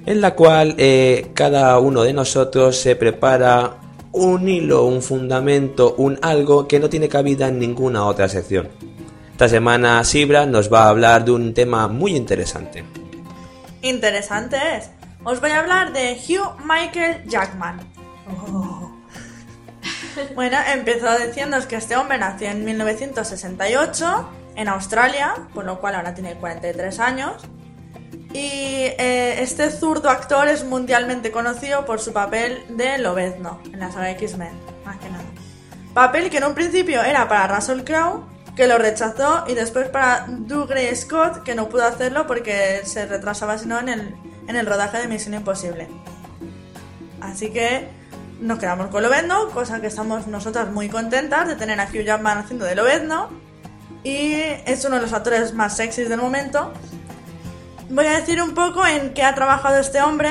En 0.07 0.21
la 0.21 0.35
cual 0.35 0.75
eh, 0.77 1.31
cada 1.33 1.79
uno 1.79 2.03
de 2.03 2.13
nosotros 2.13 2.77
se 2.77 2.95
prepara 2.95 3.79
un 4.13 4.49
hilo, 4.49 4.85
un 4.85 5.03
fundamento, 5.03 5.95
un 5.97 6.19
algo 6.21 6.69
que 6.69 6.79
no 6.79 6.91
tiene 6.91 7.09
cabida 7.09 7.49
en 7.49 7.59
ninguna 7.59 8.05
otra 8.05 8.29
sección. 8.29 8.69
Esta 9.33 9.49
semana 9.49 10.05
Sibra 10.05 10.47
nos 10.47 10.73
va 10.73 10.85
a 10.85 10.89
hablar 10.91 11.25
de 11.25 11.33
un 11.33 11.55
tema 11.55 11.89
muy 11.89 12.15
interesante. 12.15 12.85
Interesante 13.83 14.57
es. 14.77 14.91
Os 15.25 15.41
voy 15.41 15.51
a 15.51 15.61
hablar 15.61 15.93
de 15.95 16.13
Hugh 16.13 16.65
Michael 16.65 17.25
Jackman. 17.27 17.81
Oh. 18.29 18.84
Bueno, 20.35 20.59
empezó 20.73 21.17
diciéndoos 21.19 21.67
que 21.67 21.77
este 21.77 21.97
hombre 21.97 22.19
nació 22.19 22.51
en 22.51 22.65
1968 22.65 24.29
en 24.57 24.69
Australia, 24.69 25.35
por 25.53 25.65
lo 25.65 25.81
cual 25.81 25.97
ahora 25.97 26.15
tiene 26.15 26.35
43 26.35 27.01
años. 27.01 27.43
Y 28.33 28.87
eh, 28.99 29.43
este 29.43 29.71
zurdo 29.71 30.11
actor 30.11 30.49
es 30.49 30.65
mundialmente 30.65 31.31
conocido 31.31 31.85
por 31.85 32.01
su 32.01 32.13
papel 32.13 32.65
de 32.69 32.99
Lobezno 32.99 33.61
en 33.73 33.79
la 33.79 33.93
saga 33.93 34.11
X-Men, 34.11 34.53
más 34.85 34.97
que 34.99 35.09
nada. 35.09 35.25
Papel 35.93 36.31
que 36.31 36.39
en 36.39 36.45
un 36.45 36.55
principio 36.55 37.03
era 37.03 37.29
para 37.29 37.55
Russell 37.55 37.85
Crowe, 37.85 38.25
que 38.57 38.67
lo 38.67 38.79
rechazó, 38.79 39.45
y 39.47 39.55
después 39.55 39.89
para 39.89 40.27
Dougray 40.29 40.95
Scott, 40.97 41.45
que 41.45 41.55
no 41.55 41.69
pudo 41.69 41.85
hacerlo 41.85 42.27
porque 42.27 42.81
se 42.85 43.07
retrasaba 43.07 43.59
sino 43.59 43.79
en 43.79 43.89
el, 43.89 44.15
en 44.49 44.57
el 44.57 44.67
rodaje 44.67 44.99
de 44.99 45.09
Misión 45.09 45.35
Imposible. 45.35 45.89
Así 47.21 47.51
que 47.51 47.89
nos 48.45 48.59
quedamos 48.59 48.89
con 48.89 49.03
Lobezno, 49.03 49.49
cosa 49.51 49.81
que 49.81 49.87
estamos 49.87 50.27
nosotras 50.27 50.69
muy 50.71 50.89
contentas 50.89 51.49
de 51.49 51.57
tener 51.57 51.81
a 51.81 51.85
Hugh 51.85 52.05
Jackman 52.05 52.39
haciendo 52.39 52.65
de 52.65 52.75
Lobezno. 52.75 53.31
Y 54.03 54.35
es 54.67 54.85
uno 54.85 54.97
de 54.97 55.03
los 55.03 55.13
actores 55.15 55.55
más 55.55 55.77
sexys 55.77 56.09
del 56.11 56.21
momento. 56.21 56.73
Voy 57.89 58.07
a 58.07 58.13
decir 58.19 58.43
un 58.43 58.55
poco 58.55 58.87
en 58.87 59.15
qué 59.15 59.23
ha 59.23 59.35
trabajado 59.35 59.79
este 59.79 60.03
hombre. 60.03 60.31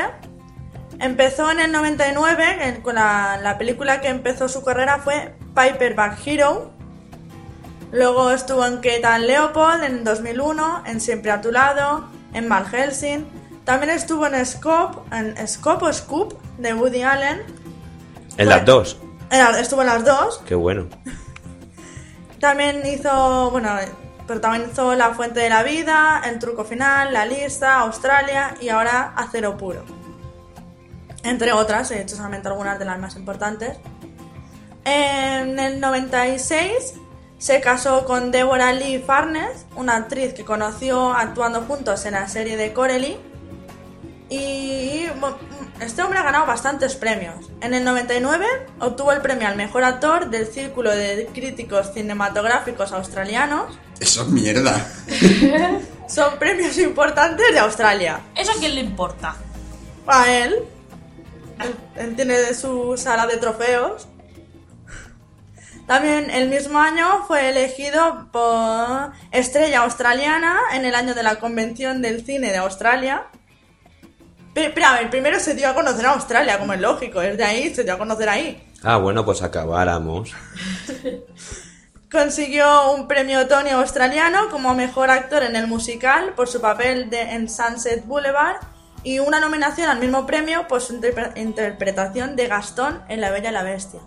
Empezó 0.99 1.49
en 1.49 1.59
el 1.59 1.71
99, 1.71 2.67
en- 2.67 2.81
con 2.81 2.95
la, 2.95 3.39
la 3.41 3.57
película 3.57 3.99
que 3.99 4.09
empezó 4.09 4.47
su 4.47 4.63
carrera 4.63 4.99
fue 4.99 5.35
Piper 5.55 5.95
Back 5.95 6.19
Hero. 6.25 6.71
Luego 7.91 8.29
estuvo 8.31 8.63
en 8.65 8.75
Kate 8.75 9.05
and 9.05 9.25
Leopold 9.25 9.83
en 9.83 10.03
2001, 10.03 10.83
en 10.85 11.01
Siempre 11.01 11.31
a 11.31 11.41
tu 11.41 11.51
lado, 11.51 12.07
en 12.33 12.47
Van 12.47 12.65
Helsing. 12.65 13.25
También 13.65 13.91
estuvo 13.91 14.27
en 14.27 14.45
Scope, 14.45 14.99
en 15.15 15.47
Scope 15.47 15.85
o 15.85 15.93
Scoop 15.93 16.33
de 16.59 16.73
Woody 16.75 17.01
Allen. 17.01 17.41
En 18.37 18.49
las 18.49 18.65
dos. 18.65 18.97
Estuvo 19.59 19.81
en 19.81 19.87
las 19.87 20.05
dos. 20.05 20.41
Qué 20.45 20.55
bueno. 20.55 20.87
También 22.39 22.81
hizo, 22.85 23.51
bueno, 23.51 23.69
protagonizó 24.27 24.95
La 24.95 25.13
Fuente 25.13 25.39
de 25.39 25.49
la 25.49 25.63
Vida, 25.63 26.21
El 26.25 26.39
Truco 26.39 26.63
Final, 26.63 27.13
La 27.13 27.25
Lista, 27.25 27.79
Australia 27.79 28.55
y 28.59 28.69
ahora 28.69 29.13
Acero 29.15 29.57
Puro. 29.57 29.83
Entre 31.23 31.53
otras, 31.53 31.89
he 31.91 32.01
hecho 32.01 32.15
solamente 32.15 32.47
algunas 32.49 32.79
de 32.79 32.85
las 32.85 32.99
más 32.99 33.15
importantes. 33.15 33.77
En 34.83 35.57
el 35.57 35.79
96 35.79 36.95
se 37.37 37.61
casó 37.61 38.05
con 38.05 38.31
Deborah 38.31 38.73
Lee 38.73 38.99
Farnes, 38.99 39.65
una 39.75 39.95
actriz 39.95 40.33
que 40.33 40.43
conoció 40.43 41.13
actuando 41.13 41.61
juntos 41.61 42.05
en 42.05 42.13
la 42.13 42.27
serie 42.27 42.57
de 42.57 42.73
Corelli. 42.73 43.17
Y 44.29 45.07
bueno, 45.19 45.37
este 45.83 46.01
hombre 46.01 46.19
ha 46.19 46.23
ganado 46.23 46.45
bastantes 46.45 46.95
premios. 46.95 47.49
En 47.61 47.73
el 47.73 47.83
99 47.83 48.45
obtuvo 48.79 49.11
el 49.11 49.21
premio 49.21 49.47
al 49.47 49.55
mejor 49.55 49.83
actor 49.83 50.29
del 50.29 50.47
Círculo 50.47 50.91
de 50.91 51.29
Críticos 51.33 51.93
Cinematográficos 51.93 52.91
Australianos. 52.91 53.77
Eso 53.99 54.23
es 54.23 54.27
mierda. 54.29 54.85
Son 56.07 56.37
premios 56.39 56.77
importantes 56.77 57.45
de 57.51 57.59
Australia. 57.59 58.21
¿Eso 58.35 58.51
a 58.51 58.55
quién 58.55 58.75
le 58.75 58.81
importa? 58.81 59.35
A 60.07 60.31
él. 60.31 60.55
Él, 61.63 61.75
él 61.95 62.15
tiene 62.15 62.53
su 62.53 62.95
sala 62.97 63.27
de 63.27 63.37
trofeos. 63.37 64.07
También 65.87 66.29
el 66.29 66.49
mismo 66.49 66.79
año 66.79 67.25
fue 67.27 67.49
elegido 67.49 68.29
por 68.31 69.11
estrella 69.31 69.81
australiana 69.81 70.57
en 70.73 70.85
el 70.85 70.95
año 70.95 71.13
de 71.13 71.23
la 71.23 71.39
Convención 71.39 72.01
del 72.01 72.25
Cine 72.25 72.51
de 72.51 72.57
Australia. 72.57 73.27
Pe- 74.53 74.71
Pero, 74.73 74.87
a 74.87 74.93
ver, 74.93 75.09
primero 75.09 75.39
se 75.39 75.55
dio 75.55 75.67
a 75.69 75.73
conocer 75.73 76.05
a 76.05 76.11
Australia, 76.11 76.59
como 76.59 76.73
es 76.73 76.79
lógico, 76.81 77.21
es 77.21 77.37
de 77.37 77.43
ahí, 77.43 77.73
se 77.73 77.83
dio 77.83 77.93
a 77.93 77.97
conocer 77.97 78.29
ahí. 78.29 78.63
Ah, 78.83 78.97
bueno, 78.97 79.25
pues 79.25 79.41
acabáramos. 79.41 80.31
Consiguió 82.11 82.91
un 82.93 83.07
premio 83.07 83.47
Tony 83.47 83.71
australiano 83.71 84.49
como 84.51 84.75
mejor 84.75 85.09
actor 85.09 85.41
en 85.43 85.55
el 85.55 85.65
musical 85.65 86.33
por 86.35 86.47
su 86.47 86.61
papel 86.61 87.09
de, 87.09 87.21
en 87.21 87.49
Sunset 87.49 88.05
Boulevard 88.05 88.57
y 89.03 89.17
una 89.19 89.39
nominación 89.39 89.89
al 89.89 89.99
mismo 89.99 90.25
premio 90.27 90.67
por 90.67 90.81
su 90.81 90.93
interpre- 90.93 91.35
interpretación 91.35 92.35
de 92.35 92.47
Gastón 92.47 93.01
en 93.09 93.19
La 93.19 93.31
Bella 93.31 93.49
y 93.49 93.53
la 93.53 93.63
Bestia. 93.63 93.99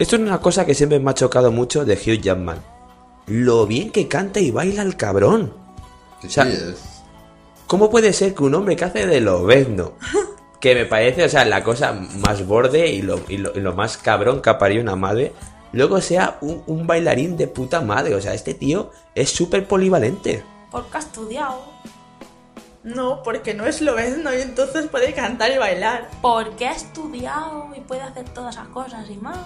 Esto 0.00 0.16
es 0.16 0.22
una 0.22 0.40
cosa 0.40 0.66
que 0.66 0.74
siempre 0.74 0.98
me 0.98 1.12
ha 1.12 1.14
chocado 1.14 1.52
mucho 1.52 1.84
de 1.84 1.94
Hugh 1.94 2.20
Jackman. 2.20 2.58
Lo 3.28 3.64
bien 3.66 3.92
que 3.92 4.08
canta 4.08 4.40
y 4.40 4.50
baila 4.50 4.82
el 4.82 4.96
cabrón. 4.96 5.54
Sí, 6.20 6.26
O 6.26 6.30
sea, 6.30 6.44
sí, 6.46 6.50
es- 6.52 6.93
¿Cómo 7.74 7.90
puede 7.90 8.12
ser 8.12 8.36
que 8.36 8.44
un 8.44 8.54
hombre 8.54 8.76
que 8.76 8.84
hace 8.84 9.04
de 9.04 9.20
lobezno, 9.20 9.94
que 10.60 10.76
me 10.76 10.84
parece, 10.84 11.24
o 11.24 11.28
sea, 11.28 11.44
la 11.44 11.64
cosa 11.64 11.92
más 11.92 12.46
borde 12.46 12.86
y 12.86 13.02
lo, 13.02 13.18
y 13.28 13.36
lo- 13.36 13.50
y 13.52 13.58
lo 13.60 13.72
más 13.74 13.96
cabrón 13.98 14.40
que 14.40 14.48
ha 14.50 14.58
parido 14.58 14.80
una 14.80 14.94
madre, 14.94 15.32
luego 15.72 16.00
sea 16.00 16.38
un, 16.40 16.62
un 16.68 16.86
bailarín 16.86 17.36
de 17.36 17.48
puta 17.48 17.80
madre? 17.80 18.14
O 18.14 18.20
sea, 18.20 18.32
este 18.32 18.54
tío 18.54 18.92
es 19.16 19.30
súper 19.30 19.66
polivalente. 19.66 20.44
Porque 20.70 20.98
ha 20.98 21.00
estudiado. 21.00 21.64
No, 22.84 23.24
porque 23.24 23.54
no 23.54 23.66
es 23.66 23.80
lo 23.80 23.96
no 23.96 24.32
y 24.32 24.40
entonces 24.42 24.86
puede 24.86 25.12
cantar 25.12 25.50
y 25.50 25.58
bailar. 25.58 26.08
Porque 26.22 26.68
ha 26.68 26.72
estudiado 26.76 27.70
y 27.76 27.80
puede 27.80 28.02
hacer 28.02 28.28
todas 28.28 28.54
esas 28.54 28.68
cosas 28.68 29.10
y 29.10 29.16
más. 29.16 29.38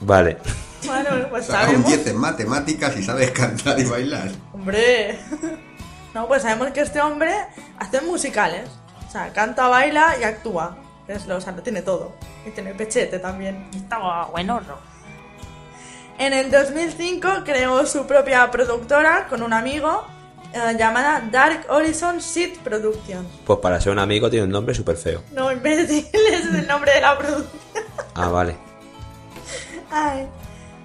Vale. 0.00 0.38
Bueno, 0.84 1.10
pues 1.30 1.46
Saca 1.46 1.60
un 1.60 1.66
sabemos. 1.66 1.88
10 1.88 2.06
en 2.08 2.16
matemáticas 2.16 2.96
y 2.96 3.02
sabes 3.02 3.30
cantar 3.30 3.78
y 3.78 3.84
bailar. 3.84 4.30
Hombre. 4.52 5.18
No, 6.14 6.28
pues 6.28 6.42
sabemos 6.42 6.70
que 6.72 6.82
este 6.82 7.00
hombre 7.00 7.32
hace 7.78 8.02
musicales. 8.02 8.68
O 9.08 9.10
sea, 9.10 9.32
canta, 9.32 9.68
baila 9.68 10.14
y 10.20 10.24
actúa. 10.24 10.76
Es 11.08 11.26
lo, 11.26 11.36
o 11.36 11.40
sea, 11.40 11.52
lo 11.52 11.62
tiene 11.62 11.80
todo. 11.80 12.12
Y 12.46 12.50
tiene 12.50 12.74
pechete 12.74 13.18
también. 13.18 13.70
Estaba 13.74 14.26
bueno, 14.26 14.60
¿no? 14.60 14.76
En 16.18 16.34
el 16.34 16.50
2005 16.50 17.28
creó 17.46 17.86
su 17.86 18.06
propia 18.06 18.50
productora 18.50 19.26
con 19.28 19.42
un 19.42 19.54
amigo 19.54 20.04
eh, 20.52 20.76
llamada 20.78 21.22
Dark 21.32 21.64
Horizon 21.70 22.20
Seed 22.20 22.58
Productions. 22.58 23.26
Pues 23.46 23.58
para 23.60 23.80
ser 23.80 23.92
un 23.92 23.98
amigo 23.98 24.28
tiene 24.28 24.44
un 24.44 24.52
nombre 24.52 24.74
súper 24.74 24.96
feo. 24.98 25.22
No, 25.32 25.50
imbécil, 25.50 26.06
es 26.12 26.44
el 26.44 26.66
nombre 26.66 26.92
de 26.92 27.00
la 27.00 27.16
producción. 27.16 27.62
Ah, 28.14 28.28
vale. 28.28 28.54
Ay. 29.90 30.28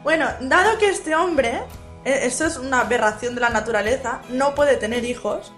Bueno, 0.04 0.28
dado 0.42 0.78
que 0.78 0.90
este 0.90 1.16
hombre, 1.16 1.62
eh, 2.06 2.20
esto 2.24 2.46
es 2.46 2.58
una 2.58 2.82
aberración 2.82 3.36
de 3.36 3.42
la 3.42 3.50
naturaleza, 3.50 4.22
no 4.30 4.56
puede 4.56 4.78
tener 4.78 5.04
hijos, 5.06 5.52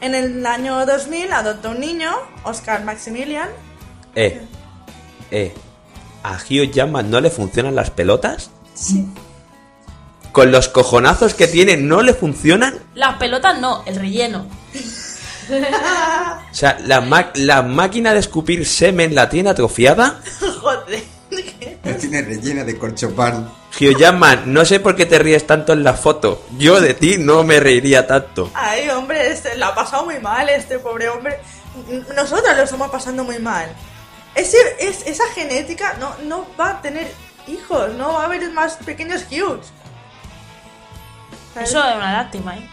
en 0.00 0.14
el 0.14 0.46
año 0.46 0.86
2000 0.86 1.32
adoptó 1.32 1.70
un 1.70 1.80
niño, 1.80 2.12
Oscar 2.44 2.84
Maximilian. 2.84 3.48
Eh, 4.14 4.40
eh. 5.30 5.52
¿A 6.22 6.34
Hugh 6.34 6.70
Jackman 6.70 7.10
no 7.10 7.20
le 7.20 7.30
funcionan 7.30 7.74
las 7.74 7.90
pelotas? 7.90 8.50
Sí. 8.74 9.06
¿Con 10.32 10.52
los 10.52 10.68
cojonazos 10.68 11.34
que 11.34 11.48
tiene 11.48 11.76
no 11.76 12.02
le 12.02 12.14
funcionan? 12.14 12.78
Las 12.94 13.16
pelotas 13.16 13.58
no, 13.60 13.82
el 13.86 13.96
relleno. 13.96 14.46
O 15.50 16.54
sea, 16.54 16.78
la, 16.84 17.00
ma- 17.00 17.30
la 17.34 17.62
máquina 17.62 18.12
de 18.12 18.20
escupir 18.20 18.66
semen 18.66 19.14
la 19.14 19.28
tiene 19.28 19.50
atrofiada. 19.50 20.20
Joder. 20.60 21.02
La 21.88 21.96
tiene 21.96 22.22
rellena 22.22 22.64
de 22.64 22.78
corchopan. 22.78 23.50
Jackman, 23.78 24.52
no 24.52 24.64
sé 24.64 24.80
por 24.80 24.96
qué 24.96 25.06
te 25.06 25.18
ríes 25.18 25.46
tanto 25.46 25.72
en 25.72 25.84
la 25.84 25.94
foto. 25.94 26.42
Yo 26.58 26.80
de 26.80 26.94
ti 26.94 27.16
no 27.18 27.44
me 27.44 27.60
reiría 27.60 28.06
tanto. 28.06 28.50
Ay, 28.54 28.88
hombre, 28.90 29.30
este, 29.30 29.56
la 29.56 29.68
ha 29.68 29.74
pasado 29.74 30.04
muy 30.04 30.18
mal 30.18 30.48
este 30.48 30.78
pobre 30.78 31.08
hombre. 31.08 31.38
Nosotros 32.14 32.56
lo 32.56 32.62
estamos 32.62 32.90
pasando 32.90 33.24
muy 33.24 33.38
mal. 33.38 33.68
Ese, 34.34 34.58
es, 34.80 35.06
esa 35.06 35.24
genética 35.34 35.96
no, 36.00 36.14
no 36.24 36.46
va 36.58 36.70
a 36.70 36.82
tener 36.82 37.10
hijos, 37.46 37.94
no 37.94 38.14
va 38.14 38.22
a 38.22 38.24
haber 38.26 38.50
más 38.50 38.76
pequeños 38.76 39.24
Hughes. 39.30 39.72
¿Sabes? 41.54 41.70
Eso 41.70 41.88
es 41.88 41.96
una 41.96 42.12
lástima, 42.12 42.56
¿eh? 42.56 42.68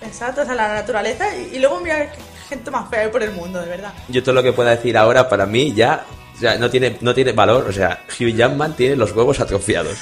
Exacto, 0.00 0.42
o 0.42 0.44
sea, 0.44 0.54
la 0.54 0.74
naturaleza 0.74 1.36
y, 1.36 1.56
y 1.56 1.58
luego 1.58 1.80
mira 1.80 2.10
qué 2.12 2.18
gente 2.48 2.70
más 2.70 2.88
fea 2.88 3.00
hay 3.00 3.08
por 3.08 3.22
el 3.22 3.32
mundo, 3.32 3.60
de 3.60 3.66
verdad. 3.68 3.92
Yo 4.08 4.22
todo 4.22 4.34
lo 4.34 4.42
que 4.42 4.52
pueda 4.52 4.70
decir 4.70 4.96
ahora 4.96 5.28
para 5.28 5.46
mí 5.46 5.74
ya, 5.74 6.04
ya 6.40 6.56
no, 6.56 6.70
tiene, 6.70 6.96
no 7.00 7.14
tiene 7.14 7.32
valor. 7.32 7.66
O 7.68 7.72
sea, 7.72 8.04
Hugh 8.08 8.34
Jackman 8.34 8.74
tiene 8.74 8.96
los 8.96 9.12
huevos 9.12 9.40
atrofiados. 9.40 9.98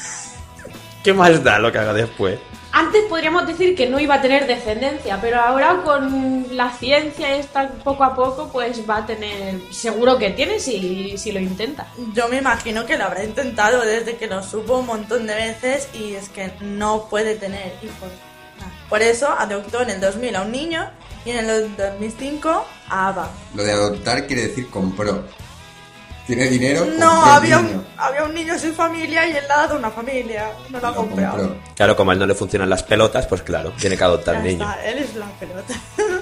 ¿Qué 1.03 1.13
más 1.13 1.43
da 1.45 1.59
lo 1.59 1.71
que 1.71 1.79
haga 1.79 1.93
después? 1.93 2.39
Antes 2.73 3.05
podríamos 3.05 3.47
decir 3.47 3.75
que 3.75 3.89
no 3.89 3.99
iba 3.99 4.17
a 4.17 4.21
tener 4.21 4.47
descendencia, 4.47 5.19
pero 5.21 5.41
ahora 5.41 5.83
con 5.83 6.45
la 6.51 6.71
ciencia 6.73 7.37
esta 7.37 7.69
poco 7.69 8.05
a 8.05 8.15
poco, 8.15 8.51
pues 8.53 8.83
va 8.89 8.99
a 8.99 9.07
tener. 9.07 9.61
Seguro 9.73 10.19
que 10.19 10.31
tiene 10.31 10.59
si, 10.59 11.17
si 11.17 11.33
lo 11.33 11.41
intenta. 11.41 11.87
Yo 12.13 12.29
me 12.29 12.39
imagino 12.39 12.85
que 12.85 12.99
lo 12.99 13.05
habrá 13.05 13.25
intentado 13.25 13.81
desde 13.83 14.17
que 14.17 14.27
lo 14.27 14.43
supo 14.43 14.79
un 14.79 14.87
montón 14.87 15.27
de 15.27 15.35
veces 15.35 15.89
y 15.95 16.15
es 16.15 16.29
que 16.29 16.53
no 16.61 17.09
puede 17.09 17.37
tener 17.37 17.73
hijos. 17.83 18.11
Por 18.89 19.01
eso 19.01 19.29
adoptó 19.29 19.83
en 19.83 19.91
el 19.91 20.01
2000 20.01 20.37
a 20.37 20.43
un 20.43 20.53
niño 20.53 20.91
y 21.25 21.31
en 21.31 21.49
el 21.49 21.77
2005 21.77 22.67
a 22.89 23.09
Ava. 23.09 23.31
Lo 23.55 23.65
de 23.65 23.73
adoptar 23.73 24.27
quiere 24.27 24.49
decir 24.49 24.69
compró. 24.69 25.25
Tiene 26.27 26.47
dinero. 26.49 26.85
No, 26.99 27.25
había 27.25 27.61
niño. 27.61 27.79
un, 27.79 27.87
había 27.97 28.25
un 28.25 28.35
niño 28.35 28.59
sin 28.59 28.75
familia 28.75 29.27
y 29.27 29.31
él 29.31 29.45
le 29.47 29.53
ha 29.53 29.57
dado 29.59 29.77
una 29.77 29.91
familia. 29.91 30.51
No 30.71 30.81
lo 30.81 30.87
ha 30.89 30.95
comprado. 30.95 31.39
compró. 31.39 31.57
Claro, 31.77 31.97
como 31.97 32.11
a 32.11 32.15
él 32.15 32.21
no 32.21 32.27
le 32.27 32.35
funcionan 32.35 32.69
las 32.69 32.83
pelotas, 32.83 33.27
pues 33.27 33.43
claro, 33.43 33.73
tiene 33.79 33.97
que 33.97 34.05
adoptar 34.05 34.37
al 34.37 34.43
niño. 34.43 34.69
está, 34.69 34.87
él 34.87 34.99
es 34.99 35.15
la 35.15 35.27
pelota. 35.39 35.75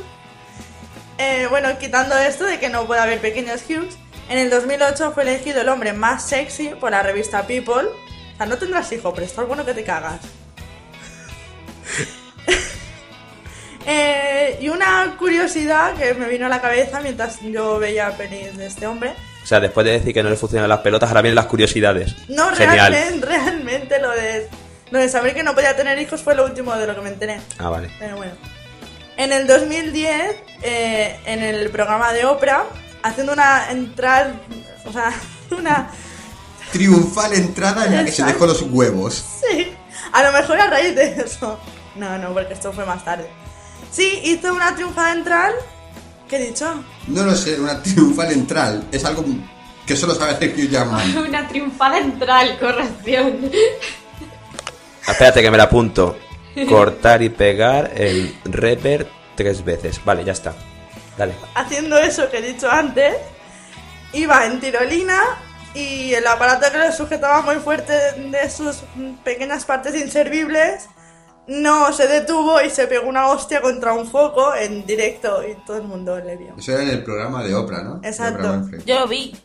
Eh, 1.16 1.46
bueno, 1.48 1.68
quitando 1.78 2.18
esto 2.18 2.44
de 2.44 2.58
que 2.58 2.68
no 2.68 2.88
puede 2.88 3.00
haber 3.00 3.20
pequeños 3.20 3.62
Hughes, 3.68 3.96
en 4.28 4.36
el 4.36 4.50
2008 4.50 5.12
fue 5.12 5.22
elegido 5.22 5.60
el 5.60 5.68
hombre 5.68 5.92
más 5.92 6.24
sexy 6.24 6.70
por 6.70 6.90
la 6.90 7.04
revista 7.04 7.46
People. 7.46 7.86
O 7.86 8.36
sea, 8.36 8.46
no 8.46 8.58
tendrás 8.58 8.90
hijo, 8.90 9.14
pero 9.14 9.24
está 9.24 9.44
bueno 9.44 9.64
que 9.64 9.74
te 9.74 9.84
cagas. 9.84 10.20
Eh, 13.86 14.56
y 14.62 14.70
una 14.70 15.14
curiosidad 15.18 15.92
que 15.92 16.14
me 16.14 16.26
vino 16.26 16.46
a 16.46 16.48
la 16.48 16.62
cabeza 16.62 17.00
mientras 17.02 17.38
yo 17.42 17.78
veía 17.78 18.16
pelis 18.16 18.56
de 18.56 18.64
este 18.64 18.86
hombre. 18.86 19.12
O 19.44 19.46
sea, 19.46 19.60
después 19.60 19.84
de 19.84 19.92
decir 19.92 20.14
que 20.14 20.22
no 20.22 20.30
le 20.30 20.36
funcionan 20.36 20.70
las 20.70 20.80
pelotas, 20.80 21.10
ahora 21.10 21.20
vienen 21.20 21.34
las 21.36 21.46
curiosidades. 21.46 22.16
No, 22.28 22.48
Genial. 22.54 22.90
realmente, 22.90 23.26
realmente 23.26 23.98
lo 24.00 24.10
de, 24.10 24.48
lo 24.90 24.98
de 24.98 25.08
saber 25.10 25.34
que 25.34 25.42
no 25.42 25.54
podía 25.54 25.76
tener 25.76 25.98
hijos 25.98 26.22
fue 26.22 26.34
lo 26.34 26.46
último 26.46 26.74
de 26.76 26.86
lo 26.86 26.94
que 26.94 27.02
me 27.02 27.10
enteré. 27.10 27.40
Ah, 27.58 27.68
vale. 27.68 27.90
Pero 27.98 28.16
bueno. 28.16 28.32
En 29.18 29.32
el 29.32 29.46
2010, 29.46 30.36
eh, 30.62 31.20
en 31.26 31.42
el 31.42 31.68
programa 31.68 32.14
de 32.14 32.24
Oprah, 32.24 32.64
haciendo 33.02 33.34
una 33.34 33.70
entrada, 33.70 34.34
o 34.86 34.92
sea, 34.92 35.12
una... 35.50 35.90
Triunfal 36.72 37.34
entrada 37.34 37.84
en 37.84 37.96
la 37.96 38.04
que 38.06 38.12
se 38.12 38.24
dejó 38.24 38.46
los 38.46 38.62
huevos. 38.62 39.22
Sí, 39.46 39.72
a 40.10 40.22
lo 40.22 40.32
mejor 40.32 40.58
a 40.58 40.68
raíz 40.68 40.96
de 40.96 41.20
eso. 41.20 41.60
No, 41.96 42.16
no, 42.18 42.32
porque 42.32 42.54
esto 42.54 42.72
fue 42.72 42.84
más 42.86 43.04
tarde. 43.04 43.28
Sí, 43.92 44.20
hizo 44.24 44.52
una 44.52 44.74
triunfada 44.74 45.12
entral. 45.12 45.54
¿Qué 46.28 46.36
he 46.36 46.46
dicho? 46.48 46.82
No 47.08 47.22
lo 47.24 47.34
sé, 47.34 47.60
una 47.60 47.82
triunfal 47.82 48.32
entral. 48.32 48.84
Es 48.90 49.04
algo 49.04 49.24
Que 49.86 49.96
solo 49.96 50.14
sabe 50.14 50.32
hacer 50.32 50.54
Hugh 50.56 50.70
Jackman. 50.70 51.18
Una 51.28 51.46
triunfada 51.46 51.98
entral, 51.98 52.58
corrección. 52.58 53.50
Espérate 55.06 55.42
que 55.42 55.50
me 55.50 55.58
la 55.58 55.64
apunto. 55.64 56.16
Cortar 56.68 57.20
y 57.22 57.28
pegar 57.28 57.92
el 57.96 58.34
reper 58.44 59.08
tres 59.34 59.64
veces. 59.64 60.00
Vale, 60.04 60.24
ya 60.24 60.32
está. 60.32 60.54
Dale. 61.18 61.34
Haciendo 61.54 61.98
eso 61.98 62.30
que 62.30 62.38
he 62.38 62.42
dicho 62.42 62.70
antes, 62.70 63.14
iba 64.12 64.46
en 64.46 64.60
tirolina 64.60 65.20
y 65.74 66.14
el 66.14 66.26
aparato 66.26 66.70
que 66.70 66.78
le 66.78 66.92
sujetaba 66.92 67.42
muy 67.42 67.56
fuerte 67.56 67.92
de 67.92 68.48
sus 68.48 68.84
pequeñas 69.24 69.64
partes 69.64 69.94
inservibles 69.96 70.88
no 71.46 71.92
se 71.92 72.08
detuvo 72.08 72.60
y 72.62 72.70
se 72.70 72.86
pegó 72.86 73.08
una 73.08 73.28
hostia 73.28 73.60
contra 73.60 73.92
un 73.92 74.06
foco 74.06 74.54
en 74.54 74.86
directo 74.86 75.42
y 75.46 75.54
todo 75.66 75.76
el 75.76 75.84
mundo 75.84 76.18
le 76.18 76.36
vio. 76.36 76.54
Eso 76.58 76.72
era 76.72 76.82
en 76.82 76.90
el 76.90 77.04
programa 77.04 77.42
de 77.44 77.54
Oprah, 77.54 77.82
¿no? 77.82 78.00
Exacto. 78.02 78.62
Yo 78.86 79.00
lo 79.00 79.08
vi. 79.08 79.36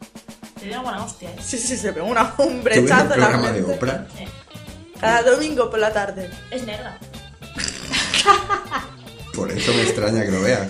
Tenía 0.59 0.81
buena 0.81 1.03
hostia, 1.03 1.31
¿eh? 1.31 1.37
Sí, 1.41 1.57
sí, 1.57 1.77
se 1.77 1.93
pegó 1.93 2.07
una, 2.07 2.33
un 2.37 2.59
¿Tú 2.59 2.63
ves 2.63 2.77
el 2.77 2.83
brechazo 2.83 3.13
en 3.13 3.19
la 3.19 3.29
programa 3.29 3.51
de. 3.51 3.63
Oprah? 3.63 4.07
Cada 4.99 5.23
domingo 5.23 5.69
por 5.69 5.79
la 5.79 5.93
tarde. 5.93 6.29
Es 6.51 6.65
negra. 6.65 6.97
Por 9.33 9.51
eso 9.51 9.73
me 9.73 9.83
extraña 9.83 10.25
que 10.25 10.31
lo 10.31 10.41
veas. 10.41 10.67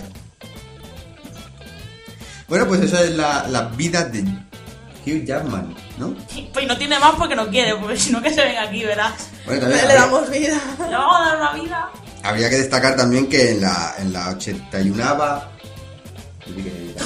Bueno, 2.46 2.68
pues 2.68 2.80
esa 2.82 3.02
es 3.02 3.16
la, 3.16 3.48
la 3.48 3.62
vida 3.62 4.04
de 4.04 4.20
Hugh 4.20 5.24
Jackman, 5.24 5.74
¿no? 6.00 6.16
Pues 6.52 6.66
no 6.66 6.76
tiene 6.76 6.98
más 6.98 7.14
porque 7.16 7.36
no 7.36 7.46
quiere, 7.48 7.76
porque 7.76 7.96
si 7.96 8.10
no 8.10 8.20
que 8.20 8.30
se 8.34 8.42
venga 8.42 8.62
aquí, 8.62 8.84
verás. 8.84 9.12
Bueno, 9.46 9.60
también 9.62 9.86
Le 9.86 9.94
damos 9.94 10.28
vida. 10.30 10.60
Le 10.78 10.96
vamos 10.96 11.16
a 11.20 11.24
dar 11.26 11.36
una 11.36 11.52
vida. 11.52 11.90
habría 12.24 12.50
que 12.50 12.56
destacar 12.56 12.96
también 12.96 13.28
que 13.28 13.52
en 13.52 13.60
la, 13.60 13.94
en 13.98 14.12
la 14.12 14.30
81 14.30 15.42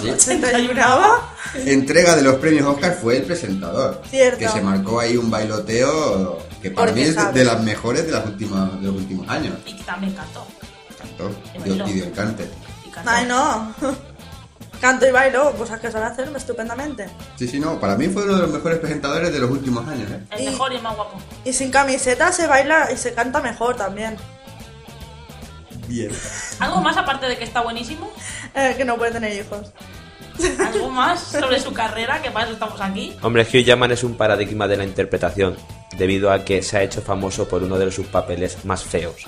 ¿81 0.03 1.19
entrega 1.67 2.17
de 2.17 2.23
los 2.23 2.37
premios 2.37 2.67
Oscar 2.67 2.99
fue 3.01 3.19
el 3.19 3.23
presentador. 3.25 4.03
Cierto. 4.09 4.39
Que 4.39 4.49
se 4.49 4.61
marcó 4.61 5.01
ahí 5.01 5.17
un 5.17 5.31
bailoteo 5.31 6.39
que 6.63 6.71
para 6.71 6.89
Porque 6.89 7.01
mí 7.03 7.07
es 7.09 7.15
de, 7.15 7.21
sabe. 7.23 7.39
de 7.39 7.45
las 7.45 7.61
mejores 7.63 8.07
de, 8.07 8.13
las 8.13 8.25
últimas, 8.27 8.81
de 8.81 8.87
los 8.87 8.97
últimos 8.97 9.29
años. 9.29 9.55
Y 9.67 9.77
que 9.77 9.85
también 9.85 10.15
cantó. 10.15 10.47
Cantó 10.99 11.31
Y 11.59 11.63
dio- 11.71 11.87
y 11.89 11.93
dio 11.93 12.05
encante. 12.07 12.49
Y 12.87 12.91
cantó. 12.91 13.11
Ay, 13.11 13.27
no. 13.27 13.75
Canto 14.85 15.09
y 15.09 15.13
bailo, 15.13 15.51
cosas 15.53 15.81
que 15.81 15.91
saben 15.91 16.09
hacer 16.13 16.31
estupendamente. 16.37 17.07
Sí, 17.37 17.49
sí, 17.49 17.59
no, 17.59 17.81
para 17.81 17.97
mí 17.97 18.07
fue 18.09 18.23
uno 18.25 18.35
de 18.35 18.43
los 18.43 18.51
mejores 18.51 18.81
presentadores 18.81 19.33
de 19.33 19.39
los 19.39 19.51
últimos 19.51 19.89
años, 19.89 20.11
¿eh? 20.11 20.21
El 20.33 20.43
Y- 20.43 20.45
mejor 20.51 20.75
y 20.75 20.77
el 20.77 20.83
más 20.83 20.95
guapo. 20.95 21.19
Y 21.43 21.55
sin 21.55 21.71
camiseta 21.71 22.31
se 22.33 22.47
baila 22.47 22.93
y 22.93 22.99
se 22.99 23.15
canta 23.15 23.41
mejor 23.41 23.77
también. 23.77 24.19
Bien. 25.89 26.11
¿Algo 26.61 26.83
más 26.83 26.99
aparte 26.99 27.25
de 27.27 27.39
que 27.39 27.45
está 27.45 27.63
buenísimo? 27.63 28.13
Eh, 28.55 28.75
que 28.77 28.85
no 28.85 28.99
puede 28.99 29.13
tener 29.13 29.33
hijos. 29.33 29.73
¿Algo 30.59 30.91
más 30.91 31.19
sobre 31.21 31.59
su 31.61 31.73
carrera? 31.73 32.21
Que 32.21 32.31
para 32.31 32.45
eso 32.45 32.53
estamos 32.53 32.79
aquí. 32.83 33.17
Hombre, 33.23 33.45
Hugh 33.45 33.65
Jackman 33.65 33.91
es 33.93 34.05
un 34.05 34.19
paradigma 34.19 34.69
de 34.69 34.77
la 34.77 34.85
interpretación, 34.85 35.57
debido 35.97 36.31
a 36.31 36.45
que 36.45 36.63
se 36.63 36.77
ha 36.77 36.83
hecho 36.83 37.01
famoso 37.01 37.49
por 37.49 37.63
uno 37.63 37.79
de 37.79 37.91
sus 37.91 38.07
papeles 38.09 38.63
más 38.67 38.85
feos. 38.85 39.25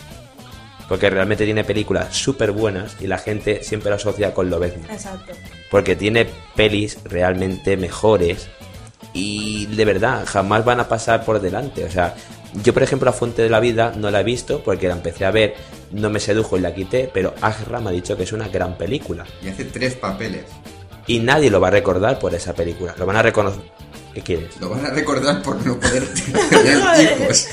Porque 0.88 1.10
realmente 1.10 1.44
tiene 1.44 1.64
películas 1.64 2.14
súper 2.14 2.52
buenas 2.52 2.96
y 3.00 3.06
la 3.06 3.18
gente 3.18 3.62
siempre 3.62 3.90
lo 3.90 3.96
asocia 3.96 4.32
con 4.32 4.50
Lobezno. 4.50 4.84
Exacto. 4.90 5.32
Porque 5.70 5.96
tiene 5.96 6.28
pelis 6.54 6.98
realmente 7.04 7.76
mejores 7.76 8.48
y 9.12 9.66
de 9.66 9.84
verdad 9.84 10.24
jamás 10.26 10.64
van 10.64 10.80
a 10.80 10.88
pasar 10.88 11.24
por 11.24 11.40
delante. 11.40 11.84
O 11.84 11.90
sea, 11.90 12.14
yo 12.62 12.72
por 12.72 12.82
ejemplo 12.82 13.06
La 13.06 13.12
Fuente 13.12 13.42
de 13.42 13.50
la 13.50 13.60
Vida 13.60 13.92
no 13.96 14.10
la 14.10 14.20
he 14.20 14.24
visto 14.24 14.62
porque 14.62 14.88
la 14.88 14.94
empecé 14.94 15.24
a 15.24 15.30
ver, 15.30 15.54
no 15.90 16.10
me 16.10 16.20
sedujo 16.20 16.56
y 16.56 16.60
la 16.60 16.74
quité, 16.74 17.10
pero 17.12 17.34
Azra 17.40 17.80
me 17.80 17.90
ha 17.90 17.92
dicho 17.92 18.16
que 18.16 18.22
es 18.22 18.32
una 18.32 18.48
gran 18.48 18.76
película. 18.76 19.24
Y 19.42 19.48
hace 19.48 19.64
tres 19.64 19.94
papeles. 19.94 20.44
Y 21.06 21.20
nadie 21.20 21.50
lo 21.50 21.60
va 21.60 21.68
a 21.68 21.72
recordar 21.72 22.18
por 22.18 22.34
esa 22.34 22.54
película. 22.54 22.94
Lo 22.98 23.06
van 23.06 23.16
a 23.16 23.22
reconocer. 23.22 23.62
¿Qué 24.16 24.22
quieres? 24.22 24.56
Lo 24.60 24.70
van 24.70 24.86
a 24.86 24.88
recordar 24.88 25.42
por 25.42 25.56
no 25.66 25.78
poder 25.78 26.08
tener 26.48 27.20
hijos. 27.20 27.46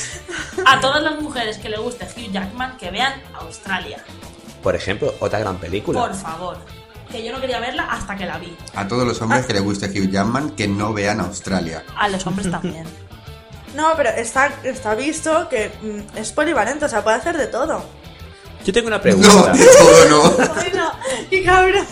A 0.66 0.80
todas 0.80 1.03
las 1.03 1.20
mujeres 1.22 1.57
que 1.57 1.68
le 1.68 1.78
guste 1.78 2.05
Hugh 2.05 2.32
Jackman, 2.32 2.78
que 2.78 2.89
vean 2.89 3.22
Australia. 3.34 4.01
Por 4.61 4.74
ejemplo, 4.74 5.14
otra 5.20 5.39
gran 5.39 5.57
película. 5.57 5.99
Por 5.99 6.16
favor. 6.16 6.57
Que 7.11 7.22
yo 7.22 7.34
no 7.34 7.41
quería 7.41 7.59
verla 7.59 7.84
hasta 7.91 8.16
que 8.16 8.26
la 8.26 8.38
vi. 8.38 8.55
A 8.76 8.88
todos 8.88 9.05
los 9.05 9.22
hombres 9.22 9.45
que 9.45 9.51
les 9.51 9.61
guste 9.61 9.88
Hugh 9.88 10.09
Jackman 10.09 10.51
que 10.51 10.66
no 10.70 10.93
vean 10.93 11.20
Australia. 11.20 11.84
A 11.97 12.07
los 12.07 12.26
hombres 12.26 12.49
también. 12.49 12.86
No, 13.76 13.88
pero 13.97 14.11
está, 14.11 14.53
está 14.64 14.93
visto 14.93 15.49
que 15.49 15.72
mm, 15.82 16.18
es 16.20 16.32
polivalente, 16.32 16.86
o 16.86 16.88
sea, 16.88 17.03
puede 17.03 17.18
hacer 17.18 17.36
de 17.36 17.47
todo. 17.47 17.84
Yo 18.64 18.72
tengo 18.72 18.86
una 18.88 18.97
No, 18.97 19.01
pregunta. 19.03 19.51
de 19.51 19.66
todo 19.66 20.09
no. 20.09 20.30
Bueno, 20.53 20.91
qué 21.32 21.43
cabrón. 21.43 21.86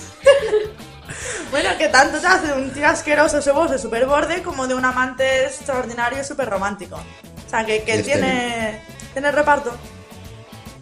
Bueno, 1.52 1.70
que 1.78 1.88
tanto 1.90 2.20
te 2.20 2.28
hace 2.28 2.48
de 2.48 2.54
un 2.54 2.72
tío 2.72 2.88
asqueroso, 2.88 3.38
de 3.68 3.78
super 3.80 4.06
borde, 4.06 4.42
como 4.42 4.68
de 4.68 4.74
un 4.76 4.86
amante 4.86 5.46
extraordinario 5.46 6.20
y 6.22 6.24
súper 6.24 6.50
romántico. 6.50 6.96
O 6.96 7.50
sea, 7.50 7.66
que, 7.66 7.84
que 7.84 7.96
Este- 7.96 8.04
tiene, 8.14 8.82
tiene 9.14 9.32
reparto. 9.32 9.72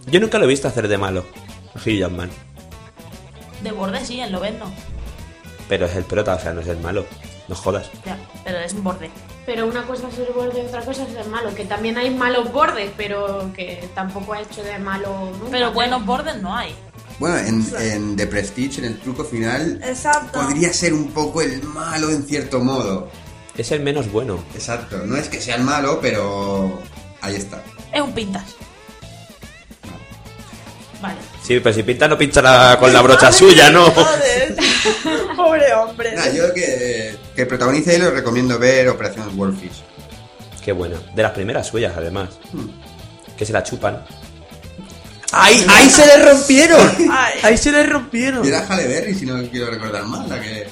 Yo 0.07 0.19
nunca 0.19 0.37
lo 0.39 0.45
he 0.45 0.47
visto 0.47 0.67
hacer 0.67 0.87
de 0.87 0.97
malo. 0.97 1.25
Hugh 1.75 1.97
Jackman. 1.99 2.29
De 3.61 3.71
borde 3.71 4.05
sí, 4.05 4.19
en 4.19 4.31
Loven 4.31 4.57
no. 4.59 4.71
Pero 5.67 5.85
es 5.85 5.95
el 5.95 6.03
prota, 6.03 6.35
o 6.35 6.39
sea, 6.39 6.53
no 6.53 6.61
es 6.61 6.67
el 6.67 6.77
malo. 6.79 7.05
No 7.47 7.55
jodas. 7.55 7.89
Ya, 8.05 8.17
pero 8.43 8.59
es 8.59 8.73
un 8.73 8.83
borde. 8.83 9.09
Pero 9.45 9.65
una 9.67 9.83
cosa 9.83 10.07
es 10.07 10.13
ser 10.15 10.31
borde 10.31 10.61
y 10.61 10.65
otra 10.67 10.81
cosa 10.81 11.03
es 11.03 11.13
ser 11.13 11.25
malo. 11.27 11.53
Que 11.55 11.65
también 11.65 11.97
hay 11.97 12.11
malos 12.11 12.51
bordes, 12.51 12.91
pero 12.95 13.51
que 13.55 13.89
tampoco 13.95 14.33
ha 14.33 14.41
hecho 14.41 14.61
de 14.63 14.77
malo 14.77 15.31
nunca. 15.31 15.51
Pero 15.51 15.71
buenos 15.71 16.05
bordes 16.05 16.35
no 16.41 16.55
hay. 16.55 16.75
Bueno, 17.19 17.37
en, 17.37 17.65
en 17.79 18.15
The 18.15 18.27
Prestige, 18.27 18.79
en 18.79 18.85
el 18.85 18.99
truco 18.99 19.23
final, 19.25 19.81
Exacto. 19.83 20.39
podría 20.39 20.71
ser 20.73 20.93
un 20.93 21.11
poco 21.11 21.41
el 21.41 21.61
malo 21.63 22.09
en 22.09 22.23
cierto 22.25 22.59
modo. 22.61 23.09
Es 23.57 23.71
el 23.71 23.81
menos 23.81 24.09
bueno. 24.11 24.41
Exacto, 24.55 24.99
no 25.05 25.17
es 25.17 25.27
que 25.27 25.41
sea 25.41 25.55
el 25.55 25.63
malo, 25.63 25.99
pero 26.01 26.79
ahí 27.21 27.35
está. 27.35 27.61
Es 27.93 28.01
un 28.01 28.13
pintas. 28.13 28.43
Vale. 31.01 31.15
Sí, 31.43 31.59
pero 31.61 31.73
si 31.73 31.83
pinta 31.83 32.07
no 32.07 32.17
pinta 32.17 32.41
la- 32.41 32.77
con 32.79 32.91
la 32.93 33.01
brocha 33.01 33.31
suya, 33.31 33.69
¿no? 33.69 33.85
Joder. 33.91 34.55
Pobre 35.35 35.73
hombre. 35.73 36.15
Yo 36.35 36.53
que, 36.53 37.15
que 37.35 37.45
protagonice 37.45 37.95
y 37.95 37.99
lo 37.99 38.11
recomiendo 38.11 38.59
ver 38.59 38.87
Operación 38.89 39.35
Wolfish. 39.37 39.83
Qué 40.63 40.71
bueno. 40.73 40.97
De 41.15 41.23
las 41.23 41.31
primeras 41.31 41.67
suyas, 41.67 41.93
además. 41.97 42.37
Hmm. 42.53 42.67
Que 43.37 43.45
se 43.45 43.53
la 43.53 43.63
chupan. 43.63 44.03
¡Ahí, 45.31 45.65
ahí 45.69 45.89
se 45.89 46.05
le 46.05 46.25
rompieron! 46.31 46.91
¡Ahí 47.43 47.57
se 47.57 47.71
le 47.71 47.83
rompieron! 47.83 48.43
Y 48.43 48.47
era 48.47 48.65
Halle 48.67 48.87
Berry, 48.87 49.13
si 49.15 49.25
no 49.25 49.41
quiero 49.49 49.69
recordar 49.69 50.03
mal, 50.05 50.27
la 50.27 50.41
que... 50.41 50.67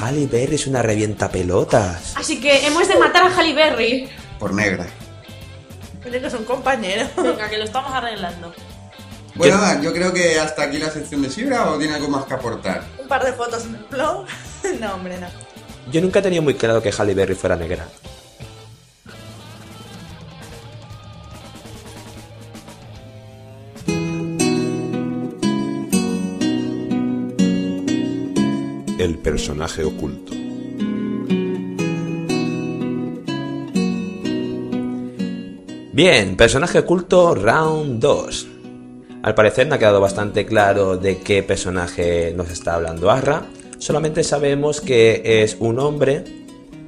Halle 0.00 0.26
Berry 0.26 0.54
es 0.56 0.66
una 0.66 0.82
revienta 0.82 1.30
pelotas. 1.30 2.14
Así 2.16 2.40
que 2.40 2.66
hemos 2.66 2.86
de 2.88 2.96
matar 2.96 3.24
a 3.24 3.34
Halle 3.36 3.54
Berry. 3.54 4.08
por 4.38 4.52
negra. 4.54 4.86
Tiene 6.02 6.20
que 6.20 6.30
son 6.30 6.44
compañeros. 6.44 7.08
Venga, 7.16 7.48
que 7.48 7.56
lo 7.58 7.64
estamos 7.64 7.92
arreglando. 7.92 8.52
Bueno, 9.34 9.56
nada, 9.56 9.80
yo 9.80 9.92
creo 9.92 10.12
que 10.12 10.38
hasta 10.38 10.64
aquí 10.64 10.78
la 10.78 10.90
sección 10.90 11.22
de 11.22 11.30
Sibra 11.30 11.70
o 11.70 11.78
tiene 11.78 11.94
algo 11.94 12.08
más 12.08 12.24
que 12.26 12.34
aportar. 12.34 12.84
Un 13.00 13.08
par 13.08 13.24
de 13.24 13.32
fotos 13.32 13.64
en 13.64 13.74
el 13.76 13.84
blog. 13.90 14.26
No, 14.80 14.94
hombre, 14.94 15.18
no. 15.20 15.26
Yo 15.92 16.00
nunca 16.00 16.20
he 16.20 16.22
tenido 16.22 16.42
muy 16.42 16.54
claro 16.54 16.80
que 16.82 16.90
Halle 16.90 17.12
Berry 17.14 17.34
fuera 17.34 17.54
negra. 17.56 17.86
El 29.04 29.18
personaje 29.18 29.84
oculto. 29.84 30.32
Bien, 35.92 36.36
personaje 36.38 36.78
oculto 36.78 37.34
round 37.34 38.00
2. 38.00 38.46
Al 39.22 39.34
parecer 39.34 39.66
no 39.66 39.74
ha 39.74 39.78
quedado 39.78 40.00
bastante 40.00 40.46
claro 40.46 40.96
de 40.96 41.18
qué 41.18 41.42
personaje 41.42 42.32
nos 42.34 42.50
está 42.50 42.76
hablando 42.76 43.10
Arra. 43.10 43.42
Solamente 43.76 44.24
sabemos 44.24 44.80
que 44.80 45.42
es 45.42 45.58
un 45.60 45.80
hombre 45.80 46.24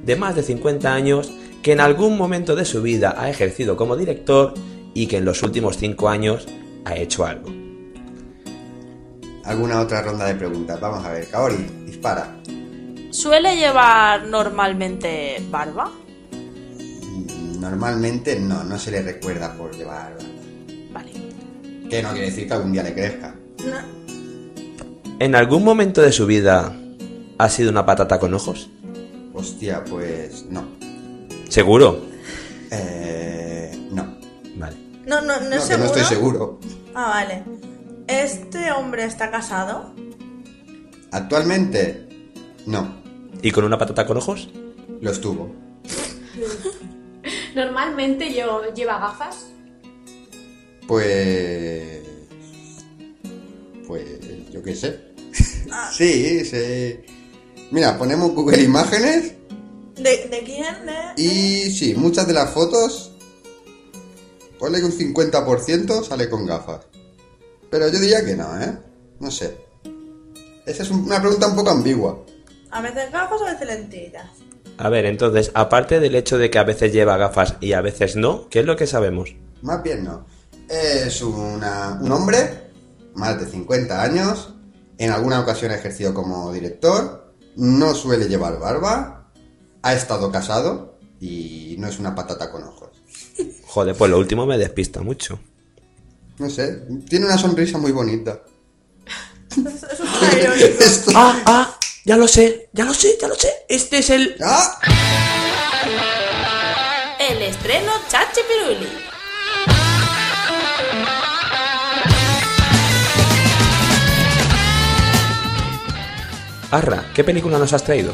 de 0.03 0.15
más 0.15 0.35
de 0.35 0.41
50 0.41 0.91
años 0.91 1.31
que 1.61 1.73
en 1.73 1.81
algún 1.81 2.17
momento 2.17 2.55
de 2.55 2.65
su 2.65 2.81
vida 2.81 3.13
ha 3.15 3.29
ejercido 3.29 3.77
como 3.77 3.95
director 3.95 4.55
y 4.95 5.05
que 5.05 5.17
en 5.17 5.25
los 5.25 5.43
últimos 5.43 5.77
5 5.77 6.09
años 6.09 6.47
ha 6.83 6.95
hecho 6.95 7.27
algo. 7.27 7.66
¿Alguna 9.47 9.79
otra 9.81 10.01
ronda 10.01 10.25
de 10.25 10.35
preguntas? 10.35 10.79
Vamos 10.79 11.05
a 11.05 11.11
ver, 11.11 11.29
Kaori, 11.29 11.55
dispara. 11.85 12.35
¿Suele 13.11 13.55
llevar 13.55 14.27
normalmente 14.27 15.41
barba? 15.49 15.89
Mm, 16.31 17.59
Normalmente 17.59 18.39
no, 18.39 18.63
no 18.63 18.77
se 18.77 18.91
le 18.91 19.01
recuerda 19.01 19.53
por 19.53 19.75
llevar... 19.75 20.15
barba. 20.17 20.29
Vale. 20.91 21.11
Que 21.89 22.03
no 22.03 22.11
quiere 22.11 22.25
decir 22.29 22.47
que 22.47 22.53
algún 22.53 22.73
día 22.73 22.83
le 22.83 22.93
crezca. 22.93 23.33
¿En 25.19 25.33
algún 25.35 25.63
momento 25.63 26.01
de 26.01 26.11
su 26.11 26.25
vida 26.27 26.75
ha 27.37 27.49
sido 27.49 27.71
una 27.71 27.85
patata 27.85 28.19
con 28.19 28.33
ojos? 28.33 28.69
Hostia, 29.33 29.83
pues 29.85 30.45
no. 30.49 30.63
¿Seguro? 31.49 32.01
Eh, 32.71 33.87
no. 33.91 34.17
Vale. 34.57 34.75
No, 35.05 35.21
no, 35.21 35.39
no, 35.39 35.49
No, 35.49 35.55
es 35.55 35.61
que 35.61 35.67
seguro. 35.67 35.77
no 35.77 35.85
estoy 35.85 36.03
seguro. 36.03 36.59
Ah, 36.93 37.09
vale. 37.09 37.43
¿Este 38.07 38.71
hombre 38.71 39.05
está 39.05 39.29
casado? 39.31 39.93
Actualmente, 41.11 42.07
no. 42.65 42.95
¿Y 43.41 43.51
con 43.51 43.63
una 43.63 43.77
patata 43.77 44.05
con 44.05 44.17
ojos? 44.17 44.49
Lo 45.01 45.11
estuvo. 45.11 45.53
Normalmente 47.55 48.33
yo 48.33 48.73
lleva 48.73 48.99
gafas. 48.99 49.47
Pues. 50.87 52.01
Pues. 53.85 54.51
Yo 54.51 54.63
qué 54.63 54.75
sé. 54.75 55.13
sí, 55.91 56.45
sí. 56.45 56.99
Mira, 57.71 57.97
ponemos 57.97 58.31
Google 58.33 58.63
Imágenes 58.63 59.33
¿De, 59.97 60.27
de 60.27 60.43
quién? 60.45 60.85
De... 60.85 61.21
y 61.21 61.71
sí, 61.71 61.95
muchas 61.95 62.27
de 62.27 62.33
las 62.33 62.51
fotos. 62.51 63.11
Ponle 64.59 64.79
que 64.79 64.85
un 64.85 64.91
50% 64.91 66.03
sale 66.07 66.29
con 66.29 66.45
gafas. 66.45 66.85
Pero 67.69 67.87
yo 67.89 67.99
diría 67.99 68.23
que 68.25 68.35
no, 68.35 68.59
¿eh? 68.61 68.77
No 69.19 69.31
sé. 69.31 69.57
Esa 70.65 70.83
es 70.83 70.89
un- 70.91 71.03
una 71.05 71.19
pregunta 71.21 71.47
un 71.47 71.55
poco 71.55 71.69
ambigua. 71.69 72.23
A 72.71 72.81
veces 72.81 73.11
gafas, 73.11 73.41
a 73.41 73.51
veces 73.53 73.67
lentillas. 73.67 74.29
A 74.77 74.89
ver, 74.89 75.05
entonces, 75.05 75.51
aparte 75.53 75.99
del 75.99 76.15
hecho 76.15 76.37
de 76.37 76.49
que 76.51 76.59
a 76.59 76.63
veces 76.63 76.93
lleva 76.93 77.17
gafas 77.17 77.55
y 77.61 77.73
a 77.73 77.81
veces 77.81 78.15
no, 78.15 78.47
¿qué 78.49 78.59
es 78.59 78.65
lo 78.65 78.75
que 78.75 78.85
sabemos? 78.85 79.35
Más 79.61 79.81
bien 79.81 80.03
no. 80.03 80.25
Es 80.69 81.21
una- 81.21 81.97
un 82.01 82.11
hombre, 82.11 82.69
más 83.15 83.39
de 83.39 83.47
50 83.47 84.01
años, 84.03 84.53
en 84.97 85.11
alguna 85.11 85.39
ocasión 85.39 85.71
ha 85.71 85.75
ejercido 85.75 86.13
como 86.13 86.51
director, 86.53 87.33
no 87.55 87.95
suele 87.95 88.27
llevar 88.27 88.59
barba, 88.59 89.31
ha 89.81 89.93
estado 89.93 90.31
casado 90.31 90.97
y 91.19 91.75
no 91.79 91.87
es 91.87 91.97
una 91.97 92.13
patata 92.13 92.51
con 92.51 92.63
ojos. 92.63 92.89
Joder, 93.65 93.95
pues 93.95 94.11
lo 94.11 94.19
último 94.19 94.45
me 94.45 94.57
despista 94.57 95.01
mucho. 95.01 95.39
No 96.39 96.49
sé, 96.49 96.81
tiene 97.09 97.25
una 97.25 97.37
sonrisa 97.37 97.77
muy 97.77 97.91
bonita. 97.91 98.41
Eso 99.51 100.03
es 100.31 100.37
irónico. 100.43 100.65
Esto- 100.83 101.11
Ah, 101.15 101.41
ah, 101.45 101.77
ya 102.05 102.15
lo 102.17 102.27
sé, 102.27 102.69
ya 102.73 102.85
lo 102.85 102.93
sé, 102.93 103.17
ya 103.19 103.27
lo 103.27 103.35
sé. 103.35 103.49
Este 103.67 103.97
es 103.99 104.09
el. 104.11 104.35
¡Ah! 104.41 104.79
El 107.19 107.41
estreno 107.41 107.91
Chachi 108.09 108.41
Piruli. 108.47 108.87
Arra, 116.71 117.05
¿qué 117.13 117.23
película 117.23 117.57
nos 117.57 117.71
has 117.73 117.83
traído? 117.83 118.13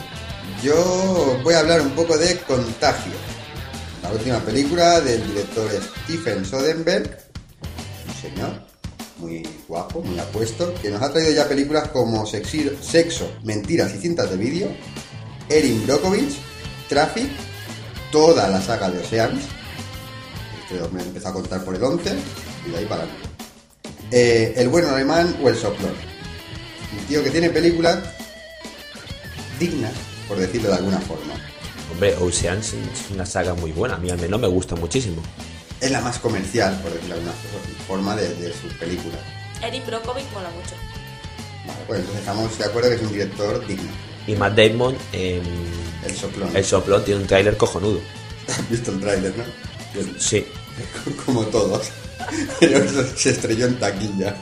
Yo 0.61 1.39
voy 1.43 1.55
a 1.55 1.59
hablar 1.59 1.81
un 1.81 1.89
poco 1.91 2.17
de 2.17 2.37
Contagio, 2.41 3.13
la 4.01 4.11
última 4.11 4.39
película 4.39 5.01
del 5.01 5.25
director 5.27 5.69
Stephen 6.03 6.45
Soderbergh, 6.45 7.17
señor 8.23 8.73
muy 9.17 9.47
guapo, 9.67 10.01
muy 10.01 10.17
apuesto, 10.19 10.73
que 10.81 10.89
nos 10.89 11.01
ha 11.01 11.11
traído 11.11 11.31
ya 11.31 11.47
películas 11.47 11.89
como 11.89 12.25
Sexo, 12.25 13.31
Mentiras 13.43 13.93
y 13.93 13.99
Cintas 13.99 14.29
de 14.29 14.37
Vídeo, 14.37 14.67
Erin 15.49 15.85
Brockovich, 15.85 16.35
Traffic, 16.89 17.29
toda 18.11 18.49
la 18.49 18.61
saga 18.61 18.89
de 18.89 18.99
Oceans, 18.99 19.43
este 20.63 20.89
me 20.89 21.03
empezó 21.03 21.29
a 21.29 21.33
contar 21.33 21.63
por 21.63 21.75
el 21.75 21.83
11 21.83 22.15
y 22.67 22.71
de 22.71 22.77
ahí 22.77 22.85
para 22.85 23.03
adelante. 23.03 23.29
Eh, 24.11 24.53
el 24.57 24.69
bueno 24.69 24.89
alemán 24.89 25.35
o 25.43 25.49
el 25.49 25.55
soplón. 25.55 25.93
Un 26.97 27.05
tío 27.07 27.23
que 27.23 27.31
tiene 27.31 27.49
películas 27.49 27.99
dignas, 29.59 29.93
por 30.27 30.37
decirlo 30.37 30.69
de 30.69 30.75
alguna 30.75 30.99
forma. 30.99 31.33
Hombre, 31.91 32.15
Oceans 32.15 32.73
es 32.73 33.11
una 33.11 33.25
saga 33.25 33.53
muy 33.53 33.71
buena, 33.71 33.95
a 33.95 33.97
mí 33.99 34.09
al 34.09 34.19
menos 34.19 34.39
me 34.39 34.47
gusta 34.47 34.75
muchísimo. 34.75 35.21
Es 35.83 35.91
la 35.91 35.99
más 35.99 36.17
comercial, 36.17 36.79
por 36.81 36.93
decirlo 36.93 37.15
de 37.15 37.21
alguna 37.21 37.35
forma, 37.87 38.15
de, 38.15 38.33
de 38.35 38.53
sus 38.53 38.73
películas. 38.75 39.19
Erin 39.61 39.83
Brockovich 39.85 40.31
mola 40.33 40.49
mucho. 40.51 40.75
Vale, 41.67 41.79
pues 41.87 41.99
entonces 41.99 42.19
estamos 42.21 42.57
de 42.57 42.65
acuerdo 42.65 42.89
que 42.89 42.95
es 42.95 43.01
un 43.01 43.11
director 43.11 43.67
digno. 43.67 43.91
Y 44.25 44.35
Matt 44.35 44.55
Damon 44.55 44.95
en 45.11 45.43
El 46.05 46.15
soplón. 46.15 46.55
El 46.55 46.63
Soplón 46.63 47.03
tiene 47.03 47.21
un 47.21 47.27
tráiler 47.27 47.57
cojonudo. 47.57 47.99
Has 48.47 48.69
visto 48.69 48.91
el 48.91 49.01
tráiler, 49.01 49.33
¿no? 49.37 49.43
Bien, 49.93 50.15
Sí. 50.17 50.45
Como 51.25 51.43
todos. 51.47 51.89
Pero 52.61 52.85
se 53.17 53.31
estrelló 53.31 53.65
en 53.67 53.77
taquilla. 53.77 54.35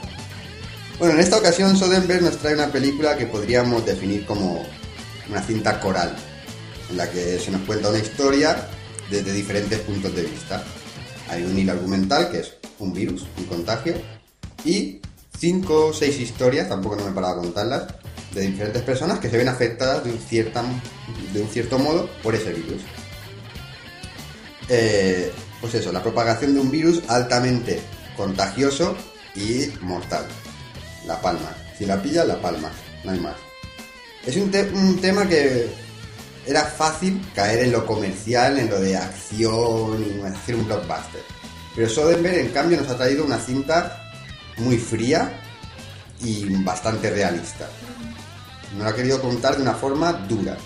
Bueno, 1.00 1.14
en 1.14 1.20
esta 1.20 1.38
ocasión 1.38 1.76
Soderbergh 1.76 2.22
nos 2.22 2.36
trae 2.38 2.54
una 2.54 2.70
película 2.70 3.16
que 3.16 3.26
podríamos 3.26 3.84
definir 3.84 4.24
como 4.24 4.64
una 5.28 5.42
cinta 5.42 5.80
coral, 5.80 6.14
en 6.90 6.96
la 6.96 7.10
que 7.10 7.40
se 7.40 7.50
nos 7.50 7.62
cuenta 7.62 7.88
una 7.88 7.98
historia 7.98 8.68
desde 9.10 9.32
diferentes 9.32 9.80
puntos 9.80 10.14
de 10.14 10.22
vista. 10.22 10.62
Hay 11.32 11.44
un 11.44 11.58
hilo 11.58 11.72
argumental 11.72 12.30
que 12.30 12.40
es 12.40 12.52
un 12.78 12.92
virus, 12.92 13.24
un 13.38 13.44
contagio, 13.44 13.94
y 14.66 15.00
cinco 15.38 15.86
o 15.86 15.92
seis 15.94 16.20
historias, 16.20 16.68
tampoco 16.68 16.96
no 16.96 17.04
me 17.04 17.10
he 17.10 17.14
parado 17.14 17.38
a 17.38 17.42
contarlas, 17.42 17.86
de 18.34 18.42
diferentes 18.42 18.82
personas 18.82 19.18
que 19.18 19.30
se 19.30 19.38
ven 19.38 19.48
afectadas 19.48 20.04
de 20.04 20.12
un, 20.12 20.18
cierta, 20.18 20.62
de 21.32 21.40
un 21.40 21.48
cierto 21.48 21.78
modo 21.78 22.06
por 22.22 22.34
ese 22.34 22.52
virus. 22.52 22.82
Eh, 24.68 25.32
pues 25.60 25.74
eso, 25.74 25.90
la 25.90 26.02
propagación 26.02 26.52
de 26.52 26.60
un 26.60 26.70
virus 26.70 27.02
altamente 27.08 27.80
contagioso 28.14 28.94
y 29.34 29.68
mortal. 29.80 30.26
La 31.06 31.18
palma. 31.20 31.56
Si 31.78 31.86
la 31.86 32.00
pilla, 32.00 32.26
la 32.26 32.40
palma. 32.40 32.70
No 33.04 33.10
hay 33.10 33.20
más. 33.20 33.36
Es 34.26 34.36
un, 34.36 34.52
un 34.74 35.00
tema 35.00 35.26
que 35.26 35.68
era 36.46 36.64
fácil 36.64 37.24
caer 37.34 37.64
en 37.64 37.72
lo 37.72 37.86
comercial, 37.86 38.58
en 38.58 38.70
lo 38.70 38.80
de 38.80 38.96
acción 38.96 40.04
y 40.04 40.20
hacer 40.26 40.56
un 40.56 40.66
blockbuster. 40.66 41.22
Pero 41.74 41.88
Soderbergh, 41.88 42.38
en 42.38 42.48
cambio, 42.48 42.78
nos 42.78 42.88
ha 42.88 42.96
traído 42.96 43.24
una 43.24 43.38
cinta 43.38 44.10
muy 44.58 44.76
fría 44.76 45.40
y 46.20 46.44
bastante 46.62 47.10
realista. 47.10 47.68
Nos 48.76 48.86
ha 48.86 48.94
querido 48.94 49.20
contar 49.20 49.56
de 49.56 49.62
una 49.62 49.74
forma 49.74 50.12
dura, 50.12 50.56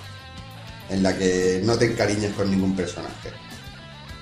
en 0.89 1.03
la 1.03 1.17
que 1.17 1.61
no 1.65 1.77
te 1.77 1.87
encariñes 1.87 2.33
con 2.35 2.51
ningún 2.51 2.75
personaje. 2.75 3.31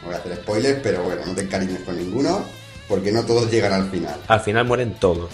No 0.02 0.08
voy 0.08 0.14
a 0.14 0.18
hacer 0.18 0.36
spoilers, 0.36 0.80
pero 0.82 1.02
bueno, 1.02 1.22
no 1.26 1.34
te 1.34 1.42
encariñes 1.42 1.80
con 1.80 1.96
ninguno, 1.96 2.44
porque 2.88 3.12
no 3.12 3.24
todos 3.24 3.50
llegan 3.50 3.72
al 3.72 3.90
final. 3.90 4.20
Al 4.28 4.40
final 4.40 4.66
mueren 4.66 4.94
todos. 4.94 5.30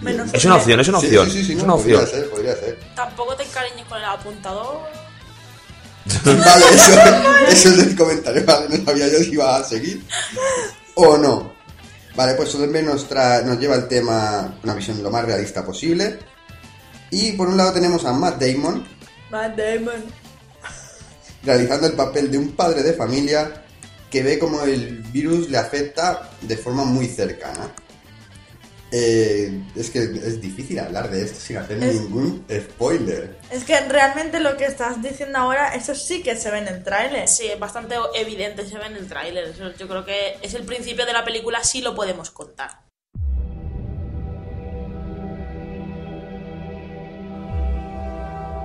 Menos 0.00 0.32
Es 0.32 0.44
una 0.44 0.56
opción, 0.56 0.80
es 0.80 0.88
una 0.88 0.98
opción. 0.98 1.26
sí, 1.26 1.32
sí, 1.32 1.44
sí, 1.44 1.52
es 1.52 1.58
no, 1.58 1.64
una 1.64 1.76
podría 1.76 1.98
opción. 2.00 2.20
ser, 2.20 2.30
podría 2.30 2.54
ser. 2.56 2.78
Tampoco 2.94 3.34
te 3.36 3.42
encariñes 3.44 3.86
con 3.86 3.98
el 3.98 4.04
apuntador. 4.04 4.80
Vale, 6.24 6.64
eso, 6.72 6.92
eso 7.48 7.68
es 7.70 7.78
el 7.80 7.96
comentario, 7.96 8.42
vale, 8.46 8.78
no 8.78 8.84
sabía 8.86 9.08
yo 9.08 9.18
si 9.18 9.32
iba 9.32 9.56
a 9.56 9.64
seguir 9.64 10.02
o 10.94 11.18
no. 11.18 11.52
Vale, 12.16 12.34
pues 12.34 12.48
Soderbergh 12.48 12.86
nos, 12.86 13.08
tra- 13.10 13.42
nos 13.44 13.58
lleva 13.58 13.74
el 13.76 13.86
tema, 13.88 14.58
una 14.64 14.74
visión 14.74 15.02
lo 15.02 15.10
más 15.10 15.24
realista 15.24 15.64
posible. 15.66 16.18
Y 17.10 17.32
por 17.32 17.48
un 17.48 17.56
lado 17.56 17.72
tenemos 17.74 18.04
a 18.06 18.12
Matt 18.12 18.40
Damon, 18.42 18.86
Matt 19.30 19.56
Damon. 19.56 20.02
realizando 21.44 21.86
el 21.86 21.92
papel 21.92 22.30
de 22.30 22.38
un 22.38 22.52
padre 22.52 22.82
de 22.82 22.94
familia 22.94 23.64
que 24.10 24.22
ve 24.22 24.38
como 24.38 24.62
el 24.62 25.02
virus 25.12 25.50
le 25.50 25.58
afecta 25.58 26.30
de 26.40 26.56
forma 26.56 26.84
muy 26.84 27.06
cercana. 27.06 27.70
Eh, 28.90 29.60
es 29.76 29.90
que 29.90 29.98
es 30.02 30.40
difícil 30.40 30.78
hablar 30.78 31.10
de 31.10 31.22
esto 31.22 31.38
sin 31.38 31.58
hacer 31.58 31.82
Es- 31.82 32.00
ningún 32.00 32.44
spoiler. 32.50 33.36
Es 33.50 33.64
que 33.64 33.78
realmente 33.80 34.40
lo 34.40 34.56
que 34.56 34.64
estás 34.64 35.02
diciendo 35.02 35.38
ahora, 35.38 35.74
eso 35.74 35.94
sí 35.94 36.22
que 36.22 36.34
se 36.36 36.50
ve 36.50 36.58
en 36.58 36.68
el 36.68 36.82
tráiler. 36.82 37.28
Sí, 37.28 37.46
es 37.48 37.58
bastante 37.58 37.96
evidente, 38.14 38.66
se 38.66 38.78
ve 38.78 38.86
en 38.86 38.96
el 38.96 39.06
tráiler. 39.06 39.54
Yo 39.78 39.86
creo 39.88 40.04
que 40.06 40.36
es 40.40 40.54
el 40.54 40.62
principio 40.64 41.04
de 41.04 41.12
la 41.12 41.24
película, 41.24 41.62
sí 41.64 41.82
lo 41.82 41.94
podemos 41.94 42.30
contar. 42.30 42.88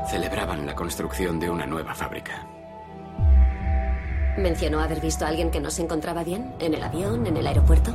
Celebraban 0.09 0.65
la 0.65 0.76
construcción 0.76 1.39
de 1.39 1.49
una 1.49 1.65
nueva 1.65 1.95
fábrica. 1.95 2.45
¿Mencionó 4.38 4.80
haber 4.82 4.99
visto 4.99 5.26
a 5.26 5.30
alguien 5.30 5.49
que 5.51 5.59
no 5.59 5.71
se 5.71 5.82
encontraba 5.82 6.24
bien? 6.24 6.53
¿En 6.59 6.74
el 6.74 6.84
avión? 6.84 7.26
¿En 7.26 7.38
el 7.38 7.47
aeropuerto? 7.47 7.91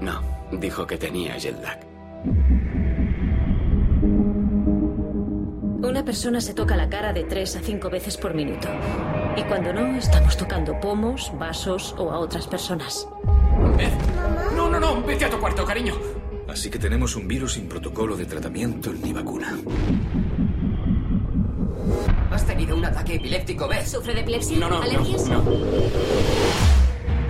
No, 0.00 0.20
dijo 0.60 0.86
que 0.86 0.96
tenía 0.96 1.36
jet 1.38 1.60
lag. 1.62 1.80
Una 5.82 6.04
persona 6.04 6.40
se 6.40 6.52
toca 6.54 6.76
la 6.76 6.88
cara 6.88 7.12
de 7.12 7.24
tres 7.24 7.56
a 7.56 7.60
cinco 7.60 7.88
veces 7.88 8.16
por 8.16 8.34
minuto. 8.34 8.68
Y 9.36 9.42
cuando 9.44 9.72
no, 9.72 9.96
estamos 9.96 10.36
tocando 10.36 10.78
pomos, 10.80 11.32
vasos 11.38 11.94
o 11.98 12.10
a 12.10 12.18
otras 12.18 12.46
personas. 12.46 13.08
Beth. 13.76 13.92
No, 14.56 14.68
no, 14.68 14.80
no, 14.80 15.02
vete 15.02 15.24
a 15.26 15.30
tu 15.30 15.38
cuarto, 15.38 15.64
cariño. 15.64 15.94
Así 16.48 16.70
que 16.70 16.78
tenemos 16.78 17.16
un 17.16 17.28
virus 17.28 17.54
sin 17.54 17.68
protocolo 17.68 18.16
de 18.16 18.24
tratamiento 18.26 18.92
ni 18.92 19.12
vacuna. 19.12 19.56
¿Has 22.30 22.44
tenido 22.46 22.76
un 22.76 22.84
ataque 22.84 23.14
epiléptico, 23.16 23.68
Beth? 23.68 23.86
¿Sufre 23.86 24.14
de 24.14 24.20
epilepsia? 24.20 24.58
No, 24.58 24.68
no, 24.68 24.76
no, 24.76 24.82
¿Alergias? 24.82 25.28
no. 25.28 25.42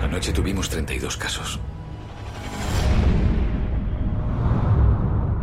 Anoche 0.01 0.31
tuvimos 0.33 0.69
32 0.69 1.17
casos. 1.17 1.59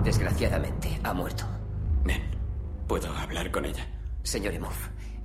Desgraciadamente, 0.05 1.00
ha 1.02 1.14
muerto. 1.14 1.44
Ven, 2.05 2.22
puedo 2.86 3.11
hablar 3.16 3.50
con 3.50 3.64
ella. 3.64 3.86
Señor 4.22 4.52
Emov, 4.52 4.74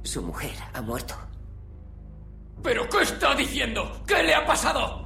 su 0.03 0.21
mujer 0.21 0.53
ha 0.73 0.81
muerto. 0.81 1.15
¿Pero 2.63 2.87
qué 2.89 3.01
está 3.01 3.35
diciendo? 3.35 4.01
¿Qué 4.07 4.23
le 4.23 4.33
ha 4.33 4.45
pasado? 4.45 5.05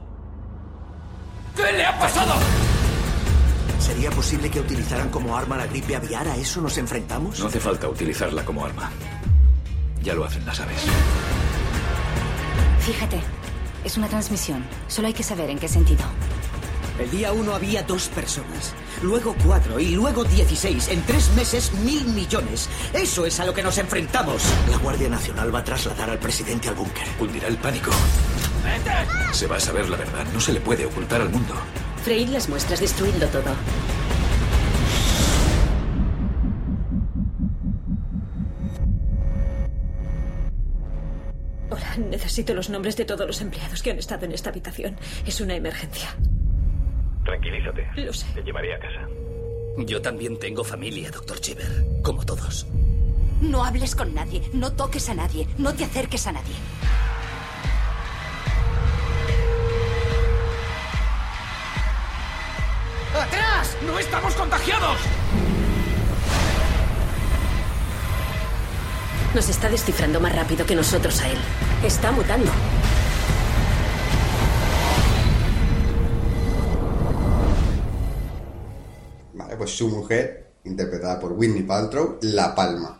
¿Qué 1.55 1.71
le 1.71 1.85
ha 1.85 1.97
pasado? 1.97 2.33
¿Sería 3.79 4.11
posible 4.11 4.49
que 4.49 4.59
utilizaran 4.59 5.09
como 5.09 5.35
arma 5.35 5.57
la 5.57 5.67
gripe 5.67 5.95
aviar? 5.95 6.27
¿A 6.27 6.35
eso 6.35 6.61
nos 6.61 6.77
enfrentamos? 6.77 7.39
No 7.39 7.47
hace 7.47 7.59
falta 7.59 7.89
utilizarla 7.89 8.45
como 8.45 8.65
arma. 8.65 8.91
Ya 10.01 10.13
lo 10.13 10.25
hacen 10.25 10.45
las 10.45 10.59
aves. 10.59 10.85
Fíjate, 12.79 13.19
es 13.83 13.97
una 13.97 14.07
transmisión. 14.07 14.63
Solo 14.87 15.07
hay 15.07 15.13
que 15.13 15.23
saber 15.23 15.49
en 15.49 15.59
qué 15.59 15.67
sentido. 15.67 16.03
El 16.99 17.09
día 17.09 17.33
uno 17.33 17.55
había 17.55 17.81
dos 17.81 18.07
personas, 18.09 18.73
luego 19.01 19.35
cuatro 19.43 19.79
y 19.79 19.95
luego 19.95 20.23
dieciséis. 20.23 20.89
En 20.89 21.01
tres 21.01 21.31
meses, 21.35 21.73
mil 21.83 22.05
millones. 22.05 22.69
Eso 22.93 23.25
es 23.25 23.39
a 23.39 23.45
lo 23.45 23.53
que 23.53 23.63
nos 23.63 23.79
enfrentamos. 23.79 24.43
La 24.69 24.77
Guardia 24.77 25.09
Nacional 25.09 25.53
va 25.53 25.59
a 25.59 25.63
trasladar 25.63 26.11
al 26.11 26.19
presidente 26.19 26.69
al 26.69 26.75
búnker. 26.75 27.07
Cundirá 27.17 27.47
el 27.47 27.57
pánico. 27.57 27.89
Se 29.31 29.47
va 29.47 29.55
a 29.55 29.59
saber 29.59 29.89
la 29.89 29.97
verdad. 29.97 30.25
No 30.33 30.39
se 30.39 30.53
le 30.53 30.61
puede 30.61 30.85
ocultar 30.85 31.19
al 31.19 31.29
mundo. 31.29 31.55
Freír 32.03 32.29
las 32.29 32.47
muestras, 32.47 32.79
destruidlo 32.79 33.25
todo. 33.27 33.55
Hola, 41.71 41.97
necesito 42.07 42.53
los 42.53 42.69
nombres 42.69 42.95
de 42.97 43.05
todos 43.05 43.25
los 43.25 43.41
empleados 43.41 43.81
que 43.81 43.89
han 43.89 43.97
estado 43.97 44.25
en 44.25 44.33
esta 44.33 44.51
habitación. 44.51 44.95
Es 45.25 45.41
una 45.41 45.55
emergencia. 45.55 46.15
Tranquilízate. 47.23 47.87
Lo 47.95 48.13
sé. 48.13 48.25
Te 48.33 48.43
llevaré 48.43 48.73
a 48.73 48.79
casa. 48.79 49.07
Yo 49.77 50.01
también 50.01 50.37
tengo 50.37 50.63
familia, 50.63 51.09
doctor 51.09 51.39
Chiver. 51.39 51.85
Como 52.03 52.25
todos. 52.25 52.67
No 53.41 53.63
hables 53.63 53.95
con 53.95 54.13
nadie, 54.13 54.41
no 54.53 54.71
toques 54.71 55.09
a 55.09 55.13
nadie, 55.13 55.47
no 55.57 55.73
te 55.73 55.83
acerques 55.83 56.27
a 56.27 56.31
nadie. 56.31 56.55
¡Atrás! 63.19 63.77
¡No 63.85 63.99
estamos 63.99 64.33
contagiados! 64.35 64.97
Nos 69.35 69.49
está 69.49 69.69
descifrando 69.69 70.19
más 70.19 70.35
rápido 70.35 70.65
que 70.65 70.75
nosotros 70.75 71.19
a 71.21 71.29
él. 71.29 71.37
Está 71.83 72.11
mutando. 72.11 72.51
Pues 79.57 79.71
su 79.71 79.87
mujer, 79.89 80.53
interpretada 80.65 81.19
por 81.19 81.33
Whitney 81.33 81.63
Paltrow, 81.63 82.17
La 82.21 82.53
Palma. 82.55 82.99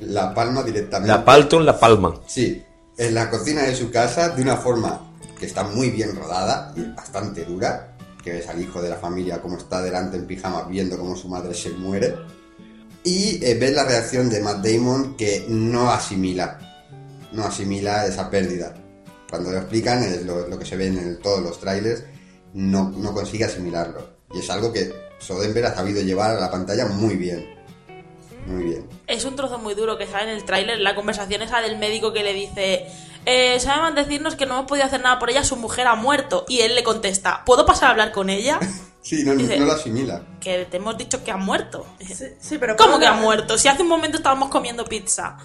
La 0.00 0.34
Palma 0.34 0.62
directamente. 0.62 1.12
La 1.12 1.24
Palton, 1.24 1.64
la 1.66 1.78
palma. 1.78 2.20
Sí, 2.26 2.62
en 2.96 3.14
la 3.14 3.28
cocina 3.30 3.62
de 3.62 3.74
su 3.74 3.90
casa, 3.90 4.30
de 4.30 4.42
una 4.42 4.56
forma 4.56 5.12
que 5.38 5.46
está 5.46 5.62
muy 5.64 5.90
bien 5.90 6.14
rodada 6.16 6.72
y 6.76 6.82
bastante 6.94 7.44
dura, 7.44 7.96
que 8.22 8.32
ves 8.32 8.48
al 8.48 8.60
hijo 8.60 8.82
de 8.82 8.90
la 8.90 8.96
familia 8.96 9.40
como 9.40 9.56
está 9.56 9.80
delante 9.82 10.16
en 10.16 10.26
pijama 10.26 10.64
viendo 10.64 10.98
cómo 10.98 11.16
su 11.16 11.28
madre 11.28 11.54
se 11.54 11.70
muere. 11.70 12.14
Y 13.04 13.42
eh, 13.44 13.54
ves 13.58 13.72
la 13.74 13.84
reacción 13.84 14.28
de 14.28 14.40
Matt 14.40 14.64
Damon 14.64 15.16
que 15.16 15.46
no 15.48 15.90
asimila, 15.90 16.58
no 17.32 17.44
asimila 17.44 18.04
esa 18.06 18.28
pérdida. 18.28 18.74
Cuando 19.30 19.50
lo 19.50 19.58
explican, 19.58 20.02
es 20.02 20.24
lo, 20.26 20.48
lo 20.48 20.58
que 20.58 20.66
se 20.66 20.76
ve 20.76 20.88
en 20.88 20.98
el- 20.98 21.18
todos 21.18 21.40
los 21.42 21.58
trailers, 21.60 22.02
no, 22.52 22.90
no 22.90 23.14
consigue 23.14 23.44
asimilarlo. 23.44 24.16
Y 24.34 24.40
es 24.40 24.50
algo 24.50 24.72
que 24.72 24.92
Soderbergh 25.20 25.66
ha 25.66 25.74
sabido 25.76 26.02
llevar 26.02 26.36
a 26.36 26.40
la 26.40 26.50
pantalla 26.50 26.86
muy 26.86 27.14
bien. 27.16 27.48
Muy 28.46 28.64
bien. 28.64 28.86
Es 29.06 29.24
un 29.24 29.36
trozo 29.36 29.58
muy 29.58 29.74
duro 29.74 29.96
que 29.98 30.06
sale 30.06 30.30
en 30.32 30.36
el 30.36 30.44
tráiler, 30.44 30.80
la 30.80 30.94
conversación 30.96 31.42
esa 31.42 31.60
del 31.60 31.78
médico 31.78 32.12
que 32.12 32.22
le 32.24 32.32
dice, 32.32 32.86
eh, 33.26 33.60
saben 33.60 33.94
decirnos 33.94 34.34
que 34.34 34.46
no 34.46 34.54
hemos 34.54 34.66
podido 34.66 34.86
hacer 34.86 35.00
nada 35.02 35.18
por 35.18 35.30
ella, 35.30 35.44
su 35.44 35.56
mujer 35.56 35.86
ha 35.86 35.94
muerto. 35.94 36.44
Y 36.48 36.60
él 36.60 36.74
le 36.74 36.82
contesta, 36.82 37.42
¿puedo 37.44 37.64
pasar 37.66 37.88
a 37.88 37.90
hablar 37.92 38.12
con 38.12 38.28
ella? 38.30 38.58
Sí, 39.02 39.24
no, 39.24 39.32
no- 39.32 39.38
Dice- 39.38 39.58
no 39.58 39.64
lo 39.64 39.72
asimila. 39.72 40.22
Que 40.42 40.66
te 40.66 40.76
hemos 40.76 40.98
dicho 40.98 41.24
que 41.24 41.30
ha 41.30 41.38
muerto. 41.38 41.86
Sí, 42.38 42.58
pero 42.58 42.76
¿Cómo 42.76 42.88
¿cómo 42.90 43.00
que 43.00 43.06
ha 43.06 43.12
la- 43.14 43.16
muerto? 43.16 43.56
Si 43.56 43.66
hace 43.66 43.80
un 43.80 43.88
momento 43.88 44.18
estábamos 44.18 44.50
comiendo 44.50 44.84
pizza. 44.84 45.38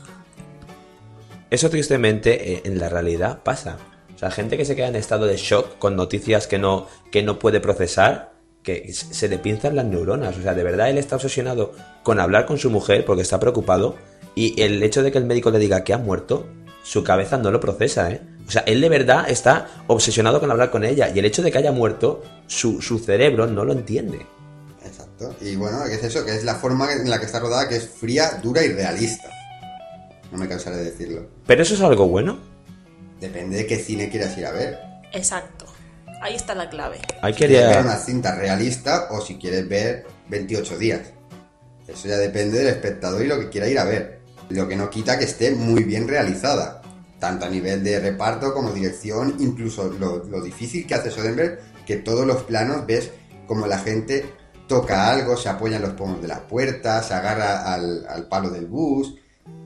Eso 1.50 1.70
tristemente 1.70 2.54
eh, 2.56 2.62
en 2.66 2.80
la 2.80 2.90
realidad 2.90 3.40
pasa. 3.44 3.78
O 4.14 4.18
sea, 4.20 4.30
gente 4.30 4.58
que 4.58 4.66
se 4.66 4.76
queda 4.76 4.88
en 4.88 4.98
estado 4.98 5.26
de 5.26 5.38
shock 5.38 5.78
con 5.80 5.96
noticias 5.96 6.48
que 6.48 6.58
no, 6.60 6.88
que 7.14 7.24
no 7.24 7.40
puede 7.40 7.62
procesar, 7.62 8.34
que 8.66 8.92
se 8.92 9.28
le 9.30 9.38
pinzan 9.38 9.76
las 9.76 9.86
neuronas. 9.86 10.36
O 10.38 10.42
sea, 10.42 10.56
de 10.56 10.64
verdad 10.64 10.90
él 10.90 10.98
está 10.98 11.16
obsesionado 11.16 11.74
con 12.04 12.20
hablar 12.20 12.46
con 12.46 12.58
su 12.58 12.70
mujer 12.70 13.06
porque 13.06 13.22
está 13.22 13.40
preocupado 13.40 13.96
y 14.34 14.60
el 14.62 14.82
hecho 14.84 15.04
de 15.04 15.12
que 15.12 15.20
el 15.20 15.26
médico 15.26 15.52
le 15.52 15.60
diga 15.60 15.84
que 15.84 15.94
ha 15.94 15.98
muerto, 15.98 16.48
su 16.84 17.04
cabeza 17.04 17.38
no 17.38 17.52
lo 17.52 17.60
procesa, 17.60 18.12
¿eh? 18.12 18.22
O 18.48 18.52
sea, 18.52 18.64
él 18.64 18.82
de 18.82 18.90
verdad 18.90 19.30
está 19.30 19.84
obsesionado 19.88 20.40
con 20.40 20.52
hablar 20.52 20.72
con 20.72 20.84
ella 20.84 21.10
y 21.14 21.18
el 21.18 21.26
hecho 21.26 21.42
de 21.42 21.52
que 21.52 21.58
haya 21.58 21.72
muerto, 21.72 22.24
su, 22.48 22.82
su 22.82 23.00
cerebro 23.00 23.48
no 23.48 23.66
lo 23.66 23.74
entiende. 23.74 24.26
Exacto. 24.84 25.36
Y 25.42 25.56
bueno, 25.56 25.80
¿qué 25.88 25.96
es 25.96 26.04
eso? 26.04 26.26
Que 26.26 26.36
es 26.36 26.44
la 26.44 26.56
forma 26.56 26.92
en 26.92 27.10
la 27.10 27.20
que 27.20 27.26
está 27.26 27.40
rodada, 27.40 27.68
que 27.68 27.78
es 27.78 27.88
fría, 27.88 28.40
dura 28.44 28.64
y 28.64 28.74
realista. 28.74 29.30
No 30.32 30.38
me 30.38 30.48
cansaré 30.48 30.78
de 30.78 30.86
decirlo. 30.86 31.28
Pero 31.48 31.64
eso 31.64 31.74
es 31.76 31.82
algo 31.82 32.08
bueno. 32.08 32.38
Depende 33.20 33.58
de 33.58 33.66
qué 33.66 33.78
cine 33.78 34.10
quieras 34.10 34.38
ir 34.38 34.46
a 34.46 34.52
ver. 34.52 34.80
Exacto. 35.14 35.65
Ahí 36.22 36.36
está 36.36 36.56
la 36.56 36.70
clave. 36.70 37.00
Ahí 37.22 37.34
Si 37.34 37.40
quieres 37.40 37.58
ver 37.58 37.68
quería... 37.68 37.82
una 37.82 37.98
cinta 37.98 38.36
realista 38.36 39.08
o 39.12 39.22
si 39.22 39.38
quieres 39.38 39.68
ver 39.68 40.06
28 40.30 40.78
días. 40.78 41.02
Eso 41.88 42.08
ya 42.08 42.18
depende 42.18 42.60
del 42.60 42.68
espectador 42.68 43.24
y 43.24 43.28
lo 43.28 43.40
que 43.40 43.50
quiera 43.50 43.68
ir 43.68 43.80
a 43.80 43.84
ver. 43.84 44.22
Lo 44.50 44.68
que 44.68 44.76
no 44.76 44.90
quita 44.90 45.18
que 45.18 45.26
esté 45.26 45.52
muy 45.52 45.84
bien 45.84 46.08
realizada. 46.08 46.82
Tanto 47.20 47.46
a 47.46 47.50
nivel 47.50 47.84
de 47.84 48.00
reparto 48.00 48.54
como 48.54 48.72
dirección, 48.72 49.36
incluso 49.40 49.92
lo, 49.92 50.24
lo 50.26 50.42
difícil 50.42 50.86
que 50.86 50.96
hace 50.96 51.12
Soderbergh, 51.12 51.60
que 51.86 51.98
todos 51.98 52.26
los 52.26 52.44
planos 52.44 52.86
ves 52.86 53.12
como 53.48 53.68
la 53.68 53.80
gente 53.80 54.26
toca 54.68 55.10
algo, 55.10 55.38
se 55.38 55.50
apoya 55.50 55.78
en 55.78 55.84
los 55.84 55.94
pomos 55.94 56.22
de 56.22 56.28
la 56.28 56.48
puerta, 56.48 57.02
se 57.04 57.14
agarra 57.14 57.74
al, 57.74 58.06
al 58.08 58.28
palo 58.28 58.50
del 58.50 58.66
bus. 58.66 59.16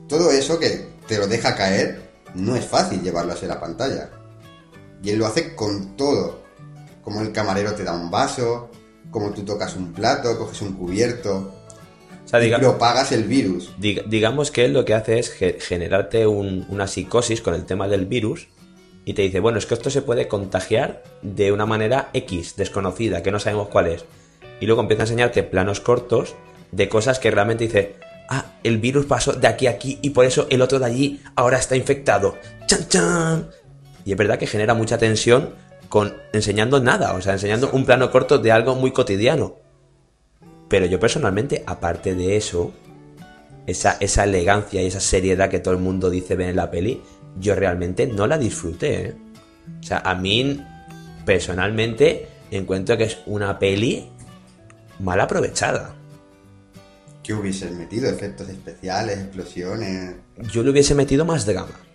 Todo 0.08 0.30
eso 0.30 0.58
que 0.58 0.88
te 1.06 1.18
lo 1.18 1.26
deja 1.26 1.54
caer, 1.54 2.10
no 2.34 2.56
es 2.56 2.64
fácil 2.64 3.02
llevarlo 3.02 3.32
hacia 3.32 3.48
la 3.48 3.60
pantalla. 3.60 4.10
Y 5.02 5.10
él 5.10 5.18
lo 5.18 5.26
hace 5.26 5.54
con 5.54 5.96
todo. 5.96 6.39
Como 7.02 7.20
el 7.22 7.32
camarero 7.32 7.74
te 7.74 7.84
da 7.84 7.92
un 7.94 8.10
vaso, 8.10 8.70
como 9.10 9.32
tú 9.32 9.42
tocas 9.44 9.74
un 9.76 9.92
plato, 9.92 10.38
coges 10.38 10.60
un 10.62 10.74
cubierto. 10.74 11.54
O 12.24 12.28
sea, 12.28 12.40
y 12.42 12.46
diga- 12.48 12.58
propagas 12.58 13.10
el 13.12 13.24
virus. 13.24 13.72
Dig- 13.80 14.04
digamos 14.06 14.50
que 14.50 14.64
él 14.66 14.72
lo 14.72 14.84
que 14.84 14.94
hace 14.94 15.18
es 15.18 15.30
ge- 15.30 15.58
generarte 15.60 16.26
un- 16.26 16.66
una 16.68 16.86
psicosis 16.86 17.40
con 17.40 17.54
el 17.54 17.64
tema 17.64 17.88
del 17.88 18.06
virus 18.06 18.48
y 19.04 19.14
te 19.14 19.22
dice, 19.22 19.40
bueno, 19.40 19.58
es 19.58 19.66
que 19.66 19.74
esto 19.74 19.90
se 19.90 20.02
puede 20.02 20.28
contagiar 20.28 21.02
de 21.22 21.50
una 21.52 21.66
manera 21.66 22.10
X, 22.12 22.54
desconocida, 22.56 23.22
que 23.22 23.32
no 23.32 23.40
sabemos 23.40 23.68
cuál 23.68 23.88
es. 23.88 24.04
Y 24.60 24.66
luego 24.66 24.82
empieza 24.82 25.02
a 25.02 25.06
enseñarte 25.06 25.42
planos 25.42 25.80
cortos 25.80 26.34
de 26.70 26.88
cosas 26.88 27.18
que 27.18 27.30
realmente 27.30 27.64
dice, 27.64 27.96
ah, 28.28 28.52
el 28.62 28.78
virus 28.78 29.06
pasó 29.06 29.32
de 29.32 29.48
aquí 29.48 29.66
a 29.66 29.70
aquí 29.70 29.98
y 30.02 30.10
por 30.10 30.26
eso 30.26 30.46
el 30.50 30.60
otro 30.62 30.78
de 30.78 30.84
allí 30.86 31.20
ahora 31.34 31.58
está 31.58 31.74
infectado. 31.74 32.36
¡Chan, 32.66 32.86
chan! 32.88 33.50
Y 34.04 34.12
es 34.12 34.18
verdad 34.18 34.38
que 34.38 34.46
genera 34.46 34.74
mucha 34.74 34.98
tensión 34.98 35.54
con 35.90 36.14
enseñando 36.32 36.80
nada, 36.80 37.14
o 37.14 37.20
sea, 37.20 37.34
enseñando 37.34 37.68
un 37.72 37.84
plano 37.84 38.10
corto 38.12 38.38
de 38.38 38.52
algo 38.52 38.76
muy 38.76 38.92
cotidiano. 38.92 39.56
Pero 40.68 40.86
yo 40.86 41.00
personalmente, 41.00 41.64
aparte 41.66 42.14
de 42.14 42.36
eso, 42.36 42.72
esa, 43.66 43.96
esa 43.98 44.22
elegancia 44.22 44.80
y 44.80 44.86
esa 44.86 45.00
seriedad 45.00 45.50
que 45.50 45.58
todo 45.58 45.74
el 45.74 45.80
mundo 45.80 46.08
dice 46.08 46.36
ver 46.36 46.50
en 46.50 46.56
la 46.56 46.70
peli, 46.70 47.02
yo 47.40 47.56
realmente 47.56 48.06
no 48.06 48.28
la 48.28 48.38
disfruté. 48.38 49.08
¿eh? 49.08 49.14
O 49.80 49.82
sea, 49.82 49.98
a 49.98 50.14
mí, 50.14 50.64
personalmente, 51.26 52.28
encuentro 52.52 52.96
que 52.96 53.04
es 53.04 53.18
una 53.26 53.58
peli 53.58 54.08
mal 55.00 55.20
aprovechada. 55.20 55.96
¿Qué 57.24 57.34
hubieses 57.34 57.72
metido? 57.72 58.08
Efectos 58.08 58.48
especiales, 58.48 59.18
explosiones, 59.18 60.14
Yo 60.52 60.62
le 60.62 60.70
hubiese 60.70 60.94
metido 60.94 61.24
más 61.24 61.46
drama. 61.46 61.89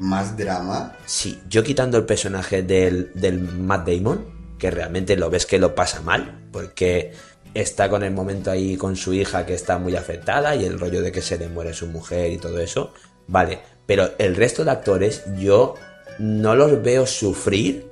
Más 0.00 0.36
drama. 0.36 0.96
Sí, 1.06 1.40
yo 1.48 1.62
quitando 1.62 1.98
el 1.98 2.06
personaje 2.06 2.62
del, 2.62 3.12
del 3.14 3.38
Matt 3.38 3.86
Damon, 3.86 4.56
que 4.58 4.70
realmente 4.70 5.16
lo 5.16 5.30
ves 5.30 5.46
que 5.46 5.58
lo 5.58 5.74
pasa 5.74 6.00
mal, 6.00 6.48
porque 6.50 7.12
está 7.54 7.88
con 7.88 8.02
el 8.02 8.12
momento 8.12 8.50
ahí 8.50 8.76
con 8.76 8.96
su 8.96 9.12
hija 9.12 9.46
que 9.46 9.54
está 9.54 9.78
muy 9.78 9.94
afectada 9.96 10.56
y 10.56 10.64
el 10.64 10.78
rollo 10.78 11.02
de 11.02 11.12
que 11.12 11.22
se 11.22 11.38
le 11.38 11.48
muere 11.48 11.74
su 11.74 11.86
mujer 11.86 12.32
y 12.32 12.38
todo 12.38 12.58
eso, 12.60 12.92
vale, 13.26 13.60
pero 13.86 14.10
el 14.18 14.36
resto 14.36 14.64
de 14.64 14.70
actores 14.70 15.22
yo 15.36 15.74
no 16.18 16.54
los 16.54 16.82
veo 16.82 17.06
sufrir 17.06 17.90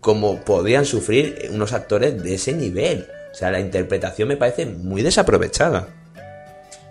como 0.00 0.40
podrían 0.44 0.84
sufrir 0.84 1.48
unos 1.52 1.72
actores 1.72 2.22
de 2.22 2.34
ese 2.34 2.52
nivel. 2.52 3.08
O 3.32 3.34
sea, 3.34 3.50
la 3.50 3.60
interpretación 3.60 4.28
me 4.28 4.36
parece 4.36 4.66
muy 4.66 5.02
desaprovechada. 5.02 5.88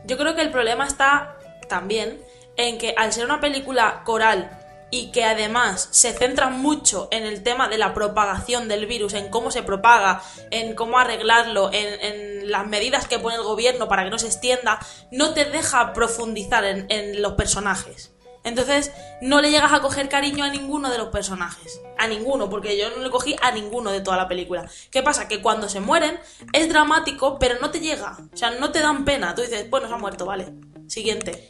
Yo 0.05 0.17
creo 0.17 0.35
que 0.35 0.41
el 0.41 0.51
problema 0.51 0.85
está 0.85 1.37
también 1.67 2.19
en 2.57 2.77
que 2.77 2.93
al 2.97 3.13
ser 3.13 3.25
una 3.25 3.39
película 3.39 4.01
coral 4.03 4.57
y 4.89 5.11
que 5.11 5.25
además 5.25 5.89
se 5.91 6.13
centra 6.13 6.49
mucho 6.49 7.07
en 7.11 7.25
el 7.25 7.43
tema 7.43 7.67
de 7.67 7.77
la 7.77 7.93
propagación 7.93 8.67
del 8.67 8.85
virus, 8.85 9.13
en 9.13 9.29
cómo 9.29 9.51
se 9.51 9.63
propaga, 9.63 10.21
en 10.49 10.75
cómo 10.75 10.97
arreglarlo, 10.97 11.71
en, 11.73 12.49
las 12.49 12.65
medidas 12.65 13.07
que 13.07 13.19
pone 13.19 13.35
el 13.35 13.43
gobierno 13.43 13.89
para 13.89 14.05
que 14.05 14.09
no 14.09 14.17
se 14.17 14.27
extienda, 14.27 14.79
no 15.11 15.33
te 15.33 15.43
deja 15.43 15.91
profundizar 15.91 16.63
en, 16.63 16.85
en 16.89 17.21
los 17.21 17.33
personajes. 17.33 18.13
Entonces, 18.45 18.93
no 19.21 19.41
le 19.41 19.51
llegas 19.51 19.73
a 19.73 19.81
coger 19.81 20.07
cariño 20.07 20.45
a 20.45 20.49
ninguno 20.49 20.89
de 20.89 20.97
los 20.97 21.09
personajes. 21.09 21.81
A 21.97 22.07
ninguno, 22.07 22.49
porque 22.49 22.77
yo 22.77 22.89
no 22.91 23.03
le 23.03 23.09
cogí 23.09 23.35
a 23.41 23.51
ninguno 23.51 23.91
de 23.91 23.99
toda 23.99 24.15
la 24.15 24.29
película. 24.29 24.69
¿Qué 24.89 25.03
pasa? 25.03 25.27
Que 25.27 25.41
cuando 25.41 25.67
se 25.67 25.81
mueren 25.81 26.17
es 26.53 26.69
dramático, 26.69 27.37
pero 27.37 27.59
no 27.59 27.69
te 27.71 27.81
llega. 27.81 28.17
O 28.33 28.37
sea, 28.37 28.51
no 28.51 28.71
te 28.71 28.79
dan 28.79 29.03
pena. 29.03 29.35
Tú 29.35 29.41
dices, 29.41 29.69
bueno, 29.69 29.89
se 29.89 29.93
ha 29.93 29.97
muerto, 29.97 30.25
vale. 30.25 30.53
Siguiente. 30.87 31.49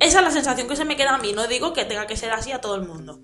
Esa 0.00 0.18
es 0.18 0.24
la 0.24 0.30
sensación 0.30 0.68
que 0.68 0.76
se 0.76 0.84
me 0.84 0.96
queda 0.96 1.14
a 1.14 1.18
mí. 1.18 1.32
No 1.32 1.46
digo 1.46 1.72
que 1.72 1.84
tenga 1.84 2.06
que 2.06 2.16
ser 2.16 2.32
así 2.32 2.52
a 2.52 2.60
todo 2.60 2.76
el 2.76 2.82
mundo. 2.82 3.20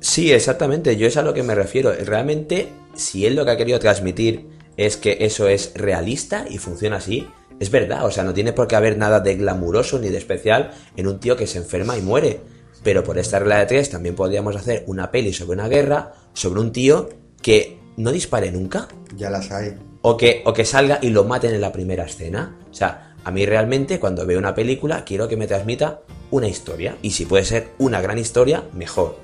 Sí, 0.00 0.32
exactamente, 0.32 0.96
yo 0.96 1.06
es 1.06 1.16
a 1.16 1.22
lo 1.22 1.32
que 1.32 1.44
me 1.44 1.54
refiero. 1.54 1.92
Realmente, 1.92 2.72
si 2.94 3.24
él 3.24 3.36
lo 3.36 3.44
que 3.44 3.52
ha 3.52 3.56
querido 3.56 3.78
transmitir 3.78 4.48
es 4.76 4.96
que 4.96 5.18
eso 5.20 5.46
es 5.46 5.72
realista 5.74 6.44
y 6.48 6.58
funciona 6.58 6.96
así, 6.96 7.28
es 7.60 7.70
verdad, 7.70 8.04
o 8.04 8.10
sea, 8.10 8.24
no 8.24 8.34
tiene 8.34 8.52
por 8.52 8.66
qué 8.66 8.74
haber 8.74 8.98
nada 8.98 9.20
de 9.20 9.36
glamuroso 9.36 10.00
ni 10.00 10.08
de 10.08 10.18
especial 10.18 10.72
en 10.96 11.06
un 11.06 11.20
tío 11.20 11.36
que 11.36 11.46
se 11.46 11.58
enferma 11.58 11.96
y 11.96 12.02
muere. 12.02 12.40
Pero 12.82 13.04
por 13.04 13.16
esta 13.16 13.38
regla 13.38 13.58
de 13.58 13.66
tres 13.66 13.90
también 13.90 14.16
podríamos 14.16 14.56
hacer 14.56 14.82
una 14.88 15.12
peli 15.12 15.32
sobre 15.32 15.52
una 15.52 15.68
guerra, 15.68 16.14
sobre 16.32 16.60
un 16.60 16.72
tío 16.72 17.08
que 17.40 17.78
no 17.96 18.10
dispare 18.10 18.50
nunca. 18.50 18.88
Ya 19.14 19.30
las 19.30 19.52
hay. 19.52 19.76
O 20.00 20.16
que, 20.16 20.42
o 20.44 20.52
que 20.52 20.64
salga 20.64 20.98
y 21.00 21.10
lo 21.10 21.22
maten 21.22 21.54
en 21.54 21.60
la 21.60 21.70
primera 21.70 22.04
escena. 22.04 22.58
O 22.68 22.74
sea, 22.74 23.11
a 23.24 23.30
mí 23.30 23.46
realmente 23.46 24.00
cuando 24.00 24.26
veo 24.26 24.38
una 24.38 24.54
película 24.54 25.04
quiero 25.04 25.28
que 25.28 25.36
me 25.36 25.46
transmita 25.46 26.00
una 26.30 26.48
historia. 26.48 26.96
Y 27.02 27.12
si 27.12 27.26
puede 27.26 27.44
ser 27.44 27.68
una 27.78 28.00
gran 28.00 28.18
historia, 28.18 28.64
mejor. 28.72 29.18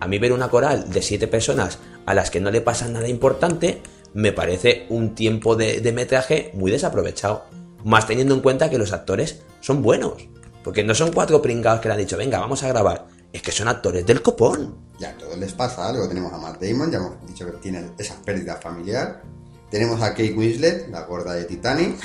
A 0.00 0.08
mí 0.08 0.18
ver 0.18 0.32
una 0.32 0.48
coral 0.48 0.90
de 0.90 1.02
siete 1.02 1.28
personas 1.28 1.78
a 2.06 2.14
las 2.14 2.30
que 2.30 2.40
no 2.40 2.50
le 2.50 2.60
pasa 2.60 2.88
nada 2.88 3.08
importante 3.08 3.82
me 4.14 4.32
parece 4.32 4.86
un 4.88 5.14
tiempo 5.14 5.56
de, 5.56 5.80
de 5.80 5.92
metraje 5.92 6.50
muy 6.54 6.70
desaprovechado. 6.70 7.44
Más 7.84 8.06
teniendo 8.06 8.34
en 8.34 8.40
cuenta 8.40 8.70
que 8.70 8.78
los 8.78 8.92
actores 8.92 9.42
son 9.60 9.82
buenos. 9.82 10.28
Porque 10.62 10.84
no 10.84 10.94
son 10.94 11.12
cuatro 11.12 11.42
pringados 11.42 11.80
que 11.80 11.88
le 11.88 11.94
han 11.94 12.00
dicho, 12.00 12.16
venga, 12.16 12.38
vamos 12.38 12.62
a 12.62 12.68
grabar. 12.68 13.06
Es 13.32 13.42
que 13.42 13.52
son 13.52 13.68
actores 13.68 14.06
del 14.06 14.22
copón. 14.22 14.76
Ya 14.98 15.10
a 15.10 15.18
todos 15.18 15.36
les 15.38 15.52
pasa 15.52 15.88
algo. 15.88 16.06
Tenemos 16.08 16.32
a 16.32 16.38
Matt 16.38 16.62
Damon, 16.62 16.90
ya 16.90 16.98
hemos 16.98 17.26
dicho 17.26 17.46
que 17.46 17.52
tiene 17.52 17.90
esa 17.98 18.14
pérdida 18.22 18.56
familiar. 18.56 19.22
Tenemos 19.70 20.00
a 20.02 20.10
Kate 20.10 20.34
Winslet, 20.34 20.90
la 20.90 21.02
gorda 21.06 21.32
de 21.32 21.44
Titanic, 21.44 21.96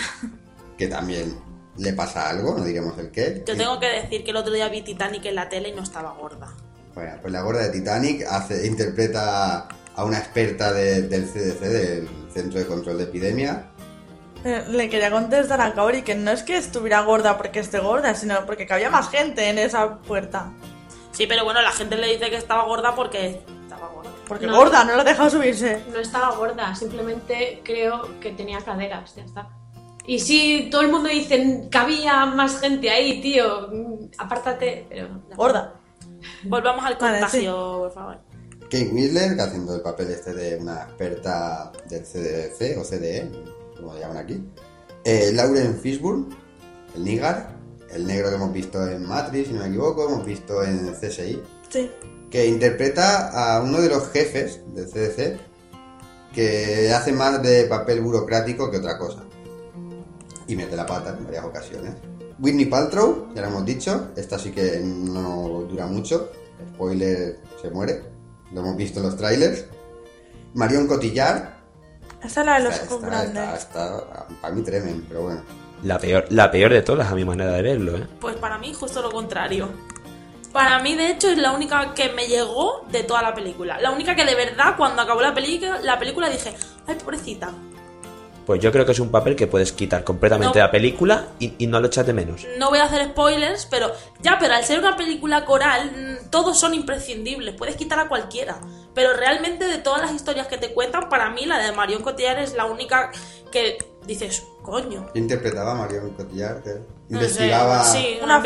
que 0.78 0.88
también 0.88 1.38
le 1.78 1.94
pasa 1.94 2.30
algo, 2.30 2.58
no 2.58 2.64
diremos 2.64 2.98
el 2.98 3.12
qué. 3.12 3.44
Yo 3.46 3.56
tengo 3.58 3.80
que 3.80 3.88
decir 3.88 4.24
que 4.24 4.32
el 4.32 4.38
otro 4.38 4.54
día 4.54 4.68
vi 4.70 4.82
Titanic 4.82 5.26
en 5.26 5.36
la 5.36 5.48
tele 5.50 5.70
y 5.70 5.74
no 5.74 5.84
estaba 5.84 6.12
gorda. 6.14 6.48
Bueno, 6.96 7.14
pues 7.22 7.32
la 7.32 7.42
gorda 7.42 7.62
de 7.64 7.70
Titanic 7.70 8.24
hace, 8.28 8.66
interpreta 8.66 9.68
a 9.96 10.04
una 10.04 10.18
experta 10.18 10.72
de- 10.74 11.04
del 11.04 11.26
CDC, 11.28 11.60
del 11.68 12.10
Centro 12.34 12.60
de 12.60 12.66
Control 12.66 12.98
de 12.98 13.04
Epidemia. 13.06 13.66
Eh, 14.44 14.64
Le 14.70 14.90
quería 14.90 15.12
contestar 15.12 15.60
a 15.62 15.74
Kaori 15.74 16.04
que 16.04 16.16
no 16.16 16.32
es 16.32 16.44
que 16.44 16.58
estuviera 16.58 17.02
gorda 17.02 17.38
porque 17.38 17.60
esté 17.60 17.80
gorda, 17.80 18.14
sino 18.16 18.46
porque 18.46 18.66
cabía 18.66 18.90
más 18.90 19.10
gente 19.10 19.50
en 19.50 19.58
esa 19.58 19.98
puerta. 20.00 20.52
Sí, 21.12 21.26
pero 21.28 21.44
bueno, 21.44 21.62
la 21.62 21.72
gente 21.72 21.96
le 21.98 22.08
dice 22.08 22.30
que 22.30 22.36
estaba 22.38 22.64
gorda 22.66 22.96
porque 22.96 23.42
estaba 23.64 23.88
gorda. 23.90 24.12
Porque 24.28 24.46
No. 24.48 24.56
gorda, 24.56 24.84
no 24.84 24.96
la 24.96 25.04
deja 25.04 25.30
subirse. 25.30 25.82
No 25.92 26.00
estaba 26.00 26.36
gorda, 26.36 26.76
simplemente 26.76 27.62
creo 27.64 28.20
que 28.20 28.32
tenía 28.32 28.60
caderas, 28.62 29.16
ya 29.16 29.24
está. 29.24 29.50
Y 30.08 30.20
sí, 30.20 30.70
todo 30.72 30.82
el 30.82 30.92
mundo 30.92 31.10
dice, 31.10 31.68
cabía 31.70 32.26
más 32.26 32.60
gente 32.60 32.90
ahí, 32.90 33.22
tío, 33.22 33.68
mm, 33.72 34.06
apártate, 34.18 34.86
pero... 34.90 35.10
Gorda. 35.36 35.80
Volvamos 36.46 36.84
al 36.86 36.96
Vale, 37.00 37.20
contagio, 37.20 37.54
por 37.80 37.94
favor. 37.94 38.18
Kate 38.64 38.90
Winslet, 38.92 39.40
haciendo 39.40 39.76
el 39.76 39.82
papel 39.82 40.10
este 40.12 40.34
de 40.34 40.58
una 40.58 40.84
experta 40.84 41.72
del 41.90 42.04
CDC 42.04 42.78
o 42.80 42.84
CDE, 42.84 43.30
como 43.76 43.94
lo 43.94 44.00
llaman 44.00 44.18
aquí. 44.18 44.44
Eh, 45.04 45.32
Lauren 45.34 45.78
Fishburne, 45.80 46.36
el 46.96 47.04
Nigar, 47.04 47.56
el 47.92 48.06
negro 48.08 48.30
que 48.30 48.36
hemos 48.36 48.52
visto 48.54 48.86
en 48.88 49.06
Matrix, 49.06 49.48
si 49.50 49.54
no 49.54 49.62
me 49.62 49.68
equivoco, 49.68 50.08
hemos 50.08 50.26
visto 50.26 50.64
en 50.64 50.94
CSI, 50.96 51.42
Sí. 51.70 51.92
que 52.32 52.48
interpreta 52.48 53.30
a 53.58 53.62
uno 53.62 53.80
de 53.82 53.90
los 53.90 54.10
jefes 54.10 54.62
del 54.74 54.88
CDC 54.90 55.38
que 56.34 56.92
hace 56.94 57.12
más 57.14 57.42
de 57.42 57.66
papel 57.66 58.02
burocrático 58.02 58.70
que 58.70 58.78
otra 58.78 58.98
cosa. 58.98 59.24
Y 60.48 60.56
mete 60.56 60.76
la 60.76 60.86
pata 60.86 61.16
en 61.18 61.26
varias 61.26 61.46
ocasiones. 61.46 61.94
Whitney 62.40 62.66
Paltrow, 62.66 63.30
ya 63.34 63.42
lo 63.42 63.48
hemos 63.48 63.66
dicho, 63.66 64.10
esta 64.16 64.38
sí 64.38 64.52
que 64.52 64.80
no 64.84 65.66
dura 65.70 65.88
mucho. 65.88 66.32
Spoiler, 66.74 67.40
se 67.62 67.70
muere. 67.70 68.04
Lo 68.52 68.62
hemos 68.62 68.78
visto 68.78 69.00
en 69.00 69.08
los 69.08 69.18
trailers. 69.18 69.66
Marion 70.54 70.88
Cotillard. 70.88 71.58
Esa 72.24 72.40
es 72.42 72.46
la 72.46 72.60
de 72.60 72.64
los 72.66 73.02
grandes. 73.02 73.60
esta, 73.60 74.28
para 74.42 74.54
mí 74.54 74.62
tremen, 74.64 75.06
pero 75.08 75.24
bueno. 75.24 75.42
La 75.84 76.00
peor, 76.00 76.26
la 76.30 76.50
peor 76.50 76.72
de 76.72 76.82
todas, 76.82 77.12
a 77.12 77.16
mi 77.16 77.24
manera 77.24 77.52
de 77.52 77.62
verlo, 77.62 77.98
¿eh? 77.98 78.08
Pues 78.20 78.36
para 78.38 78.58
mí 78.58 78.74
justo 78.74 79.02
lo 79.02 79.12
contrario. 79.12 79.70
Para 80.52 80.80
mí, 80.80 80.96
de 80.96 81.12
hecho, 81.12 81.30
es 81.30 81.38
la 81.38 81.52
única 81.52 81.94
que 81.94 82.10
me 82.14 82.28
llegó 82.28 82.86
de 82.92 83.04
toda 83.04 83.22
la 83.22 83.36
película. 83.36 83.80
La 83.80 83.92
única 83.92 84.16
que 84.16 84.26
de 84.26 84.34
verdad, 84.34 84.76
cuando 84.76 85.04
acabó 85.04 85.22
la 85.22 85.34
película, 85.34 85.80
la 85.82 86.00
película 86.00 86.30
dije, 86.30 86.56
ay, 86.88 86.96
pobrecita. 86.96 87.54
Pues 88.48 88.62
yo 88.62 88.72
creo 88.72 88.86
que 88.86 88.94
es 88.94 89.00
un 89.00 89.12
papel 89.12 89.36
que 89.36 89.46
puedes 89.46 89.74
quitar 89.74 90.06
completamente 90.06 90.48
No. 90.48 90.54
de 90.54 90.60
la 90.62 90.72
película 90.72 91.28
y, 91.38 91.54
y 91.58 91.68
no 91.68 91.82
lo 91.82 91.88
echas 91.88 92.08
de 92.08 92.14
menos. 92.14 92.48
No 92.58 92.70
voy 92.70 92.80
a 92.80 92.86
hacer 92.86 93.06
spoilers, 93.10 93.66
pero 93.66 93.92
ya, 94.22 94.38
pero 94.40 94.54
al 94.54 94.64
ser 94.64 94.80
una 94.80 94.96
película 94.96 95.44
coral, 95.44 95.92
mm, 96.24 96.30
todos 96.30 96.58
son 96.58 96.74
imprescindibles. 96.74 97.56
Puedes 97.56 97.76
quitar 97.76 98.00
a 98.00 98.08
cualquiera. 98.08 98.58
Pero 98.96 99.12
realmente 99.14 99.66
de 99.66 99.78
todas 99.80 100.02
las 100.02 100.14
historias 100.14 100.48
que 100.48 100.58
te 100.58 100.74
cuentan, 100.74 101.10
para 101.10 101.30
mí 101.30 101.46
la 101.46 101.58
de 101.60 101.74
Marion 101.74 102.02
Cotillard 102.02 102.40
es 102.40 102.54
la 102.56 102.66
única 102.66 103.12
que 103.52 103.78
dices, 104.08 104.44
coño. 104.64 105.08
¿Quién 105.12 105.26
interpretaba 105.26 105.74
a 105.74 105.76
Marion 105.76 106.12
Cotillard? 106.12 106.64
No 107.10 107.18
Investigaba, 107.20 107.84
sé, 107.84 107.98
sí, 107.98 108.20
una 108.24 108.38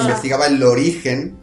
investigaba 0.00 0.46
el 0.46 0.62
origen, 0.62 1.38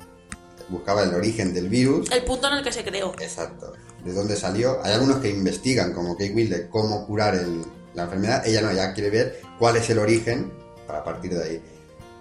buscaba 0.70 1.04
el 1.04 1.14
origen 1.14 1.54
del 1.54 1.70
virus. 1.70 2.10
El 2.12 2.24
punto 2.24 2.48
en 2.48 2.56
el 2.56 2.64
que 2.64 2.72
se 2.72 2.84
creó. 2.84 3.14
Exacto. 3.20 3.74
¿De 4.04 4.12
dónde 4.12 4.36
salió? 4.36 4.80
Hay 4.84 4.94
algunos 4.94 5.18
que 5.18 5.30
investigan, 5.30 5.94
como 5.94 6.14
Kate 6.18 6.34
Winslet, 6.34 6.70
cómo 6.70 7.06
curar 7.06 7.36
el- 7.36 7.62
la 7.98 8.04
enfermedad. 8.04 8.46
Ella 8.46 8.62
no, 8.62 8.70
ella 8.70 8.94
quiere 8.94 9.10
ver 9.10 9.42
cuál 9.58 9.76
es 9.76 9.90
el 9.90 9.98
origen 9.98 10.54
para 10.86 11.04
partir 11.04 11.34
de 11.34 11.44
ahí. 11.44 11.62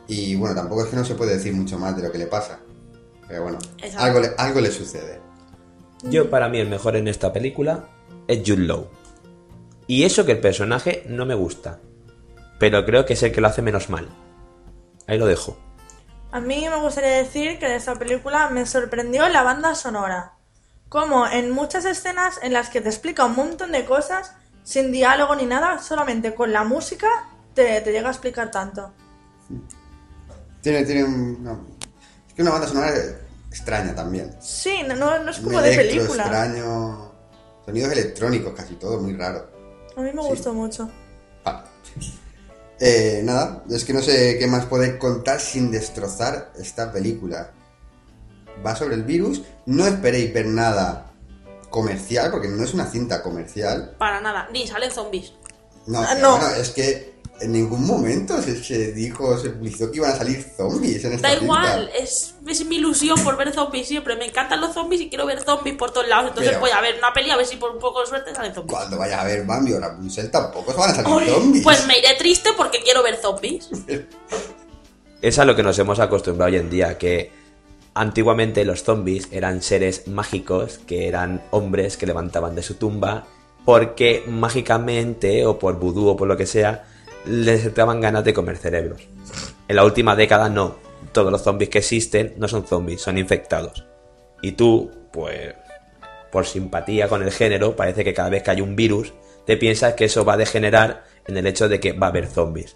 Y 0.08 0.34
bueno, 0.34 0.54
tampoco 0.54 0.84
es 0.84 0.88
que 0.88 0.96
no 0.96 1.04
se 1.04 1.14
puede 1.14 1.36
decir 1.36 1.52
mucho 1.52 1.78
más 1.78 1.94
de 1.94 2.02
lo 2.02 2.10
que 2.10 2.18
le 2.18 2.26
pasa. 2.26 2.60
Pero 3.28 3.42
bueno, 3.42 3.58
Exacto. 3.78 4.00
algo 4.00 4.20
le, 4.20 4.30
algo 4.38 4.60
le 4.60 4.70
sucede. 4.70 5.20
Yo, 6.04 6.30
para 6.30 6.48
mí, 6.48 6.58
el 6.58 6.68
mejor 6.68 6.96
en 6.96 7.08
esta 7.08 7.32
película 7.32 7.88
es 8.26 8.38
Jude 8.38 8.66
Law. 8.66 8.88
Y 9.86 10.04
eso 10.04 10.24
que 10.24 10.32
el 10.32 10.40
personaje 10.40 11.04
no 11.08 11.26
me 11.26 11.34
gusta. 11.34 11.80
Pero 12.58 12.84
creo 12.86 13.04
que 13.04 13.12
es 13.12 13.22
el 13.22 13.32
que 13.32 13.40
lo 13.40 13.48
hace 13.48 13.62
menos 13.62 13.90
mal. 13.90 14.08
Ahí 15.06 15.18
lo 15.18 15.26
dejo. 15.26 15.58
A 16.32 16.40
mí 16.40 16.66
me 16.68 16.80
gustaría 16.80 17.10
decir 17.10 17.58
que 17.58 17.68
de 17.68 17.76
esta 17.76 17.96
película 17.96 18.48
me 18.48 18.64
sorprendió 18.64 19.28
la 19.28 19.42
banda 19.42 19.74
sonora. 19.74 20.36
Como 20.88 21.26
en 21.26 21.50
muchas 21.50 21.84
escenas 21.84 22.38
en 22.42 22.52
las 22.52 22.70
que 22.70 22.80
te 22.80 22.88
explica 22.88 23.24
un 23.24 23.36
montón 23.36 23.72
de 23.72 23.84
cosas, 23.84 24.32
sin 24.66 24.90
diálogo 24.90 25.36
ni 25.36 25.46
nada, 25.46 25.78
solamente 25.80 26.34
con 26.34 26.52
la 26.52 26.64
música 26.64 27.06
te, 27.54 27.80
te 27.82 27.92
llega 27.92 28.08
a 28.08 28.10
explicar 28.10 28.50
tanto. 28.50 28.92
Tiene, 30.60 30.84
tiene 30.84 31.04
un... 31.04 31.44
no. 31.44 31.60
Es 32.26 32.34
que 32.34 32.42
una 32.42 32.50
banda 32.50 32.66
sonora 32.66 32.90
extraña 33.48 33.94
también. 33.94 34.34
Sí, 34.40 34.80
no, 34.86 34.96
no- 34.96 35.30
es 35.30 35.38
Un 35.38 35.44
como 35.44 35.60
de 35.62 35.76
película. 35.76 36.24
extraño. 36.24 37.12
Sonidos 37.64 37.92
electrónicos, 37.92 38.52
casi 38.54 38.74
todo, 38.74 39.00
muy 39.00 39.14
raro. 39.16 39.48
A 39.96 40.00
mí 40.00 40.10
me 40.12 40.20
gustó 40.22 40.52
mucho. 40.52 40.90
Eh, 42.78 43.22
nada, 43.24 43.62
es 43.70 43.84
que 43.84 43.94
no 43.94 44.02
sé 44.02 44.36
qué 44.38 44.46
más 44.46 44.66
podéis 44.66 44.94
contar 44.96 45.40
sin 45.40 45.70
destrozar 45.70 46.52
esta 46.58 46.92
película. 46.92 47.52
Va 48.64 48.74
sobre 48.76 48.96
el 48.96 49.04
virus, 49.04 49.42
no 49.66 49.86
esperéis 49.86 50.32
ver 50.34 50.46
nada 50.46 51.05
comercial, 51.80 52.30
porque 52.30 52.48
no 52.48 52.64
es 52.64 52.72
una 52.72 52.86
cinta 52.86 53.22
comercial. 53.22 53.94
Para 53.98 54.18
nada. 54.22 54.48
Ni 54.50 54.66
salen 54.66 54.90
zombies. 54.90 55.34
No, 55.86 56.00
Ah, 56.00 56.14
no. 56.14 56.38
bueno, 56.38 56.48
es 56.56 56.70
que 56.70 57.14
en 57.38 57.52
ningún 57.52 57.86
momento 57.86 58.40
se, 58.40 58.64
se 58.64 58.92
dijo, 58.92 59.36
se 59.36 59.50
publicitó 59.50 59.90
que 59.90 59.98
iban 59.98 60.10
a 60.12 60.16
salir 60.16 60.42
zombies 60.56 61.04
en 61.04 61.12
esta 61.12 61.28
Da 61.28 61.34
igual, 61.34 61.90
es, 61.94 62.34
es 62.46 62.64
mi 62.64 62.76
ilusión 62.76 63.22
por 63.22 63.36
ver 63.36 63.52
zombies 63.52 63.86
siempre. 63.88 64.16
Me 64.16 64.24
encantan 64.24 64.58
los 64.62 64.72
zombies 64.72 65.02
y 65.02 65.10
quiero 65.10 65.26
ver 65.26 65.42
zombies 65.42 65.76
por 65.76 65.90
todos 65.92 66.08
lados. 66.08 66.28
Entonces 66.30 66.52
Pero- 66.52 66.60
voy 66.62 66.70
a 66.70 66.80
ver 66.80 66.96
una 66.96 67.12
peli 67.12 67.28
a 67.30 67.36
ver 67.36 67.44
si 67.44 67.56
por 67.56 67.70
un 67.72 67.78
poco 67.78 68.00
de 68.00 68.06
suerte 68.06 68.34
salen 68.34 68.54
zombies. 68.54 68.74
Cuando 68.74 68.96
vayas 68.96 69.20
a 69.20 69.24
ver 69.24 69.44
Bambi 69.44 69.74
o 69.74 69.78
Rapunzel 69.78 70.30
tampoco 70.30 70.72
se 70.72 70.78
van 70.78 70.90
a 70.90 70.94
salir 70.94 71.28
zombies. 71.28 71.62
Pues 71.62 71.86
me 71.86 71.98
iré 71.98 72.14
triste 72.18 72.50
porque 72.56 72.80
quiero 72.82 73.02
ver 73.02 73.16
zombies. 73.20 73.68
Es 75.22 75.38
a 75.38 75.44
lo 75.44 75.56
que 75.56 75.62
nos 75.62 75.78
hemos 75.78 75.98
acostumbrado 75.98 76.52
hoy 76.52 76.58
en 76.58 76.70
día, 76.70 76.98
que 76.98 77.32
antiguamente 77.96 78.64
los 78.64 78.84
zombies 78.84 79.28
eran 79.32 79.62
seres 79.62 80.06
mágicos, 80.06 80.78
que 80.86 81.08
eran 81.08 81.42
hombres 81.50 81.96
que 81.96 82.06
levantaban 82.06 82.54
de 82.54 82.62
su 82.62 82.74
tumba, 82.74 83.24
porque 83.64 84.22
mágicamente, 84.28 85.46
o 85.46 85.58
por 85.58 85.78
vudú 85.78 86.08
o 86.08 86.16
por 86.16 86.28
lo 86.28 86.36
que 86.36 86.46
sea, 86.46 86.84
les 87.24 87.74
daban 87.74 88.00
ganas 88.00 88.22
de 88.24 88.34
comer 88.34 88.58
cerebros. 88.58 89.02
En 89.66 89.76
la 89.76 89.84
última 89.84 90.14
década 90.14 90.48
no. 90.48 90.76
Todos 91.12 91.32
los 91.32 91.42
zombies 91.42 91.70
que 91.70 91.78
existen 91.78 92.34
no 92.36 92.46
son 92.46 92.66
zombies, 92.66 93.00
son 93.00 93.16
infectados. 93.16 93.84
Y 94.42 94.52
tú, 94.52 94.90
pues, 95.10 95.54
por 96.30 96.44
simpatía 96.44 97.08
con 97.08 97.22
el 97.22 97.32
género, 97.32 97.74
parece 97.74 98.04
que 98.04 98.12
cada 98.12 98.28
vez 98.28 98.42
que 98.42 98.50
hay 98.50 98.60
un 98.60 98.76
virus, 98.76 99.14
te 99.46 99.56
piensas 99.56 99.94
que 99.94 100.04
eso 100.04 100.24
va 100.24 100.34
a 100.34 100.36
degenerar 100.36 101.04
en 101.26 101.38
el 101.38 101.46
hecho 101.46 101.68
de 101.68 101.80
que 101.80 101.92
va 101.92 102.08
a 102.08 102.10
haber 102.10 102.26
zombies. 102.26 102.74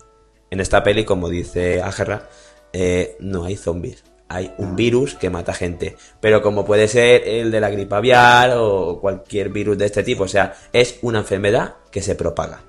En 0.51 0.61
esta 0.61 0.83
peli, 0.83 1.05
como 1.05 1.29
dice 1.29 1.83
Agerra, 1.83 2.29
eh, 2.73 3.17
no 3.21 3.45
hay 3.45 3.57
zombies. 3.57 4.03
Hay 4.31 4.55
un 4.59 4.77
virus 4.77 5.17
que 5.17 5.29
mata 5.29 5.53
gente. 5.53 5.97
Pero 6.21 6.41
como 6.41 6.65
puede 6.65 6.87
ser 6.87 7.27
el 7.27 7.51
de 7.51 7.61
la 7.61 7.69
gripe 7.69 7.97
aviar 7.97 8.53
o 8.57 9.01
cualquier 9.01 9.49
virus 9.49 9.77
de 9.77 9.87
este 9.87 10.05
tipo, 10.05 10.23
o 10.23 10.29
sea, 10.29 10.55
es 10.73 10.99
una 11.03 11.19
enfermedad 11.19 11.75
que 11.91 12.01
se 12.01 12.15
propaga. 12.15 12.63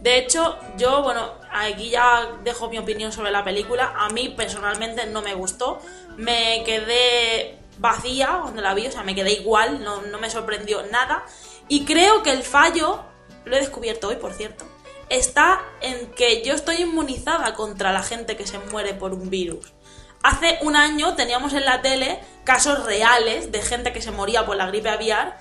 De 0.00 0.16
hecho, 0.16 0.56
yo, 0.78 1.02
bueno, 1.02 1.34
aquí 1.52 1.90
ya 1.90 2.38
dejo 2.42 2.70
mi 2.70 2.78
opinión 2.78 3.12
sobre 3.12 3.30
la 3.30 3.44
película. 3.44 3.92
A 3.98 4.08
mí 4.08 4.32
personalmente 4.34 5.06
no 5.06 5.20
me 5.20 5.34
gustó. 5.34 5.78
Me 6.16 6.62
quedé 6.64 7.58
vacía 7.78 8.38
cuando 8.40 8.62
la 8.62 8.72
vi, 8.72 8.86
o 8.86 8.90
sea, 8.90 9.02
me 9.02 9.14
quedé 9.14 9.32
igual, 9.32 9.84
no, 9.84 10.00
no 10.02 10.18
me 10.18 10.30
sorprendió 10.30 10.82
nada. 10.90 11.24
Y 11.68 11.84
creo 11.84 12.22
que 12.22 12.30
el 12.30 12.42
fallo, 12.42 13.04
lo 13.44 13.56
he 13.56 13.60
descubierto 13.60 14.08
hoy, 14.08 14.16
por 14.16 14.32
cierto, 14.32 14.64
está 15.10 15.60
en 15.82 16.06
que 16.12 16.42
yo 16.42 16.54
estoy 16.54 16.76
inmunizada 16.76 17.52
contra 17.52 17.92
la 17.92 18.02
gente 18.02 18.38
que 18.38 18.46
se 18.46 18.58
muere 18.58 18.94
por 18.94 19.12
un 19.12 19.28
virus. 19.28 19.74
Hace 20.22 20.58
un 20.62 20.76
año 20.76 21.14
teníamos 21.14 21.52
en 21.52 21.64
la 21.64 21.80
tele 21.80 22.18
casos 22.44 22.84
reales 22.84 23.52
de 23.52 23.62
gente 23.62 23.92
que 23.92 24.02
se 24.02 24.10
moría 24.10 24.44
por 24.44 24.56
la 24.56 24.66
gripe 24.66 24.88
aviar 24.88 25.38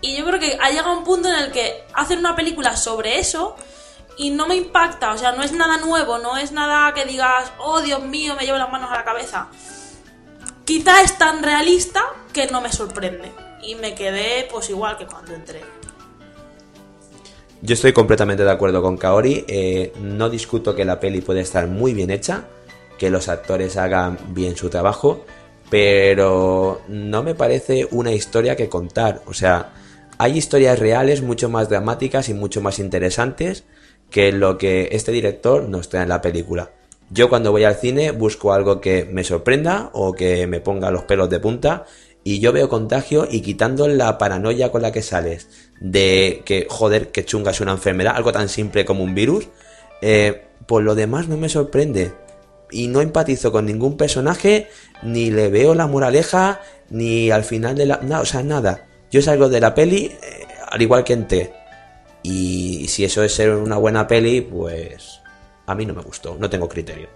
y 0.00 0.16
yo 0.16 0.24
creo 0.24 0.38
que 0.38 0.58
ha 0.60 0.70
llegado 0.70 0.96
un 0.96 1.04
punto 1.04 1.28
en 1.28 1.36
el 1.36 1.52
que 1.52 1.84
hacen 1.94 2.18
una 2.18 2.36
película 2.36 2.76
sobre 2.76 3.18
eso 3.18 3.56
y 4.16 4.30
no 4.30 4.46
me 4.46 4.56
impacta, 4.56 5.12
o 5.12 5.18
sea, 5.18 5.32
no 5.32 5.42
es 5.42 5.52
nada 5.52 5.78
nuevo, 5.78 6.18
no 6.18 6.36
es 6.36 6.52
nada 6.52 6.92
que 6.92 7.04
digas, 7.04 7.52
oh 7.58 7.80
Dios 7.80 8.02
mío, 8.02 8.34
me 8.34 8.44
llevo 8.44 8.58
las 8.58 8.70
manos 8.70 8.90
a 8.90 8.96
la 8.96 9.04
cabeza. 9.04 9.48
Quizá 10.64 11.02
es 11.02 11.16
tan 11.16 11.42
realista 11.42 12.02
que 12.32 12.48
no 12.48 12.60
me 12.60 12.72
sorprende 12.72 13.32
y 13.62 13.76
me 13.76 13.94
quedé 13.94 14.46
pues 14.50 14.68
igual 14.70 14.98
que 14.98 15.06
cuando 15.06 15.34
entré. 15.34 15.62
Yo 17.62 17.74
estoy 17.74 17.92
completamente 17.92 18.44
de 18.44 18.50
acuerdo 18.50 18.82
con 18.82 18.96
Kaori. 18.96 19.44
eh, 19.48 19.92
no 20.00 20.28
discuto 20.28 20.76
que 20.76 20.84
la 20.84 21.00
peli 21.00 21.20
puede 21.20 21.40
estar 21.40 21.66
muy 21.66 21.94
bien 21.94 22.10
hecha, 22.10 22.44
que 22.98 23.10
los 23.10 23.28
actores 23.28 23.76
hagan 23.76 24.18
bien 24.30 24.56
su 24.56 24.68
trabajo, 24.68 25.24
pero 25.70 26.82
no 26.88 27.22
me 27.22 27.34
parece 27.34 27.88
una 27.90 28.12
historia 28.12 28.56
que 28.56 28.68
contar. 28.68 29.22
O 29.26 29.34
sea, 29.34 29.72
hay 30.18 30.36
historias 30.36 30.78
reales 30.78 31.22
mucho 31.22 31.48
más 31.48 31.68
dramáticas 31.68 32.28
y 32.28 32.34
mucho 32.34 32.60
más 32.60 32.78
interesantes 32.78 33.64
que 34.10 34.32
lo 34.32 34.58
que 34.58 34.88
este 34.92 35.12
director 35.12 35.68
nos 35.68 35.88
trae 35.88 36.02
en 36.02 36.08
la 36.08 36.20
película. 36.20 36.70
Yo 37.10 37.28
cuando 37.28 37.52
voy 37.52 37.64
al 37.64 37.76
cine 37.76 38.10
busco 38.10 38.52
algo 38.52 38.80
que 38.80 39.04
me 39.04 39.24
sorprenda 39.24 39.90
o 39.94 40.12
que 40.12 40.46
me 40.46 40.60
ponga 40.60 40.90
los 40.90 41.04
pelos 41.04 41.30
de 41.30 41.40
punta 41.40 41.86
y 42.22 42.40
yo 42.40 42.52
veo 42.52 42.68
contagio 42.68 43.26
y 43.30 43.40
quitando 43.40 43.88
la 43.88 44.18
paranoia 44.18 44.70
con 44.70 44.82
la 44.82 44.92
que 44.92 45.00
sales 45.00 45.48
de 45.80 46.42
que, 46.44 46.66
joder, 46.68 47.10
que 47.10 47.24
chunga 47.24 47.52
es 47.52 47.60
una 47.60 47.72
enfermedad, 47.72 48.14
algo 48.16 48.32
tan 48.32 48.48
simple 48.48 48.84
como 48.84 49.04
un 49.04 49.14
virus, 49.14 49.48
eh, 50.02 50.42
por 50.66 50.82
lo 50.82 50.94
demás 50.94 51.28
no 51.28 51.36
me 51.36 51.48
sorprende. 51.48 52.12
Y 52.70 52.88
no 52.88 53.00
empatizo 53.00 53.50
con 53.50 53.66
ningún 53.66 53.96
personaje, 53.96 54.68
ni 55.02 55.30
le 55.30 55.48
veo 55.48 55.74
la 55.74 55.86
moraleja, 55.86 56.60
ni 56.90 57.30
al 57.30 57.44
final 57.44 57.76
de 57.76 57.86
la... 57.86 57.96
No, 58.02 58.20
o 58.20 58.24
sea, 58.24 58.42
nada. 58.42 58.86
Yo 59.10 59.22
salgo 59.22 59.48
de 59.48 59.60
la 59.60 59.74
peli 59.74 60.06
eh, 60.06 60.46
al 60.68 60.82
igual 60.82 61.04
que 61.04 61.14
entré. 61.14 61.52
Y 62.22 62.86
si 62.88 63.04
eso 63.04 63.22
es 63.22 63.34
ser 63.34 63.54
una 63.54 63.76
buena 63.76 64.06
peli, 64.06 64.40
pues 64.40 65.20
a 65.66 65.74
mí 65.74 65.86
no 65.86 65.94
me 65.94 66.02
gustó, 66.02 66.36
no 66.38 66.50
tengo 66.50 66.68
criterio. 66.68 67.08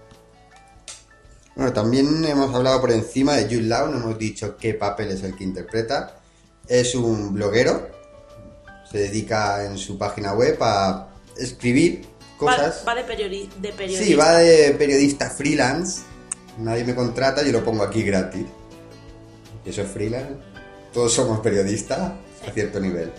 Bueno, 1.55 1.71
también 1.71 2.25
hemos 2.25 2.53
hablado 2.55 2.81
por 2.81 2.91
encima 2.91 3.33
de 3.33 3.43
Jude 3.45 3.67
Law, 3.67 3.91
no 3.91 3.97
hemos 3.97 4.17
dicho 4.17 4.57
qué 4.57 4.73
papel 4.73 5.11
es 5.11 5.23
el 5.23 5.35
que 5.35 5.43
interpreta. 5.43 6.15
Es 6.67 6.95
un 6.95 7.33
bloguero, 7.33 7.89
se 8.89 8.99
dedica 8.99 9.65
en 9.65 9.77
su 9.77 9.97
página 9.97 10.33
web 10.33 10.57
a 10.61 11.09
escribir 11.37 12.05
cosas. 12.43 12.83
Va, 12.87 12.93
va 12.93 13.01
de, 13.01 13.03
periodi 13.03 13.49
de 13.57 13.69
periodista. 13.69 14.05
Sí, 14.05 14.15
va 14.15 14.33
de 14.33 14.71
periodista 14.71 15.29
freelance. 15.29 16.01
Nadie 16.57 16.83
me 16.83 16.95
contrata, 16.95 17.43
yo 17.43 17.51
lo 17.51 17.63
pongo 17.63 17.83
aquí 17.83 18.03
gratis. 18.03 18.45
Eso 19.65 19.81
es 19.81 19.87
freelance. 19.89 20.35
Todos 20.93 21.13
somos 21.13 21.39
periodistas 21.39 21.99
a 22.47 22.51
cierto 22.53 22.79
nivel. 22.79 23.11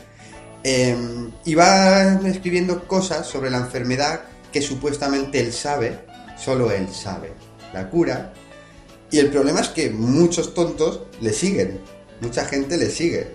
Eh, 0.63 0.97
y 1.45 1.55
va 1.55 2.21
escribiendo 2.25 2.87
cosas 2.87 3.27
sobre 3.27 3.51
la 3.51 3.59
enfermedad 3.59 4.23
que 4.53 4.63
supuestamente 4.63 5.41
él 5.41 5.53
sabe, 5.53 6.07
solo 6.39 6.71
él 6.71 6.89
sabe 6.93 7.33
la 7.73 7.91
cura. 7.91 8.33
Y 9.11 9.19
el 9.19 9.31
problema 9.31 9.61
es 9.61 9.69
que 9.69 9.91
muchos 9.91 10.55
tontos 10.55 11.01
le 11.21 11.33
siguen. 11.33 11.81
Mucha 12.21 12.45
gente 12.45 12.77
le 12.77 12.89
sigue. 12.89 13.33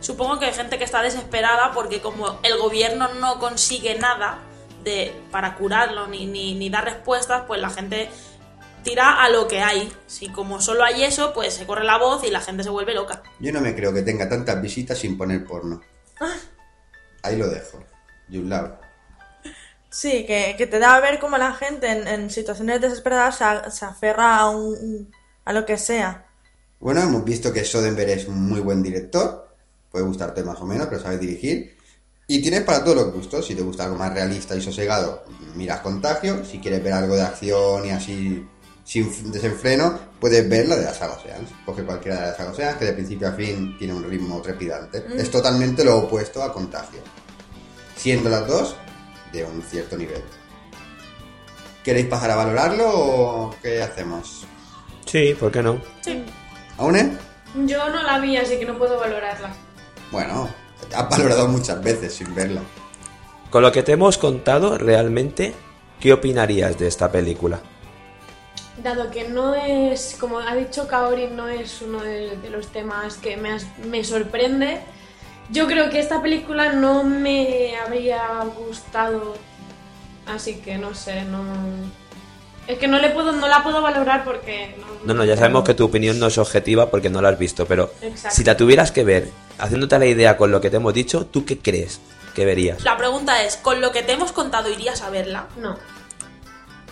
Supongo 0.00 0.38
que 0.38 0.46
hay 0.46 0.52
gente 0.52 0.78
que 0.78 0.84
está 0.84 1.02
desesperada 1.02 1.72
porque 1.72 2.00
como 2.00 2.38
el 2.42 2.56
gobierno 2.58 3.12
no 3.14 3.40
consigue 3.40 3.98
nada 3.98 4.38
de, 4.84 5.12
para 5.30 5.54
curarlo 5.54 6.06
ni, 6.06 6.26
ni, 6.26 6.54
ni 6.54 6.70
dar 6.70 6.84
respuestas, 6.84 7.44
pues 7.46 7.60
la 7.60 7.70
gente 7.70 8.08
tira 8.82 9.22
a 9.22 9.28
lo 9.28 9.48
que 9.48 9.60
hay. 9.60 9.92
Si 10.06 10.28
como 10.28 10.60
solo 10.60 10.84
hay 10.84 11.04
eso, 11.04 11.32
pues 11.32 11.54
se 11.54 11.66
corre 11.66 11.84
la 11.84 11.98
voz 11.98 12.24
y 12.24 12.30
la 12.30 12.40
gente 12.40 12.62
se 12.62 12.70
vuelve 12.70 12.94
loca. 12.94 13.22
Yo 13.40 13.52
no 13.52 13.60
me 13.60 13.74
creo 13.74 13.92
que 13.92 14.02
tenga 14.02 14.28
tantas 14.28 14.60
visitas 14.62 14.98
sin 14.98 15.16
poner 15.18 15.44
porno. 15.44 15.80
Ahí 17.22 17.36
lo 17.36 17.48
dejo. 17.48 17.84
Yulao. 18.28 18.78
Sí, 19.90 20.26
que, 20.26 20.54
que 20.58 20.66
te 20.66 20.78
da 20.78 20.94
a 20.96 21.00
ver 21.00 21.18
cómo 21.18 21.38
la 21.38 21.54
gente 21.54 21.90
en, 21.90 22.06
en 22.06 22.30
situaciones 22.30 22.80
desesperadas 22.80 23.38
se, 23.38 23.44
a- 23.44 23.70
se 23.70 23.84
aferra 23.86 24.36
a, 24.36 24.50
un, 24.50 25.10
a 25.44 25.52
lo 25.52 25.64
que 25.64 25.78
sea. 25.78 26.26
Bueno, 26.78 27.00
hemos 27.00 27.24
visto 27.24 27.52
que 27.52 27.64
Soderbergh 27.64 28.10
es 28.10 28.28
un 28.28 28.40
muy 28.46 28.60
buen 28.60 28.82
director. 28.82 29.48
Puede 29.90 30.04
gustarte 30.04 30.42
más 30.44 30.60
o 30.60 30.66
menos, 30.66 30.86
pero 30.88 31.00
sabe 31.02 31.16
dirigir. 31.18 31.77
Y 32.30 32.42
tienes 32.42 32.60
para 32.60 32.84
todos 32.84 32.96
los 32.98 33.12
gustos. 33.12 33.46
Si 33.46 33.54
te 33.54 33.62
gusta 33.62 33.84
algo 33.84 33.96
más 33.96 34.12
realista 34.12 34.54
y 34.54 34.60
sosegado, 34.60 35.24
miras 35.54 35.80
Contagio. 35.80 36.44
Si 36.44 36.58
quieres 36.58 36.84
ver 36.84 36.92
algo 36.92 37.16
de 37.16 37.22
acción 37.22 37.86
y 37.86 37.90
así 37.90 38.46
sin 38.84 39.32
desenfreno, 39.32 39.98
puedes 40.20 40.46
ver 40.46 40.68
la 40.68 40.76
de 40.76 40.84
la 40.84 40.92
saga 40.92 41.14
Oceans. 41.14 41.48
Coge 41.64 41.84
cualquiera 41.84 42.20
de 42.20 42.26
las 42.26 42.36
saga 42.36 42.78
que 42.78 42.84
de 42.84 42.92
principio 42.92 43.28
a 43.28 43.32
fin 43.32 43.78
tiene 43.78 43.94
un 43.94 44.04
ritmo 44.04 44.42
trepidante. 44.42 45.00
Mm. 45.08 45.18
Es 45.18 45.30
totalmente 45.30 45.82
lo 45.82 45.96
opuesto 45.96 46.42
a 46.42 46.52
Contagio. 46.52 47.00
Siendo 47.96 48.28
las 48.28 48.46
dos 48.46 48.76
de 49.32 49.44
un 49.44 49.62
cierto 49.62 49.96
nivel. 49.96 50.22
¿Queréis 51.82 52.08
pasar 52.08 52.30
a 52.30 52.36
valorarlo 52.36 52.90
o 52.90 53.54
qué 53.62 53.80
hacemos? 53.80 54.46
Sí, 55.06 55.34
¿por 55.40 55.50
qué 55.50 55.62
no? 55.62 55.80
Sí. 56.02 56.22
¿Aune? 56.76 57.16
Yo 57.64 57.88
no 57.88 58.02
la 58.02 58.18
vi, 58.18 58.36
así 58.36 58.58
que 58.58 58.66
no 58.66 58.76
puedo 58.76 59.00
valorarla. 59.00 59.50
Bueno, 60.10 60.50
has 60.94 61.08
valorado 61.08 61.48
muchas 61.48 61.82
veces 61.82 62.14
sin 62.14 62.34
verla. 62.34 62.60
Con 63.50 63.62
lo 63.62 63.72
que 63.72 63.82
te 63.82 63.92
hemos 63.92 64.18
contado, 64.18 64.76
realmente, 64.78 65.54
¿qué 66.00 66.12
opinarías 66.12 66.78
de 66.78 66.86
esta 66.86 67.10
película? 67.10 67.60
Dado 68.82 69.10
que 69.10 69.28
no 69.28 69.54
es, 69.54 70.16
como 70.20 70.38
ha 70.38 70.54
dicho 70.54 70.86
Kaori, 70.86 71.28
no 71.28 71.48
es 71.48 71.82
uno 71.82 72.00
de, 72.00 72.36
de 72.36 72.50
los 72.50 72.68
temas 72.68 73.16
que 73.16 73.36
me, 73.36 73.50
has- 73.50 73.66
me 73.86 74.04
sorprende, 74.04 74.80
yo 75.50 75.66
creo 75.66 75.90
que 75.90 75.98
esta 75.98 76.22
película 76.22 76.72
no 76.72 77.02
me 77.02 77.76
habría 77.76 78.22
gustado, 78.56 79.34
así 80.26 80.56
que 80.56 80.78
no 80.78 80.94
sé, 80.94 81.24
no... 81.24 81.42
Es 82.68 82.78
que 82.78 82.86
no, 82.86 82.98
le 83.00 83.08
puedo, 83.08 83.32
no 83.32 83.48
la 83.48 83.62
puedo 83.62 83.80
valorar 83.80 84.24
porque... 84.24 84.76
No, 84.78 85.06
No, 85.06 85.14
no, 85.14 85.24
ya 85.24 85.36
sabemos 85.38 85.64
que 85.64 85.72
tu 85.72 85.86
opinión 85.86 86.18
no 86.20 86.26
es 86.26 86.36
objetiva 86.36 86.90
porque 86.90 87.08
no 87.08 87.22
la 87.22 87.30
has 87.30 87.38
visto, 87.38 87.64
pero 87.64 87.90
Exacto. 88.02 88.36
si 88.36 88.44
la 88.44 88.58
tuvieras 88.58 88.92
que 88.92 89.04
ver, 89.04 89.30
haciéndote 89.58 89.98
la 89.98 90.06
idea 90.06 90.36
con 90.36 90.50
lo 90.50 90.60
que 90.60 90.70
te 90.70 90.76
hemos 90.76 90.94
dicho, 90.94 91.26
¿tú 91.26 91.44
qué 91.44 91.58
crees 91.58 92.00
que 92.34 92.44
verías? 92.44 92.82
La 92.84 92.96
pregunta 92.96 93.42
es, 93.42 93.56
¿con 93.56 93.80
lo 93.80 93.92
que 93.92 94.02
te 94.02 94.12
hemos 94.12 94.32
contado 94.32 94.70
irías 94.70 95.02
a 95.02 95.10
verla? 95.10 95.46
No. 95.56 95.76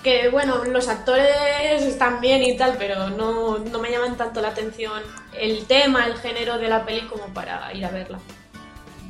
Que 0.02 0.28
bueno, 0.28 0.64
los 0.64 0.88
actores 0.88 1.82
están 1.82 2.20
bien 2.20 2.42
y 2.42 2.56
tal, 2.56 2.76
pero 2.78 3.10
no, 3.10 3.58
no 3.58 3.78
me 3.78 3.90
llaman 3.90 4.16
tanto 4.16 4.40
la 4.40 4.48
atención 4.48 5.02
el 5.32 5.66
tema, 5.66 6.06
el 6.06 6.16
género 6.16 6.58
de 6.58 6.68
la 6.68 6.84
peli 6.84 7.06
como 7.06 7.26
para 7.34 7.72
ir 7.74 7.84
a 7.84 7.90
verla. 7.90 8.18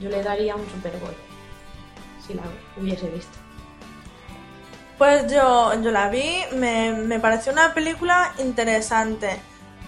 Yo 0.00 0.08
le 0.08 0.22
daría 0.22 0.56
un 0.56 0.66
Superboy 0.70 1.14
si 2.26 2.34
la 2.34 2.42
hubiese 2.76 3.08
visto. 3.08 3.38
Pues 4.98 5.30
yo, 5.30 5.72
yo 5.82 5.90
la 5.90 6.08
vi, 6.08 6.40
me, 6.54 6.92
me 6.92 7.20
pareció 7.20 7.52
una 7.52 7.74
película 7.74 8.32
interesante. 8.38 9.38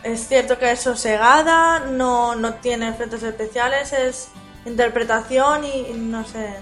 Es 0.03 0.29
cierto 0.29 0.59
que 0.59 0.70
es 0.70 0.81
sosegada, 0.81 1.81
no, 1.81 2.35
no 2.37 2.55
tiene 2.55 2.89
efectos 2.89 3.23
especiales, 3.23 3.93
es 3.93 4.29
interpretación 4.65 5.65
y, 5.65 5.93
no 5.95 6.25
sé. 6.25 6.55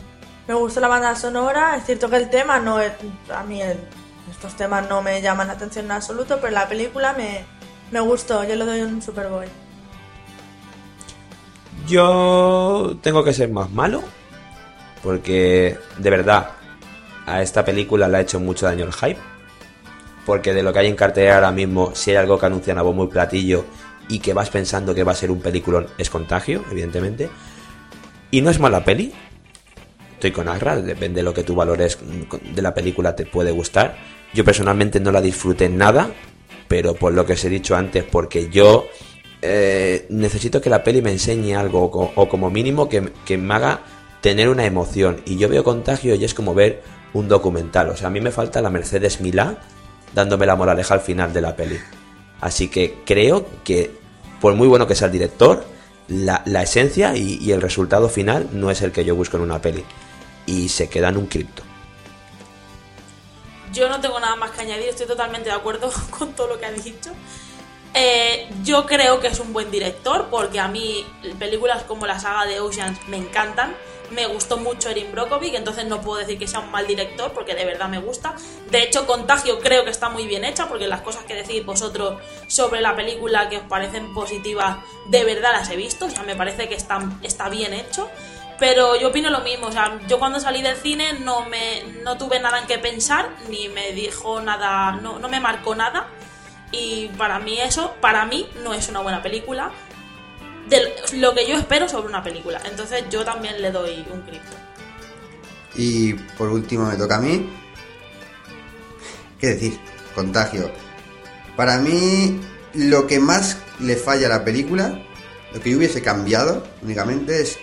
Me 0.48 0.54
gustó 0.54 0.80
la 0.80 0.88
banda 0.88 1.14
sonora, 1.16 1.76
es 1.76 1.84
cierto 1.84 2.08
que 2.08 2.16
el 2.16 2.30
tema 2.30 2.58
no 2.58 2.80
es. 2.80 2.92
A 3.34 3.42
mí 3.42 3.60
el- 3.60 3.78
estos 4.30 4.54
temas 4.56 4.88
no 4.88 5.02
me 5.02 5.20
llaman 5.20 5.48
la 5.48 5.52
atención 5.54 5.84
en 5.86 5.92
absoluto, 5.92 6.38
pero 6.40 6.52
la 6.52 6.68
película 6.68 7.12
me, 7.12 7.44
me 7.90 8.00
gustó, 8.00 8.42
yo 8.44 8.54
le 8.56 8.64
doy 8.64 8.80
un 8.80 9.02
Superboy. 9.02 9.46
Yo 11.86 12.96
tengo 13.02 13.22
que 13.22 13.32
ser 13.32 13.50
más 13.50 13.70
malo 13.70 14.02
porque 15.02 15.78
de 15.98 16.10
verdad 16.10 16.50
a 17.26 17.42
esta 17.42 17.64
película 17.64 18.08
le 18.08 18.16
ha 18.16 18.20
hecho 18.20 18.40
mucho 18.40 18.66
daño 18.66 18.84
el 18.84 18.92
hype. 18.92 19.20
Porque 20.26 20.52
de 20.52 20.62
lo 20.62 20.72
que 20.72 20.80
hay 20.80 20.88
en 20.88 20.96
cartelera 20.96 21.36
ahora 21.36 21.52
mismo, 21.52 21.94
si 21.94 22.10
hay 22.10 22.16
algo 22.18 22.38
que 22.38 22.46
anuncian 22.46 22.76
a 22.76 22.82
bombo 22.82 23.04
y 23.04 23.08
platillo 23.08 23.64
y 24.08 24.18
que 24.18 24.34
vas 24.34 24.50
pensando 24.50 24.94
que 24.94 25.04
va 25.04 25.12
a 25.12 25.14
ser 25.14 25.30
un 25.30 25.40
peliculón, 25.40 25.86
es 25.96 26.10
contagio, 26.10 26.64
evidentemente. 26.70 27.30
Y 28.30 28.40
no 28.40 28.50
es 28.50 28.58
mala 28.60 28.84
peli. 28.84 29.12
Estoy 30.14 30.32
con 30.32 30.48
Agra, 30.48 30.76
depende 30.76 31.20
de 31.20 31.22
lo 31.22 31.32
que 31.32 31.44
tú 31.44 31.54
valores 31.54 31.98
de 32.54 32.62
la 32.62 32.74
película, 32.74 33.14
te 33.14 33.24
puede 33.24 33.52
gustar. 33.52 33.96
Yo 34.34 34.44
personalmente 34.44 34.98
no 34.98 35.12
la 35.12 35.20
disfruté 35.20 35.68
nada. 35.68 36.10
pero 36.68 36.94
por 36.94 37.12
lo 37.12 37.24
que 37.24 37.34
os 37.34 37.44
he 37.44 37.48
dicho 37.48 37.76
antes, 37.76 38.04
porque 38.04 38.48
yo 38.50 38.88
eh, 39.42 40.06
necesito 40.10 40.60
que 40.60 40.70
la 40.70 40.82
peli 40.82 41.02
me 41.02 41.12
enseñe 41.12 41.54
algo, 41.54 41.84
o, 41.84 42.12
o 42.14 42.28
como 42.28 42.50
mínimo 42.50 42.88
que, 42.88 43.12
que 43.24 43.38
me 43.38 43.54
haga 43.54 43.80
tener 44.20 44.48
una 44.48 44.64
emoción. 44.64 45.20
Y 45.24 45.36
yo 45.36 45.48
veo 45.48 45.62
contagio 45.62 46.14
y 46.14 46.24
es 46.24 46.34
como 46.34 46.54
ver 46.54 46.82
un 47.12 47.28
documental. 47.28 47.90
O 47.90 47.96
sea, 47.96 48.08
a 48.08 48.10
mí 48.10 48.20
me 48.20 48.30
falta 48.30 48.60
la 48.60 48.70
Mercedes 48.70 49.20
Milá 49.20 49.58
dándome 50.14 50.46
la 50.46 50.56
moraleja 50.56 50.94
al 50.94 51.00
final 51.00 51.32
de 51.32 51.40
la 51.40 51.56
peli. 51.56 51.78
Así 52.40 52.68
que 52.68 53.02
creo 53.04 53.46
que, 53.64 53.90
por 54.40 54.54
muy 54.54 54.68
bueno 54.68 54.86
que 54.86 54.94
sea 54.94 55.06
el 55.06 55.12
director, 55.12 55.64
la, 56.08 56.42
la 56.44 56.62
esencia 56.62 57.16
y, 57.16 57.38
y 57.40 57.52
el 57.52 57.60
resultado 57.60 58.08
final 58.08 58.48
no 58.52 58.70
es 58.70 58.82
el 58.82 58.92
que 58.92 59.04
yo 59.04 59.14
busco 59.14 59.36
en 59.36 59.42
una 59.42 59.60
peli. 59.60 59.84
Y 60.46 60.68
se 60.68 60.88
queda 60.88 61.08
en 61.08 61.16
un 61.16 61.26
cripto. 61.26 61.62
Yo 63.72 63.88
no 63.88 64.00
tengo 64.00 64.18
nada 64.20 64.36
más 64.36 64.52
que 64.52 64.62
añadir, 64.62 64.88
estoy 64.88 65.06
totalmente 65.06 65.50
de 65.50 65.54
acuerdo 65.54 65.90
con 66.10 66.32
todo 66.32 66.48
lo 66.48 66.58
que 66.58 66.66
has 66.66 66.82
dicho. 66.82 67.10
Yo 68.66 68.84
creo 68.84 69.20
que 69.20 69.28
es 69.28 69.38
un 69.38 69.52
buen 69.52 69.70
director 69.70 70.26
porque 70.28 70.58
a 70.58 70.66
mí 70.66 71.06
películas 71.38 71.84
como 71.84 72.04
la 72.04 72.18
saga 72.18 72.46
de 72.46 72.58
Oceans 72.58 72.98
me 73.06 73.16
encantan. 73.16 73.76
Me 74.10 74.26
gustó 74.26 74.56
mucho 74.56 74.90
Erin 74.90 75.12
Brockovich, 75.12 75.54
entonces 75.54 75.84
no 75.84 76.00
puedo 76.00 76.18
decir 76.18 76.36
que 76.36 76.48
sea 76.48 76.58
un 76.58 76.72
mal 76.72 76.84
director 76.84 77.30
porque 77.30 77.54
de 77.54 77.64
verdad 77.64 77.88
me 77.88 78.00
gusta. 78.00 78.34
De 78.68 78.82
hecho, 78.82 79.06
Contagio 79.06 79.60
creo 79.60 79.84
que 79.84 79.90
está 79.90 80.08
muy 80.08 80.26
bien 80.26 80.44
hecha 80.44 80.66
porque 80.66 80.88
las 80.88 81.02
cosas 81.02 81.22
que 81.26 81.36
decís 81.36 81.64
vosotros 81.64 82.20
sobre 82.48 82.80
la 82.80 82.96
película 82.96 83.48
que 83.48 83.58
os 83.58 83.62
parecen 83.62 84.12
positivas, 84.12 84.78
de 85.06 85.22
verdad 85.22 85.52
las 85.52 85.70
he 85.70 85.76
visto. 85.76 86.06
O 86.06 86.10
sea, 86.10 86.24
me 86.24 86.34
parece 86.34 86.68
que 86.68 86.74
está, 86.74 86.98
está 87.22 87.48
bien 87.48 87.72
hecho. 87.72 88.10
Pero 88.58 88.96
yo 88.96 89.08
opino 89.08 89.30
lo 89.30 89.42
mismo, 89.42 89.68
o 89.68 89.72
sea, 89.72 90.00
yo 90.08 90.18
cuando 90.18 90.40
salí 90.40 90.60
del 90.60 90.76
cine 90.76 91.12
no 91.20 91.42
me 91.42 91.84
no 92.02 92.18
tuve 92.18 92.40
nada 92.40 92.58
en 92.58 92.66
qué 92.66 92.78
pensar, 92.78 93.28
ni 93.48 93.68
me 93.68 93.92
dijo 93.92 94.40
nada, 94.40 94.92
no, 94.92 95.20
no 95.20 95.28
me 95.28 95.38
marcó 95.38 95.76
nada. 95.76 96.08
Y 96.72 97.08
para 97.16 97.38
mí 97.38 97.58
eso, 97.60 97.94
para 98.00 98.26
mí 98.26 98.48
no 98.62 98.74
es 98.74 98.88
una 98.88 99.00
buena 99.00 99.22
película. 99.22 99.70
De 100.68 100.80
lo 101.14 101.34
que 101.34 101.46
yo 101.46 101.56
espero 101.56 101.88
sobre 101.88 102.08
una 102.08 102.22
película. 102.22 102.60
Entonces 102.64 103.04
yo 103.10 103.24
también 103.24 103.62
le 103.62 103.70
doy 103.70 104.04
un 104.12 104.22
cripto. 104.22 104.56
Y 105.76 106.14
por 106.14 106.48
último 106.48 106.86
me 106.86 106.96
toca 106.96 107.16
a 107.16 107.20
mí. 107.20 107.48
¿Qué 109.38 109.48
decir? 109.48 109.78
Contagio. 110.14 110.70
Para 111.56 111.78
mí, 111.78 112.40
lo 112.74 113.06
que 113.06 113.20
más 113.20 113.58
le 113.80 113.96
falla 113.96 114.26
a 114.26 114.30
la 114.30 114.44
película, 114.44 115.02
lo 115.52 115.60
que 115.60 115.70
yo 115.70 115.78
hubiese 115.78 116.02
cambiado 116.02 116.66
únicamente 116.82 117.40
es. 117.42 117.58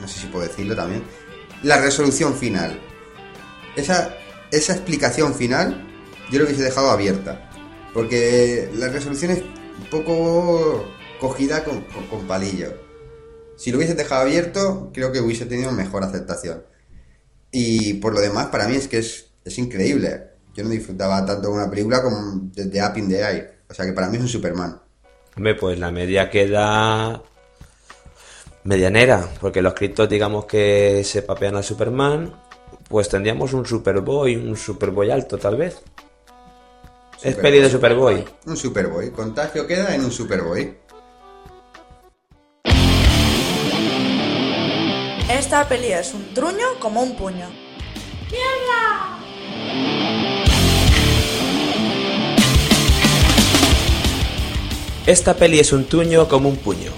No 0.00 0.08
sé 0.08 0.20
si 0.20 0.26
puedo 0.26 0.46
decirlo 0.46 0.76
también. 0.76 1.02
La 1.62 1.80
resolución 1.80 2.36
final. 2.36 2.78
Esa, 3.76 4.14
esa 4.50 4.74
explicación 4.74 5.34
final, 5.34 5.86
yo 6.30 6.38
lo 6.38 6.44
hubiese 6.44 6.62
dejado 6.62 6.90
abierta. 6.90 7.45
Porque 7.96 8.68
la 8.74 8.88
resolución 8.88 9.30
es 9.30 9.38
un 9.38 9.90
poco 9.90 10.84
cogida 11.18 11.64
con, 11.64 11.82
palillo. 12.28 12.74
Si 13.56 13.70
lo 13.70 13.78
hubiese 13.78 13.94
dejado 13.94 14.20
abierto, 14.20 14.90
creo 14.92 15.12
que 15.12 15.20
hubiese 15.20 15.46
tenido 15.46 15.72
mejor 15.72 16.04
aceptación. 16.04 16.62
Y 17.50 17.94
por 17.94 18.12
lo 18.12 18.20
demás, 18.20 18.48
para 18.48 18.68
mí 18.68 18.76
es 18.76 18.86
que 18.86 18.98
es, 18.98 19.30
es 19.46 19.56
increíble. 19.56 20.24
Yo 20.54 20.62
no 20.62 20.68
disfrutaba 20.68 21.24
tanto 21.24 21.50
una 21.50 21.70
película 21.70 22.02
como 22.02 22.50
desde 22.52 22.84
Up 22.84 22.98
in 22.98 23.08
the 23.08 23.18
Air. 23.18 23.60
O 23.70 23.72
sea 23.72 23.86
que 23.86 23.94
para 23.94 24.10
mí 24.10 24.16
es 24.18 24.22
un 24.24 24.28
Superman. 24.28 24.78
Hombre, 25.34 25.54
pues 25.54 25.78
la 25.78 25.90
media 25.90 26.28
queda 26.28 27.22
medianera, 28.64 29.26
porque 29.40 29.62
los 29.62 29.72
criptos 29.72 30.06
digamos 30.06 30.44
que 30.44 31.02
se 31.02 31.22
papean 31.22 31.56
al 31.56 31.64
Superman, 31.64 32.34
pues 32.90 33.08
tendríamos 33.08 33.54
un 33.54 33.64
Superboy, 33.64 34.36
un 34.36 34.54
Superboy 34.54 35.10
alto 35.10 35.38
tal 35.38 35.56
vez. 35.56 35.82
Es 37.22 37.36
peli 37.36 37.60
de 37.60 37.70
Superboy. 37.70 38.24
Un 38.46 38.56
Superboy. 38.56 39.10
Contagio 39.10 39.66
queda 39.66 39.94
en 39.94 40.04
un 40.04 40.12
Superboy. 40.12 40.76
Esta 45.30 45.68
peli 45.68 45.92
es 45.92 46.14
un 46.14 46.34
truño 46.34 46.66
como 46.80 47.02
un 47.02 47.16
puño. 47.16 47.48
¡Mierda! 48.30 49.18
Esta 55.06 55.34
peli 55.34 55.60
es 55.60 55.72
un 55.72 55.84
tuño 55.84 56.28
como 56.28 56.48
un 56.48 56.56
puño. 56.56 56.90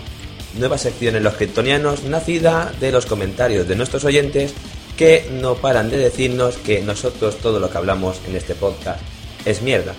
Nueva 0.58 0.78
sección 0.78 1.16
en 1.16 1.24
los 1.24 1.34
kryptonianos 1.34 2.04
nacida 2.04 2.72
de 2.80 2.90
los 2.90 3.06
comentarios 3.06 3.68
de 3.68 3.76
nuestros 3.76 4.04
oyentes 4.04 4.54
que 4.96 5.28
no 5.30 5.54
paran 5.54 5.90
de 5.90 5.98
decirnos 5.98 6.56
que 6.56 6.80
nosotros 6.80 7.36
todo 7.36 7.60
lo 7.60 7.70
que 7.70 7.78
hablamos 7.78 8.20
en 8.26 8.34
este 8.34 8.54
podcast 8.54 9.00
es 9.44 9.62
mierda. 9.62 9.94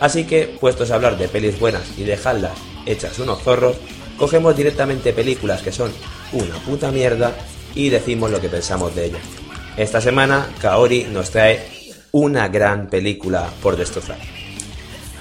Así 0.00 0.24
que, 0.24 0.56
puestos 0.60 0.90
a 0.90 0.94
hablar 0.94 1.18
de 1.18 1.28
pelis 1.28 1.58
buenas 1.58 1.82
y 1.96 2.04
dejarlas 2.04 2.52
hechas 2.86 3.18
unos 3.18 3.42
zorros, 3.42 3.76
cogemos 4.16 4.56
directamente 4.56 5.12
películas 5.12 5.62
que 5.62 5.72
son 5.72 5.92
una 6.32 6.54
puta 6.56 6.90
mierda 6.90 7.34
y 7.74 7.88
decimos 7.88 8.30
lo 8.30 8.40
que 8.40 8.48
pensamos 8.48 8.94
de 8.94 9.06
ellas. 9.06 9.22
Esta 9.76 10.00
semana, 10.00 10.48
Kaori 10.60 11.04
nos 11.04 11.30
trae 11.30 11.66
una 12.12 12.48
gran 12.48 12.88
película 12.88 13.48
por 13.62 13.76
destrozar. 13.76 14.18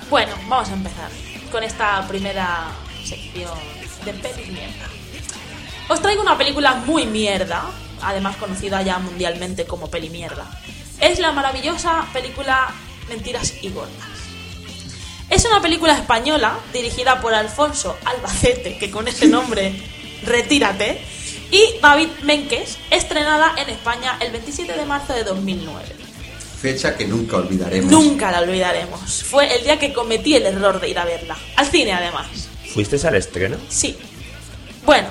Bueno, 0.10 0.34
vamos 0.48 0.70
a 0.70 0.74
empezar 0.74 1.10
con 1.52 1.64
esta 1.64 2.08
primera 2.08 2.68
sección 3.04 3.58
de 4.06 4.14
pelis 4.14 4.48
mierda. 4.48 4.88
Os 5.90 6.02
traigo 6.02 6.22
una 6.22 6.38
película 6.38 6.76
muy 6.86 7.06
mierda, 7.06 7.64
además 8.02 8.36
conocida 8.38 8.82
ya 8.82 9.00
mundialmente 9.00 9.66
como 9.66 9.90
peli 9.90 10.10
mierda. 10.10 10.46
Es 11.00 11.20
la 11.20 11.32
maravillosa 11.32 12.06
película 12.12 12.74
Mentiras 13.10 13.54
y 13.62 13.70
Gordas. 13.70 14.17
Es 15.30 15.44
una 15.46 15.62
película 15.62 15.94
española 15.94 16.58
dirigida 16.72 17.20
por 17.20 17.34
Alfonso 17.34 17.98
Albacete, 18.06 18.78
que 18.78 18.90
con 18.90 19.08
ese 19.08 19.28
nombre 19.28 19.76
retírate, 20.24 21.02
y 21.52 21.80
David 21.82 22.10
Menkes, 22.24 22.78
estrenada 22.92 23.54
en 23.58 23.70
España 23.70 24.18
el 24.22 24.32
27 24.32 24.74
de 24.74 24.86
marzo 24.86 25.14
de 25.14 25.24
2009. 25.24 25.86
Fecha 26.62 26.96
que 26.96 27.06
nunca 27.06 27.38
olvidaremos. 27.38 27.92
Nunca 27.92 28.32
la 28.32 28.40
olvidaremos. 28.42 29.24
Fue 29.24 29.54
el 29.54 29.64
día 29.64 29.78
que 29.78 29.94
cometí 29.94 30.36
el 30.36 30.46
error 30.46 30.80
de 30.80 30.90
ir 30.90 30.98
a 30.98 31.06
verla. 31.06 31.38
Al 31.56 31.68
cine, 31.68 31.94
además. 31.94 32.28
¿Fuiste 32.74 33.06
al 33.08 33.16
estreno? 33.16 33.58
Sí. 33.70 33.98
Bueno, 34.86 35.10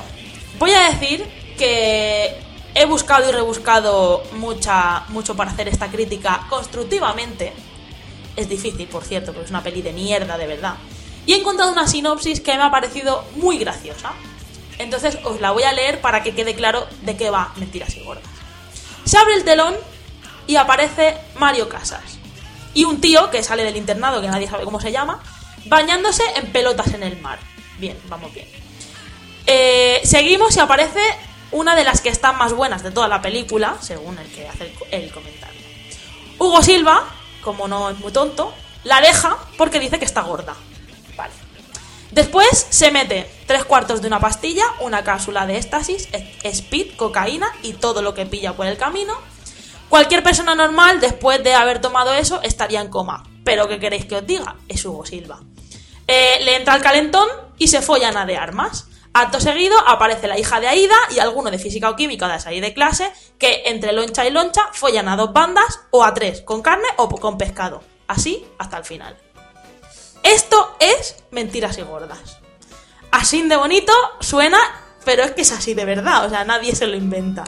voy 0.58 0.72
a 0.72 0.90
decir 0.90 1.24
que 1.56 2.36
he 2.74 2.84
buscado 2.86 3.28
y 3.28 3.32
rebuscado 3.32 4.24
mucha, 4.32 5.04
mucho 5.08 5.36
para 5.36 5.50
hacer 5.50 5.68
esta 5.68 5.88
crítica 5.88 6.46
constructivamente. 6.48 7.52
Es 8.36 8.48
difícil, 8.48 8.86
por 8.86 9.02
cierto, 9.02 9.32
porque 9.32 9.46
es 9.46 9.50
una 9.50 9.62
peli 9.62 9.82
de 9.82 9.92
mierda, 9.92 10.36
de 10.36 10.46
verdad. 10.46 10.74
Y 11.24 11.32
he 11.32 11.36
encontrado 11.38 11.72
una 11.72 11.88
sinopsis 11.88 12.40
que 12.40 12.56
me 12.56 12.62
ha 12.62 12.70
parecido 12.70 13.24
muy 13.36 13.58
graciosa. 13.58 14.12
Entonces 14.78 15.18
os 15.24 15.40
la 15.40 15.52
voy 15.52 15.62
a 15.62 15.72
leer 15.72 16.00
para 16.00 16.22
que 16.22 16.34
quede 16.34 16.54
claro 16.54 16.86
de 17.02 17.16
qué 17.16 17.30
va 17.30 17.52
Mentiras 17.56 17.96
y 17.96 18.00
Gordas. 18.00 18.24
Se 19.04 19.16
abre 19.18 19.34
el 19.34 19.44
telón 19.44 19.74
y 20.46 20.56
aparece 20.56 21.16
Mario 21.36 21.68
Casas. 21.68 22.18
Y 22.74 22.84
un 22.84 23.00
tío 23.00 23.30
que 23.30 23.42
sale 23.42 23.64
del 23.64 23.76
internado, 23.76 24.20
que 24.20 24.28
nadie 24.28 24.48
sabe 24.48 24.64
cómo 24.64 24.80
se 24.80 24.92
llama, 24.92 25.22
bañándose 25.64 26.22
en 26.36 26.52
pelotas 26.52 26.92
en 26.92 27.02
el 27.02 27.18
mar. 27.20 27.38
Bien, 27.78 27.98
vamos 28.08 28.32
bien. 28.34 28.46
Eh, 29.46 30.00
seguimos 30.04 30.56
y 30.56 30.60
aparece 30.60 31.00
una 31.52 31.74
de 31.74 31.84
las 31.84 32.00
que 32.00 32.10
están 32.10 32.36
más 32.36 32.52
buenas 32.52 32.82
de 32.82 32.90
toda 32.90 33.08
la 33.08 33.22
película, 33.22 33.76
según 33.80 34.18
el 34.18 34.26
que 34.26 34.46
hace 34.46 34.64
el, 34.90 35.02
el 35.02 35.10
comentario. 35.10 35.60
Hugo 36.38 36.62
Silva, 36.62 37.04
como 37.46 37.68
no 37.68 37.88
es 37.90 37.98
muy 38.00 38.10
tonto, 38.10 38.52
la 38.82 39.00
deja 39.00 39.38
porque 39.56 39.78
dice 39.78 40.00
que 40.00 40.04
está 40.04 40.22
gorda. 40.22 40.56
Vale. 41.16 41.32
Después 42.10 42.66
se 42.68 42.90
mete 42.90 43.30
tres 43.46 43.64
cuartos 43.64 44.02
de 44.02 44.08
una 44.08 44.18
pastilla, 44.18 44.64
una 44.80 45.04
cápsula 45.04 45.46
de 45.46 45.56
éxtasis, 45.56 46.08
e- 46.12 46.34
speed, 46.42 46.96
cocaína 46.96 47.46
y 47.62 47.74
todo 47.74 48.02
lo 48.02 48.14
que 48.14 48.26
pilla 48.26 48.54
por 48.54 48.66
el 48.66 48.76
camino. 48.76 49.14
Cualquier 49.88 50.24
persona 50.24 50.56
normal, 50.56 51.00
después 51.00 51.44
de 51.44 51.54
haber 51.54 51.80
tomado 51.80 52.12
eso, 52.14 52.42
estaría 52.42 52.80
en 52.80 52.88
coma. 52.88 53.22
Pero 53.44 53.68
¿qué 53.68 53.78
queréis 53.78 54.06
que 54.06 54.16
os 54.16 54.26
diga? 54.26 54.56
Es 54.68 54.84
Hugo 54.84 55.06
Silva. 55.06 55.38
Eh, 56.08 56.40
le 56.42 56.56
entra 56.56 56.74
el 56.74 56.82
calentón 56.82 57.28
y 57.58 57.68
se 57.68 57.80
follan 57.80 58.16
a 58.16 58.26
de 58.26 58.36
armas. 58.36 58.88
Acto 59.18 59.40
seguido 59.40 59.74
aparece 59.88 60.28
la 60.28 60.38
hija 60.38 60.60
de 60.60 60.68
Aida 60.68 60.94
y 61.08 61.20
alguno 61.20 61.50
de 61.50 61.58
física 61.58 61.88
o 61.88 61.96
química 61.96 62.28
de 62.28 62.38
salir 62.38 62.62
de 62.62 62.74
clase 62.74 63.10
que 63.38 63.62
entre 63.64 63.94
loncha 63.94 64.26
y 64.26 64.30
loncha 64.30 64.68
follan 64.74 65.08
a 65.08 65.16
dos 65.16 65.32
bandas 65.32 65.80
o 65.90 66.04
a 66.04 66.12
tres, 66.12 66.42
con 66.42 66.60
carne 66.60 66.86
o 66.98 67.08
con 67.08 67.38
pescado. 67.38 67.82
Así 68.08 68.44
hasta 68.58 68.76
el 68.76 68.84
final. 68.84 69.16
Esto 70.22 70.76
es 70.80 71.16
mentiras 71.30 71.78
y 71.78 71.80
gordas. 71.80 72.40
Así 73.10 73.40
de 73.48 73.56
bonito 73.56 73.94
suena, 74.20 74.58
pero 75.06 75.22
es 75.22 75.30
que 75.30 75.40
es 75.40 75.52
así 75.52 75.72
de 75.72 75.86
verdad, 75.86 76.26
o 76.26 76.28
sea, 76.28 76.44
nadie 76.44 76.74
se 76.74 76.86
lo 76.86 76.94
inventa. 76.94 77.44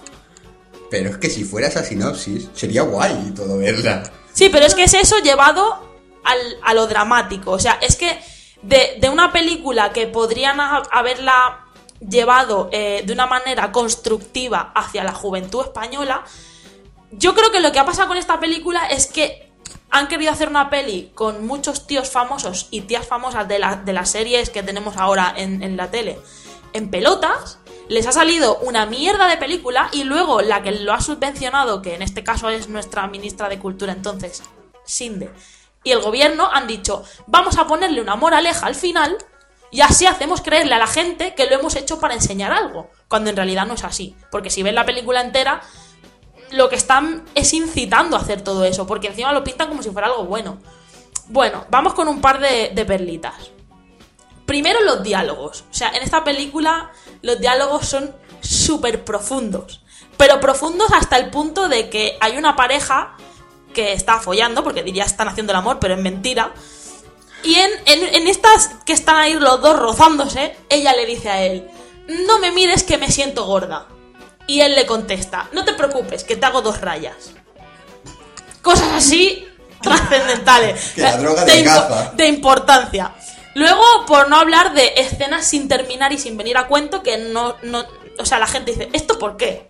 Pero 0.90 1.10
es 1.10 1.18
que 1.18 1.28
si 1.28 1.44
fuera 1.44 1.68
esa 1.68 1.84
sinopsis, 1.84 2.48
sería 2.54 2.80
guay 2.80 3.34
todo 3.36 3.58
verla. 3.58 4.10
Sí, 4.32 4.48
pero 4.48 4.64
es 4.64 4.74
que 4.74 4.84
es 4.84 4.94
eso 4.94 5.18
llevado 5.18 5.86
al, 6.24 6.38
a 6.62 6.72
lo 6.72 6.86
dramático. 6.86 7.50
O 7.50 7.58
sea, 7.58 7.78
es 7.82 7.96
que 7.96 8.18
de, 8.62 8.96
de 9.00 9.08
una 9.08 9.32
película 9.32 9.92
que 9.92 10.06
podrían 10.06 10.60
ha- 10.60 10.82
haberla 10.90 11.64
llevado 12.00 12.68
eh, 12.72 13.02
de 13.04 13.12
una 13.12 13.26
manera 13.26 13.72
constructiva 13.72 14.72
hacia 14.74 15.04
la 15.04 15.12
juventud 15.12 15.64
española, 15.64 16.24
yo 17.10 17.34
creo 17.34 17.50
que 17.50 17.60
lo 17.60 17.72
que 17.72 17.78
ha 17.78 17.84
pasado 17.86 18.08
con 18.08 18.16
esta 18.16 18.38
película 18.38 18.86
es 18.88 19.06
que 19.06 19.50
han 19.90 20.06
querido 20.08 20.30
hacer 20.30 20.48
una 20.48 20.68
peli 20.70 21.10
con 21.14 21.46
muchos 21.46 21.86
tíos 21.86 22.10
famosos 22.10 22.68
y 22.70 22.82
tías 22.82 23.06
famosas 23.06 23.48
de, 23.48 23.58
la- 23.58 23.76
de 23.76 23.92
las 23.92 24.10
series 24.10 24.50
que 24.50 24.62
tenemos 24.62 24.96
ahora 24.96 25.32
en, 25.36 25.62
en 25.62 25.76
la 25.76 25.90
tele 25.90 26.18
en 26.74 26.90
pelotas, 26.90 27.58
les 27.88 28.06
ha 28.06 28.12
salido 28.12 28.58
una 28.58 28.84
mierda 28.84 29.26
de 29.26 29.38
película 29.38 29.88
y 29.90 30.04
luego 30.04 30.42
la 30.42 30.62
que 30.62 30.70
lo 30.72 30.92
ha 30.92 31.00
subvencionado, 31.00 31.80
que 31.80 31.94
en 31.94 32.02
este 32.02 32.22
caso 32.22 32.50
es 32.50 32.68
nuestra 32.68 33.06
ministra 33.06 33.48
de 33.48 33.58
Cultura 33.58 33.92
entonces, 33.94 34.42
Sinde, 34.84 35.30
y 35.88 35.92
el 35.92 36.02
gobierno 36.02 36.50
han 36.52 36.66
dicho, 36.66 37.02
vamos 37.26 37.56
a 37.56 37.66
ponerle 37.66 38.02
una 38.02 38.14
moraleja 38.14 38.66
al 38.66 38.74
final 38.74 39.16
y 39.70 39.80
así 39.80 40.04
hacemos 40.04 40.42
creerle 40.42 40.74
a 40.74 40.78
la 40.78 40.86
gente 40.86 41.34
que 41.34 41.46
lo 41.46 41.54
hemos 41.54 41.76
hecho 41.76 41.98
para 41.98 42.12
enseñar 42.12 42.52
algo, 42.52 42.90
cuando 43.08 43.30
en 43.30 43.36
realidad 43.36 43.66
no 43.66 43.72
es 43.72 43.84
así, 43.84 44.14
porque 44.30 44.50
si 44.50 44.62
ves 44.62 44.74
la 44.74 44.84
película 44.84 45.22
entera, 45.22 45.62
lo 46.50 46.68
que 46.68 46.76
están 46.76 47.24
es 47.34 47.54
incitando 47.54 48.18
a 48.18 48.20
hacer 48.20 48.42
todo 48.42 48.66
eso, 48.66 48.86
porque 48.86 49.06
encima 49.06 49.32
lo 49.32 49.42
pintan 49.42 49.68
como 49.68 49.82
si 49.82 49.88
fuera 49.88 50.08
algo 50.08 50.26
bueno. 50.26 50.58
Bueno, 51.28 51.64
vamos 51.70 51.94
con 51.94 52.06
un 52.06 52.20
par 52.20 52.38
de, 52.38 52.72
de 52.74 52.84
perlitas. 52.84 53.50
Primero 54.44 54.82
los 54.82 55.02
diálogos. 55.02 55.64
O 55.70 55.74
sea, 55.74 55.88
en 55.92 56.02
esta 56.02 56.22
película 56.22 56.90
los 57.22 57.40
diálogos 57.40 57.86
son 57.86 58.14
súper 58.42 59.06
profundos. 59.06 59.80
Pero 60.18 60.38
profundos 60.38 60.92
hasta 60.92 61.16
el 61.16 61.30
punto 61.30 61.66
de 61.70 61.88
que 61.88 62.18
hay 62.20 62.36
una 62.36 62.56
pareja 62.56 63.16
que 63.78 63.92
está 63.92 64.18
follando, 64.18 64.64
porque 64.64 64.82
diría 64.82 65.04
están 65.04 65.28
haciendo 65.28 65.52
el 65.52 65.56
amor, 65.58 65.78
pero 65.80 65.94
es 65.94 66.00
mentira. 66.00 66.52
Y 67.44 67.54
en, 67.54 67.70
en- 67.86 68.12
en 68.16 68.26
estas 68.26 68.70
que 68.84 68.92
están 68.92 69.14
ahí 69.16 69.34
los 69.34 69.60
dos 69.60 69.78
rozándose, 69.78 70.56
ella 70.68 70.92
le 70.96 71.06
dice 71.06 71.28
a 71.30 71.42
él, 71.44 71.70
no 72.26 72.40
me 72.40 72.50
mires 72.50 72.82
que 72.82 72.98
me 72.98 73.08
siento 73.12 73.44
gorda. 73.46 73.86
Y 74.48 74.62
él 74.62 74.74
le 74.74 74.84
contesta, 74.84 75.48
no 75.52 75.64
te 75.64 75.74
preocupes, 75.74 76.24
que 76.24 76.34
te 76.34 76.44
hago 76.46 76.60
dos 76.60 76.80
rayas. 76.80 77.30
Cosas 78.62 78.88
así 78.94 79.46
trascendentales. 79.82 80.92
Que 80.96 81.02
la 81.02 81.16
droga 81.16 81.44
de, 81.44 81.64
impo- 81.64 82.12
de 82.14 82.26
importancia. 82.26 83.12
Luego, 83.54 83.82
por 84.08 84.28
no 84.28 84.36
hablar 84.40 84.74
de 84.74 84.94
escenas 84.96 85.46
sin 85.46 85.68
terminar 85.68 86.12
y 86.12 86.18
sin 86.18 86.36
venir 86.36 86.56
a 86.56 86.66
cuento, 86.66 87.02
que 87.04 87.16
no, 87.18 87.54
no. 87.62 87.84
O 88.18 88.24
sea, 88.24 88.40
la 88.40 88.48
gente 88.48 88.72
dice, 88.72 88.88
¿esto 88.92 89.18
por 89.20 89.36
qué? 89.36 89.67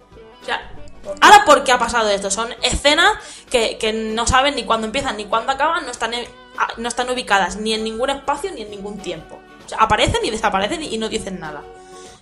Ahora, 1.20 1.44
¿por 1.44 1.64
qué 1.64 1.72
ha 1.72 1.78
pasado 1.78 2.08
esto? 2.10 2.30
Son 2.30 2.48
escenas 2.62 3.12
que, 3.50 3.78
que 3.78 3.92
no 3.92 4.26
saben 4.26 4.54
ni 4.56 4.64
cuándo 4.64 4.86
empiezan 4.86 5.16
ni 5.16 5.24
cuándo 5.24 5.52
acaban, 5.52 5.84
no 5.84 5.90
están, 5.90 6.12
ah, 6.58 6.68
no 6.76 6.88
están 6.88 7.10
ubicadas 7.10 7.56
ni 7.56 7.72
en 7.74 7.84
ningún 7.84 8.10
espacio 8.10 8.50
ni 8.52 8.62
en 8.62 8.70
ningún 8.70 8.98
tiempo. 8.98 9.38
O 9.64 9.68
sea, 9.68 9.78
aparecen 9.78 10.24
y 10.24 10.30
desaparecen 10.30 10.82
y 10.82 10.96
no 10.98 11.08
dicen 11.08 11.40
nada. 11.40 11.62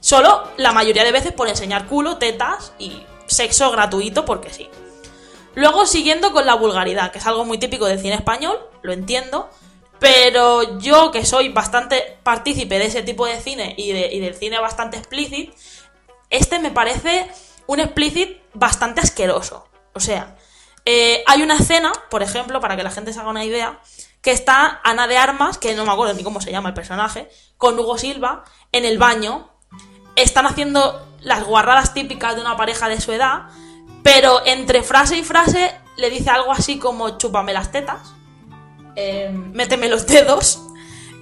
Solo 0.00 0.48
la 0.56 0.72
mayoría 0.72 1.04
de 1.04 1.12
veces 1.12 1.32
por 1.32 1.48
enseñar 1.48 1.86
culo, 1.86 2.16
tetas 2.18 2.72
y 2.78 3.02
sexo 3.26 3.70
gratuito 3.70 4.24
porque 4.24 4.52
sí. 4.52 4.68
Luego, 5.54 5.86
siguiendo 5.86 6.32
con 6.32 6.44
la 6.46 6.54
vulgaridad, 6.54 7.10
que 7.12 7.18
es 7.18 7.26
algo 7.26 7.44
muy 7.44 7.58
típico 7.58 7.86
del 7.86 7.98
cine 7.98 8.14
español, 8.14 8.58
lo 8.82 8.92
entiendo, 8.92 9.48
pero 9.98 10.78
yo 10.78 11.10
que 11.10 11.24
soy 11.24 11.48
bastante 11.48 12.18
partícipe 12.22 12.78
de 12.78 12.86
ese 12.86 13.02
tipo 13.02 13.26
de 13.26 13.40
cine 13.40 13.74
y, 13.78 13.92
de- 13.92 14.12
y 14.12 14.20
del 14.20 14.34
cine 14.34 14.58
bastante 14.60 14.98
explícit, 14.98 15.54
este 16.28 16.58
me 16.58 16.70
parece 16.70 17.26
un 17.66 17.80
explícit 17.80 18.38
bastante 18.58 19.00
asqueroso. 19.00 19.68
O 19.94 20.00
sea, 20.00 20.36
eh, 20.84 21.22
hay 21.26 21.42
una 21.42 21.56
escena, 21.56 21.92
por 22.10 22.22
ejemplo, 22.22 22.60
para 22.60 22.76
que 22.76 22.82
la 22.82 22.90
gente 22.90 23.12
se 23.12 23.20
haga 23.20 23.30
una 23.30 23.44
idea, 23.44 23.80
que 24.22 24.32
está 24.32 24.80
Ana 24.84 25.06
de 25.06 25.16
Armas, 25.18 25.58
que 25.58 25.74
no 25.74 25.84
me 25.84 25.92
acuerdo 25.92 26.14
ni 26.14 26.22
cómo 26.24 26.40
se 26.40 26.50
llama 26.50 26.68
el 26.70 26.74
personaje, 26.74 27.28
con 27.56 27.78
Hugo 27.78 27.96
Silva 27.96 28.44
en 28.72 28.84
el 28.84 28.98
baño. 28.98 29.50
Están 30.16 30.46
haciendo 30.46 31.06
las 31.20 31.44
guarradas 31.44 31.94
típicas 31.94 32.34
de 32.34 32.40
una 32.40 32.56
pareja 32.56 32.88
de 32.88 33.00
su 33.00 33.12
edad, 33.12 33.48
pero 34.02 34.44
entre 34.46 34.82
frase 34.82 35.16
y 35.16 35.24
frase 35.24 35.74
le 35.96 36.10
dice 36.10 36.30
algo 36.30 36.52
así 36.52 36.78
como 36.78 37.18
chúpame 37.18 37.52
las 37.52 37.72
tetas, 37.72 38.14
eh, 38.96 39.30
méteme 39.32 39.88
los 39.88 40.06
dedos, 40.06 40.60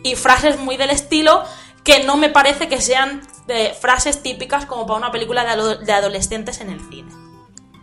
y 0.03 0.17
frases 0.17 0.59
muy 0.59 0.77
del 0.77 0.91
estilo 0.91 1.43
que 1.83 2.05
no 2.05 2.17
me 2.17 2.29
parece 2.29 2.69
que 2.69 2.81
sean 2.81 3.27
eh, 3.49 3.77
frases 3.79 4.23
típicas 4.23 4.67
como 4.67 4.87
para 4.87 4.99
una 4.99 5.11
película 5.13 5.45
de, 5.45 5.51
ado- 5.51 5.77
de 5.79 5.93
adolescentes 5.93 6.61
en 6.61 6.71
el 6.71 6.81
cine. 6.89 7.11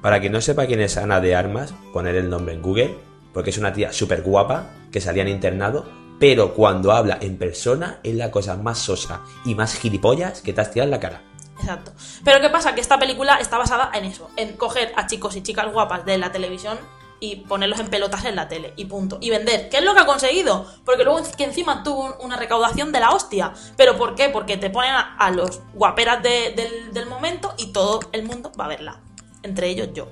Para 0.02 0.20
quien 0.20 0.32
no 0.34 0.42
sepa 0.42 0.66
quién 0.66 0.82
es 0.82 0.98
Ana 0.98 1.20
de 1.22 1.36
Armas, 1.36 1.74
poner 1.94 2.16
el 2.16 2.30
nombre 2.30 2.54
en 2.56 2.62
Google, 2.62 2.98
porque 3.34 3.52
es 3.52 3.58
una 3.58 3.74
tía 3.74 3.94
súper 3.94 4.24
guapa 4.24 4.70
que 4.92 5.00
salía 5.02 5.22
en 5.24 5.30
internado, 5.30 5.86
pero 6.20 6.54
cuando 6.54 6.92
habla 6.92 7.18
en 7.22 7.38
persona 7.38 8.00
es 8.04 8.16
la 8.16 8.32
cosa 8.32 8.56
más 8.58 8.80
sosa 8.80 9.22
y 9.46 9.56
más 9.56 9.76
gilipollas 9.76 10.42
que 10.42 10.54
te 10.54 10.62
has 10.62 10.72
tirado 10.72 10.86
en 10.88 10.92
la 10.92 11.00
cara. 11.00 11.22
Exacto. 11.60 11.92
Pero 12.26 12.42
¿qué 12.42 12.50
pasa? 12.50 12.74
Que 12.74 12.82
esta 12.82 12.98
película 12.98 13.36
está 13.36 13.58
basada 13.60 13.92
en 13.94 14.06
eso, 14.06 14.30
en 14.36 14.58
coger 14.58 14.92
a 14.96 15.06
chicos 15.06 15.36
y 15.36 15.44
chicas 15.44 15.72
guapas 15.72 16.04
de 16.06 16.18
la 16.18 16.32
televisión 16.32 16.78
y 17.20 17.36
ponerlos 17.36 17.80
en 17.80 17.88
pelotas 17.88 18.26
en 18.26 18.36
la 18.36 18.48
tele 18.48 18.74
y 18.78 18.86
punto. 18.86 19.20
Y 19.22 19.30
vender. 19.30 19.70
¿Qué 19.70 19.78
es 19.78 19.84
lo 19.84 19.94
que 19.94 20.00
ha 20.00 20.06
conseguido? 20.08 20.66
Porque 20.84 21.04
luego 21.04 21.22
que 21.38 21.44
encima 21.44 21.84
tuvo 21.84 22.06
un- 22.06 22.14
una 22.26 22.36
recaudación 22.36 22.92
de 22.92 23.00
la 23.00 23.12
hostia. 23.12 23.54
¿Pero 23.78 23.96
por 23.96 24.16
qué? 24.16 24.30
Porque 24.30 24.58
te 24.58 24.72
ponen 24.72 24.94
a, 24.96 25.30
los 25.30 25.62
guaperas 25.76 26.24
de- 26.24 26.54
del, 26.56 26.92
del 26.94 27.06
momento 27.06 27.54
y 27.60 27.68
todo 27.72 28.00
el 28.12 28.24
mundo 28.24 28.52
va 28.60 28.66
a 28.66 28.70
verla. 28.70 29.00
Entre 29.44 29.70
ellos 29.70 29.90
yo. 29.94 30.08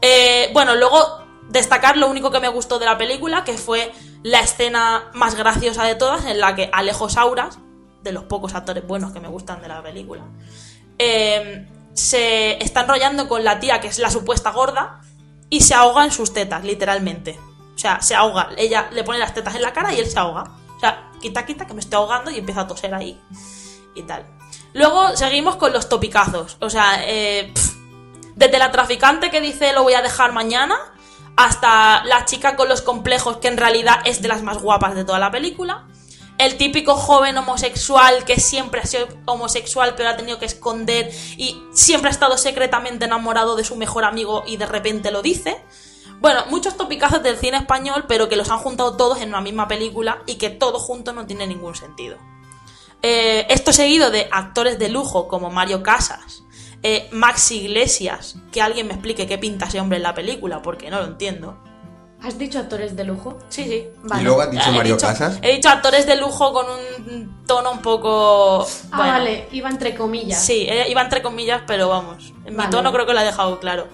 Eh, 0.00 0.50
bueno, 0.52 0.74
luego 0.74 1.24
destacar 1.48 1.96
lo 1.96 2.08
único 2.08 2.30
que 2.30 2.40
me 2.40 2.48
gustó 2.48 2.78
de 2.78 2.86
la 2.86 2.98
película, 2.98 3.44
que 3.44 3.56
fue 3.56 3.92
la 4.22 4.40
escena 4.40 5.10
más 5.14 5.34
graciosa 5.34 5.84
de 5.84 5.94
todas, 5.94 6.24
en 6.26 6.40
la 6.40 6.54
que 6.54 6.70
Alejo 6.72 7.08
Sauras, 7.08 7.58
de 8.02 8.12
los 8.12 8.24
pocos 8.24 8.54
actores 8.54 8.86
buenos 8.86 9.12
que 9.12 9.20
me 9.20 9.28
gustan 9.28 9.60
de 9.62 9.68
la 9.68 9.82
película, 9.82 10.22
eh, 10.98 11.66
se 11.94 12.62
está 12.62 12.82
enrollando 12.82 13.28
con 13.28 13.42
la 13.42 13.58
tía 13.58 13.80
que 13.80 13.88
es 13.88 13.98
la 13.98 14.10
supuesta 14.10 14.50
gorda 14.50 15.00
y 15.48 15.62
se 15.62 15.74
ahoga 15.74 16.04
en 16.04 16.12
sus 16.12 16.32
tetas, 16.32 16.64
literalmente. 16.64 17.38
O 17.74 17.78
sea, 17.78 18.00
se 18.00 18.14
ahoga. 18.14 18.50
Ella 18.56 18.88
le 18.92 19.04
pone 19.04 19.18
las 19.18 19.34
tetas 19.34 19.54
en 19.54 19.62
la 19.62 19.72
cara 19.72 19.92
y 19.92 20.00
él 20.00 20.06
se 20.06 20.18
ahoga. 20.18 20.44
O 20.76 20.80
sea, 20.80 21.10
quita, 21.20 21.44
quita, 21.46 21.66
que 21.66 21.74
me 21.74 21.80
estoy 21.80 21.96
ahogando 21.96 22.30
y 22.30 22.38
empieza 22.38 22.62
a 22.62 22.66
toser 22.66 22.94
ahí. 22.94 23.20
Y 23.94 24.02
tal. 24.02 24.26
Luego 24.72 25.16
seguimos 25.16 25.56
con 25.56 25.72
los 25.72 25.88
topicazos. 25.88 26.56
O 26.60 26.70
sea, 26.70 27.02
eh, 27.06 27.52
desde 28.36 28.58
la 28.58 28.70
traficante 28.70 29.30
que 29.30 29.40
dice 29.40 29.72
lo 29.72 29.82
voy 29.82 29.94
a 29.94 30.02
dejar 30.02 30.32
mañana 30.32 30.76
hasta 31.36 32.04
la 32.04 32.24
chica 32.24 32.54
con 32.54 32.68
los 32.68 32.82
complejos 32.82 33.38
que 33.38 33.48
en 33.48 33.56
realidad 33.56 34.00
es 34.04 34.22
de 34.22 34.28
las 34.28 34.42
más 34.42 34.58
guapas 34.58 34.94
de 34.94 35.04
toda 35.04 35.18
la 35.18 35.30
película. 35.30 35.86
El 36.38 36.56
típico 36.56 36.94
joven 36.94 37.36
homosexual 37.38 38.24
que 38.24 38.38
siempre 38.38 38.82
ha 38.82 38.86
sido 38.86 39.08
homosexual 39.24 39.94
pero 39.96 40.10
ha 40.10 40.16
tenido 40.16 40.38
que 40.38 40.44
esconder 40.44 41.10
y 41.36 41.62
siempre 41.72 42.08
ha 42.08 42.12
estado 42.12 42.36
secretamente 42.36 43.06
enamorado 43.06 43.56
de 43.56 43.64
su 43.64 43.74
mejor 43.76 44.04
amigo 44.04 44.44
y 44.46 44.58
de 44.58 44.66
repente 44.66 45.10
lo 45.10 45.22
dice. 45.22 45.62
Bueno, 46.20 46.44
muchos 46.48 46.76
topicazos 46.76 47.22
del 47.22 47.38
cine 47.38 47.56
español 47.56 48.04
pero 48.06 48.28
que 48.28 48.36
los 48.36 48.50
han 48.50 48.58
juntado 48.58 48.96
todos 48.96 49.20
en 49.20 49.30
una 49.30 49.40
misma 49.40 49.66
película 49.66 50.22
y 50.26 50.36
que 50.36 50.50
todo 50.50 50.78
junto 50.78 51.12
no 51.12 51.26
tiene 51.26 51.46
ningún 51.46 51.74
sentido. 51.74 52.18
Eh, 53.02 53.46
esto 53.50 53.72
seguido 53.72 54.10
de 54.10 54.28
actores 54.32 54.78
de 54.78 54.88
lujo 54.88 55.28
como 55.28 55.50
Mario 55.50 55.82
Casas, 55.82 56.42
eh, 56.82 57.08
Max 57.12 57.50
Iglesias, 57.52 58.36
que 58.52 58.60
alguien 58.62 58.86
me 58.86 58.92
explique 58.94 59.26
qué 59.26 59.38
pinta 59.38 59.66
ese 59.66 59.80
hombre 59.80 59.96
en 59.98 60.02
la 60.04 60.14
película, 60.14 60.62
porque 60.62 60.90
no 60.90 60.98
lo 61.00 61.06
entiendo. 61.06 61.58
¿Has 62.22 62.38
dicho 62.38 62.58
actores 62.58 62.96
de 62.96 63.04
lujo? 63.04 63.38
Sí, 63.50 63.64
sí. 63.64 63.88
¿Y 64.18 64.22
luego 64.22 64.40
has 64.40 64.50
dicho 64.50 64.70
He 64.70 64.72
Mario 64.72 64.94
dicho- 64.94 65.06
Casas? 65.06 65.38
He 65.42 65.52
dicho 65.56 65.68
actores 65.68 66.06
de 66.06 66.16
lujo 66.16 66.52
con 66.52 66.66
un 66.68 67.44
tono 67.46 67.72
un 67.72 67.82
poco... 67.82 68.66
Ah, 68.90 68.96
bueno. 68.96 69.12
vale, 69.12 69.48
iba 69.52 69.68
entre 69.68 69.94
comillas. 69.94 70.42
Sí, 70.42 70.66
eh, 70.68 70.86
iba 70.88 71.02
entre 71.02 71.20
comillas, 71.22 71.62
pero 71.66 71.88
vamos. 71.90 72.32
En 72.46 72.52
mi 72.52 72.56
Vale. 72.56 72.70
tono 72.70 72.90
creo 72.92 73.04
que 73.06 73.12
lo 73.12 73.20
he 73.20 73.24
dejado 73.24 73.60
claro. 73.60 73.86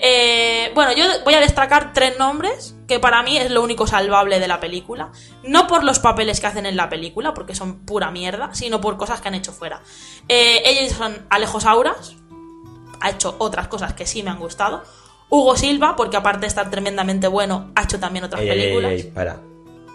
Eh, 0.00 0.70
bueno, 0.74 0.92
yo 0.92 1.04
voy 1.24 1.34
a 1.34 1.40
destacar 1.40 1.92
tres 1.92 2.18
nombres 2.18 2.76
que 2.86 3.00
para 3.00 3.22
mí 3.22 3.36
es 3.36 3.50
lo 3.50 3.62
único 3.62 3.86
salvable 3.86 4.38
de 4.40 4.48
la 4.48 4.60
película. 4.60 5.10
No 5.44 5.66
por 5.66 5.84
los 5.84 5.98
papeles 6.00 6.40
que 6.40 6.46
hacen 6.48 6.66
en 6.66 6.76
la 6.76 6.88
película, 6.88 7.32
porque 7.32 7.54
son 7.54 7.84
pura 7.84 8.10
mierda, 8.10 8.54
sino 8.54 8.80
por 8.80 8.96
cosas 8.96 9.20
que 9.20 9.28
han 9.28 9.34
hecho 9.34 9.52
fuera. 9.52 9.82
Eh, 10.28 10.62
ellos 10.64 10.92
son 10.96 11.26
Alejo 11.30 11.60
Sauras, 11.60 12.16
ha 13.00 13.10
hecho 13.10 13.34
otras 13.38 13.68
cosas 13.68 13.94
que 13.94 14.06
sí 14.06 14.22
me 14.22 14.30
han 14.30 14.38
gustado. 14.38 14.82
Hugo 15.30 15.56
Silva, 15.56 15.94
porque 15.96 16.16
aparte 16.16 16.40
de 16.40 16.46
estar 16.46 16.70
tremendamente 16.70 17.28
bueno, 17.28 17.70
ha 17.74 17.82
hecho 17.82 17.98
también 18.00 18.24
otras 18.24 18.40
Ey, 18.42 18.48
ey, 18.48 18.54
ey, 18.54 18.60
películas. 18.62 18.92
ey, 18.92 19.02
para. 19.04 19.40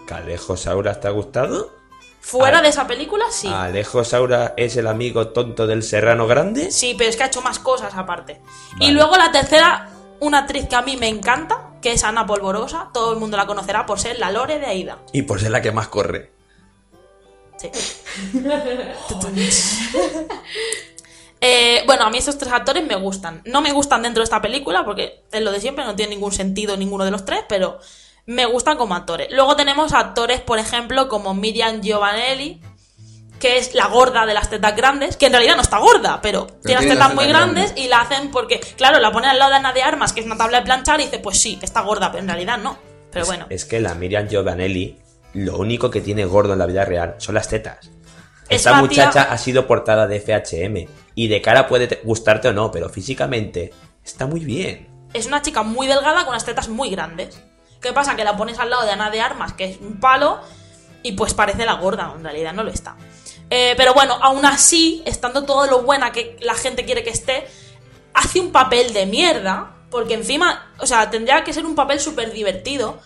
¿Que 0.06 0.14
Alejo 0.14 0.56
Saura 0.56 1.00
te 1.00 1.08
ha 1.08 1.10
gustado? 1.10 1.72
Fuera 2.20 2.58
Ah. 2.58 2.62
de 2.62 2.68
esa 2.68 2.86
película, 2.86 3.24
sí. 3.30 3.48
¿Alejo 3.52 4.04
Saura 4.04 4.54
es 4.56 4.76
el 4.76 4.86
amigo 4.86 5.28
tonto 5.28 5.66
del 5.66 5.82
Serrano 5.82 6.26
Grande? 6.26 6.70
Sí, 6.70 6.94
pero 6.96 7.10
es 7.10 7.16
que 7.16 7.24
ha 7.24 7.26
hecho 7.26 7.42
más 7.42 7.58
cosas 7.58 7.94
aparte. 7.94 8.40
Vale. 8.72 8.84
Y 8.86 8.90
luego 8.92 9.16
la 9.16 9.30
tercera, 9.32 9.90
una 10.20 10.38
actriz 10.40 10.66
que 10.68 10.76
a 10.76 10.82
mí 10.82 10.96
me 10.96 11.08
encanta, 11.08 11.70
que 11.82 11.92
es 11.92 12.04
Ana 12.04 12.24
Polvorosa. 12.26 12.88
Todo 12.94 13.12
el 13.12 13.18
mundo 13.18 13.36
la 13.36 13.46
conocerá 13.46 13.84
por 13.86 13.98
ser 14.00 14.18
la 14.18 14.30
Lore 14.30 14.58
de 14.58 14.66
Aida. 14.66 14.98
Y 15.12 15.22
por 15.22 15.40
ser 15.40 15.50
la 15.50 15.60
que 15.60 15.72
más 15.72 15.88
corre. 15.88 16.30
Sí. 17.58 17.70
Eh, 21.46 21.82
bueno, 21.86 22.04
a 22.04 22.10
mí 22.10 22.16
estos 22.18 22.38
tres 22.38 22.52
actores 22.52 22.82
me 22.86 22.94
gustan. 22.96 23.42
No 23.44 23.60
me 23.60 23.70
gustan 23.72 24.00
dentro 24.02 24.20
de 24.22 24.24
esta 24.24 24.40
película 24.40 24.84
porque 24.84 25.24
es 25.30 25.42
lo 25.42 25.52
de 25.52 25.60
siempre, 25.60 25.84
no 25.84 25.94
tiene 25.94 26.14
ningún 26.14 26.32
sentido 26.32 26.76
ninguno 26.76 27.04
de 27.04 27.10
los 27.10 27.24
tres, 27.26 27.40
pero 27.48 27.78
me 28.26 28.46
gustan 28.46 28.78
como 28.78 28.94
actores. 28.94 29.28
Luego 29.30 29.54
tenemos 29.54 29.92
actores, 29.92 30.40
por 30.40 30.58
ejemplo, 30.58 31.08
como 31.08 31.34
Miriam 31.34 31.82
Giovanelli, 31.82 32.62
que 33.38 33.58
es 33.58 33.74
la 33.74 33.88
gorda 33.88 34.24
de 34.24 34.32
las 34.32 34.48
tetas 34.48 34.74
grandes, 34.74 35.18
que 35.18 35.26
en 35.26 35.32
realidad 35.32 35.56
no 35.56 35.60
está 35.62 35.78
gorda, 35.78 36.20
pero, 36.22 36.46
tiene 36.64 36.80
las 36.80 36.90
tetas 36.90 36.98
las 37.08 37.14
muy 37.14 37.26
grandes, 37.26 37.64
grandes. 37.66 37.84
y 37.84 37.88
la 37.88 38.00
hacen 38.00 38.30
porque, 38.30 38.60
claro, 38.78 38.98
la 39.00 39.12
ponen 39.12 39.28
al 39.28 39.38
lado 39.38 39.50
de 39.50 39.56
Ana 39.58 39.74
de 39.74 39.82
Armas, 39.82 40.14
que 40.14 40.20
es 40.20 40.26
una 40.26 40.38
tabla 40.38 40.60
de 40.60 40.64
planchar, 40.64 40.98
y 41.00 41.04
dice, 41.04 41.18
pues 41.18 41.38
sí, 41.38 41.58
está 41.60 41.82
gorda, 41.82 42.10
pero 42.10 42.22
en 42.22 42.28
realidad 42.28 42.56
no. 42.56 42.78
Pero 43.10 43.24
Es- 43.24 43.28
bueno. 43.28 43.46
Es 43.50 43.66
que 43.66 43.80
la 43.80 43.94
Miriam 43.94 44.28
Giovanelli, 44.28 44.96
lo 45.34 45.58
único 45.58 45.90
que 45.90 46.00
tiene 46.00 46.24
gordo 46.24 46.54
en 46.54 46.58
la 46.60 46.66
vida 46.66 46.86
real 46.86 47.16
son 47.18 47.34
las 47.34 47.48
tetas. 47.48 47.78
Es 48.48 48.58
Esta 48.58 48.72
una 48.72 48.80
muchacha 48.80 49.10
tía- 49.10 49.22
ha 49.32 49.36
sido 49.36 49.66
portada 49.66 50.06
de 50.06 50.16
FHM. 50.20 50.88
Y 51.14 51.28
de 51.28 51.40
cara 51.40 51.66
puede 51.68 51.86
te- 51.86 52.00
gustarte 52.04 52.48
o 52.48 52.52
no, 52.52 52.70
pero 52.70 52.88
físicamente 52.88 53.72
está 54.04 54.26
muy 54.26 54.40
bien. 54.40 54.88
Es 55.12 55.26
una 55.26 55.42
chica 55.42 55.62
muy 55.62 55.86
delgada 55.86 56.20
con 56.24 56.30
unas 56.30 56.44
tetas 56.44 56.68
muy 56.68 56.90
grandes. 56.90 57.40
¿Qué 57.80 57.92
pasa? 57.92 58.16
Que 58.16 58.24
la 58.24 58.36
pones 58.36 58.58
al 58.58 58.70
lado 58.70 58.84
de 58.84 58.90
Ana 58.92 59.10
de 59.10 59.20
Armas, 59.20 59.52
que 59.52 59.64
es 59.64 59.78
un 59.80 60.00
palo, 60.00 60.40
y 61.02 61.12
pues 61.12 61.34
parece 61.34 61.66
la 61.66 61.74
gorda, 61.74 62.12
en 62.16 62.24
realidad 62.24 62.52
no 62.52 62.64
lo 62.64 62.70
está. 62.70 62.96
Eh, 63.50 63.74
pero 63.76 63.92
bueno, 63.94 64.18
aún 64.20 64.44
así, 64.46 65.02
estando 65.04 65.44
todo 65.44 65.66
lo 65.66 65.82
buena 65.82 66.10
que 66.10 66.36
la 66.40 66.54
gente 66.54 66.84
quiere 66.84 67.04
que 67.04 67.10
esté, 67.10 67.46
hace 68.14 68.40
un 68.40 68.50
papel 68.52 68.92
de 68.92 69.06
mierda, 69.06 69.76
porque 69.90 70.14
encima, 70.14 70.72
o 70.78 70.86
sea, 70.86 71.10
tendría 71.10 71.44
que 71.44 71.52
ser 71.52 71.64
un 71.66 71.74
papel 71.74 72.00
súper 72.00 72.32
divertido. 72.32 72.98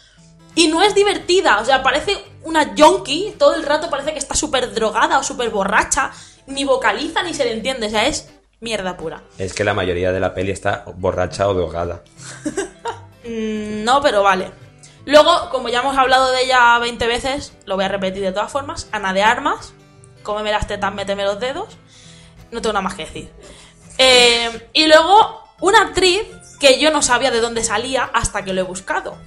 Y 0.55 0.69
no 0.69 0.83
es 0.83 0.95
divertida, 0.95 1.59
o 1.61 1.65
sea, 1.65 1.83
parece 1.83 2.17
una 2.43 2.75
junkie, 2.77 3.35
todo 3.39 3.55
el 3.55 3.65
rato 3.65 3.91
parece 3.91 4.13
que 4.13 4.19
está 4.19 4.35
súper 4.35 4.73
drogada 4.75 5.19
o 5.19 5.23
súper 5.23 5.51
borracha, 5.51 6.11
ni 6.49 6.65
vocaliza 6.65 7.23
ni 7.23 7.35
se 7.35 7.45
le 7.45 7.53
entiende, 7.53 7.87
o 7.87 7.91
sea, 7.91 8.07
es 8.07 8.29
mierda 8.61 8.97
pura. 8.97 9.23
Es 9.39 9.55
que 9.55 9.65
la 9.65 9.75
mayoría 9.75 10.13
de 10.13 10.21
la 10.21 10.35
peli 10.35 10.51
está 10.51 10.85
borracha 10.97 11.49
o 11.49 11.55
drogada. 11.55 12.03
Mm, 13.25 13.85
no, 13.85 14.01
pero 14.01 14.23
vale. 14.23 14.51
Luego, 15.05 15.51
como 15.51 15.69
ya 15.69 15.81
hemos 15.81 15.97
hablado 15.97 16.33
de 16.33 16.45
ella 16.45 16.79
20 16.79 17.07
veces, 17.07 17.53
lo 17.67 17.77
voy 17.77 17.85
a 17.85 17.89
repetir 17.89 18.23
de 18.23 18.33
todas 18.33 18.51
formas. 18.51 18.89
Ana 18.91 19.13
de 19.13 19.23
Armas, 19.23 19.75
cómeme 20.23 20.51
las 20.51 20.67
tetas, 20.67 20.95
méteme 20.95 21.25
los 21.25 21.39
dedos. 21.39 21.77
No 22.51 22.63
tengo 22.63 22.73
nada 22.73 22.83
más 22.83 22.95
que 22.95 23.05
decir. 23.05 23.31
Eh, 23.99 24.69
y 24.73 24.87
luego, 24.87 25.45
una 25.61 25.83
actriz 25.83 26.23
que 26.59 26.79
yo 26.79 26.91
no 26.91 27.03
sabía 27.03 27.31
de 27.31 27.41
dónde 27.41 27.65
salía 27.65 28.11
hasta 28.15 28.45
que 28.45 28.53
lo 28.53 28.61
he 28.61 28.65
buscado. 28.65 29.19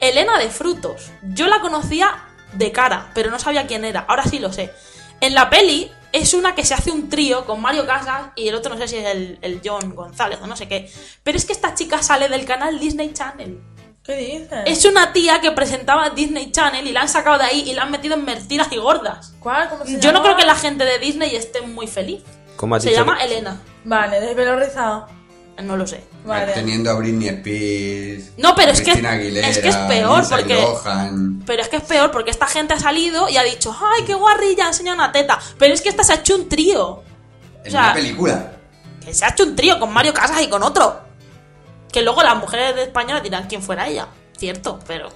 Elena 0.00 0.38
de 0.38 0.50
Frutos. 0.50 1.10
Yo 1.22 1.46
la 1.46 1.60
conocía 1.60 2.24
de 2.52 2.72
cara, 2.72 3.10
pero 3.14 3.30
no 3.30 3.38
sabía 3.38 3.66
quién 3.66 3.84
era. 3.84 4.00
Ahora 4.08 4.24
sí 4.24 4.38
lo 4.38 4.52
sé. 4.52 4.72
En 5.20 5.34
la 5.34 5.50
peli 5.50 5.90
es 6.12 6.34
una 6.34 6.54
que 6.54 6.64
se 6.64 6.74
hace 6.74 6.90
un 6.90 7.08
trío 7.08 7.44
con 7.44 7.60
Mario 7.60 7.86
Casas 7.86 8.28
y 8.36 8.48
el 8.48 8.54
otro 8.54 8.74
no 8.74 8.80
sé 8.80 8.88
si 8.88 8.96
es 8.96 9.06
el, 9.06 9.38
el 9.42 9.60
John 9.64 9.94
González 9.94 10.38
o 10.42 10.46
no 10.46 10.56
sé 10.56 10.68
qué. 10.68 10.90
Pero 11.22 11.36
es 11.38 11.44
que 11.44 11.52
esta 11.52 11.74
chica 11.74 12.02
sale 12.02 12.28
del 12.28 12.44
canal 12.44 12.78
Disney 12.78 13.12
Channel. 13.12 13.60
¿Qué 14.02 14.16
dices? 14.16 14.60
Es 14.64 14.84
una 14.86 15.12
tía 15.12 15.40
que 15.42 15.50
presentaba 15.52 16.08
Disney 16.10 16.50
Channel 16.50 16.86
y 16.86 16.92
la 16.92 17.02
han 17.02 17.08
sacado 17.10 17.36
de 17.38 17.44
ahí 17.44 17.68
y 17.68 17.74
la 17.74 17.82
han 17.82 17.90
metido 17.90 18.14
en 18.14 18.24
mentiras 18.24 18.68
y 18.72 18.76
gordas. 18.78 19.34
¿Cuál? 19.38 19.68
¿Cómo 19.68 19.84
se 19.84 19.92
Yo 20.00 20.12
no 20.12 20.18
llama? 20.20 20.22
creo 20.22 20.36
que 20.36 20.46
la 20.46 20.54
gente 20.54 20.84
de 20.86 20.98
Disney 20.98 21.36
esté 21.36 21.60
muy 21.60 21.86
feliz. 21.86 22.22
¿Cómo 22.56 22.74
has 22.74 22.82
Se 22.82 22.88
dicho 22.90 23.02
llama 23.02 23.18
que- 23.18 23.24
Elena. 23.24 23.60
Vale, 23.84 24.20
de 24.20 24.34
pelo 24.34 24.56
rizado. 24.58 25.08
No 25.62 25.76
lo 25.76 25.86
sé. 25.86 26.04
Vale. 26.24 26.52
Teniendo 26.52 26.90
a 26.90 26.94
Britney 26.94 27.28
Spears. 27.28 28.32
No, 28.38 28.54
pero 28.54 28.70
es 28.72 28.78
que- 28.78 28.84
Cristina 28.86 29.12
Aguilera, 29.12 29.48
es 29.48 29.58
que 29.58 29.68
es 29.68 29.76
peor, 29.76 30.24
porque- 30.28 30.54
Lohan. 30.54 31.42
Pero 31.46 31.62
es 31.62 31.68
que 31.68 31.76
es 31.76 31.82
peor 31.82 32.10
porque 32.10 32.30
esta 32.30 32.46
gente 32.46 32.74
ha 32.74 32.78
salido 32.80 33.28
y 33.28 33.36
ha 33.36 33.42
dicho, 33.42 33.74
¡ay, 33.78 34.04
qué 34.04 34.14
guarrilla! 34.14 34.68
Enseña 34.68 34.94
una 34.94 35.10
teta. 35.10 35.38
Pero 35.58 35.74
es 35.74 35.80
que 35.82 35.88
esta 35.88 36.04
se 36.04 36.12
ha 36.12 36.16
hecho 36.16 36.36
un 36.36 36.48
trío. 36.48 37.02
En 37.64 37.68
O 37.68 37.70
sea, 37.72 37.82
una 37.84 37.94
película. 37.94 38.52
que 39.04 39.12
se 39.12 39.24
ha 39.24 39.28
hecho 39.30 39.42
un 39.44 39.56
trío 39.56 39.80
con 39.80 39.92
Mario 39.92 40.14
Casas 40.14 40.40
y 40.42 40.48
con 40.48 40.62
otro. 40.62 41.00
Que 41.90 42.02
luego 42.02 42.22
las 42.22 42.36
mujeres 42.36 42.74
de 42.76 42.82
España 42.84 43.20
dirán 43.20 43.46
quién 43.48 43.62
fuera 43.62 43.88
ella. 43.88 44.06
Cierto, 44.36 44.78
pero. 44.86 45.08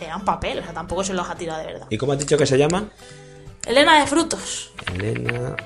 Era 0.00 0.16
un 0.16 0.24
papel, 0.24 0.60
o 0.60 0.62
sea, 0.62 0.72
tampoco 0.72 1.02
se 1.04 1.12
los 1.12 1.28
ha 1.28 1.34
tirado 1.34 1.58
de 1.58 1.66
verdad. 1.66 1.86
¿Y 1.90 1.98
cómo 1.98 2.12
has 2.12 2.18
dicho 2.20 2.38
que 2.38 2.46
se 2.46 2.56
llama? 2.56 2.88
Elena 3.66 4.00
de 4.00 4.06
Frutos. 4.06 4.70
Elena. 4.94 5.56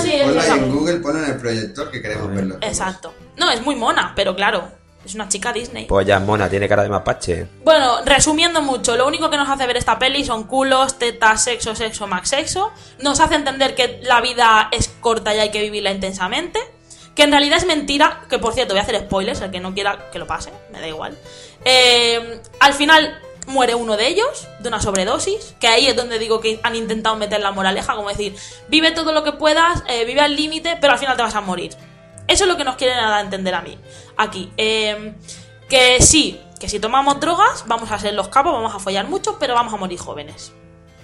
Sí, 0.00 0.12
Ponlo 0.22 0.40
ahí 0.40 0.50
en 0.50 0.74
Google, 0.74 0.98
ponlo 0.98 1.24
en 1.24 1.30
el 1.30 1.36
proyector 1.36 1.90
que 1.90 2.00
queremos 2.00 2.34
verlo. 2.34 2.58
Exacto. 2.60 3.14
No, 3.36 3.50
es 3.50 3.62
muy 3.62 3.74
mona, 3.74 4.12
pero 4.14 4.36
claro, 4.36 4.68
es 5.04 5.14
una 5.14 5.28
chica 5.28 5.52
Disney. 5.52 5.86
Pues 5.86 6.06
ya 6.06 6.18
es 6.18 6.22
mona, 6.22 6.48
tiene 6.48 6.68
cara 6.68 6.84
de 6.84 6.88
mapache. 6.88 7.46
Bueno, 7.64 8.04
resumiendo 8.04 8.62
mucho, 8.62 8.96
lo 8.96 9.06
único 9.06 9.30
que 9.30 9.36
nos 9.36 9.48
hace 9.48 9.66
ver 9.66 9.76
esta 9.76 9.98
peli 9.98 10.24
son 10.24 10.44
culos, 10.44 10.98
tetas, 10.98 11.42
sexo, 11.42 11.74
sexo, 11.74 12.06
más 12.06 12.28
sexo. 12.28 12.72
Nos 13.00 13.18
hace 13.20 13.34
entender 13.34 13.74
que 13.74 14.00
la 14.02 14.20
vida 14.20 14.68
es 14.70 14.88
corta 15.00 15.34
y 15.34 15.40
hay 15.40 15.50
que 15.50 15.60
vivirla 15.60 15.90
intensamente. 15.90 16.60
Que 17.16 17.24
en 17.24 17.30
realidad 17.30 17.58
es 17.58 17.66
mentira, 17.66 18.22
que 18.30 18.38
por 18.38 18.54
cierto 18.54 18.72
voy 18.72 18.80
a 18.80 18.84
hacer 18.84 18.98
spoilers, 19.00 19.40
el 19.42 19.50
que 19.50 19.60
no 19.60 19.74
quiera 19.74 20.10
que 20.10 20.18
lo 20.18 20.26
pase, 20.26 20.50
me 20.72 20.80
da 20.80 20.88
igual. 20.88 21.18
Eh, 21.64 22.40
al 22.60 22.72
final 22.72 23.18
muere 23.46 23.74
uno 23.74 23.96
de 23.96 24.06
ellos 24.08 24.48
de 24.60 24.68
una 24.68 24.80
sobredosis, 24.80 25.54
que 25.58 25.66
ahí 25.68 25.86
es 25.86 25.96
donde 25.96 26.18
digo 26.18 26.40
que 26.40 26.60
han 26.62 26.76
intentado 26.76 27.16
meter 27.16 27.40
la 27.40 27.50
moraleja, 27.52 27.94
como 27.94 28.08
decir, 28.08 28.36
vive 28.68 28.92
todo 28.92 29.12
lo 29.12 29.24
que 29.24 29.32
puedas, 29.32 29.82
eh, 29.88 30.04
vive 30.04 30.20
al 30.20 30.36
límite, 30.36 30.78
pero 30.80 30.92
al 30.92 30.98
final 30.98 31.16
te 31.16 31.22
vas 31.22 31.34
a 31.34 31.40
morir. 31.40 31.72
Eso 32.28 32.44
es 32.44 32.50
lo 32.50 32.56
que 32.56 32.64
nos 32.64 32.76
quieren 32.76 32.96
dar 32.96 33.12
a 33.12 33.20
entender 33.20 33.54
a 33.54 33.62
mí, 33.62 33.78
aquí. 34.16 34.52
Eh, 34.56 35.14
que 35.68 36.00
sí, 36.02 36.40
que 36.60 36.68
si 36.68 36.78
tomamos 36.78 37.18
drogas, 37.18 37.64
vamos 37.66 37.90
a 37.90 37.98
ser 37.98 38.14
los 38.14 38.28
capos, 38.28 38.52
vamos 38.52 38.74
a 38.74 38.78
follar 38.78 39.06
mucho, 39.08 39.38
pero 39.40 39.54
vamos 39.54 39.74
a 39.74 39.76
morir 39.76 39.98
jóvenes. 39.98 40.52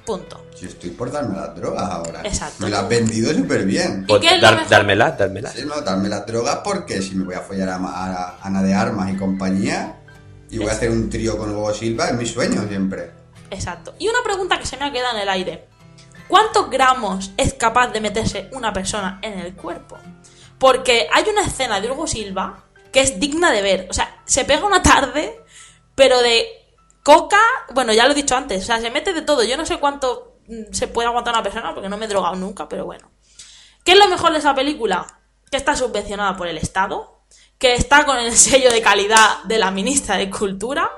Punto. 0.07 0.43
Si 0.55 0.65
estoy 0.65 0.91
por 0.91 1.11
darme 1.13 1.37
las 1.37 1.55
drogas 1.55 1.83
ahora. 1.91 2.23
Exacto. 2.25 2.65
Me 2.65 2.71
las 2.71 2.81
has 2.85 2.89
vendido 2.89 3.35
súper 3.35 3.65
bien. 3.67 4.07
¿Y 4.09 4.21
qué 4.21 4.29
es 4.29 4.35
lo 4.37 4.41
Dar- 4.41 4.55
mejor? 4.55 4.71
dármela, 4.71 5.11
dármela. 5.13 5.51
Sí, 5.51 5.65
no, 5.67 5.81
darme 5.83 6.09
las 6.09 6.25
drogas 6.27 6.61
porque 6.65 7.03
si 7.03 7.15
me 7.15 7.25
voy 7.25 7.35
a 7.35 7.41
follar 7.43 7.69
a, 7.69 7.75
a- 7.77 8.15
a 8.15 8.39
Ana 8.43 8.63
de 8.63 8.73
Armas 8.73 9.11
y 9.13 9.17
compañía 9.17 9.97
y 10.51 10.59
voy 10.59 10.69
a 10.69 10.73
hacer 10.73 10.91
un 10.91 11.11
trío 11.11 11.37
con 11.37 11.55
Hugo 11.55 11.73
Silva, 11.73 12.09
es 12.09 12.15
mi 12.15 12.27
sueño 12.27 12.67
siempre. 12.69 13.11
Exacto. 13.51 13.95
Y 13.99 14.09
una 14.09 14.23
pregunta 14.23 14.59
que 14.59 14.67
se 14.67 14.77
me 14.77 14.85
ha 14.85 14.93
quedado 14.93 15.17
en 15.17 15.23
el 15.23 15.29
aire. 15.29 15.69
¿Cuántos 16.29 16.69
gramos 16.71 17.33
es 17.37 17.55
capaz 17.55 17.89
de 17.89 18.01
meterse 18.01 18.49
una 18.53 18.73
persona 18.73 19.19
en 19.23 19.39
el 19.39 19.55
cuerpo? 19.55 19.97
Porque 20.59 21.09
hay 21.13 21.25
una 21.31 21.43
escena 21.43 21.81
de 21.81 21.91
Hugo 21.91 22.07
Silva 22.07 22.65
que 22.93 23.01
es 23.01 23.19
digna 23.19 23.51
de 23.51 23.63
ver. 23.63 23.87
O 23.91 23.93
sea, 23.93 24.23
se 24.25 24.45
pega 24.45 24.67
una 24.67 24.83
tarde, 24.83 25.43
pero 25.95 26.21
de 26.21 26.47
coca, 27.03 27.41
bueno, 27.73 27.93
ya 27.93 28.05
lo 28.05 28.13
he 28.13 28.15
dicho 28.15 28.37
antes, 28.37 28.63
o 28.63 28.67
sea, 28.67 28.81
se 28.81 28.91
mete 28.91 29.13
de 29.13 29.23
todo. 29.23 29.43
Yo 29.43 29.57
no 29.57 29.65
sé 29.65 29.79
cuánto 29.79 30.41
mm, 30.47 30.73
se 30.73 30.89
puede 30.89 31.09
aguantar 31.09 31.35
una 31.35 31.43
persona 31.43 31.75
porque 31.75 31.89
no 31.89 31.97
me 31.97 32.05
he 32.05 32.09
drogado 32.09 32.37
nunca, 32.37 32.69
pero 32.69 32.85
bueno. 32.85 33.11
¿Qué 33.85 33.93
es 33.93 33.99
lo 33.99 34.09
mejor 34.09 34.33
de 34.33 34.39
esa 34.39 34.55
película? 34.55 35.07
Que 35.51 35.57
está 35.57 35.75
subvencionada 35.75 36.37
por 36.37 36.49
el 36.49 36.59
Estado, 36.59 37.18
que 37.59 37.75
está 37.75 38.05
con 38.05 38.19
el 38.19 38.33
sello 38.33 38.71
de 38.71 38.81
calidad 38.81 39.43
de 39.45 39.59
la 39.59 39.71
ministra 39.71 40.17
de 40.17 40.31
Cultura 40.31 40.91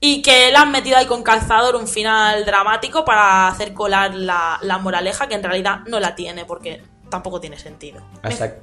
y 0.00 0.22
que 0.22 0.50
le 0.50 0.56
han 0.56 0.70
metido 0.70 0.96
ahí 0.96 1.06
con 1.06 1.22
calzador 1.22 1.76
un 1.76 1.88
final 1.88 2.44
dramático 2.44 3.04
para 3.04 3.48
hacer 3.48 3.72
colar 3.72 4.14
la, 4.14 4.58
la 4.60 4.78
moraleja 4.78 5.28
que 5.28 5.34
en 5.34 5.42
realidad 5.42 5.80
no 5.86 6.00
la 6.00 6.14
tiene 6.14 6.44
porque 6.44 6.82
tampoco 7.08 7.40
tiene 7.40 7.58
sentido. 7.58 8.02
Hasta... 8.22 8.56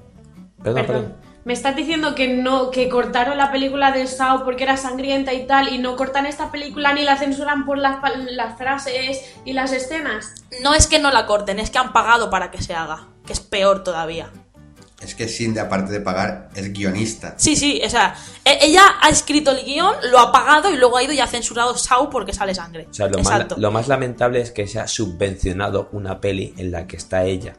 Perdón, 0.61 0.85
perdón. 0.85 1.15
Me 1.43 1.53
estás 1.53 1.75
diciendo 1.75 2.13
que 2.13 2.27
no, 2.27 2.69
que 2.69 2.87
cortaron 2.87 3.35
la 3.35 3.51
película 3.51 3.91
de 3.91 4.05
Saw 4.05 4.43
porque 4.43 4.63
era 4.63 4.77
sangrienta 4.77 5.33
y 5.33 5.47
tal, 5.47 5.73
y 5.73 5.79
no 5.79 5.95
cortan 5.95 6.27
esta 6.27 6.51
película 6.51 6.93
ni 6.93 7.01
la 7.01 7.17
censuran 7.17 7.65
por 7.65 7.79
las, 7.79 7.97
las 8.29 8.59
frases 8.59 9.33
y 9.43 9.53
las 9.53 9.71
escenas. 9.71 10.35
No 10.61 10.75
es 10.75 10.85
que 10.85 10.99
no 10.99 11.09
la 11.09 11.25
corten, 11.25 11.57
es 11.57 11.71
que 11.71 11.79
han 11.79 11.93
pagado 11.93 12.29
para 12.29 12.51
que 12.51 12.61
se 12.61 12.75
haga, 12.75 13.07
que 13.25 13.33
es 13.33 13.39
peor 13.39 13.83
todavía. 13.83 14.31
Es 15.01 15.15
que 15.15 15.27
Cindy, 15.27 15.59
aparte 15.59 15.91
de 15.91 15.99
pagar, 15.99 16.49
es 16.55 16.71
guionista. 16.71 17.33
Sí, 17.37 17.55
sí, 17.55 17.81
o 17.83 17.89
sea, 17.89 18.15
e- 18.45 18.59
ella 18.61 18.83
ha 19.01 19.09
escrito 19.09 19.51
el 19.51 19.65
guion, 19.65 19.95
lo 20.11 20.19
ha 20.19 20.31
pagado 20.31 20.69
y 20.69 20.77
luego 20.77 20.97
ha 20.97 21.03
ido 21.03 21.13
y 21.13 21.19
ha 21.19 21.27
censurado 21.27 21.75
Saw 21.75 22.09
porque 22.09 22.33
sale 22.33 22.53
sangre. 22.53 22.87
O 22.89 22.93
sea, 22.93 23.07
lo 23.07 23.19
más, 23.23 23.57
lo 23.57 23.71
más 23.71 23.87
lamentable 23.87 24.41
es 24.41 24.51
que 24.51 24.67
se 24.67 24.79
ha 24.79 24.87
subvencionado 24.87 25.89
una 25.91 26.21
peli 26.21 26.53
en 26.57 26.71
la 26.71 26.85
que 26.85 26.97
está 26.97 27.23
ella. 27.23 27.55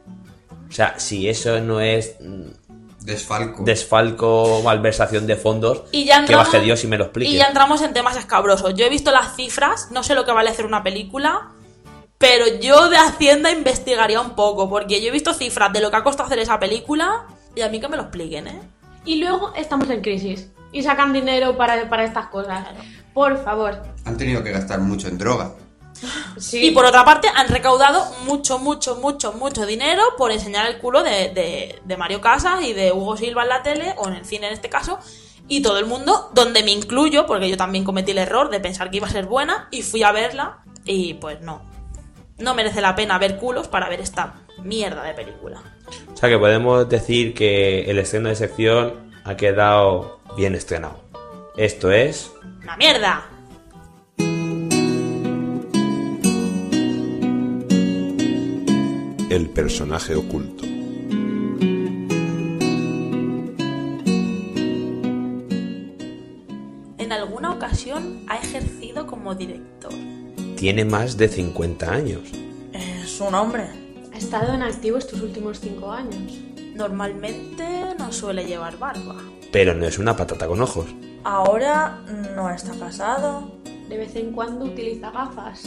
O 0.69 0.71
sea, 0.71 0.97
si 0.99 1.27
eso 1.27 1.59
no 1.59 1.81
es 1.81 2.15
mm, 2.21 3.05
Desfalco. 3.05 3.63
desfalco 3.63 4.43
o 4.43 4.63
malversación 4.63 5.27
de 5.27 5.35
fondos, 5.35 5.83
Y 5.91 6.05
ya 6.05 6.15
que 6.15 6.19
entramos, 6.21 6.47
baje 6.47 6.61
Dios 6.61 6.83
y 6.83 6.87
me 6.87 6.97
lo 6.97 7.05
explique. 7.05 7.31
Y 7.31 7.35
ya 7.35 7.47
entramos 7.47 7.81
en 7.81 7.93
temas 7.93 8.15
escabrosos. 8.15 8.73
Yo 8.75 8.85
he 8.85 8.89
visto 8.89 9.11
las 9.11 9.35
cifras, 9.35 9.89
no 9.91 10.03
sé 10.03 10.15
lo 10.15 10.23
que 10.25 10.31
vale 10.31 10.49
hacer 10.49 10.65
una 10.65 10.81
película, 10.81 11.51
pero 12.23 12.45
yo 12.61 12.87
de 12.89 12.95
Hacienda 12.95 13.51
investigaría 13.51 14.21
un 14.21 14.29
poco, 14.31 14.69
porque 14.69 15.01
yo 15.01 15.09
he 15.09 15.11
visto 15.11 15.33
cifras 15.33 15.73
de 15.73 15.81
lo 15.81 15.91
que 15.91 15.97
ha 15.97 16.03
costado 16.05 16.27
hacer 16.27 16.39
esa 16.39 16.57
película 16.57 17.25
y 17.53 17.59
a 17.61 17.67
mí 17.67 17.81
que 17.81 17.89
me 17.89 17.97
lo 17.97 18.03
expliquen, 18.03 18.47
¿eh? 18.47 18.61
Y 19.03 19.17
luego 19.17 19.51
estamos 19.57 19.89
en 19.89 19.99
crisis 20.01 20.47
y 20.71 20.81
sacan 20.83 21.11
dinero 21.11 21.57
para, 21.57 21.89
para 21.89 22.05
estas 22.05 22.27
cosas. 22.27 22.65
Por 23.13 23.43
favor. 23.43 23.83
Han 24.05 24.15
tenido 24.15 24.41
que 24.41 24.51
gastar 24.51 24.79
mucho 24.79 25.09
en 25.09 25.17
droga. 25.17 25.51
Y 26.53 26.71
por 26.71 26.85
otra 26.85 27.03
parte, 27.03 27.27
han 27.35 27.49
recaudado 27.49 28.05
mucho, 28.25 28.57
mucho, 28.57 28.95
mucho, 28.95 29.33
mucho 29.33 29.65
dinero 29.65 30.01
por 30.17 30.31
enseñar 30.31 30.65
el 30.67 30.77
culo 30.77 31.03
de, 31.03 31.29
de- 31.29 31.81
de 31.83 31.97
Mario 31.97 32.21
Casas 32.21 32.63
y 32.63 32.71
de 32.71 32.93
Hugo 32.93 33.17
Silva 33.17 33.43
en 33.43 33.49
la 33.49 33.63
tele, 33.63 33.93
o 33.97 34.07
en 34.07 34.13
el 34.13 34.25
cine 34.25 34.47
en 34.47 34.53
este 34.53 34.69
caso, 34.69 34.97
y 35.49 35.61
todo 35.61 35.77
el 35.77 35.85
mundo, 35.85 36.31
donde 36.33 36.63
me 36.63 36.71
incluyo, 36.71 37.25
porque 37.25 37.49
yo 37.49 37.57
también 37.57 37.83
cometí 37.83 38.11
el 38.11 38.17
error 38.19 38.49
de 38.49 38.61
pensar 38.61 38.89
que 38.89 38.97
iba 38.97 39.07
a 39.07 39.11
ser 39.11 39.25
buena, 39.25 39.67
y 39.71 39.81
fui 39.81 40.03
a 40.03 40.13
verla, 40.13 40.59
y 40.85 41.15
pues 41.15 41.41
no. 41.41 41.72
No 42.43 42.53
merece 42.53 42.81
la 42.81 42.93
pena 42.93 43.17
ver 43.19 43.37
culos 43.37 43.69
para 43.69 43.87
ver 43.87 44.01
esta 44.01 44.33
mierda 44.61 45.01
de 45.03 45.13
película. 45.13 45.63
O 46.13 46.17
sea, 46.17 46.27
que 46.27 46.37
podemos 46.37 46.89
decir 46.89 47.33
que 47.33 47.89
el 47.89 47.97
estreno 47.99 48.27
de 48.27 48.35
sección 48.35 49.13
ha 49.23 49.37
quedado 49.37 50.19
bien 50.35 50.53
estrenado. 50.53 50.99
Esto 51.55 51.89
es... 51.89 52.33
¡Una 52.61 52.75
mierda! 52.75 53.23
El 59.29 59.49
personaje 59.53 60.13
oculto. 60.13 60.65
¿En 66.97 67.11
alguna 67.13 67.53
ocasión 67.53 68.25
ha 68.27 68.35
ejercido 68.35 69.07
como 69.07 69.33
director? 69.33 69.93
Tiene 70.63 70.85
más 70.85 71.17
de 71.17 71.27
50 71.27 71.91
años. 71.91 72.21
Es 72.71 73.19
un 73.19 73.35
hombre. 73.35 73.65
Ha 74.13 74.17
estado 74.17 74.53
en 74.53 74.61
activo 74.63 74.97
estos 74.97 75.19
últimos 75.21 75.59
cinco 75.59 75.91
años. 75.91 76.35
Normalmente 76.73 77.65
no 77.99 78.13
suele 78.13 78.45
llevar 78.45 78.79
barba. 78.79 79.17
Pero 79.51 79.73
no 79.73 79.85
es 79.85 79.99
una 79.99 80.15
patata 80.15 80.47
con 80.47 80.61
ojos. 80.61 80.85
Ahora 81.25 81.99
no 82.33 82.49
está 82.49 82.71
casado. 82.79 83.51
De 83.89 83.97
vez 83.97 84.15
en 84.15 84.31
cuando 84.31 84.63
utiliza 84.63 85.11
gafas. 85.11 85.63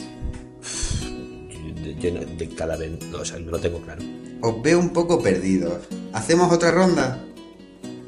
Yo, 1.85 1.90
yo 2.01 2.12
no- 2.14 2.20
de 2.24 2.48
cada 2.56 2.78
vez, 2.78 2.98
no, 3.10 3.18
o 3.18 3.24
sea, 3.27 3.39
no 3.39 3.51
lo 3.51 3.59
tengo 3.59 3.82
claro. 3.82 4.02
Os 4.40 4.62
veo 4.62 4.78
un 4.78 4.94
poco 4.94 5.23
perdidos. 5.23 5.86
¿Hacemos 6.14 6.51
otra 6.51 6.70
ronda? 6.70 7.23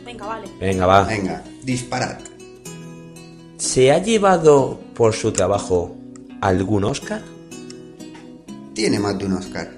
Venga, 0.06 0.24
vale. 0.24 0.48
Venga, 0.58 0.86
va. 0.86 1.04
Venga, 1.04 1.44
disparad. 1.64 2.16
¿Se 3.58 3.92
ha 3.92 3.98
llevado 4.02 4.80
por 4.94 5.12
su 5.12 5.32
trabajo 5.32 5.94
algún 6.40 6.84
Oscar? 6.84 7.22
Tiene 8.74 8.98
más 8.98 9.18
de 9.18 9.26
un 9.26 9.32
Oscar. 9.34 9.70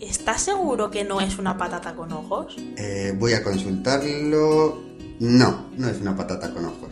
¿Estás 0.00 0.42
seguro 0.42 0.90
que 0.90 1.04
no 1.04 1.20
es 1.20 1.38
una 1.38 1.56
patata 1.56 1.94
con 1.94 2.12
ojos? 2.12 2.56
Eh, 2.76 3.14
voy 3.18 3.32
a 3.32 3.42
consultarlo. 3.42 4.80
No, 5.18 5.66
no 5.76 5.88
es 5.88 6.00
una 6.00 6.14
patata 6.16 6.52
con 6.52 6.64
ojos. 6.66 6.90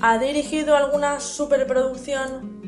¿Ha 0.00 0.18
dirigido 0.18 0.76
alguna 0.76 1.20
superproducción? 1.20 2.60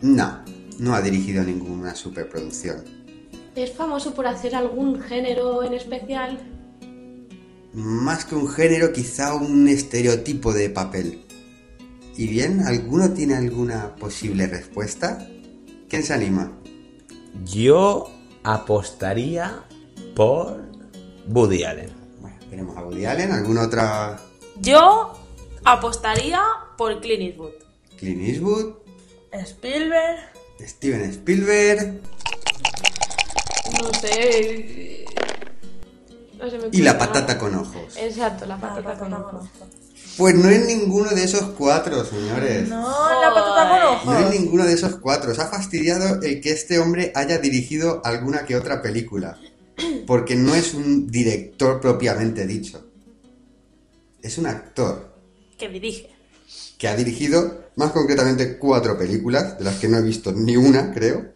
No, 0.00 0.38
no 0.78 0.94
ha 0.94 1.02
dirigido 1.02 1.42
ninguna 1.42 1.94
superproducción. 1.94 2.84
¿Es 3.54 3.72
famoso 3.72 4.14
por 4.14 4.26
hacer 4.26 4.54
algún 4.54 5.00
género 5.00 5.62
en 5.62 5.74
especial? 5.74 6.38
Más 7.74 8.24
que 8.24 8.34
un 8.34 8.48
género, 8.48 8.92
quizá 8.92 9.34
un 9.34 9.68
estereotipo 9.68 10.52
de 10.52 10.70
papel. 10.70 11.24
¿Y 12.16 12.26
bien? 12.26 12.60
¿Alguno 12.66 13.12
tiene 13.12 13.36
alguna 13.36 13.94
posible 13.96 14.46
respuesta? 14.46 15.26
¿Quién 15.88 16.02
se 16.02 16.12
anima? 16.12 16.52
Yo 17.44 18.10
apostaría 18.42 19.64
por 20.14 20.62
Woody 21.28 21.64
Allen. 21.64 21.90
Bueno, 22.20 22.36
tenemos 22.50 22.76
a 22.76 22.82
Woody 22.82 23.06
Allen, 23.06 23.32
¿alguna 23.32 23.62
otra? 23.62 24.20
Yo 24.60 25.14
apostaría 25.64 26.42
por 26.76 27.00
Clint 27.00 27.22
Eastwood. 27.22 27.52
Clint 27.96 28.22
Eastwood, 28.22 28.74
Spielberg. 29.32 30.18
Steven 30.60 31.02
Spielberg 31.10 32.00
No 33.80 33.92
sé. 34.00 35.04
No 36.38 36.50
se 36.50 36.58
me 36.58 36.68
y 36.70 36.82
la 36.82 36.98
patata 36.98 37.38
con 37.38 37.54
ojos. 37.54 37.96
Exacto, 37.96 38.46
la 38.46 38.60
patata 38.60 38.98
con 38.98 39.12
ojos. 39.14 39.48
Pues 40.16 40.34
no 40.34 40.48
es 40.50 40.66
ninguno 40.66 41.10
de 41.10 41.24
esos 41.24 41.50
cuatro, 41.56 42.04
señores. 42.04 42.68
No, 42.68 42.82
la 43.20 43.32
patata 43.34 43.68
con 44.04 44.12
No 44.12 44.18
ojos. 44.18 44.24
es 44.34 44.40
ninguno 44.40 44.64
de 44.64 44.74
esos 44.74 44.96
cuatro. 44.96 45.32
Os 45.32 45.38
ha 45.38 45.48
fastidiado 45.48 46.20
el 46.22 46.40
que 46.40 46.52
este 46.52 46.78
hombre 46.78 47.12
haya 47.14 47.38
dirigido 47.38 48.02
alguna 48.04 48.44
que 48.44 48.56
otra 48.56 48.82
película. 48.82 49.38
Porque 50.06 50.36
no 50.36 50.54
es 50.54 50.74
un 50.74 51.10
director 51.10 51.80
propiamente 51.80 52.46
dicho. 52.46 52.86
Es 54.20 54.36
un 54.38 54.46
actor 54.46 55.16
Que 55.58 55.68
dirige. 55.68 56.10
que 56.78 56.88
ha 56.88 56.94
dirigido 56.94 57.70
más 57.76 57.90
concretamente 57.92 58.58
cuatro 58.58 58.98
películas, 58.98 59.58
de 59.58 59.64
las 59.64 59.76
que 59.78 59.88
no 59.88 59.96
he 59.96 60.02
visto 60.02 60.30
ni 60.32 60.56
una, 60.56 60.92
creo. 60.92 61.32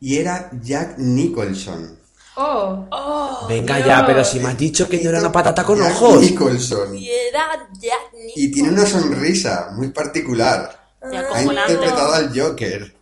Y 0.00 0.18
era 0.18 0.50
Jack 0.62 0.98
Nicholson. 0.98 1.98
Oh. 2.34 3.46
Venga 3.48 3.76
Dios. 3.76 3.86
ya, 3.88 4.06
pero 4.06 4.24
si 4.24 4.40
me 4.40 4.48
has 4.48 4.56
dicho 4.58 4.88
que 4.88 5.00
no 5.02 5.10
era 5.10 5.20
una 5.20 5.30
patata 5.32 5.64
con 5.64 5.78
Jack 5.78 5.90
ojos. 5.92 6.20
Nicholson. 6.22 6.96
Y 6.96 7.10
era 7.10 7.68
Jack 7.78 8.12
Nicholson. 8.14 8.32
Y 8.36 8.50
tiene 8.50 8.68
una 8.70 8.86
sonrisa 8.86 9.68
muy 9.74 9.88
particular. 9.90 10.80
Ha 11.02 11.42
interpretado 11.42 12.14
al 12.14 12.38
Joker. 12.38 12.94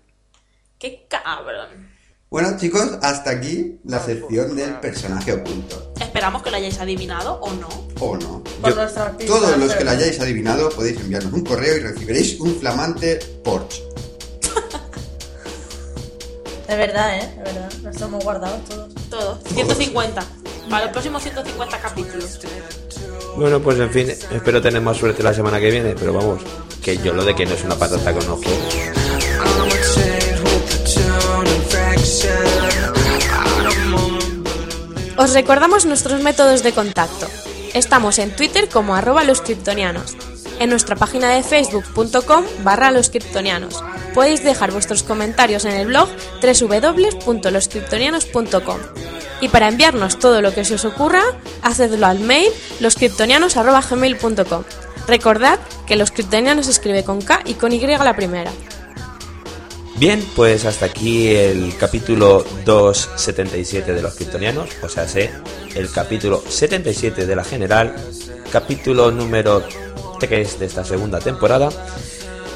Qué 0.78 1.06
cabrón. 1.08 1.88
Bueno, 2.30 2.56
chicos, 2.58 2.98
hasta 3.02 3.30
aquí 3.30 3.80
la 3.84 4.00
sección 4.00 4.56
del 4.56 4.78
personaje 4.80 5.32
oculto. 5.32 5.92
Esperamos 6.00 6.42
que 6.42 6.50
lo 6.50 6.56
hayáis 6.56 6.78
adivinado 6.78 7.34
o 7.40 7.52
no. 7.54 7.68
¿O 8.00 8.16
no? 8.16 8.42
Por 8.60 8.70
Yo- 8.70 8.76
nuestras 8.76 9.16
pistas, 9.16 9.26
todos 9.40 9.56
los 9.58 9.74
que 9.74 9.84
lo 9.84 9.90
hayáis 9.90 10.18
adivinado 10.20 10.70
podéis 10.70 10.98
enviarnos 11.00 11.32
un 11.32 11.44
correo 11.44 11.76
y 11.76 11.80
recibiréis 11.80 12.38
un 12.40 12.54
flamante 12.56 13.16
Porsche. 13.44 13.82
De 16.68 16.76
verdad, 16.76 17.18
¿eh? 17.18 17.34
De 17.36 17.42
verdad. 17.42 17.72
Los 17.82 17.96
tenemos 17.96 18.24
guardados 18.24 18.64
todos. 18.64 18.92
Todos. 19.10 19.38
150. 19.52 20.24
Para 20.70 20.84
los 20.84 20.92
próximos 20.92 21.22
150 21.22 21.80
capítulos. 21.80 22.40
Bueno, 23.36 23.60
pues 23.60 23.78
en 23.78 23.90
fin, 23.90 24.08
espero 24.08 24.62
tener 24.62 24.80
más 24.80 24.96
suerte 24.96 25.22
la 25.22 25.34
semana 25.34 25.58
que 25.60 25.70
viene, 25.70 25.94
pero 25.98 26.12
vamos, 26.12 26.40
que 26.82 26.96
yo 26.98 27.12
lo 27.12 27.24
de 27.24 27.34
que 27.34 27.46
no 27.46 27.54
es 27.54 27.64
una 27.64 27.74
patata 27.74 28.12
con 28.12 28.28
ojos. 28.28 28.46
Os 35.16 35.34
recordamos 35.34 35.86
nuestros 35.86 36.22
métodos 36.22 36.62
de 36.62 36.72
contacto. 36.72 37.26
Estamos 37.74 38.18
en 38.18 38.34
Twitter 38.34 38.68
como 38.68 38.94
arroba 38.94 39.22
los 39.22 39.42
kryptonianos, 39.42 40.16
en 40.58 40.70
nuestra 40.70 40.96
página 40.96 41.30
de 41.30 41.42
facebook.com 41.42 42.44
barra 42.64 42.90
los 42.90 43.10
kryptonianos. 43.10 43.82
Podéis 44.14 44.42
dejar 44.42 44.72
vuestros 44.72 45.02
comentarios 45.02 45.64
en 45.64 45.72
el 45.72 45.86
blog 45.86 46.08
www.loscriptonianos.com. 46.42 48.78
Y 49.40 49.48
para 49.48 49.68
enviarnos 49.68 50.18
todo 50.18 50.42
lo 50.42 50.52
que 50.52 50.64
se 50.64 50.74
os 50.74 50.84
ocurra, 50.84 51.22
hacedlo 51.62 52.06
al 52.06 52.18
mail 52.20 52.50
loscriptonianos.gmail.com. 52.80 54.64
Recordad 55.06 55.58
que 55.86 55.96
los 55.96 56.10
kryptonianos 56.10 56.66
se 56.66 56.72
escribe 56.72 57.04
con 57.04 57.22
K 57.22 57.40
y 57.44 57.54
con 57.54 57.72
Y 57.72 57.80
la 57.80 58.14
primera. 58.14 58.50
Bien, 59.96 60.22
pues 60.34 60.64
hasta 60.64 60.86
aquí 60.86 61.28
el 61.28 61.76
capítulo 61.76 62.44
277 62.64 63.92
de 63.92 64.00
los 64.00 64.14
kryptonianos, 64.14 64.70
o 64.82 64.88
sea, 64.88 65.06
sé, 65.06 65.30
el 65.74 65.90
capítulo 65.90 66.42
77 66.48 67.26
de 67.26 67.36
la 67.36 67.44
general, 67.44 67.94
capítulo 68.50 69.10
número 69.10 69.62
3 70.18 70.58
de 70.58 70.66
esta 70.66 70.84
segunda 70.84 71.18
temporada. 71.18 71.68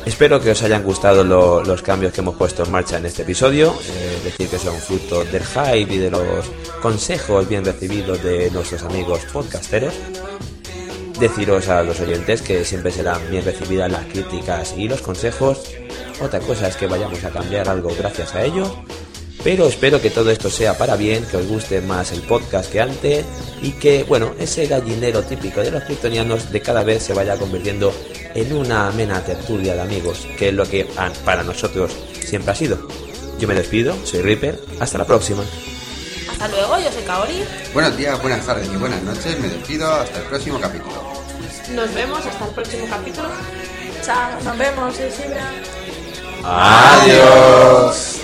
Espero 0.07 0.39
que 0.41 0.51
os 0.51 0.63
hayan 0.63 0.83
gustado 0.83 1.25
lo- 1.25 1.65
los 1.65 1.81
cambios 1.83 2.13
que 2.13 2.21
hemos 2.21 2.37
puesto 2.37 2.63
en 2.65 2.71
marcha 2.71 2.99
en 2.99 3.07
este 3.07 3.23
episodio, 3.23 3.75
eh, 3.89 4.21
decir 4.23 4.49
que 4.49 4.59
son 4.59 4.77
fruto 4.77 5.25
del 5.25 5.43
hype 5.45 5.95
y 5.95 5.99
de 5.99 6.11
los 6.11 6.23
consejos 6.83 7.49
bien 7.49 7.65
recibidos 7.65 8.23
de 8.23 8.51
nuestros 8.51 8.83
amigos 8.83 9.21
podcasteros. 9.33 9.95
Deciros 11.19 11.69
a 11.69 11.83
los 11.83 11.99
oyentes 12.01 12.43
que 12.43 12.65
siempre 12.65 12.91
serán 12.93 13.21
bien 13.31 13.45
recibidas 13.45 13.91
las 13.91 14.05
críticas 14.07 14.75
y 14.77 14.89
los 14.89 15.01
consejos. 15.01 15.63
Otra 16.21 16.41
cosa 16.41 16.69
es 16.69 16.77
que 16.77 16.87
vayamos 16.87 17.25
a 17.25 17.31
cambiar 17.31 17.69
algo 17.69 17.91
gracias 17.99 18.35
a 18.35 18.45
ellos. 18.45 18.71
Pero 19.43 19.67
espero 19.67 20.01
que 20.01 20.11
todo 20.11 20.31
esto 20.31 20.49
sea 20.49 20.79
para 20.79 20.97
bien, 20.97 21.25
que 21.27 21.37
os 21.37 21.47
guste 21.47 21.81
más 21.81 22.13
el 22.13 22.23
podcast 22.23 22.73
que 22.73 22.81
antes 22.81 23.25
y 23.61 23.73
que, 23.73 24.05
bueno, 24.05 24.35
ese 24.39 24.67
gallinero 24.67 25.23
típico 25.23 25.61
de 25.61 25.71
los 25.71 25.85
kryptonianos 25.85 26.51
de 26.51 26.61
cada 26.63 26.83
vez 26.83 27.03
se 27.03 27.13
vaya 27.13 27.37
convirtiendo 27.37 27.93
en 28.35 28.53
una 28.55 28.89
amena 28.89 29.23
tertulia 29.23 29.75
de 29.75 29.83
amigos, 29.83 30.27
que 30.39 30.49
es 30.49 30.55
lo 30.55 30.69
que 30.69 30.87
para 31.25 31.43
nosotros 31.43 31.93
siempre 32.21 32.53
ha 32.53 32.55
sido. 32.55 32.89
Yo 33.39 33.49
me 33.49 33.55
despido, 33.55 33.95
soy 34.05 34.23
Reaper, 34.23 34.59
hasta 34.81 34.99
la 34.99 35.05
próxima. 35.05 35.45
Hasta 36.31 36.49
luego, 36.49 36.79
yo 36.79 36.91
soy 36.91 37.03
Kaori. 37.03 37.45
Buenos 37.73 37.97
días, 37.97 38.21
buenas 38.23 38.47
tardes 38.47 38.69
y 38.73 38.77
buenas 38.77 39.03
noches. 39.03 39.39
Me 39.41 39.49
despido 39.49 39.93
hasta 39.93 40.19
el 40.19 40.25
próximo 40.25 40.61
capítulo. 40.61 40.95
Nos 41.75 41.95
vemos 41.95 42.25
hasta 42.25 42.45
el 42.45 42.51
próximo 42.53 42.87
capítulo. 42.89 43.29
Chao, 44.05 44.41
nos 44.43 44.59
vemos, 44.59 44.95
Isidra. 44.95 45.51
Adiós. 46.43 48.24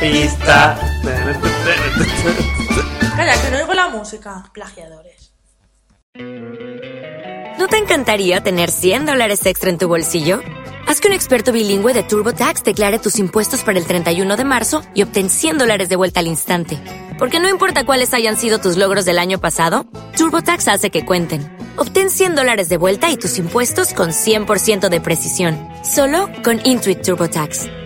Pista. 0.00 0.78
Calla, 3.16 3.42
que 3.42 3.50
no 3.50 3.56
oigo 3.58 3.74
la 3.74 3.88
música. 3.88 4.44
Plagiadores. 4.52 5.32
¿No 7.58 7.68
te 7.68 7.78
encantaría 7.78 8.42
tener 8.42 8.70
100 8.70 9.06
dólares 9.06 9.46
extra 9.46 9.70
en 9.70 9.78
tu 9.78 9.88
bolsillo? 9.88 10.40
Haz 10.86 11.00
que 11.00 11.08
un 11.08 11.14
experto 11.14 11.52
bilingüe 11.52 11.94
de 11.94 12.02
TurboTax 12.02 12.62
declare 12.62 12.98
tus 12.98 13.18
impuestos 13.18 13.62
para 13.62 13.78
el 13.78 13.86
31 13.86 14.36
de 14.36 14.44
marzo 14.44 14.82
y 14.94 15.02
obtén 15.02 15.30
100 15.30 15.58
dólares 15.58 15.88
de 15.88 15.96
vuelta 15.96 16.20
al 16.20 16.26
instante. 16.26 16.78
Porque 17.18 17.40
no 17.40 17.48
importa 17.48 17.84
cuáles 17.84 18.12
hayan 18.12 18.36
sido 18.36 18.58
tus 18.58 18.76
logros 18.76 19.04
del 19.04 19.18
año 19.18 19.40
pasado, 19.40 19.86
TurboTax 20.16 20.68
hace 20.68 20.90
que 20.90 21.04
cuenten. 21.04 21.56
Obtén 21.76 22.10
100 22.10 22.34
dólares 22.34 22.68
de 22.68 22.76
vuelta 22.76 23.10
y 23.10 23.16
tus 23.16 23.38
impuestos 23.38 23.94
con 23.94 24.10
100% 24.10 24.88
de 24.88 25.00
precisión. 25.00 25.58
Solo 25.82 26.28
con 26.44 26.60
Intuit 26.64 27.02
TurboTax. 27.02 27.85